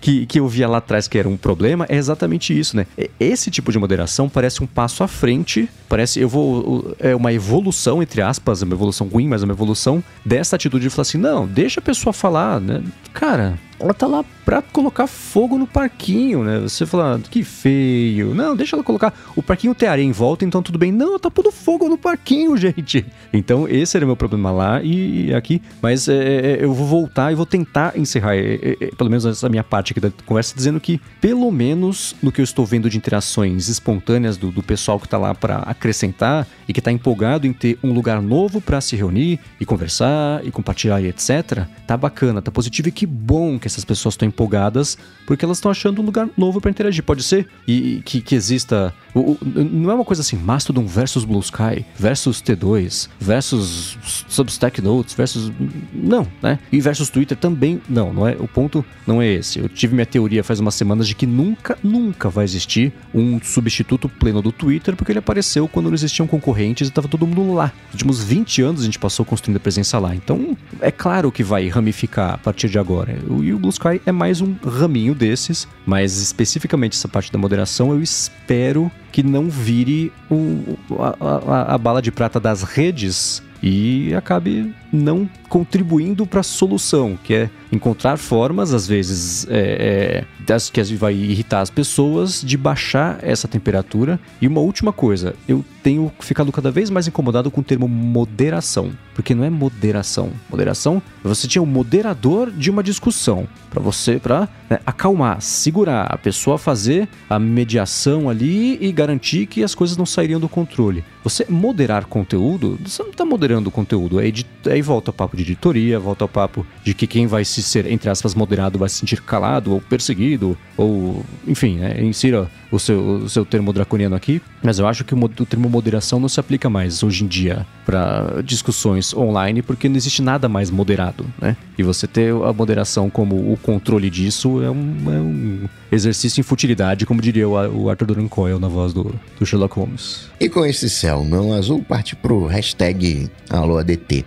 que, 0.01 0.27
que 0.27 0.41
eu 0.41 0.49
via 0.49 0.69
lá 0.69 0.79
atrás 0.79 1.09
que 1.09 1.19
era 1.19 1.29
um 1.29 1.37
problema 1.37 1.87
é 1.89 1.97
exatamente 1.97 2.59
isso, 2.59 2.77
né? 2.77 2.87
Esse 3.19 3.51
tipo 3.51 3.73
de 3.73 3.79
moderação 3.79 4.29
parece 4.29 4.63
um 4.63 4.67
passo 4.67 5.03
à 5.03 5.09
frente, 5.09 5.69
parece, 5.89 6.21
eu 6.21 6.29
vou, 6.29 6.95
é 6.99 7.15
uma 7.15 7.33
evolução, 7.33 7.82
entre 8.03 8.23
aspas, 8.23 8.63
uma 8.63 8.75
evolução 8.75 9.09
ruim, 9.09 9.27
mas 9.27 9.43
uma 9.43 9.53
evolução 9.53 10.03
dessa 10.25 10.57
atitude 10.57 10.85
de 10.85 10.91
falar 10.91 11.03
assim, 11.03 11.19
não, 11.19 11.47
deixa 11.47 11.81
a 11.81 11.83
pessoa 11.83 12.13
falar, 12.13 12.61
né? 12.61 12.83
Cara, 13.13 13.59
ela 13.83 13.93
tá 13.93 14.07
lá 14.07 14.25
pra 14.45 14.63
colocar 14.63 15.09
fogo 15.09 15.59
no 15.59 15.67
parquinho, 15.67 16.45
né? 16.45 16.61
Você 16.61 16.87
fala, 16.87 17.21
que 17.31 17.43
feio. 17.43 18.33
Não, 18.33 18.55
deixa 18.55 18.77
ela 18.77 18.85
colocar. 18.85 19.13
O 19.35 19.43
parquinho 19.43 19.75
tem 19.75 19.89
areia 19.89 20.07
em 20.07 20.13
volta, 20.13 20.45
então 20.45 20.63
tudo 20.63 20.79
bem. 20.79 20.93
Não, 20.93 21.19
tá 21.19 21.29
pondo 21.31 21.51
fogo 21.51 21.89
no 21.89 21.99
parquinho, 21.99 22.57
gente. 22.57 23.05
Então, 23.33 23.67
esse 23.69 23.97
era 23.97 24.05
o 24.05 24.09
meu 24.09 24.17
problema 24.17 24.53
lá 24.53 24.81
e 24.83 25.35
aqui. 25.35 25.61
Mas 25.81 26.09
é, 26.09 26.15
é, 26.15 26.53
é 26.53 26.65
eu 26.65 26.73
vou 26.73 26.87
voltar 26.87 27.33
e 27.33 27.35
vou 27.35 27.45
tentar 27.45 27.99
encerrar, 27.99 28.37
é, 28.37 28.55
é, 28.55 28.77
é, 28.81 28.87
pelo 28.97 29.11
menos 29.11 29.27
essa 29.27 29.49
minha 29.49 29.65
parte 29.65 29.93
aqui 29.93 30.01
da 30.01 30.11
conversa, 30.25 30.55
dizendo 30.55 30.81
que, 30.81 31.01
pelo 31.21 31.51
menos 31.51 32.15
no 32.23 32.31
que 32.31 32.41
eu 32.41 32.45
estou 32.45 32.65
vendo 32.65 32.89
de 32.89 32.97
interações 32.97 33.69
espontâneas 33.69 34.37
do, 34.37 34.53
do 34.53 34.63
pessoal 34.63 35.01
que 35.01 35.09
tá 35.09 35.19
lá 35.19 35.35
para 35.35 35.57
acrescentar 35.59 36.47
e 36.69 36.73
que 36.73 36.81
tá 36.81 36.93
empolgado 36.93 37.47
em 37.47 37.53
ter 37.53 37.79
um 37.83 37.93
lugar 37.93 38.23
novo 38.23 38.61
para 38.61 38.81
se 38.81 38.95
reunir 38.95 39.41
e 39.59 39.67
conversar 39.67 40.45
e 40.45 40.53
compartilhar 40.53 41.01
e 41.01 41.09
etc., 41.09 41.67
tá 41.87 41.97
bacana, 41.97 42.41
tá 42.41 42.51
positivo 42.51 42.89
e 42.89 42.93
que 42.93 43.07
bom 43.07 43.59
que 43.59 43.72
essas 43.73 43.85
pessoas 43.85 44.15
estão 44.15 44.29
empolgadas 44.29 44.99
porque 45.27 45.45
elas 45.45 45.59
estão 45.59 45.71
achando 45.71 46.01
um 46.03 46.05
lugar 46.05 46.29
novo 46.37 46.61
para 46.61 46.71
interagir. 46.71 47.03
Pode 47.03 47.23
ser 47.23 47.49
e, 47.67 48.03
que, 48.05 48.21
que 48.21 48.35
exista. 48.35 48.93
O, 49.15 49.33
o, 49.33 49.39
não 49.45 49.91
é 49.91 49.95
uma 49.95 50.05
coisa 50.05 50.23
assim, 50.23 50.37
Mastodon 50.37 50.87
versus 50.87 51.25
Blue 51.25 51.41
Sky 51.41 51.85
versus 51.97 52.43
T2 52.43 53.09
versus 53.21 53.97
Substack 54.29 54.81
Notes 54.81 55.15
versus. 55.15 55.53
Não, 55.93 56.27
né? 56.43 56.59
E 56.71 56.81
versus 56.81 57.09
Twitter 57.09 57.37
também. 57.37 57.81
Não, 57.89 58.13
não 58.13 58.27
é. 58.27 58.37
O 58.39 58.49
ponto 58.49 58.85
não 59.07 59.21
é 59.21 59.29
esse. 59.29 59.59
Eu 59.59 59.69
tive 59.69 59.95
minha 59.95 60.07
teoria 60.07 60.43
faz 60.43 60.61
umas 60.61 60.75
semanas 60.75 61.07
de 61.09 61.15
que 61.15 61.27
nunca, 61.27 61.79
nunca 61.83 62.29
vai 62.29 62.45
existir 62.45 62.93
um 63.15 63.41
substituto 63.43 64.09
pleno 64.09 64.43
do 64.43 64.53
Twitter 64.53 64.97
porque 64.97 65.13
ele 65.13 65.19
apareceu 65.19 65.69
quando 65.69 65.87
não 65.87 65.95
existiam 65.95 66.27
concorrentes 66.27 66.89
e 66.89 66.91
estava 66.91 67.09
todo 67.09 67.27
mundo 67.27 67.53
lá. 67.55 67.73
Nos 67.87 67.95
últimos 67.95 68.23
20 68.23 68.63
anos 68.63 68.81
a 68.83 68.85
gente 68.85 68.99
passou 68.99 69.25
construindo 69.25 69.57
a 69.57 69.61
presença 69.61 69.99
lá. 69.99 70.15
Então 70.15 70.57
é 70.81 70.91
claro 70.91 71.31
que 71.31 71.43
vai 71.43 71.69
ramificar 71.69 72.35
a 72.35 72.39
partir 72.39 72.69
de 72.69 72.79
agora. 72.79 73.17
E 73.43 73.52
o 73.55 73.59
Blue 73.59 73.71
Sky 73.71 74.01
é 74.05 74.13
mais 74.13 74.41
um 74.41 74.55
raminho 74.65 75.15
desses, 75.15 75.67
mas 75.87 76.21
especificamente 76.21 76.97
essa 76.97 77.09
parte 77.09 77.33
da 77.33 77.39
moderação 77.39 77.91
eu 77.93 78.03
espero 78.03 78.91
que 79.11 79.23
não 79.23 79.49
vire 79.49 80.13
o, 80.31 80.77
a, 80.99 81.17
a, 81.21 81.75
a 81.75 81.79
bala 81.79 82.01
de 82.01 82.11
prata 82.11 82.41
das 82.41 82.63
redes 82.63 83.43
e 83.63 84.15
acabe 84.15 84.75
não 84.93 85.29
contribuindo 85.49 86.27
para 86.27 86.41
a 86.41 86.43
solução, 86.43 87.19
que 87.23 87.35
é 87.35 87.51
encontrar 87.71 88.17
formas, 88.19 88.75
às 88.75 88.87
vezes, 88.87 89.47
é, 89.49 90.25
é, 90.41 90.45
das, 90.45 90.69
que 90.69 90.83
vai 90.95 91.15
irritar 91.15 91.61
as 91.61 91.71
pessoas, 91.71 92.43
de 92.43 92.57
baixar 92.57 93.19
essa 93.23 93.49
temperatura. 93.49 94.21
E 94.41 94.47
uma 94.47 94.61
última 94.61 94.93
coisa, 94.93 95.35
eu 95.49 95.65
tenho 95.83 96.13
ficado 96.21 96.53
cada 96.53 96.71
vez 96.71 96.91
mais 96.91 97.09
incomodado 97.09 97.51
com 97.51 97.61
o 97.61 97.65
termo 97.65 97.89
moderação, 97.89 98.93
porque 99.15 99.35
não 99.35 99.45
é 99.45 99.51
moderação. 99.51 100.31
Moderação, 100.51 101.03
você 101.23 101.49
tinha 101.49 101.63
um 101.63 101.67
moderador 101.67 102.51
de 102.51 102.71
uma 102.71 102.83
discussão 102.83 103.49
para 103.71 103.81
você, 103.81 104.19
para 104.19 104.49
né, 104.69 104.79
acalmar, 104.85 105.41
segurar 105.41 106.05
a 106.05 106.19
pessoa 106.19 106.59
fazer 106.59 107.09
a 107.29 107.39
mediação 107.39 108.29
ali 108.29 108.79
e 108.81 108.93
garantir 108.93 109.47
que 109.47 109.63
as 109.63 109.75
coisas 109.75 109.97
não 109.97 110.07
sairiam 110.07 110.39
do 110.39 110.49
controle. 110.49 111.05
Você 111.25 111.47
moderar 111.49 112.07
conteúdo, 112.07 112.79
você 112.85 113.03
não 113.03 113.11
está 113.11 113.25
moderando 113.25 113.69
o 113.69 113.73
conteúdo, 113.73 114.21
é 114.21 114.27
editar 114.27 114.77
volta 114.83 115.11
ao 115.11 115.15
papo 115.15 115.37
de 115.37 115.43
editoria, 115.43 115.99
volta 115.99 116.25
ao 116.25 116.29
papo 116.29 116.67
de 116.85 116.93
que 116.93 117.07
quem 117.07 117.27
vai 117.27 117.45
se 117.45 117.63
ser, 117.63 117.87
entre 117.87 118.11
aspas, 118.11 118.35
moderado 118.35 118.79
vai 118.79 118.89
se 118.89 118.97
sentir 118.97 119.23
calado 119.23 119.73
ou 119.73 119.81
perseguido, 119.81 120.57
ou, 120.77 121.25
enfim, 121.47 121.79
né, 121.79 122.03
insira 122.03 122.51
o 122.71 122.79
seu, 122.79 123.01
o 123.01 123.29
seu 123.29 123.45
termo 123.45 123.73
draconiano 123.73 124.15
aqui. 124.15 124.43
Mas 124.63 124.79
eu 124.79 124.87
acho 124.87 125.05
que 125.05 125.15
o, 125.15 125.19
o 125.25 125.47
termo 125.47 125.69
moderação 125.69 126.21
não 126.21 126.29
se 126.29 126.41
aplica 126.41 126.69
mais 126.69 127.03
hoje 127.03 127.25
em 127.25 127.27
dia 127.27 127.67
para 127.85 128.43
discussões 128.43 129.15
online, 129.15 129.63
porque 129.63 129.89
não 129.89 129.97
existe 129.97 130.23
nada 130.23 130.49
mais 130.49 130.71
moderado, 130.71 131.27
né? 131.41 131.57
E 131.77 131.83
você 131.83 132.07
ter 132.07 132.33
a 132.33 132.53
moderação 132.53 133.11
como 133.11 133.53
o 133.53 133.57
controle 133.57 134.09
disso 134.11 134.63
é 134.63 134.71
um, 134.71 134.97
é 135.07 135.21
um 135.21 135.69
exercício 135.91 136.41
em 136.41 136.43
futilidade, 136.43 137.05
como 137.07 137.21
diria 137.21 137.49
o, 137.49 137.89
Arthur 137.91 138.07
Duran 138.07 138.29
Coyle 138.29 138.59
na 138.59 138.69
voz 138.69 138.93
do, 138.93 139.15
do 139.39 139.47
Sherlock 139.47 139.75
Holmes. 139.77 140.31
E 140.41 140.49
com 140.49 140.65
esse 140.65 140.89
céu 140.89 141.25
não 141.25 141.53
azul, 141.53 141.83
parte 141.83 142.17
pro 142.17 142.47
hashtag 142.47 143.31
AlôADT. 143.51 144.25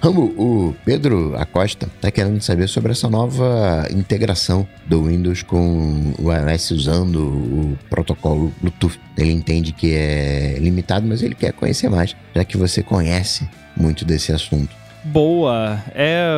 Rambo, 0.00 0.32
o 0.38 0.74
Pedro 0.84 1.34
Acosta 1.36 1.88
tá 2.00 2.10
querendo 2.10 2.40
saber 2.40 2.68
sobre 2.68 2.92
essa 2.92 3.08
nova 3.08 3.86
integração 3.90 4.66
do 4.86 5.04
Windows 5.04 5.42
com 5.42 6.14
o 6.18 6.32
iOS 6.32 6.70
usando 6.70 7.20
o 7.20 7.78
protocolo 7.90 8.52
Bluetooth. 8.60 8.98
Ele 9.16 9.32
entende 9.32 9.72
que 9.72 9.92
é 9.94 10.58
limitado, 10.60 11.06
mas 11.06 11.22
ele 11.22 11.34
quer 11.34 11.52
conhecer 11.52 11.88
mais, 11.88 12.14
já 12.34 12.44
que 12.44 12.56
você 12.56 12.67
conhece 12.82 13.48
muito 13.76 14.04
desse 14.04 14.32
assunto. 14.32 14.76
Boa. 15.04 15.82
É 15.94 16.28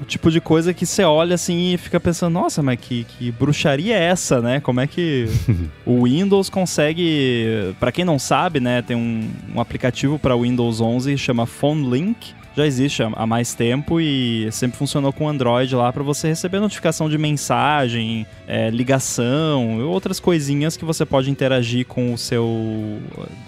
o 0.00 0.04
tipo 0.04 0.30
de 0.30 0.40
coisa 0.40 0.74
que 0.74 0.84
você 0.84 1.04
olha 1.04 1.34
assim 1.34 1.74
e 1.74 1.78
fica 1.78 2.00
pensando, 2.00 2.34
nossa, 2.34 2.62
mas 2.62 2.78
que, 2.80 3.04
que 3.04 3.30
bruxaria 3.30 3.96
é 3.96 4.02
essa, 4.04 4.40
né? 4.40 4.60
Como 4.60 4.80
é 4.80 4.86
que 4.86 5.28
o 5.86 6.04
Windows 6.04 6.48
consegue. 6.48 7.74
Para 7.78 7.92
quem 7.92 8.04
não 8.04 8.18
sabe, 8.18 8.60
né, 8.60 8.82
tem 8.82 8.96
um, 8.96 9.30
um 9.54 9.60
aplicativo 9.60 10.18
para 10.18 10.36
Windows 10.36 10.80
11 10.80 11.16
chama 11.18 11.46
Phone 11.46 11.88
Link 11.88 12.34
já 12.56 12.66
existe 12.66 13.02
há 13.02 13.26
mais 13.26 13.54
tempo 13.54 14.00
e 14.00 14.50
sempre 14.52 14.76
funcionou 14.78 15.12
com 15.12 15.28
Android 15.28 15.74
lá 15.74 15.92
para 15.92 16.02
você 16.02 16.28
receber 16.28 16.60
notificação 16.60 17.08
de 17.08 17.16
mensagem, 17.16 18.26
é, 18.46 18.70
ligação 18.70 19.78
e 19.78 19.82
outras 19.82 20.20
coisinhas 20.20 20.76
que 20.76 20.84
você 20.84 21.04
pode 21.06 21.30
interagir 21.30 21.86
com 21.86 22.12
o 22.12 22.18
seu 22.18 23.00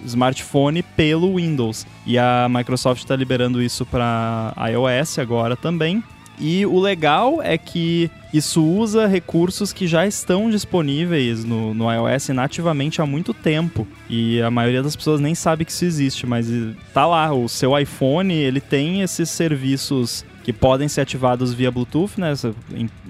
smartphone 0.05 0.83
pelo 0.83 1.37
Windows. 1.37 1.87
E 2.07 2.19
a 2.19 2.49
Microsoft 2.51 3.03
está 3.03 3.15
liberando 3.15 3.63
isso 3.63 3.85
para 3.85 4.55
iOS 4.71 5.19
agora 5.19 5.57
também. 5.57 6.03
E 6.39 6.67
o 6.67 6.81
legal 6.81 7.41
é 7.43 7.57
que 7.57 8.11
isso 8.35 8.65
usa 8.65 9.07
recursos 9.07 9.73
que 9.73 9.87
já 9.87 10.05
estão 10.05 10.51
disponíveis 10.51 11.45
no, 11.45 11.73
no 11.73 11.89
iOS 11.89 12.31
nativamente 12.31 13.01
há 13.01 13.07
muito 13.07 13.33
tempo. 13.33 13.87
E 14.11 14.43
a 14.43 14.51
maioria 14.51 14.83
das 14.83 14.97
pessoas 14.97 15.21
nem 15.21 15.37
sabe 15.37 15.65
que 15.65 15.71
isso 15.71 15.85
existe, 15.85 16.27
mas 16.27 16.49
tá 16.93 17.07
lá. 17.07 17.33
O 17.33 17.49
seu 17.49 17.79
iPhone, 17.79 18.35
ele 18.35 18.61
tem 18.61 19.03
esses 19.03 19.31
serviços 19.31 20.25
que 20.45 20.53
podem 20.53 20.87
ser 20.89 21.01
ativados 21.01 21.55
via 21.55 21.71
Bluetooth, 21.71 22.21
né? 22.21 22.35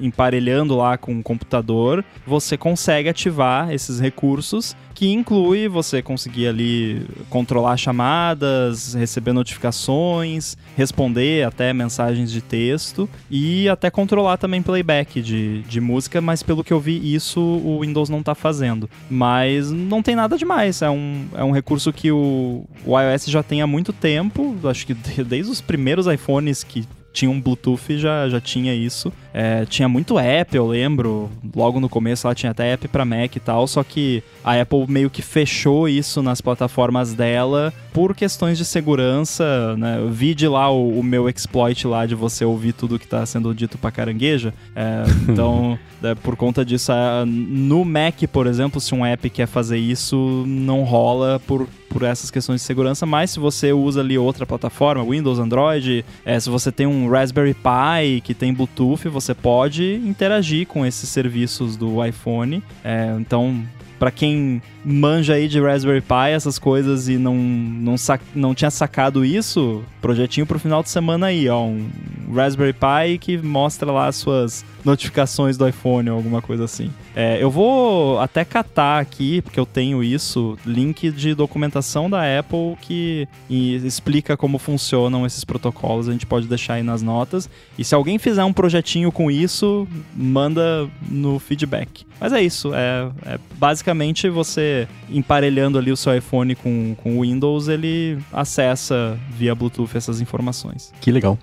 Emparelhando 0.00 0.76
lá 0.76 0.96
com 0.96 1.18
o 1.18 1.22
computador, 1.22 2.04
você 2.24 2.56
consegue 2.56 3.08
ativar 3.08 3.72
esses 3.72 3.98
recursos 3.98 4.76
que 4.94 5.10
inclui 5.12 5.66
você 5.66 6.00
conseguir 6.00 6.46
ali 6.46 7.04
controlar 7.28 7.76
chamadas, 7.76 8.94
receber 8.94 9.32
notificações, 9.32 10.56
responder 10.76 11.44
até 11.44 11.72
mensagens 11.72 12.30
de 12.30 12.40
texto 12.40 13.08
e 13.28 13.68
até 13.68 13.90
controlar 13.90 14.36
também 14.36 14.62
playback 14.62 15.20
de, 15.20 15.62
de 15.62 15.80
música, 15.80 16.20
mas 16.20 16.44
pelo 16.44 16.62
que 16.62 16.72
eu 16.72 16.78
vi, 16.78 17.12
isso 17.12 17.40
o 17.40 17.80
Windows 17.80 18.08
não 18.08 18.20
está 18.20 18.36
fazendo. 18.36 18.88
Mas 19.10 19.72
não 19.72 20.00
tem 20.00 20.14
nada 20.14 20.38
demais, 20.38 20.80
é 20.80 20.88
um, 20.88 21.26
é 21.34 21.42
um 21.42 21.50
recurso 21.50 21.92
que 21.92 22.12
o, 22.12 22.64
o 22.86 23.00
iOS 23.00 23.26
já 23.26 23.42
tem 23.42 23.60
há 23.60 23.66
muito 23.66 23.92
tempo, 23.92 24.56
acho 24.64 24.86
que 24.86 24.94
desde 24.94 25.50
os 25.50 25.60
primeiros 25.60 26.06
iPhones 26.06 26.62
que 26.62 26.86
tinha 27.14 27.30
um 27.30 27.40
Bluetooth 27.40 27.96
já, 27.96 28.28
já 28.28 28.40
tinha 28.40 28.74
isso. 28.74 29.12
É, 29.32 29.64
tinha 29.66 29.88
muito 29.88 30.18
app, 30.18 30.54
eu 30.54 30.66
lembro. 30.66 31.30
Logo 31.54 31.78
no 31.78 31.88
começo 31.88 32.26
ela 32.26 32.34
tinha 32.34 32.50
até 32.50 32.72
app 32.72 32.88
para 32.88 33.04
Mac 33.04 33.36
e 33.36 33.40
tal, 33.40 33.66
só 33.68 33.84
que 33.84 34.22
a 34.42 34.60
Apple 34.60 34.84
meio 34.88 35.08
que 35.08 35.22
fechou 35.22 35.88
isso 35.88 36.22
nas 36.22 36.40
plataformas 36.40 37.14
dela 37.14 37.72
por 37.92 38.16
questões 38.16 38.58
de 38.58 38.64
segurança, 38.64 39.76
né? 39.76 39.98
Eu 39.98 40.10
vi 40.10 40.34
de 40.34 40.48
lá 40.48 40.68
o, 40.68 40.98
o 40.98 41.02
meu 41.02 41.28
exploit 41.28 41.86
lá 41.86 42.04
de 42.04 42.16
você 42.16 42.44
ouvir 42.44 42.72
tudo 42.72 42.98
que 42.98 43.06
tá 43.06 43.24
sendo 43.24 43.54
dito 43.54 43.78
pra 43.78 43.92
carangueja. 43.92 44.52
É, 44.74 45.04
então, 45.30 45.78
é, 46.02 46.16
por 46.16 46.34
conta 46.34 46.64
disso, 46.64 46.90
no 47.26 47.84
Mac, 47.84 48.22
por 48.32 48.48
exemplo, 48.48 48.80
se 48.80 48.92
um 48.92 49.06
app 49.06 49.30
quer 49.30 49.46
fazer 49.46 49.78
isso, 49.78 50.42
não 50.46 50.82
rola 50.82 51.40
por 51.46 51.68
por 51.94 52.02
essas 52.02 52.28
questões 52.28 52.60
de 52.60 52.66
segurança, 52.66 53.06
mas 53.06 53.30
se 53.30 53.38
você 53.38 53.72
usa 53.72 54.00
ali 54.00 54.18
outra 54.18 54.44
plataforma, 54.44 55.04
Windows, 55.04 55.38
Android, 55.38 56.04
é, 56.24 56.40
se 56.40 56.50
você 56.50 56.72
tem 56.72 56.88
um 56.88 57.08
Raspberry 57.08 57.54
Pi 57.54 58.20
que 58.20 58.34
tem 58.34 58.52
Bluetooth, 58.52 59.08
você 59.08 59.32
pode 59.32 59.94
interagir 60.04 60.66
com 60.66 60.84
esses 60.84 61.08
serviços 61.08 61.76
do 61.76 62.04
iPhone. 62.04 62.60
É, 62.82 63.14
então, 63.16 63.62
para 64.04 64.10
quem 64.10 64.60
manja 64.84 65.32
aí 65.32 65.48
de 65.48 65.58
Raspberry 65.58 66.02
Pi, 66.02 66.32
essas 66.34 66.58
coisas 66.58 67.08
e 67.08 67.16
não, 67.16 67.34
não, 67.34 67.94
não 68.34 68.54
tinha 68.54 68.70
sacado 68.70 69.24
isso, 69.24 69.82
projetinho 70.02 70.44
pro 70.44 70.58
final 70.58 70.82
de 70.82 70.90
semana 70.90 71.28
aí, 71.28 71.48
ó. 71.48 71.64
Um 71.64 71.88
Raspberry 72.34 72.74
Pi 72.74 73.16
que 73.18 73.38
mostra 73.38 73.90
lá 73.90 74.08
as 74.08 74.16
suas 74.16 74.62
notificações 74.84 75.56
do 75.56 75.66
iPhone 75.66 76.10
ou 76.10 76.16
alguma 76.16 76.42
coisa 76.42 76.64
assim. 76.64 76.90
É, 77.16 77.42
eu 77.42 77.50
vou 77.50 78.18
até 78.18 78.44
catar 78.44 79.00
aqui, 79.00 79.40
porque 79.40 79.58
eu 79.58 79.64
tenho 79.64 80.04
isso, 80.04 80.58
link 80.66 81.10
de 81.10 81.34
documentação 81.34 82.10
da 82.10 82.20
Apple 82.38 82.76
que 82.82 83.26
explica 83.48 84.36
como 84.36 84.58
funcionam 84.58 85.24
esses 85.24 85.44
protocolos. 85.44 86.10
A 86.10 86.12
gente 86.12 86.26
pode 86.26 86.46
deixar 86.46 86.74
aí 86.74 86.82
nas 86.82 87.00
notas. 87.00 87.48
E 87.78 87.84
se 87.84 87.94
alguém 87.94 88.18
fizer 88.18 88.44
um 88.44 88.52
projetinho 88.52 89.10
com 89.10 89.30
isso, 89.30 89.88
manda 90.14 90.86
no 91.08 91.38
feedback. 91.38 92.04
Mas 92.20 92.32
é 92.32 92.42
isso. 92.42 92.72
É, 92.74 93.10
é 93.26 93.38
basicamente 93.58 93.93
você 94.30 94.88
emparelhando 95.10 95.78
ali 95.78 95.92
o 95.92 95.96
seu 95.96 96.16
iPhone 96.16 96.54
com 96.54 96.96
o 97.04 97.22
Windows, 97.22 97.68
ele 97.68 98.18
acessa 98.32 99.18
via 99.30 99.54
Bluetooth 99.54 99.96
essas 99.96 100.20
informações. 100.20 100.92
Que 101.00 101.10
legal. 101.10 101.38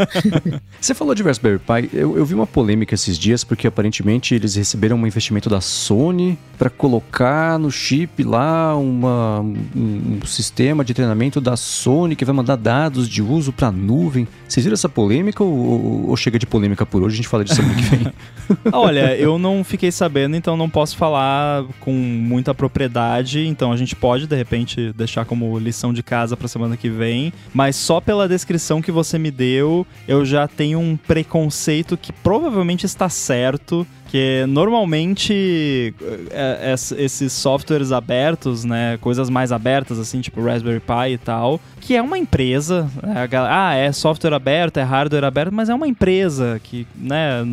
você 0.80 0.94
falou 0.94 1.14
de 1.14 1.22
Raspberry 1.22 1.58
Pi. 1.58 1.90
Eu, 1.92 2.16
eu 2.16 2.24
vi 2.24 2.34
uma 2.34 2.46
polêmica 2.46 2.94
esses 2.94 3.18
dias 3.18 3.44
porque 3.44 3.66
aparentemente 3.66 4.34
eles 4.34 4.54
receberam 4.54 4.96
um 4.96 5.06
investimento 5.06 5.48
da 5.48 5.60
Sony 5.60 6.38
para 6.58 6.70
colocar 6.70 7.58
no 7.58 7.70
chip 7.70 8.22
lá 8.22 8.76
uma, 8.76 9.40
um, 9.40 10.18
um, 10.22 10.26
sistema 10.26 10.84
de 10.84 10.94
treinamento 10.94 11.40
da 11.40 11.56
Sony 11.56 12.16
que 12.16 12.24
vai 12.24 12.34
mandar 12.34 12.56
dados 12.56 13.08
de 13.08 13.22
uso 13.22 13.52
para 13.52 13.70
nuvem. 13.70 14.26
Vocês 14.48 14.64
viram 14.64 14.74
essa 14.74 14.88
polêmica 14.88 15.42
ou, 15.42 16.08
ou, 16.08 16.16
chega 16.16 16.38
de 16.38 16.46
polêmica 16.46 16.84
por 16.84 17.02
hoje? 17.02 17.14
A 17.14 17.16
gente 17.16 17.28
fala 17.28 17.44
disso 17.44 17.56
semana 17.56 17.74
que 17.74 17.82
vem. 17.82 18.12
Olha, 18.72 19.16
eu 19.16 19.38
não 19.38 19.62
fiquei 19.62 19.90
sabendo, 19.90 20.36
então 20.36 20.56
não 20.56 20.68
posso 20.68 20.96
falar 20.96 21.45
com 21.80 21.92
muita 21.92 22.54
propriedade. 22.54 23.46
Então 23.46 23.72
a 23.72 23.76
gente 23.76 23.94
pode 23.94 24.26
de 24.26 24.36
repente 24.36 24.92
deixar 24.92 25.24
como 25.24 25.58
lição 25.58 25.92
de 25.92 26.02
casa 26.02 26.36
para 26.36 26.48
semana 26.48 26.76
que 26.76 26.88
vem. 26.88 27.32
Mas 27.52 27.76
só 27.76 28.00
pela 28.00 28.28
descrição 28.28 28.82
que 28.82 28.92
você 28.92 29.18
me 29.18 29.30
deu, 29.30 29.86
eu 30.06 30.24
já 30.24 30.46
tenho 30.46 30.78
um 30.78 30.96
preconceito 30.96 31.96
que 31.96 32.12
provavelmente 32.12 32.86
está 32.86 33.08
certo 33.08 33.86
porque 34.06 34.46
normalmente 34.48 35.92
é, 36.30 36.72
é, 36.72 37.02
esses 37.02 37.32
softwares 37.32 37.90
abertos, 37.90 38.64
né, 38.64 38.96
coisas 39.00 39.28
mais 39.28 39.50
abertas 39.50 39.98
assim, 39.98 40.20
tipo 40.20 40.42
Raspberry 40.42 40.80
Pi 40.80 41.12
e 41.14 41.18
tal, 41.18 41.60
que 41.80 41.96
é 41.96 42.00
uma 42.00 42.16
empresa, 42.16 42.88
né, 43.02 43.28
ah, 43.32 43.74
é 43.74 43.90
software 43.90 44.32
aberto, 44.32 44.78
é 44.78 44.82
hardware 44.82 45.24
aberto, 45.24 45.52
mas 45.52 45.68
é 45.68 45.74
uma 45.74 45.88
empresa 45.88 46.60
que, 46.62 46.86
né, 46.96 47.44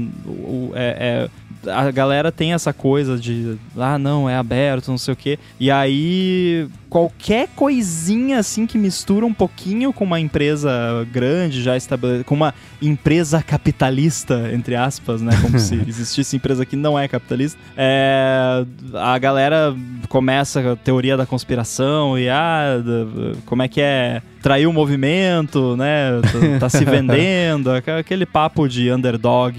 é, 0.76 1.28
é 1.28 1.30
a 1.68 1.92
galera 1.92 2.32
tem 2.32 2.54
essa 2.54 2.74
coisa 2.74 3.18
de, 3.18 3.58
ah, 3.78 3.98
não, 3.98 4.30
é 4.30 4.36
aberto, 4.36 4.90
não 4.90 4.98
sei 4.98 5.14
o 5.14 5.18
quê. 5.18 5.40
E 5.60 5.72
aí, 5.72 6.68
qualquer 6.90 7.48
coisinha 7.56 8.40
assim 8.40 8.68
que 8.68 8.78
mistura 8.78 9.26
um 9.26 9.34
pouquinho 9.34 9.94
com 9.94 10.04
uma 10.04 10.20
empresa 10.20 10.72
grande, 11.12 11.62
já 11.62 11.78
estabelecida, 11.78 12.24
com 12.24 12.36
uma 12.36 12.54
empresa 12.82 13.42
capitalista, 13.42 14.50
entre 14.54 14.76
aspas, 14.76 15.22
né? 15.22 15.32
Como 15.42 15.58
se 15.60 15.76
existisse 15.88 16.36
empresa 16.36 16.66
que 16.66 16.76
não 16.76 16.98
é 16.98 17.08
capitalista, 17.08 17.60
é, 17.78 18.66
a 18.94 19.18
galera 19.18 19.76
começa 20.10 20.74
a 20.74 20.76
teoria 20.76 21.18
da 21.18 21.26
conspiração 21.26 22.18
e, 22.18 22.30
ah, 22.30 22.82
como 23.46 23.62
é 23.62 23.68
que 23.68 23.82
é? 23.82 24.22
Traiu 24.44 24.70
o 24.70 24.74
movimento, 24.74 25.78
né? 25.78 26.20
Tá, 26.22 26.60
tá 26.60 26.70
se 26.70 26.84
vendendo, 26.86 27.72
aquele 27.72 28.26
papo 28.26 28.68
de 28.68 28.92
underdog 28.92 29.58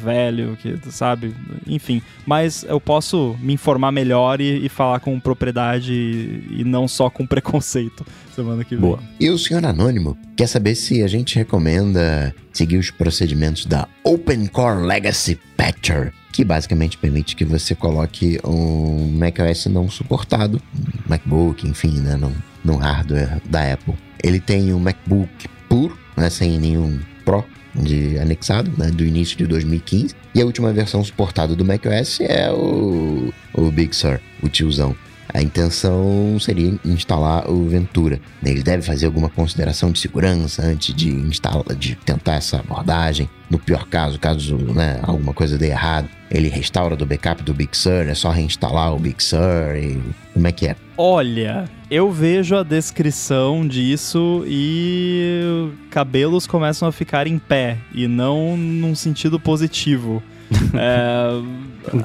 velho, 0.00 0.58
que 0.60 0.78
sabe? 0.90 1.34
Enfim. 1.66 2.02
Mas 2.26 2.64
eu 2.68 2.78
posso 2.78 3.34
me 3.40 3.54
informar 3.54 3.90
melhor 3.90 4.40
e, 4.40 4.66
e 4.66 4.68
falar 4.68 5.00
com 5.00 5.18
propriedade 5.18 5.92
e, 5.92 6.60
e, 6.60 6.64
não 6.64 6.86
só 6.86 7.08
com 7.08 7.24
preconceito 7.26 8.06
semana 8.34 8.62
que 8.62 8.76
vem. 8.76 8.82
Boa. 8.82 8.98
E 9.18 9.30
o 9.30 9.38
senhor 9.38 9.64
Anônimo 9.64 10.18
quer 10.36 10.46
saber 10.46 10.74
se 10.74 11.02
a 11.02 11.08
gente 11.08 11.36
recomenda 11.36 12.34
seguir 12.52 12.76
os 12.76 12.90
procedimentos 12.90 13.64
da 13.64 13.88
Open 14.04 14.46
Core 14.48 14.82
Legacy 14.86 15.40
Patcher 15.56 16.12
que 16.30 16.44
basicamente 16.44 16.98
permite 16.98 17.34
que 17.34 17.46
você 17.46 17.74
coloque 17.74 18.38
um 18.44 19.10
macOS 19.18 19.64
não 19.66 19.88
suportado, 19.88 20.60
MacBook, 21.08 21.66
enfim, 21.66 21.98
né, 21.98 22.14
no, 22.14 22.30
no 22.62 22.76
hardware 22.76 23.40
da 23.48 23.72
Apple. 23.72 23.94
Ele 24.26 24.40
tem 24.40 24.74
um 24.74 24.80
MacBook 24.80 25.48
puro, 25.68 25.96
né, 26.16 26.28
sem 26.28 26.58
nenhum 26.58 26.98
Pro 27.24 27.44
de 27.72 28.18
anexado, 28.18 28.72
né, 28.76 28.90
do 28.90 29.04
início 29.04 29.36
de 29.36 29.46
2015. 29.46 30.16
E 30.34 30.42
a 30.42 30.44
última 30.44 30.72
versão 30.72 31.04
suportada 31.04 31.54
do 31.54 31.64
macOS 31.64 32.20
é 32.20 32.50
o, 32.50 33.32
o 33.54 33.70
Big 33.70 33.94
Sur, 33.94 34.20
o 34.42 34.48
tiozão. 34.48 34.96
A 35.36 35.42
intenção 35.42 36.38
seria 36.40 36.80
instalar 36.82 37.46
o 37.50 37.68
Ventura. 37.68 38.18
Ele 38.42 38.62
deve 38.62 38.82
fazer 38.82 39.04
alguma 39.04 39.28
consideração 39.28 39.92
de 39.92 39.98
segurança 39.98 40.62
antes 40.62 40.94
de 40.94 41.10
instalar, 41.10 41.62
de 41.76 41.94
tentar 41.94 42.36
essa 42.36 42.58
abordagem. 42.60 43.28
No 43.50 43.58
pior 43.58 43.86
caso, 43.86 44.18
caso 44.18 44.56
né, 44.56 44.98
alguma 45.02 45.34
coisa 45.34 45.58
dê 45.58 45.66
errado, 45.66 46.08
ele 46.30 46.48
restaura 46.48 46.96
do 46.96 47.04
backup 47.04 47.42
do 47.42 47.52
Big 47.52 47.76
Sur, 47.76 48.08
é 48.08 48.14
só 48.14 48.30
reinstalar 48.30 48.94
o 48.94 48.98
Big 48.98 49.22
Sur 49.22 49.76
e 49.76 50.02
como 50.32 50.46
é 50.46 50.52
que 50.52 50.68
é? 50.68 50.76
Olha, 50.96 51.68
eu 51.90 52.10
vejo 52.10 52.56
a 52.56 52.62
descrição 52.62 53.68
disso 53.68 54.42
e 54.46 55.68
cabelos 55.90 56.46
começam 56.46 56.88
a 56.88 56.92
ficar 56.92 57.26
em 57.26 57.38
pé 57.38 57.76
e 57.94 58.08
não 58.08 58.56
num 58.56 58.94
sentido 58.94 59.38
positivo. 59.38 60.22
é... 60.72 61.28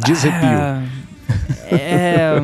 Desrepio. 0.05 0.83
É... 1.71 2.35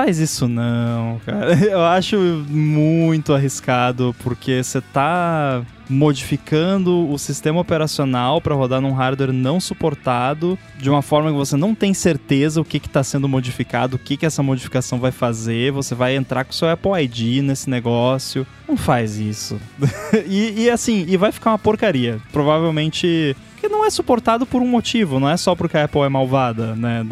faz 0.00 0.18
isso 0.18 0.48
não, 0.48 1.20
cara. 1.26 1.52
Eu 1.60 1.82
acho 1.82 2.16
muito 2.48 3.34
arriscado 3.34 4.16
porque 4.22 4.62
você 4.62 4.80
tá 4.80 5.62
modificando 5.90 7.10
o 7.10 7.18
sistema 7.18 7.60
operacional 7.60 8.40
para 8.40 8.54
rodar 8.54 8.80
num 8.80 8.92
hardware 8.92 9.32
não 9.32 9.60
suportado 9.60 10.58
de 10.78 10.88
uma 10.88 11.02
forma 11.02 11.30
que 11.30 11.36
você 11.36 11.54
não 11.56 11.74
tem 11.74 11.92
certeza 11.92 12.60
o 12.60 12.64
que 12.64 12.78
está 12.78 13.02
sendo 13.02 13.28
modificado, 13.28 13.96
o 13.96 13.98
que, 13.98 14.16
que 14.16 14.24
essa 14.24 14.42
modificação 14.42 14.98
vai 14.98 15.10
fazer. 15.10 15.70
Você 15.72 15.94
vai 15.94 16.16
entrar 16.16 16.44
com 16.44 16.52
o 16.52 16.54
seu 16.54 16.70
Apple 16.70 16.92
ID 17.02 17.42
nesse 17.42 17.68
negócio. 17.68 18.46
Não 18.66 18.78
faz 18.78 19.18
isso. 19.18 19.60
e, 20.26 20.62
e 20.62 20.70
assim, 20.70 21.04
e 21.08 21.16
vai 21.18 21.30
ficar 21.30 21.50
uma 21.50 21.58
porcaria. 21.58 22.18
Provavelmente 22.32 23.36
que 23.60 23.68
não 23.68 23.84
é 23.84 23.90
suportado 23.90 24.46
por 24.46 24.62
um 24.62 24.66
motivo, 24.66 25.20
não 25.20 25.28
é 25.28 25.36
só 25.36 25.54
porque 25.54 25.76
a 25.76 25.84
Apple 25.84 26.00
é 26.00 26.08
malvada, 26.08 26.74
né? 26.74 27.04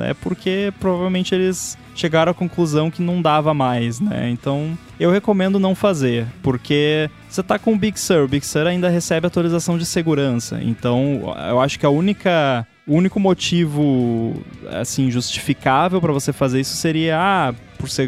É 0.00 0.14
porque 0.14 0.72
provavelmente 0.80 1.34
eles 1.34 1.78
chegaram 1.94 2.32
à 2.32 2.34
conclusão 2.34 2.90
que 2.90 3.02
não 3.02 3.22
dava 3.22 3.54
mais, 3.54 4.00
né? 4.00 4.28
Então, 4.30 4.76
eu 4.98 5.10
recomendo 5.10 5.58
não 5.58 5.74
fazer, 5.74 6.26
porque 6.42 7.08
você 7.28 7.42
tá 7.42 7.58
com 7.58 7.74
o 7.74 7.78
Big 7.78 7.98
Sur, 7.98 8.24
o 8.24 8.28
Big 8.28 8.44
Sur 8.44 8.66
ainda 8.66 8.88
recebe 8.88 9.26
atualização 9.26 9.78
de 9.78 9.86
segurança. 9.86 10.58
Então, 10.62 11.34
eu 11.48 11.60
acho 11.60 11.78
que 11.78 11.86
a 11.86 11.90
única 11.90 12.66
o 12.84 12.94
único 12.94 13.20
motivo 13.20 14.34
assim 14.68 15.08
justificável 15.08 16.00
para 16.00 16.12
você 16.12 16.32
fazer 16.32 16.60
isso 16.60 16.74
seria 16.74 17.16
ah, 17.16 17.54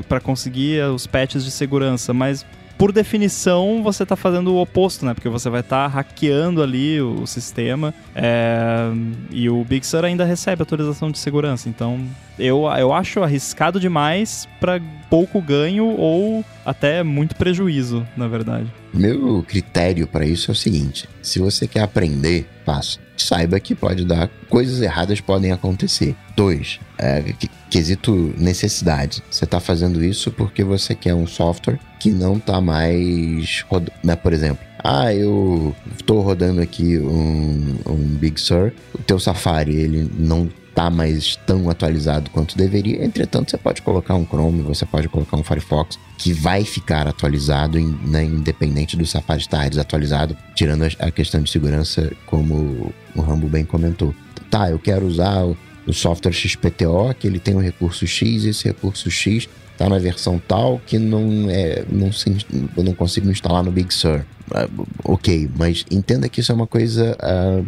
para 0.08 0.18
conseguir 0.20 0.82
os 0.86 1.06
patches 1.06 1.44
de 1.44 1.50
segurança, 1.50 2.12
mas 2.12 2.44
por 2.76 2.92
definição, 2.92 3.82
você 3.82 4.02
está 4.02 4.16
fazendo 4.16 4.52
o 4.52 4.60
oposto, 4.60 5.06
né? 5.06 5.14
Porque 5.14 5.28
você 5.28 5.48
vai 5.48 5.60
estar 5.60 5.88
tá 5.88 5.96
hackeando 5.96 6.62
ali 6.62 7.00
o, 7.00 7.26
sistema 7.26 7.94
é, 8.14 8.90
e 9.30 9.48
o 9.48 9.64
Big 9.64 9.86
Sur 9.86 10.04
ainda 10.04 10.24
recebe 10.24 10.62
atualização 10.62 11.10
de 11.10 11.18
segurança. 11.18 11.68
Então, 11.68 12.00
eu, 12.38 12.64
eu 12.78 12.92
acho 12.92 13.22
arriscado 13.22 13.78
demais 13.78 14.48
para 14.60 14.80
pouco 15.08 15.40
ganho 15.40 15.86
ou 15.86 16.44
até 16.64 17.02
muito 17.02 17.36
prejuízo, 17.36 18.06
na 18.16 18.26
verdade. 18.26 18.83
Meu 18.94 19.42
critério 19.42 20.06
para 20.06 20.24
isso 20.24 20.50
é 20.50 20.52
o 20.52 20.56
seguinte: 20.56 21.08
se 21.20 21.40
você 21.40 21.66
quer 21.66 21.80
aprender, 21.80 22.46
faça. 22.64 22.98
Saiba 23.16 23.58
que 23.60 23.74
pode 23.74 24.04
dar 24.04 24.28
coisas 24.48 24.80
erradas 24.80 25.20
podem 25.20 25.52
acontecer. 25.52 26.16
Dois, 26.36 26.80
é, 26.98 27.22
quesito 27.70 28.34
necessidade. 28.38 29.22
Você 29.30 29.44
está 29.44 29.60
fazendo 29.60 30.02
isso 30.02 30.30
porque 30.30 30.64
você 30.64 30.94
quer 30.94 31.14
um 31.14 31.26
software 31.26 31.78
que 31.98 32.10
não 32.10 32.36
está 32.36 32.60
mais, 32.60 33.64
né, 34.02 34.16
por 34.16 34.32
exemplo. 34.32 34.64
Ah, 34.82 35.14
eu 35.14 35.74
estou 35.96 36.20
rodando 36.20 36.60
aqui 36.60 36.98
um, 36.98 37.78
um 37.86 37.96
Big 37.96 38.40
Sur. 38.40 38.72
O 38.92 38.98
teu 38.98 39.18
Safari 39.18 39.74
ele 39.74 40.10
não 40.18 40.48
tá 40.74 40.90
mais 40.90 41.36
tão 41.46 41.70
atualizado 41.70 42.30
quanto 42.30 42.56
deveria. 42.58 43.04
Entretanto, 43.04 43.50
você 43.50 43.56
pode 43.56 43.80
colocar 43.80 44.14
um 44.14 44.26
Chrome, 44.26 44.62
você 44.62 44.84
pode 44.84 45.08
colocar 45.08 45.36
um 45.36 45.44
Firefox 45.44 45.98
que 46.18 46.32
vai 46.32 46.64
ficar 46.64 47.06
atualizado, 47.06 47.78
né, 47.78 48.24
independente 48.24 48.96
do 48.96 49.06
Safari 49.06 49.40
estar 49.40 49.68
desatualizado, 49.68 50.36
tirando 50.54 50.84
a 50.98 51.10
questão 51.10 51.42
de 51.42 51.50
segurança, 51.50 52.10
como 52.26 52.92
o 53.14 53.20
Rambo 53.20 53.48
bem 53.48 53.64
comentou. 53.64 54.14
Tá, 54.50 54.70
eu 54.70 54.78
quero 54.78 55.06
usar 55.06 55.44
o 55.86 55.92
software 55.92 56.32
XPTO, 56.32 57.14
que 57.18 57.26
ele 57.26 57.38
tem 57.38 57.54
um 57.54 57.60
recurso 57.60 58.06
X, 58.06 58.44
esse 58.44 58.64
recurso 58.64 59.10
X 59.10 59.48
está 59.72 59.88
na 59.88 59.98
versão 59.98 60.40
tal 60.46 60.80
que 60.86 60.98
não 60.98 61.50
é 61.50 61.84
não 61.90 62.12
se, 62.12 62.36
eu 62.76 62.82
não 62.84 62.94
consigo 62.94 63.30
instalar 63.30 63.62
no 63.62 63.72
Big 63.72 63.92
Sur. 63.92 64.24
Uh, 64.50 64.86
ok, 65.04 65.50
mas 65.56 65.84
entenda 65.90 66.28
que 66.28 66.40
isso 66.40 66.52
é 66.52 66.54
uma 66.54 66.66
coisa 66.66 67.16
uh, 67.20 67.66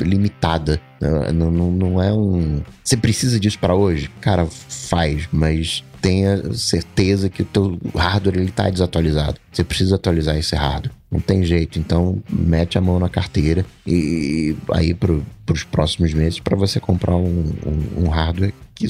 limitada. 0.00 0.80
Não, 1.34 1.50
não, 1.50 1.70
não 1.70 2.02
é 2.02 2.12
um. 2.12 2.62
Você 2.82 2.96
precisa 2.96 3.40
disso 3.40 3.58
para 3.58 3.74
hoje? 3.74 4.08
Cara, 4.20 4.46
faz, 4.46 5.28
mas 5.32 5.82
tenha 6.02 6.52
certeza 6.52 7.30
que 7.30 7.42
o 7.42 7.44
teu 7.44 7.78
hardware 7.94 8.36
ele 8.36 8.50
está 8.50 8.68
desatualizado. 8.68 9.38
Você 9.52 9.62
precisa 9.62 9.94
atualizar 9.94 10.36
esse 10.36 10.56
hardware. 10.56 10.92
Não 11.08 11.20
tem 11.20 11.44
jeito. 11.44 11.78
Então, 11.78 12.20
mete 12.28 12.76
a 12.76 12.80
mão 12.80 12.98
na 12.98 13.08
carteira 13.08 13.64
e 13.86 14.56
aí 14.72 14.92
para 14.92 15.12
os 15.50 15.62
próximos 15.62 16.12
meses 16.12 16.40
para 16.40 16.56
você 16.56 16.80
comprar 16.80 17.14
um, 17.14 17.52
um, 17.64 18.04
um 18.04 18.08
hardware 18.08 18.52
que 18.74 18.88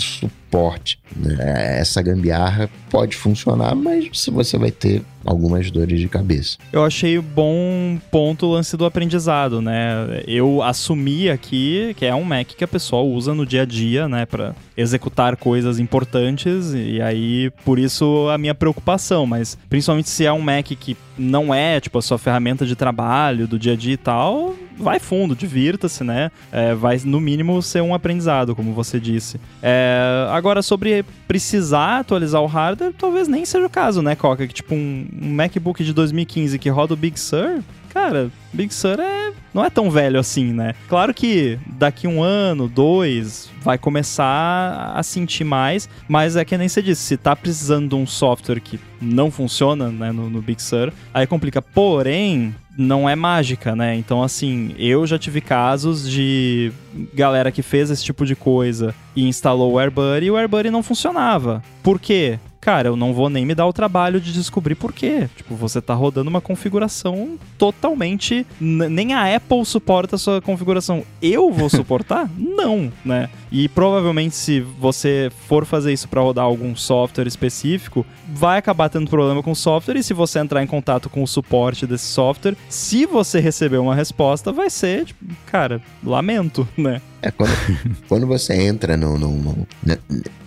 suporte 0.53 0.99
né? 1.17 1.79
essa 1.79 2.03
gambiarra 2.03 2.69
pode 2.91 3.17
funcionar, 3.17 3.75
mas 3.75 4.11
você 4.29 4.59
vai 4.59 4.71
ter 4.71 5.03
algumas 5.25 5.71
dores 5.71 6.01
de 6.01 6.09
cabeça. 6.09 6.59
Eu 6.73 6.85
achei 6.85 7.19
bom 7.19 7.99
ponto 8.11 8.47
o 8.47 8.53
lance 8.53 8.77
do 8.77 8.85
aprendizado, 8.85 9.63
né? 9.63 10.23
Eu 10.27 10.63
assumi 10.63 11.31
aqui 11.31 11.95
que 11.97 12.05
é 12.05 12.15
um 12.15 12.25
Mac 12.25 12.49
que 12.49 12.65
a 12.65 12.69
pessoa 12.69 13.03
usa 13.03 13.33
no 13.33 13.47
dia 13.47 13.63
a 13.63 13.65
dia, 13.65 14.09
né, 14.09 14.27
para 14.27 14.55
executar 14.77 15.37
coisas 15.37 15.79
importantes 15.79 16.73
e 16.75 17.01
aí 17.01 17.51
por 17.65 17.79
isso 17.79 18.29
a 18.29 18.37
minha 18.37 18.55
preocupação, 18.55 19.27
mas 19.27 19.57
principalmente 19.71 20.09
se 20.09 20.27
é 20.27 20.33
um 20.33 20.41
Mac 20.41 20.67
que 20.67 20.97
não 21.17 21.55
é 21.55 21.81
tipo 21.81 21.99
a 21.99 22.03
sua 22.03 22.19
ferramenta 22.19 22.67
de 22.67 22.75
trabalho 22.75 23.47
do 23.47 23.59
dia 23.59 23.75
a 23.75 23.77
dia 23.77 23.95
e 23.95 23.99
tal, 23.99 24.55
vai 24.77 24.99
fundo, 24.99 25.37
divirta-se, 25.37 26.03
né? 26.03 26.31
É, 26.51 26.75
vai 26.75 27.01
no 27.05 27.21
mínimo 27.21 27.63
ser 27.63 27.81
um 27.81 27.95
aprendizado, 27.95 28.57
como 28.57 28.73
você 28.73 28.99
disse. 28.99 29.41
É, 29.63 30.27
agora 30.43 30.61
sobre 30.61 31.05
precisar 31.29 32.01
atualizar 32.01 32.43
o 32.43 32.47
hardware, 32.47 32.93
talvez 32.93 33.29
nem 33.29 33.45
seja 33.45 33.65
o 33.65 33.71
caso, 33.71 34.03
né, 34.03 34.17
Coca? 34.17 34.45
Que 34.45 34.53
tipo 34.53 34.75
um, 34.75 35.07
um 35.23 35.35
MacBook 35.35 35.85
de 35.85 35.93
2015 35.93 36.59
que 36.59 36.69
roda 36.69 36.95
o 36.95 36.97
Big 36.97 37.19
Sur, 37.19 37.63
cara, 37.93 38.31
Big 38.53 38.73
Sur 38.73 38.99
é 38.99 39.33
não 39.53 39.65
é 39.65 39.69
tão 39.69 39.91
velho 39.91 40.19
assim, 40.19 40.53
né? 40.53 40.75
Claro 40.89 41.13
que 41.13 41.59
daqui 41.67 42.07
um 42.07 42.23
ano, 42.23 42.69
dois, 42.69 43.51
vai 43.63 43.77
começar 43.77 44.93
a 44.95 45.03
sentir 45.03 45.45
mais, 45.45 45.89
mas 46.09 46.37
é 46.37 46.45
que 46.45 46.57
nem 46.57 46.69
você 46.69 46.81
disse, 46.81 47.03
se 47.03 47.17
tá 47.17 47.37
precisando 47.37 47.91
de 47.91 47.95
um 47.95 48.07
software 48.07 48.61
que 48.61 48.81
não 49.01 49.31
funciona 49.31 49.91
né, 49.91 50.11
no, 50.11 50.31
no 50.31 50.41
Big 50.41 50.63
Sur, 50.63 50.93
aí 51.13 51.27
complica. 51.27 51.61
Porém, 51.61 52.55
não 52.77 53.09
é 53.09 53.15
mágica, 53.15 53.77
né? 53.77 53.95
Então, 53.95 54.23
assim, 54.23 54.75
eu 54.79 55.07
já 55.07 55.19
tive 55.19 55.41
casos 55.41 56.09
de 56.09 56.73
galera 57.13 57.53
que 57.53 57.63
fez 57.63 57.91
esse 57.91 58.05
tipo 58.05 58.25
de 58.25 58.35
coisa 58.35 58.95
e 59.15 59.29
instalou 59.29 59.73
o 59.73 59.79
AirBuddy 59.79 60.27
e 60.27 60.31
o 60.31 60.37
AirBuddy 60.37 60.71
não 60.71 60.83
funcionava. 60.83 61.63
Por 61.83 62.01
quê? 62.01 62.39
Cara, 62.63 62.89
eu 62.89 62.97
não 62.97 63.13
vou 63.13 63.29
nem 63.29 63.45
me 63.45 63.57
dar 63.57 63.67
o 63.67 63.73
trabalho 63.73 64.21
de 64.21 64.33
descobrir 64.33 64.77
por 64.77 64.93
quê. 64.93 65.29
Tipo, 65.37 65.57
você 65.57 65.83
tá 65.83 65.93
rodando 65.93 66.31
uma 66.31 66.41
configuração 66.41 67.37
totalmente. 67.59 68.47
Nem 68.61 69.13
a 69.13 69.37
Apple 69.37 69.67
suporta 69.67 70.15
a 70.15 70.19
sua 70.19 70.41
configuração. 70.41 71.03
Eu 71.21 71.51
vou 71.51 71.69
suportar? 71.69 72.31
não, 72.39 72.91
né? 73.05 73.29
E 73.53 73.69
provavelmente, 73.69 74.35
se 74.35 74.61
você 74.61 75.31
for 75.47 75.67
fazer 75.67 75.93
isso 75.93 76.09
para 76.09 76.23
rodar 76.23 76.47
algum 76.47 76.75
software 76.75 77.29
específico, 77.29 78.05
vai 78.27 78.59
acabar 78.59 78.89
tendo 78.89 79.11
problema 79.11 79.43
com 79.43 79.51
o 79.51 79.57
software. 79.57 79.99
E 79.99 80.03
se 80.03 80.15
você 80.15 80.39
entrar 80.39 80.63
em 80.63 80.67
contato 80.67 81.11
com 81.11 81.23
o 81.23 81.27
suporte 81.27 81.87
desse 81.87 82.07
software, 82.07 82.57
se 82.71 83.05
você 83.05 83.41
receber 83.41 83.77
uma 83.77 83.95
resposta, 83.95 84.51
vai 84.51 84.71
ser, 84.71 85.05
tipo, 85.05 85.23
cara, 85.45 85.83
lamento, 86.03 86.67
né? 86.79 87.03
É, 87.21 87.31
quando, 87.31 87.53
quando 88.09 88.27
você 88.27 88.55
entra 88.55 88.97
no, 88.97 89.19
no, 89.19 89.31
no, 89.31 89.67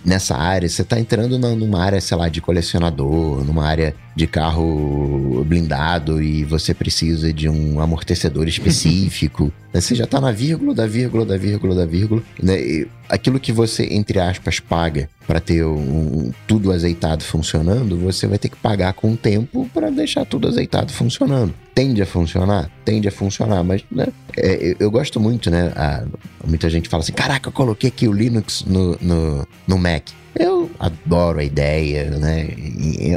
nessa 0.04 0.36
área, 0.36 0.68
você 0.68 0.82
está 0.82 0.98
entrando 0.98 1.38
numa 1.38 1.82
área, 1.82 2.00
sei 2.00 2.16
lá, 2.16 2.28
de 2.28 2.40
colecionador, 2.40 3.44
numa 3.44 3.64
área 3.64 3.94
de 4.16 4.26
carro 4.26 5.44
blindado 5.46 6.22
e 6.22 6.44
você 6.44 6.74
precisa 6.74 7.32
de 7.32 7.48
um 7.48 7.80
amortecedor 7.80 8.46
específico. 8.48 9.52
Né? 9.76 9.80
Você 9.80 9.94
já 9.94 10.04
está 10.04 10.20
na 10.20 10.32
vírgula 10.32 10.74
da 10.74 10.86
vírgula 10.86 11.24
da 11.26 11.36
vírgula 11.36 11.74
da 11.74 11.84
vírgula. 11.84 12.22
Né? 12.42 12.58
E 12.58 12.88
aquilo 13.08 13.38
que 13.38 13.52
você, 13.52 13.86
entre 13.90 14.18
aspas, 14.18 14.58
paga 14.58 15.08
para 15.26 15.38
ter 15.38 15.64
um, 15.64 16.32
tudo 16.46 16.72
azeitado 16.72 17.22
funcionando, 17.22 17.98
você 17.98 18.26
vai 18.26 18.38
ter 18.38 18.48
que 18.48 18.56
pagar 18.56 18.94
com 18.94 19.12
o 19.12 19.16
tempo 19.16 19.68
para 19.74 19.90
deixar 19.90 20.24
tudo 20.24 20.48
azeitado 20.48 20.92
funcionando. 20.92 21.52
Tende 21.74 22.00
a 22.00 22.06
funcionar? 22.06 22.70
Tende 22.84 23.06
a 23.06 23.12
funcionar, 23.12 23.62
mas 23.62 23.84
né, 23.90 24.06
é, 24.36 24.70
eu, 24.70 24.76
eu, 24.80 24.90
gosto 24.90 25.20
muito, 25.20 25.50
né? 25.50 25.72
A, 25.76 26.04
muita 26.46 26.70
gente 26.70 26.88
fala 26.88 27.02
assim: 27.02 27.12
caraca, 27.12 27.48
eu 27.48 27.52
coloquei 27.52 27.88
aqui 27.88 28.08
o 28.08 28.12
Linux 28.12 28.64
no, 28.66 28.96
no, 29.00 29.46
no 29.66 29.76
Mac. 29.76 30.08
Eu 30.38 30.70
adoro 30.78 31.38
a 31.38 31.44
ideia, 31.44 32.10
né? 32.10 32.48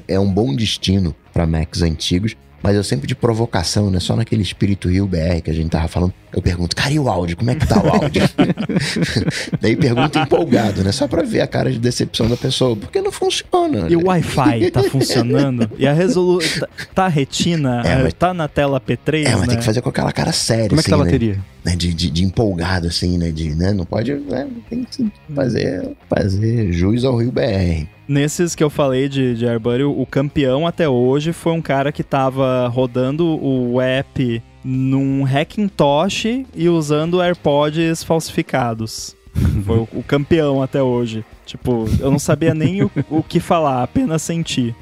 É 0.08 0.20
um 0.20 0.32
bom 0.32 0.56
destino 0.56 1.16
para 1.34 1.46
Macs 1.46 1.82
antigos, 1.82 2.36
mas 2.62 2.76
eu 2.76 2.84
sempre 2.84 3.08
de 3.08 3.16
provocação, 3.16 3.90
né? 3.90 4.00
Só 4.00 4.16
naquele 4.16 4.42
espírito 4.42 4.90
Rio 4.90 5.08
BR 5.08 5.42
que 5.44 5.50
a 5.50 5.54
gente 5.54 5.70
tava 5.70 5.88
falando, 5.88 6.14
eu 6.32 6.42
pergunto, 6.42 6.76
cara, 6.76 6.92
e 6.92 7.00
o 7.00 7.10
áudio? 7.10 7.38
Como 7.38 7.50
é 7.50 7.56
que 7.56 7.66
tá 7.66 7.82
o 7.82 7.88
áudio? 7.88 8.22
Daí 9.60 9.76
pergunto 9.76 10.20
empolgado, 10.20 10.84
né? 10.84 10.92
Só 10.92 11.08
pra 11.08 11.24
ver 11.24 11.42
a 11.42 11.48
cara 11.48 11.72
de 11.72 11.80
decepção 11.80 12.28
da 12.28 12.38
pessoa, 12.38 12.76
porque 12.76 13.02
não 13.02 13.12
funciona. 13.12 13.88
E 13.90 13.96
né? 13.96 13.98
o 13.98 14.08
Wi-Fi 14.08 14.72
tá 14.72 14.84
funcionando? 14.90 15.70
E 15.78 15.88
a 15.88 15.94
resolução. 15.94 16.68
Tá, 16.78 16.86
tá 16.96 17.08
retina? 17.08 17.82
É, 17.86 18.04
mas... 18.04 18.14
Tá 18.14 18.34
na 18.34 18.48
tela 18.48 18.80
P3? 18.80 19.26
É, 19.26 19.32
mas 19.32 19.42
né? 19.42 19.48
tem 19.48 19.58
que 19.58 19.64
fazer 19.64 19.82
com 19.82 19.90
aquela 19.90 20.12
cara 20.12 20.32
séria. 20.32 20.70
Como 20.70 20.82
é 20.82 20.84
que 20.84 20.90
tá 20.90 20.96
a 20.96 21.00
assim, 21.00 21.06
né? 21.06 21.12
bateria? 21.12 21.40
Né? 21.64 21.76
De, 21.76 21.94
de, 21.94 22.10
de, 22.10 22.24
empolgado, 22.24 22.88
assim, 22.88 23.18
né? 23.18 23.32
De, 23.32 23.56
né? 23.56 23.74
Não 23.74 23.86
pode. 23.86 24.14
Né? 24.14 24.48
Tem 24.70 24.84
que 24.84 25.12
fazer, 25.34 25.96
fazer 26.10 26.72
jus 26.72 27.06
ao 27.06 27.18
Rio 27.18 27.32
BR. 27.32 27.88
Nesses 28.10 28.56
que 28.56 28.64
eu 28.64 28.72
falei 28.72 29.08
de, 29.08 29.36
de 29.36 29.48
AirBuddy, 29.48 29.84
o 29.84 30.04
campeão 30.04 30.66
até 30.66 30.90
hoje 30.90 31.32
foi 31.32 31.52
um 31.52 31.62
cara 31.62 31.92
que 31.92 32.02
tava 32.02 32.68
rodando 32.68 33.24
o 33.24 33.80
app 33.80 34.42
num 34.64 35.24
Hackintosh 35.24 36.26
e 36.56 36.68
usando 36.68 37.22
AirPods 37.22 38.04
falsificados. 38.04 39.16
Foi 39.64 39.78
o, 39.78 39.88
o, 39.94 40.04
campeão 40.04 40.60
até 40.60 40.82
hoje. 40.82 41.24
Tipo, 41.46 41.88
eu 42.00 42.10
não 42.10 42.18
sabia 42.18 42.56
nem 42.56 42.82
o, 42.82 42.92
o 43.12 43.22
que 43.22 43.40
falar, 43.40 43.84
apenas 43.84 44.24
sentir. 44.24 44.76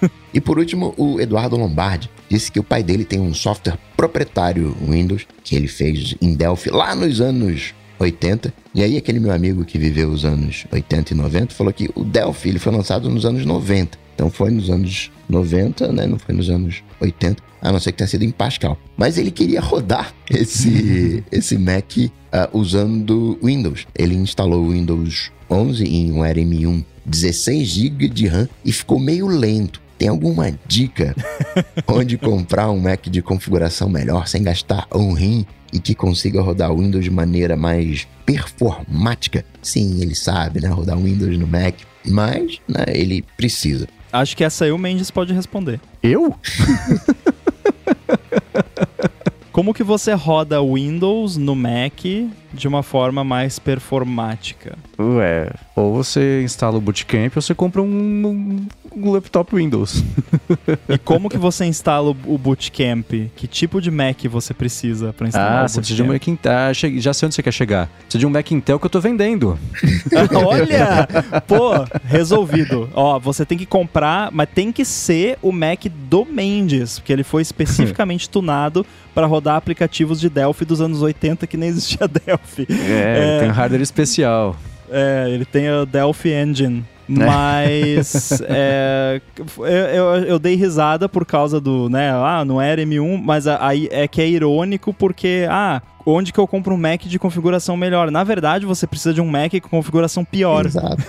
e 0.32 0.40
por 0.40 0.56
último, 0.56 0.94
o 0.96 1.20
Eduardo 1.20 1.56
Lombardi 1.56 2.08
disse 2.28 2.52
que 2.52 2.60
o 2.60 2.64
pai 2.64 2.84
dele 2.84 3.04
tem 3.04 3.18
um 3.18 3.34
software 3.34 3.76
proprietário 3.96 4.76
Windows 4.88 5.26
que 5.42 5.56
ele 5.56 5.66
fez 5.66 6.14
em 6.22 6.32
Delphi 6.32 6.70
lá 6.70 6.94
nos 6.94 7.20
anos 7.20 7.74
80. 7.98 8.52
E 8.74 8.82
aí 8.82 8.96
aquele 8.96 9.20
meu 9.20 9.32
amigo 9.32 9.64
que 9.64 9.78
viveu 9.78 10.08
os 10.10 10.24
anos 10.24 10.66
80 10.70 11.12
e 11.12 11.16
90 11.16 11.54
falou 11.54 11.72
que 11.72 11.90
o 11.94 12.04
Delphi 12.04 12.48
ele 12.48 12.58
foi 12.58 12.72
lançado 12.72 13.08
nos 13.08 13.24
anos 13.24 13.44
90. 13.44 13.98
Então 14.14 14.30
foi 14.30 14.50
nos 14.50 14.68
anos 14.68 15.10
90, 15.28 15.92
né? 15.92 16.06
Não 16.06 16.18
foi 16.18 16.34
nos 16.34 16.50
anos 16.50 16.82
80, 17.00 17.40
a 17.62 17.70
não 17.70 17.78
ser 17.78 17.92
que 17.92 17.98
tenha 17.98 18.08
sido 18.08 18.24
em 18.24 18.30
Pascal. 18.30 18.76
Mas 18.96 19.16
ele 19.16 19.30
queria 19.30 19.60
rodar 19.60 20.12
esse, 20.28 21.22
esse 21.30 21.56
Mac 21.56 21.96
uh, 21.96 22.10
usando 22.52 23.38
Windows. 23.42 23.86
Ele 23.96 24.16
instalou 24.16 24.64
o 24.64 24.72
Windows 24.72 25.30
11 25.48 25.84
em 25.84 26.12
um 26.12 26.18
RM1 26.20 26.84
16 27.06 27.68
GB 27.68 28.08
de 28.08 28.26
RAM 28.26 28.48
e 28.64 28.72
ficou 28.72 28.98
meio 28.98 29.26
lento. 29.26 29.80
Tem 29.96 30.08
alguma 30.08 30.52
dica 30.66 31.14
onde 31.88 32.16
comprar 32.16 32.70
um 32.70 32.78
Mac 32.78 33.06
de 33.06 33.22
configuração 33.22 33.88
melhor 33.88 34.28
sem 34.28 34.42
gastar 34.42 34.86
um 34.94 35.12
rim 35.12 35.46
e 35.72 35.78
que 35.78 35.94
consiga 35.94 36.40
rodar 36.40 36.72
o 36.72 36.78
Windows 36.78 37.04
de 37.04 37.10
maneira 37.10 37.56
mais 37.56 38.06
performática? 38.24 39.44
Sim, 39.62 40.00
ele 40.00 40.14
sabe, 40.14 40.60
né? 40.60 40.68
Rodar 40.68 40.98
Windows 40.98 41.36
no 41.38 41.46
Mac, 41.46 41.74
mas 42.06 42.60
né, 42.68 42.84
ele 42.88 43.24
precisa. 43.36 43.88
Acho 44.12 44.36
que 44.36 44.44
essa 44.44 44.64
aí 44.64 44.72
o 44.72 44.78
Mendes 44.78 45.10
pode 45.10 45.32
responder. 45.32 45.80
Eu? 46.02 46.34
Como 49.58 49.74
que 49.74 49.82
você 49.82 50.12
roda 50.12 50.62
Windows 50.62 51.36
no 51.36 51.56
Mac 51.56 52.04
de 52.52 52.68
uma 52.68 52.80
forma 52.80 53.24
mais 53.24 53.58
performática? 53.58 54.78
Ué, 54.96 55.50
ou 55.74 55.92
você 55.92 56.44
instala 56.44 56.78
o 56.78 56.80
Bootcamp 56.80 57.32
ou 57.34 57.42
você 57.42 57.56
compra 57.56 57.82
um, 57.82 58.68
um 58.94 59.10
laptop 59.10 59.54
Windows. 59.56 60.04
e 60.88 60.96
como 61.04 61.28
que 61.28 61.36
você 61.36 61.64
instala 61.64 62.10
o 62.10 62.38
Bootcamp? 62.38 63.10
Que 63.34 63.46
tipo 63.48 63.80
de 63.80 63.90
Mac 63.90 64.24
você 64.30 64.54
precisa 64.54 65.12
para 65.12 65.26
instalar 65.26 65.62
ah, 65.62 65.64
o 65.64 65.68
você 65.68 65.80
precisa 65.80 65.96
de 65.96 66.02
um 66.02 66.12
Mac 66.12 66.28
Intel. 66.28 66.52
Ah, 66.52 66.72
já 66.72 67.12
sei 67.12 67.26
onde 67.26 67.34
você 67.34 67.42
quer 67.42 67.52
chegar. 67.52 67.88
Precisa 68.02 68.20
de 68.20 68.26
um 68.26 68.30
Mac 68.30 68.50
Intel 68.52 68.78
que 68.78 68.86
eu 68.86 68.90
tô 68.90 69.00
vendendo. 69.00 69.58
Olha! 70.46 71.08
Pô, 71.46 71.72
resolvido. 72.04 72.88
Ó, 72.94 73.18
você 73.18 73.44
tem 73.44 73.58
que 73.58 73.66
comprar, 73.66 74.30
mas 74.32 74.48
tem 74.54 74.72
que 74.72 74.84
ser 74.84 75.36
o 75.42 75.52
Mac 75.52 75.84
do 76.08 76.24
Mendes, 76.24 76.98
porque 76.98 77.12
ele 77.12 77.24
foi 77.24 77.42
especificamente 77.42 78.30
tunado 78.30 78.86
para 79.14 79.26
rodar 79.26 79.47
aplicativos 79.56 80.20
de 80.20 80.28
Delphi 80.28 80.64
dos 80.64 80.80
anos 80.80 81.02
80 81.02 81.46
que 81.46 81.56
nem 81.56 81.68
existia 81.68 82.06
Delphi. 82.08 82.66
É, 82.70 83.36
é 83.36 83.40
tem 83.40 83.48
um 83.50 83.52
hardware 83.52 83.82
especial. 83.82 84.56
É, 84.90 85.26
ele 85.28 85.44
tem 85.44 85.68
a 85.68 85.84
Delphi 85.84 86.30
Engine. 86.30 86.84
Né? 87.08 87.24
Mas 87.24 88.42
é, 88.46 89.20
eu, 89.56 89.66
eu, 89.66 90.04
eu, 90.24 90.38
dei 90.38 90.54
risada 90.56 91.08
por 91.08 91.24
causa 91.24 91.58
do, 91.58 91.88
né? 91.88 92.10
Ah, 92.12 92.44
não 92.44 92.60
era 92.60 92.82
M1, 92.82 93.22
mas 93.22 93.46
aí 93.46 93.88
é 93.90 94.06
que 94.06 94.20
é 94.20 94.28
irônico 94.28 94.92
porque, 94.92 95.46
ah, 95.48 95.80
onde 96.12 96.32
que 96.32 96.38
eu 96.38 96.46
compro 96.46 96.74
um 96.74 96.78
Mac 96.78 97.02
de 97.02 97.18
configuração 97.18 97.76
melhor? 97.76 98.10
Na 98.10 98.24
verdade, 98.24 98.66
você 98.66 98.86
precisa 98.86 99.12
de 99.14 99.20
um 99.20 99.26
Mac 99.26 99.52
com 99.60 99.68
configuração 99.68 100.24
pior. 100.24 100.66
Exato. 100.66 101.02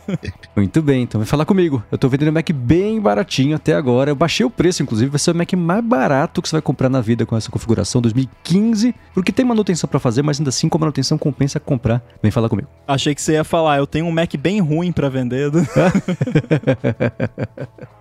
Muito 0.54 0.82
bem, 0.82 1.02
então 1.02 1.20
vem 1.20 1.26
falar 1.26 1.44
comigo. 1.44 1.82
Eu 1.90 1.98
tô 1.98 2.08
vendendo 2.08 2.28
um 2.28 2.32
Mac 2.32 2.50
bem 2.50 3.00
baratinho 3.00 3.56
até 3.56 3.74
agora. 3.74 4.10
Eu 4.10 4.16
baixei 4.16 4.44
o 4.44 4.50
preço, 4.50 4.82
inclusive, 4.82 5.10
vai 5.10 5.18
ser 5.18 5.30
o 5.30 5.34
Mac 5.34 5.52
mais 5.54 5.84
barato 5.84 6.42
que 6.42 6.48
você 6.48 6.56
vai 6.56 6.62
comprar 6.62 6.88
na 6.88 7.00
vida 7.00 7.24
com 7.24 7.36
essa 7.36 7.50
configuração 7.50 8.00
2015, 8.00 8.94
porque 9.14 9.32
tem 9.32 9.44
manutenção 9.44 9.88
para 9.88 9.98
fazer, 9.98 10.22
mas 10.22 10.38
ainda 10.38 10.50
assim 10.50 10.68
com 10.68 10.78
a 10.78 10.80
manutenção 10.80 11.16
compensa 11.16 11.58
comprar. 11.58 12.02
Vem 12.22 12.30
falar 12.30 12.48
comigo. 12.48 12.68
Achei 12.86 13.14
que 13.14 13.22
você 13.22 13.32
ia 13.32 13.44
falar, 13.44 13.78
eu 13.78 13.86
tenho 13.86 14.06
um 14.06 14.12
Mac 14.12 14.34
bem 14.36 14.60
ruim 14.60 14.92
para 14.92 15.08
vender. 15.08 15.50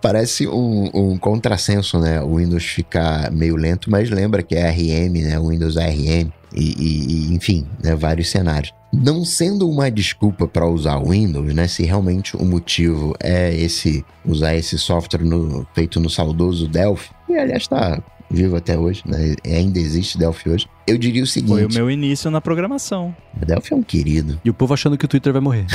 Parece 0.01 0.47
um, 0.47 0.89
um 0.93 1.17
contrassenso, 1.17 1.99
né? 1.99 2.21
O 2.21 2.37
Windows 2.37 2.63
ficar 2.63 3.31
meio 3.31 3.55
lento, 3.55 3.89
mas 3.89 4.09
lembra 4.09 4.43
que 4.43 4.55
é 4.55 4.69
RM, 4.69 5.13
né? 5.23 5.39
O 5.39 5.49
Windows 5.49 5.77
ARM. 5.77 6.31
E, 6.53 6.63
e, 6.63 7.31
e, 7.31 7.35
enfim, 7.35 7.65
né, 7.83 7.95
vários 7.95 8.29
cenários. 8.29 8.73
Não 8.93 9.23
sendo 9.23 9.69
uma 9.69 9.89
desculpa 9.89 10.47
para 10.47 10.67
usar 10.67 10.97
o 10.97 11.11
Windows, 11.11 11.53
né? 11.53 11.67
Se 11.67 11.83
realmente 11.83 12.35
o 12.35 12.43
motivo 12.43 13.15
é 13.21 13.55
esse 13.55 14.03
usar 14.25 14.53
esse 14.55 14.77
software 14.77 15.23
no, 15.23 15.65
feito 15.73 15.99
no 15.99 16.09
saudoso 16.09 16.67
Delphi, 16.67 17.09
e 17.29 17.37
aliás 17.37 17.63
está 17.63 18.03
vivo 18.31 18.55
até 18.55 18.77
hoje, 18.77 19.03
né? 19.05 19.35
Ainda 19.45 19.79
existe 19.79 20.17
Delphi 20.17 20.49
hoje. 20.49 20.67
Eu 20.87 20.97
diria 20.97 21.23
o 21.23 21.27
seguinte: 21.27 21.51
Foi 21.51 21.65
o 21.65 21.73
meu 21.73 21.91
início 21.91 22.31
na 22.31 22.41
programação. 22.41 23.15
Delphi 23.33 23.73
é 23.73 23.75
um 23.75 23.83
querido. 23.83 24.39
E 24.43 24.49
o 24.49 24.53
povo 24.53 24.73
achando 24.73 24.97
que 24.97 25.05
o 25.05 25.07
Twitter 25.07 25.31
vai 25.31 25.41
morrer. 25.41 25.65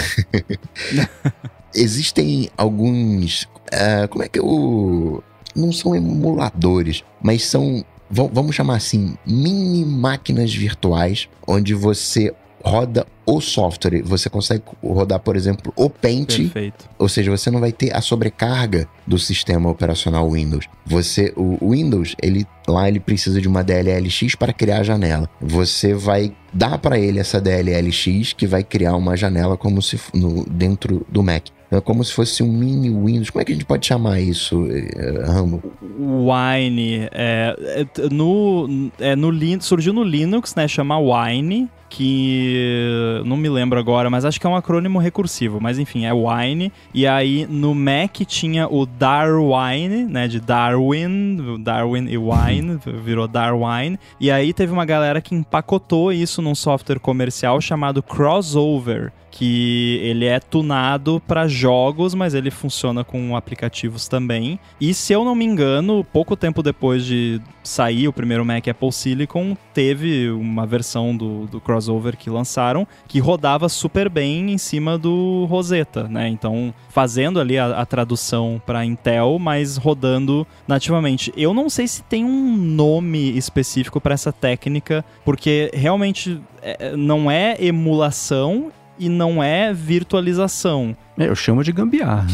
Existem 1.75 2.49
alguns. 2.57 3.43
Uh, 3.43 4.09
como 4.11 4.25
é 4.25 4.29
que 4.29 4.39
eu. 4.39 5.23
Não 5.55 5.73
são 5.73 5.95
emuladores, 5.95 7.03
mas 7.23 7.45
são 7.45 7.83
vamos 8.11 8.55
chamar 8.55 8.77
assim, 8.77 9.17
mini 9.27 9.85
máquinas 9.85 10.55
virtuais, 10.55 11.29
onde 11.47 11.75
você 11.75 12.33
roda 12.67 13.07
o 13.25 13.41
software. 13.41 14.03
Você 14.03 14.29
consegue 14.29 14.63
rodar, 14.83 15.21
por 15.21 15.37
exemplo, 15.37 15.73
o 15.77 15.89
Paint. 15.89 16.37
Perfeito. 16.37 16.89
Ou 16.99 17.09
seja, 17.09 17.31
você 17.31 17.51
não 17.51 17.61
vai 17.61 17.73
ter 17.73 17.95
a 17.95 18.01
sobrecarga 18.01 18.89
do 19.07 19.19
sistema 19.19 19.71
operacional 19.71 20.29
Windows. 20.31 20.67
Você, 20.85 21.33
o 21.37 21.71
Windows, 21.71 22.17
ele 22.21 22.47
lá 22.67 22.89
ele 22.89 22.99
precisa 22.99 23.41
de 23.41 23.47
uma 23.47 23.63
DLLX 23.63 24.35
para 24.35 24.53
criar 24.53 24.79
a 24.79 24.83
janela. 24.83 25.31
Você 25.41 25.95
vai 25.95 26.35
dar 26.53 26.79
para 26.79 26.99
ele 26.99 27.21
essa 27.21 27.41
DLLX 27.41 28.33
que 28.33 28.47
vai 28.47 28.65
criar 28.65 28.97
uma 28.97 29.17
janela 29.17 29.57
como 29.57 29.81
se 29.81 30.01
no, 30.13 30.45
dentro 30.47 31.07
do 31.09 31.23
Mac. 31.23 31.47
É 31.71 31.81
como 31.81 32.05
se 32.05 32.13
fosse 32.13 32.43
um 32.43 32.53
mini 32.53 32.91
Windows. 32.91 33.31
Como 33.31 33.43
é 33.43 33.45
que 33.45 33.53
a 33.53 33.55
gente 33.55 33.65
pode 33.65 33.87
chamar 33.87 34.21
isso, 34.21 34.67
eh, 34.71 35.25
Rambo? 35.27 35.63
Wine. 35.83 37.09
É, 37.13 37.57
é, 37.59 38.09
no, 38.11 38.91
é, 38.99 39.17
no, 39.17 39.33
surgiu 39.61 39.93
no 39.93 40.05
Linux, 40.05 40.55
né? 40.55 40.69
Chama 40.69 40.99
Wine 40.99 41.69
que 41.89 43.23
não 43.25 43.37
me 43.37 43.49
lembro 43.49 43.79
agora, 43.79 44.11
mas 44.11 44.25
acho 44.25 44.41
que 44.41 44.47
é 44.47 44.51
um 44.51 44.57
acrônimo 44.57 44.99
recursivo, 44.99 45.61
mas 45.61 45.79
enfim, 45.79 46.05
é 46.05 46.13
Wine. 46.13 46.73
E 46.93 47.07
aí 47.07 47.47
no 47.49 47.75
Mac 47.75 48.17
tinha 48.27 48.69
o 48.69 48.85
Darwine, 48.85 50.05
né, 50.05 50.29
de 50.29 50.41
Darwin, 50.41 51.63
Darwin 51.63 52.07
e 52.09 52.19
Wine, 52.19 52.79
virou 53.03 53.29
Darwine. 53.29 53.99
E 54.21 54.31
aí 54.31 54.53
teve 54.53 54.73
uma 54.73 54.85
galera 54.85 55.21
que 55.21 55.35
empacotou 55.35 56.13
isso 56.13 56.43
num 56.43 56.55
software 56.55 56.99
comercial 56.99 57.61
chamado 57.61 58.03
Crossover, 58.03 59.13
que 59.37 60.01
ele 60.03 60.25
é 60.25 60.41
tunado 60.41 61.23
para 61.27 61.47
jogos, 61.47 62.15
mas 62.15 62.33
ele 62.33 62.51
funciona 62.51 63.05
com 63.05 63.37
aplicativos 63.37 64.09
também. 64.09 64.59
E 64.81 64.95
se 64.95 65.13
eu 65.13 65.27
não 65.27 65.35
me 65.35 65.45
engano, 65.45 66.03
pouco 66.11 66.35
tempo 66.35 66.63
depois 66.63 67.05
de 67.05 67.39
sair 67.63 68.09
o 68.09 68.15
primeiro 68.15 68.47
Mac 68.47 68.67
Apple 68.67 68.91
Silicon, 68.91 69.55
teve 69.75 70.31
uma 70.31 70.65
versão 70.65 71.15
do, 71.15 71.47
do 71.49 71.61
crossover 71.61 72.17
que 72.17 72.31
lançaram 72.31 72.89
que 73.07 73.19
rodava 73.19 73.69
super 73.69 74.09
bem 74.09 74.53
em 74.53 74.57
cima 74.57 74.97
do 74.97 75.45
Rosetta, 75.51 76.05
né? 76.05 76.29
Então, 76.29 76.73
fazendo 76.89 77.39
ali 77.39 77.59
a, 77.59 77.81
a 77.81 77.85
tradução 77.85 78.61
para 78.65 78.87
Intel, 78.87 79.39
mas 79.39 79.77
rodando 79.77 80.47
nativamente. 80.67 81.31
Eu 81.37 81.53
não 81.53 81.69
sei 81.69 81.87
se 81.87 82.03
tem 82.03 82.25
um 82.25 82.57
nome 82.57 83.37
específico 83.37 84.01
para 84.01 84.15
essa 84.15 84.33
técnica, 84.33 85.05
porque 85.27 85.71
realmente 85.75 86.41
é, 86.63 86.97
não 86.97 87.31
é 87.31 87.55
emulação 87.61 88.73
e 88.99 89.09
não 89.09 89.43
é 89.43 89.73
virtualização. 89.73 90.97
É, 91.19 91.29
eu 91.29 91.35
chamo 91.35 91.65
de 91.65 91.73
gambiarra. 91.73 92.27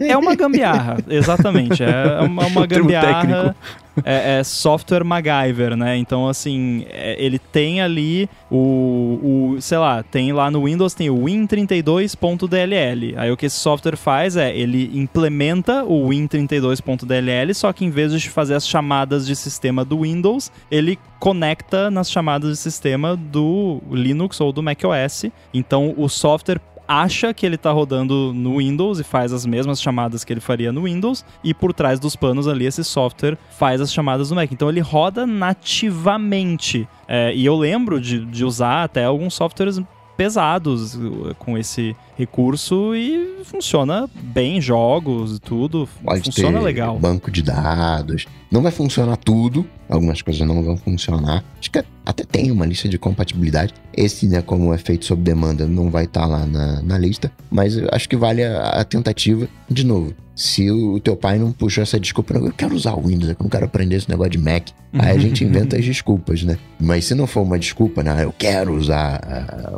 É 0.00 0.16
uma 0.16 0.34
gambiarra, 0.34 0.98
exatamente. 1.08 1.82
É 1.82 2.20
uma, 2.20 2.46
uma 2.46 2.66
gambiarra. 2.68 3.56
É, 4.04 4.38
é, 4.38 4.44
software 4.44 5.04
MacGyver, 5.04 5.76
né? 5.76 5.96
Então, 5.96 6.28
assim, 6.28 6.84
é, 6.90 7.16
ele 7.22 7.38
tem 7.38 7.80
ali 7.80 8.28
o, 8.50 9.54
o, 9.56 9.60
sei 9.60 9.78
lá, 9.78 10.02
tem 10.02 10.32
lá 10.32 10.50
no 10.50 10.64
Windows 10.64 10.94
tem 10.94 11.10
o 11.10 11.16
Win32.dll. 11.24 13.14
Aí 13.16 13.30
o 13.30 13.36
que 13.36 13.46
esse 13.46 13.56
software 13.56 13.96
faz 13.96 14.36
é, 14.36 14.54
ele 14.56 14.90
implementa 14.94 15.84
o 15.84 16.08
Win32.dll, 16.08 17.54
só 17.54 17.72
que 17.72 17.84
em 17.84 17.90
vez 17.90 18.12
de 18.12 18.30
fazer 18.30 18.54
as 18.54 18.66
chamadas 18.66 19.26
de 19.26 19.36
sistema 19.36 19.84
do 19.84 20.00
Windows, 20.00 20.50
ele 20.70 20.98
conecta 21.18 21.90
nas 21.90 22.10
chamadas 22.10 22.50
de 22.50 22.56
sistema 22.56 23.14
do 23.14 23.80
Linux 23.90 24.40
ou 24.40 24.52
do 24.52 24.62
macOS. 24.62 25.26
Então, 25.52 25.94
o 25.96 26.08
software 26.08 26.60
acha 26.90 27.32
que 27.32 27.46
ele 27.46 27.54
está 27.54 27.70
rodando 27.70 28.32
no 28.34 28.58
Windows 28.58 28.98
e 28.98 29.04
faz 29.04 29.32
as 29.32 29.46
mesmas 29.46 29.80
chamadas 29.80 30.24
que 30.24 30.32
ele 30.32 30.40
faria 30.40 30.72
no 30.72 30.82
Windows, 30.82 31.24
e 31.44 31.54
por 31.54 31.72
trás 31.72 32.00
dos 32.00 32.16
panos 32.16 32.48
ali 32.48 32.66
esse 32.66 32.82
software 32.82 33.38
faz 33.56 33.80
as 33.80 33.92
chamadas 33.92 34.30
no 34.30 34.36
Mac. 34.36 34.50
Então 34.50 34.68
ele 34.68 34.80
roda 34.80 35.24
nativamente. 35.24 36.88
É, 37.06 37.32
e 37.32 37.46
eu 37.46 37.54
lembro 37.54 38.00
de, 38.00 38.24
de 38.26 38.44
usar 38.44 38.82
até 38.82 39.04
alguns 39.04 39.34
softwares 39.34 39.80
pesados 40.20 40.96
uh, 40.96 41.34
com 41.38 41.56
esse 41.56 41.96
recurso 42.14 42.94
e 42.94 43.42
funciona 43.42 44.06
bem, 44.22 44.60
jogos 44.60 45.38
e 45.38 45.40
tudo. 45.40 45.88
Pode 46.04 46.24
funciona 46.24 46.58
ter 46.58 46.64
legal. 46.66 46.98
Banco 46.98 47.30
de 47.30 47.42
dados. 47.42 48.26
Não 48.50 48.60
vai 48.60 48.70
funcionar 48.70 49.16
tudo, 49.16 49.66
algumas 49.88 50.20
coisas 50.20 50.46
não 50.46 50.62
vão 50.62 50.76
funcionar. 50.76 51.42
Acho 51.58 51.70
que 51.70 51.82
até 52.04 52.22
tem 52.22 52.50
uma 52.50 52.66
lista 52.66 52.86
de 52.86 52.98
compatibilidade. 52.98 53.72
Esse, 53.96 54.28
né, 54.28 54.42
como 54.42 54.74
é 54.74 54.76
feito 54.76 55.06
sob 55.06 55.22
demanda, 55.22 55.66
não 55.66 55.90
vai 55.90 56.04
estar 56.04 56.20
tá 56.20 56.26
lá 56.26 56.44
na, 56.44 56.82
na 56.82 56.98
lista, 56.98 57.32
mas 57.50 57.78
acho 57.90 58.06
que 58.06 58.16
vale 58.16 58.44
a, 58.44 58.80
a 58.80 58.84
tentativa. 58.84 59.48
De 59.70 59.86
novo, 59.86 60.12
se 60.40 60.70
o 60.70 60.98
teu 60.98 61.14
pai 61.14 61.38
não 61.38 61.52
puxou 61.52 61.82
essa 61.82 62.00
desculpa, 62.00 62.32
eu 62.32 62.50
quero 62.50 62.74
usar 62.74 62.94
o 62.94 63.02
Windows, 63.02 63.28
eu 63.28 63.36
não 63.38 63.50
quero 63.50 63.66
aprender 63.66 63.96
esse 63.96 64.08
negócio 64.08 64.30
de 64.30 64.38
Mac. 64.38 64.68
Aí 64.94 65.14
a 65.14 65.18
gente 65.18 65.44
inventa 65.44 65.76
as 65.76 65.84
desculpas, 65.84 66.42
né? 66.42 66.56
Mas 66.80 67.04
se 67.04 67.14
não 67.14 67.26
for 67.26 67.42
uma 67.42 67.58
desculpa, 67.58 68.02
né, 68.02 68.24
eu 68.24 68.32
quero 68.32 68.74
usar 68.74 69.20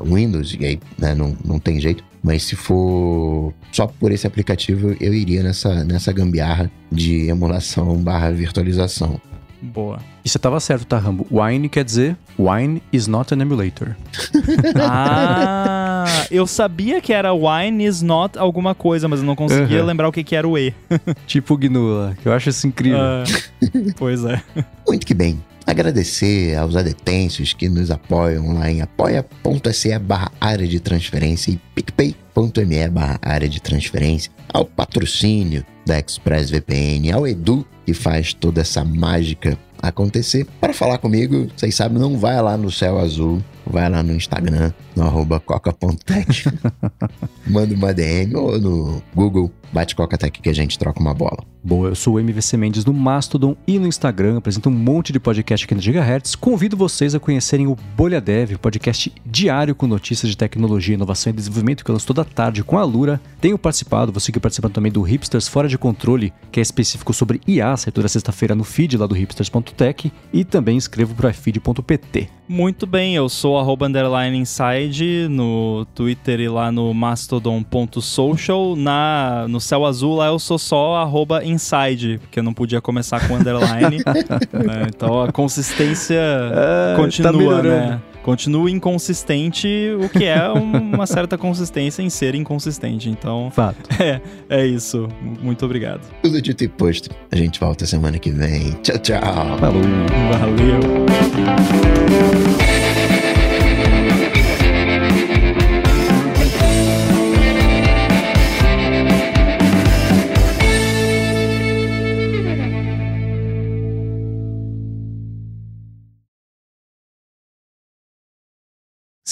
o 0.04 0.08
uh, 0.08 0.14
Windows, 0.14 0.56
e 0.58 0.64
aí 0.64 0.80
né, 0.96 1.16
não, 1.16 1.36
não 1.44 1.58
tem 1.58 1.80
jeito. 1.80 2.04
Mas 2.22 2.44
se 2.44 2.54
for 2.54 3.52
só 3.72 3.88
por 3.88 4.12
esse 4.12 4.24
aplicativo, 4.24 4.96
eu 5.00 5.12
iria 5.12 5.42
nessa, 5.42 5.84
nessa 5.84 6.12
gambiarra 6.12 6.70
de 6.92 7.28
emulação 7.28 7.96
barra 7.96 8.30
virtualização. 8.30 9.20
Boa. 9.60 9.98
E 10.24 10.28
você 10.28 10.38
tava 10.38 10.58
certo, 10.60 10.86
tá, 10.86 10.98
Rambo? 10.98 11.26
Wine 11.30 11.68
quer 11.68 11.84
dizer 11.84 12.16
Wine 12.38 12.82
is 12.92 13.06
not 13.06 13.32
an 13.32 13.40
emulator. 13.40 13.96
ah, 14.76 15.81
eu 16.30 16.46
sabia 16.46 17.00
que 17.00 17.12
era 17.12 17.32
Wine 17.32 17.84
is 17.84 18.02
not 18.02 18.38
alguma 18.38 18.74
coisa, 18.74 19.08
mas 19.08 19.20
eu 19.20 19.26
não 19.26 19.36
conseguia 19.36 19.80
uhum. 19.80 19.86
lembrar 19.86 20.08
o 20.08 20.12
que, 20.12 20.24
que 20.24 20.36
era 20.36 20.46
o 20.46 20.56
E. 20.58 20.74
tipo 21.26 21.54
o 21.54 21.56
GNU 21.56 21.98
lá, 21.98 22.14
que 22.20 22.26
eu 22.28 22.32
acho 22.32 22.48
isso 22.48 22.66
incrível. 22.66 22.98
Uh, 22.98 23.94
pois 23.96 24.24
é. 24.24 24.42
Muito 24.86 25.06
que 25.06 25.14
bem. 25.14 25.42
Agradecer 25.66 26.56
aos 26.56 26.74
adetêncios 26.74 27.52
que 27.52 27.68
nos 27.68 27.90
apoiam 27.90 28.54
lá 28.54 28.70
em 28.70 28.80
apoia.se 28.82 29.96
barra 30.00 30.32
área 30.40 30.66
de 30.66 30.80
transferência 30.80 31.52
e 31.52 31.60
picpay.me 31.74 32.88
barra 32.88 33.18
área 33.22 33.48
de 33.48 33.60
transferência, 33.60 34.30
ao 34.52 34.64
patrocínio 34.64 35.64
da 35.86 35.98
ExpressVPN, 35.98 37.12
ao 37.12 37.26
Edu, 37.26 37.66
que 37.86 37.94
faz 37.94 38.32
toda 38.32 38.60
essa 38.60 38.84
mágica 38.84 39.56
acontecer. 39.80 40.46
Para 40.60 40.72
falar 40.72 40.98
comigo, 40.98 41.48
vocês 41.56 41.74
sabem, 41.74 41.98
não 41.98 42.18
vai 42.18 42.40
lá 42.40 42.56
no 42.56 42.70
céu 42.70 42.98
azul, 42.98 43.42
vai 43.66 43.88
lá 43.88 44.02
no 44.02 44.14
Instagram, 44.14 44.72
no 44.94 45.02
arroba 45.04 45.40
coca.tech. 45.40 46.44
Manda 47.46 47.74
uma 47.74 47.92
DM 47.92 48.34
ou 48.36 48.58
no 48.60 49.02
Google, 49.14 49.50
bate 49.72 49.96
Coca-Tech 49.96 50.40
que 50.40 50.48
a 50.48 50.52
gente 50.52 50.78
troca 50.78 51.00
uma 51.00 51.14
bola. 51.14 51.44
Boa, 51.64 51.90
eu 51.90 51.94
sou 51.94 52.14
o 52.14 52.20
MVC 52.20 52.56
Mendes 52.56 52.84
no 52.84 52.92
Mastodon 52.92 53.56
e 53.66 53.78
no 53.78 53.86
Instagram, 53.86 54.38
apresento 54.38 54.68
um 54.68 54.72
monte 54.72 55.12
de 55.12 55.20
podcast 55.20 55.64
aqui 55.64 55.74
na 55.74 55.80
Gigahertz. 55.80 56.34
Convido 56.34 56.76
vocês 56.76 57.14
a 57.14 57.20
conhecerem 57.20 57.68
o 57.68 57.76
Bolha 57.96 58.20
Dev, 58.20 58.56
podcast 58.56 59.12
diário 59.24 59.74
com 59.74 59.86
notícias 59.86 60.28
de 60.28 60.36
tecnologia, 60.36 60.94
inovação 60.94 61.32
e 61.32 61.36
desenvolvimento 61.36 61.84
que 61.84 61.90
eu 61.90 61.92
lanço 61.92 62.06
toda 62.06 62.24
tarde 62.24 62.64
com 62.64 62.78
a 62.78 62.84
Lura. 62.84 63.20
Tenho 63.40 63.56
participado, 63.56 64.10
você 64.10 64.32
que 64.32 64.40
participando 64.40 64.72
também 64.72 64.90
do 64.90 65.02
Hipsters 65.02 65.46
Fora 65.46 65.68
de 65.68 65.78
Controle, 65.78 66.32
que 66.50 66.58
é 66.58 66.62
específico 66.62 67.14
sobre 67.14 67.40
IA, 67.46 67.76
sai 67.76 67.92
toda 67.92 68.08
sexta-feira 68.08 68.56
no 68.56 68.64
feed 68.64 68.96
lá 68.96 69.06
do 69.06 69.14
hipsters.tech 69.14 70.12
e 70.32 70.44
também 70.44 70.76
escrevo 70.76 71.14
para 71.14 71.32
feed.pt. 71.32 72.28
Muito 72.52 72.86
bem, 72.86 73.14
eu 73.14 73.30
sou 73.30 73.58
arroba 73.58 73.86
underline 73.86 74.36
inside 74.36 75.26
no 75.26 75.86
Twitter 75.94 76.38
e 76.38 76.50
lá 76.50 76.70
no 76.70 76.92
mastodon.social. 76.92 78.76
Na, 78.76 79.46
no 79.48 79.58
céu 79.58 79.86
azul 79.86 80.16
lá 80.16 80.26
eu 80.26 80.38
sou 80.38 80.58
só 80.58 80.96
arroba 80.96 81.42
inside, 81.42 82.18
porque 82.18 82.40
eu 82.40 82.42
não 82.42 82.52
podia 82.52 82.78
começar 82.78 83.26
com 83.26 83.36
underline. 83.36 84.04
né? 84.52 84.86
Então 84.94 85.22
a 85.22 85.32
consistência 85.32 86.20
Ah, 86.20 86.94
continua, 86.94 87.56
tá 87.56 87.62
né? 87.62 88.00
Continua 88.22 88.70
inconsistente, 88.70 89.68
o 90.00 90.08
que 90.08 90.24
é 90.24 90.48
uma 90.48 91.06
certa 91.06 91.36
consistência 91.36 92.02
em 92.02 92.10
ser 92.10 92.34
inconsistente. 92.34 93.10
Então, 93.10 93.50
Fato. 93.50 93.78
é, 94.00 94.20
é 94.48 94.66
isso. 94.66 95.08
Muito 95.40 95.64
obrigado. 95.64 96.02
Tudo 96.22 96.40
dito 96.40 96.64
e 96.64 96.68
posto. 96.68 97.10
A 97.30 97.36
gente 97.36 97.58
volta 97.58 97.84
semana 97.86 98.18
que 98.18 98.30
vem. 98.30 98.72
Tchau, 98.82 98.98
tchau. 98.98 99.58
Falou. 99.58 99.82
Valeu. 100.38 100.80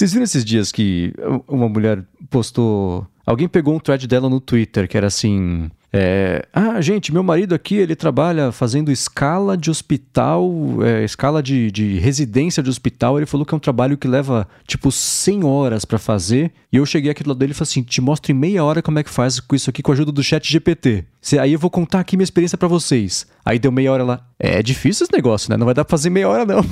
Vocês 0.01 0.13
viram 0.13 0.23
esses 0.23 0.43
dias 0.43 0.71
que 0.71 1.13
uma 1.47 1.69
mulher 1.69 2.03
postou. 2.27 3.05
Alguém 3.23 3.47
pegou 3.47 3.75
um 3.75 3.79
thread 3.79 4.07
dela 4.07 4.27
no 4.27 4.39
Twitter 4.39 4.87
que 4.87 4.97
era 4.97 5.05
assim. 5.05 5.69
É, 5.93 6.45
ah, 6.53 6.79
gente, 6.79 7.11
meu 7.11 7.21
marido 7.21 7.53
aqui 7.53 7.75
ele 7.75 7.97
trabalha 7.97 8.51
fazendo 8.53 8.91
escala 8.91 9.57
de 9.57 9.69
hospital, 9.69 10.49
é, 10.83 11.03
escala 11.03 11.43
de, 11.43 11.69
de 11.69 11.99
residência 11.99 12.63
de 12.63 12.69
hospital. 12.69 13.17
Ele 13.17 13.25
falou 13.25 13.45
que 13.45 13.53
é 13.53 13.57
um 13.57 13.59
trabalho 13.59 13.97
que 13.97 14.07
leva 14.07 14.47
tipo 14.65 14.89
100 14.89 15.43
horas 15.43 15.83
pra 15.83 15.99
fazer. 15.99 16.53
E 16.71 16.77
eu 16.77 16.85
cheguei 16.85 17.11
aqui 17.11 17.23
do 17.23 17.29
lado 17.29 17.39
dele 17.39 17.51
e 17.51 17.55
falei 17.55 17.69
assim: 17.69 17.83
te 17.83 17.99
mostro 17.99 18.31
em 18.31 18.35
meia 18.35 18.63
hora 18.63 18.81
como 18.81 18.99
é 18.99 19.03
que 19.03 19.09
faz 19.09 19.41
com 19.41 19.53
isso 19.53 19.69
aqui 19.69 19.81
com 19.81 19.91
a 19.91 19.93
ajuda 19.93 20.13
do 20.13 20.23
chat 20.23 20.49
GPT. 20.49 21.03
Aí 21.39 21.51
eu 21.53 21.59
vou 21.59 21.69
contar 21.69 21.99
aqui 21.99 22.15
minha 22.15 22.23
experiência 22.23 22.57
pra 22.57 22.69
vocês. 22.69 23.27
Aí 23.43 23.59
deu 23.59 23.71
meia 23.71 23.91
hora 23.91 24.03
lá. 24.03 24.25
É 24.39 24.63
difícil 24.63 25.03
esse 25.03 25.13
negócio, 25.13 25.49
né? 25.51 25.57
Não 25.57 25.65
vai 25.65 25.75
dar 25.75 25.83
pra 25.83 25.91
fazer 25.91 26.09
meia 26.09 26.29
hora, 26.29 26.45
não. 26.45 26.65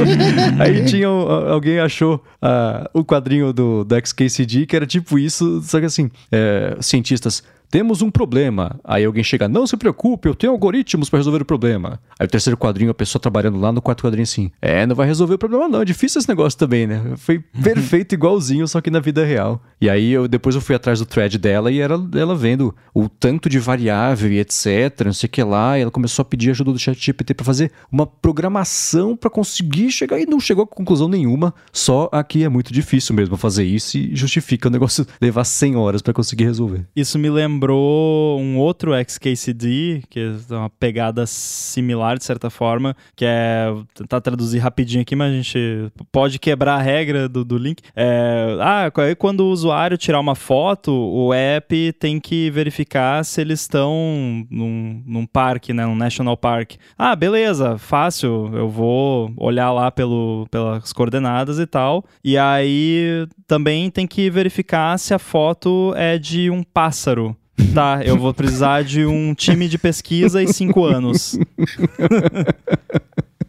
Aí 0.58 0.84
tinha 0.86 1.06
alguém 1.06 1.78
achou 1.78 2.24
ah, 2.40 2.90
o 2.94 3.04
quadrinho 3.04 3.52
do, 3.52 3.84
do 3.84 3.94
XKCD 3.94 4.66
que 4.66 4.74
era 4.74 4.86
tipo 4.86 5.18
isso, 5.18 5.60
só 5.62 5.78
que 5.78 5.86
assim, 5.86 6.10
é, 6.32 6.76
cientistas. 6.80 7.42
Temos 7.72 8.02
um 8.02 8.10
problema. 8.10 8.78
Aí 8.84 9.02
alguém 9.02 9.24
chega, 9.24 9.48
não 9.48 9.66
se 9.66 9.78
preocupe, 9.78 10.28
eu 10.28 10.34
tenho 10.34 10.52
algoritmos 10.52 11.08
pra 11.08 11.18
resolver 11.18 11.40
o 11.40 11.44
problema. 11.46 11.98
Aí 12.18 12.26
o 12.26 12.28
terceiro 12.28 12.54
quadrinho, 12.54 12.90
a 12.90 12.94
pessoa 12.94 13.18
trabalhando 13.18 13.58
lá 13.58 13.72
no 13.72 13.80
quarto 13.80 14.02
quadrinho 14.02 14.24
assim, 14.24 14.50
é, 14.60 14.84
não 14.84 14.94
vai 14.94 15.06
resolver 15.06 15.36
o 15.36 15.38
problema 15.38 15.66
não, 15.70 15.80
é 15.80 15.84
difícil 15.86 16.18
esse 16.18 16.28
negócio 16.28 16.58
também, 16.58 16.86
né? 16.86 17.14
Foi 17.16 17.38
perfeito 17.38 18.14
igualzinho, 18.14 18.68
só 18.68 18.78
que 18.82 18.90
na 18.90 19.00
vida 19.00 19.24
real. 19.24 19.58
E 19.80 19.88
aí 19.88 20.12
eu 20.12 20.28
depois 20.28 20.54
eu 20.54 20.60
fui 20.60 20.76
atrás 20.76 20.98
do 20.98 21.06
thread 21.06 21.38
dela 21.38 21.72
e 21.72 21.80
era 21.80 21.98
ela 22.14 22.36
vendo 22.36 22.74
o 22.94 23.08
tanto 23.08 23.48
de 23.48 23.58
variável 23.58 24.30
e 24.30 24.38
etc, 24.38 25.06
não 25.06 25.14
sei 25.14 25.26
o 25.26 25.30
que 25.30 25.42
lá, 25.42 25.78
e 25.78 25.80
ela 25.80 25.90
começou 25.90 26.22
a 26.22 26.26
pedir 26.26 26.50
ajuda 26.50 26.72
do 26.72 26.78
chat 26.78 27.02
GPT 27.02 27.32
pra 27.32 27.46
fazer 27.46 27.72
uma 27.90 28.06
programação 28.06 29.16
pra 29.16 29.30
conseguir 29.30 29.90
chegar 29.90 30.20
e 30.20 30.26
não 30.26 30.38
chegou 30.38 30.64
a 30.64 30.66
conclusão 30.66 31.08
nenhuma, 31.08 31.54
só 31.72 32.10
aqui 32.12 32.44
é 32.44 32.50
muito 32.50 32.70
difícil 32.70 33.14
mesmo 33.14 33.38
fazer 33.38 33.64
isso 33.64 33.96
e 33.96 34.14
justifica 34.14 34.68
o 34.68 34.70
negócio 34.70 35.06
levar 35.22 35.44
100 35.44 35.76
horas 35.76 36.02
pra 36.02 36.12
conseguir 36.12 36.44
resolver. 36.44 36.84
Isso 36.94 37.18
me 37.18 37.30
lembrou 37.62 38.40
um 38.40 38.58
outro 38.58 38.92
XKCD, 38.92 40.02
que 40.10 40.20
é 40.50 40.54
uma 40.54 40.68
pegada 40.68 41.24
similar 41.26 42.18
de 42.18 42.24
certa 42.24 42.50
forma, 42.50 42.96
que 43.14 43.24
é. 43.24 43.70
Vou 43.72 43.86
tentar 43.94 44.20
traduzir 44.20 44.58
rapidinho 44.58 45.02
aqui, 45.02 45.14
mas 45.14 45.32
a 45.32 45.36
gente 45.36 45.92
pode 46.10 46.38
quebrar 46.38 46.74
a 46.74 46.82
regra 46.82 47.28
do, 47.28 47.44
do 47.44 47.56
link. 47.56 47.80
É, 47.94 48.56
ah, 48.60 48.90
aí 48.96 49.14
quando 49.14 49.40
o 49.40 49.50
usuário 49.50 49.96
tirar 49.96 50.18
uma 50.18 50.34
foto, 50.34 50.92
o 50.92 51.32
app 51.32 51.92
tem 51.94 52.18
que 52.18 52.50
verificar 52.50 53.24
se 53.24 53.40
eles 53.40 53.60
estão 53.60 54.44
num, 54.50 55.02
num 55.06 55.26
parque, 55.26 55.72
né? 55.72 55.86
Num 55.86 55.94
National 55.94 56.36
Park. 56.36 56.72
Ah, 56.98 57.14
beleza, 57.14 57.78
fácil. 57.78 58.50
Eu 58.52 58.68
vou 58.68 59.32
olhar 59.36 59.70
lá 59.70 59.90
pelo, 59.90 60.46
pelas 60.50 60.92
coordenadas 60.92 61.58
e 61.58 61.66
tal. 61.66 62.04
E 62.24 62.36
aí 62.36 63.26
também 63.46 63.90
tem 63.90 64.06
que 64.06 64.28
verificar 64.30 64.98
se 64.98 65.14
a 65.14 65.18
foto 65.18 65.92
é 65.96 66.18
de 66.18 66.50
um 66.50 66.62
pássaro. 66.62 67.36
Tá, 67.74 68.00
eu 68.04 68.18
vou 68.18 68.32
precisar 68.34 68.82
de 68.84 69.04
um 69.06 69.34
time 69.34 69.68
de 69.68 69.78
pesquisa 69.78 70.42
e 70.42 70.52
cinco 70.52 70.84
anos. 70.84 71.38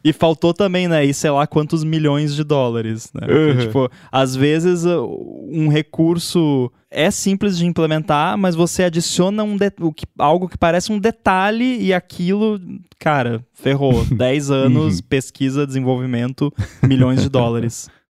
E 0.06 0.12
faltou 0.12 0.54
também, 0.54 0.86
né? 0.88 1.06
E 1.06 1.14
sei 1.14 1.32
lá 1.32 1.48
quantos 1.48 1.82
milhões 1.84 2.36
de 2.36 2.44
dólares, 2.44 3.10
né? 3.14 3.22
Porque, 3.22 3.34
Uhum. 3.52 3.58
Tipo, 3.60 3.90
às 4.12 4.36
vezes 4.36 4.84
uh, 4.86 5.08
um 5.50 5.70
recurso 5.70 6.70
é 6.92 7.10
simples 7.10 7.58
de 7.58 7.66
implementar, 7.66 8.38
mas 8.38 8.54
você 8.54 8.84
adiciona 8.84 9.44
um 9.44 9.58
que- 9.96 10.06
algo 10.20 10.50
que 10.50 10.58
parece 10.58 10.92
um 10.92 11.00
detalhe 11.00 11.82
e 11.82 11.94
aquilo, 11.94 12.60
cara, 13.00 13.42
ferrou. 13.54 14.04
10 14.14 14.52
anos, 14.52 15.00
pesquisa, 15.00 15.66
desenvolvimento, 15.66 16.54
milhões 16.84 17.22
de 17.22 17.30
dólares. 17.30 17.90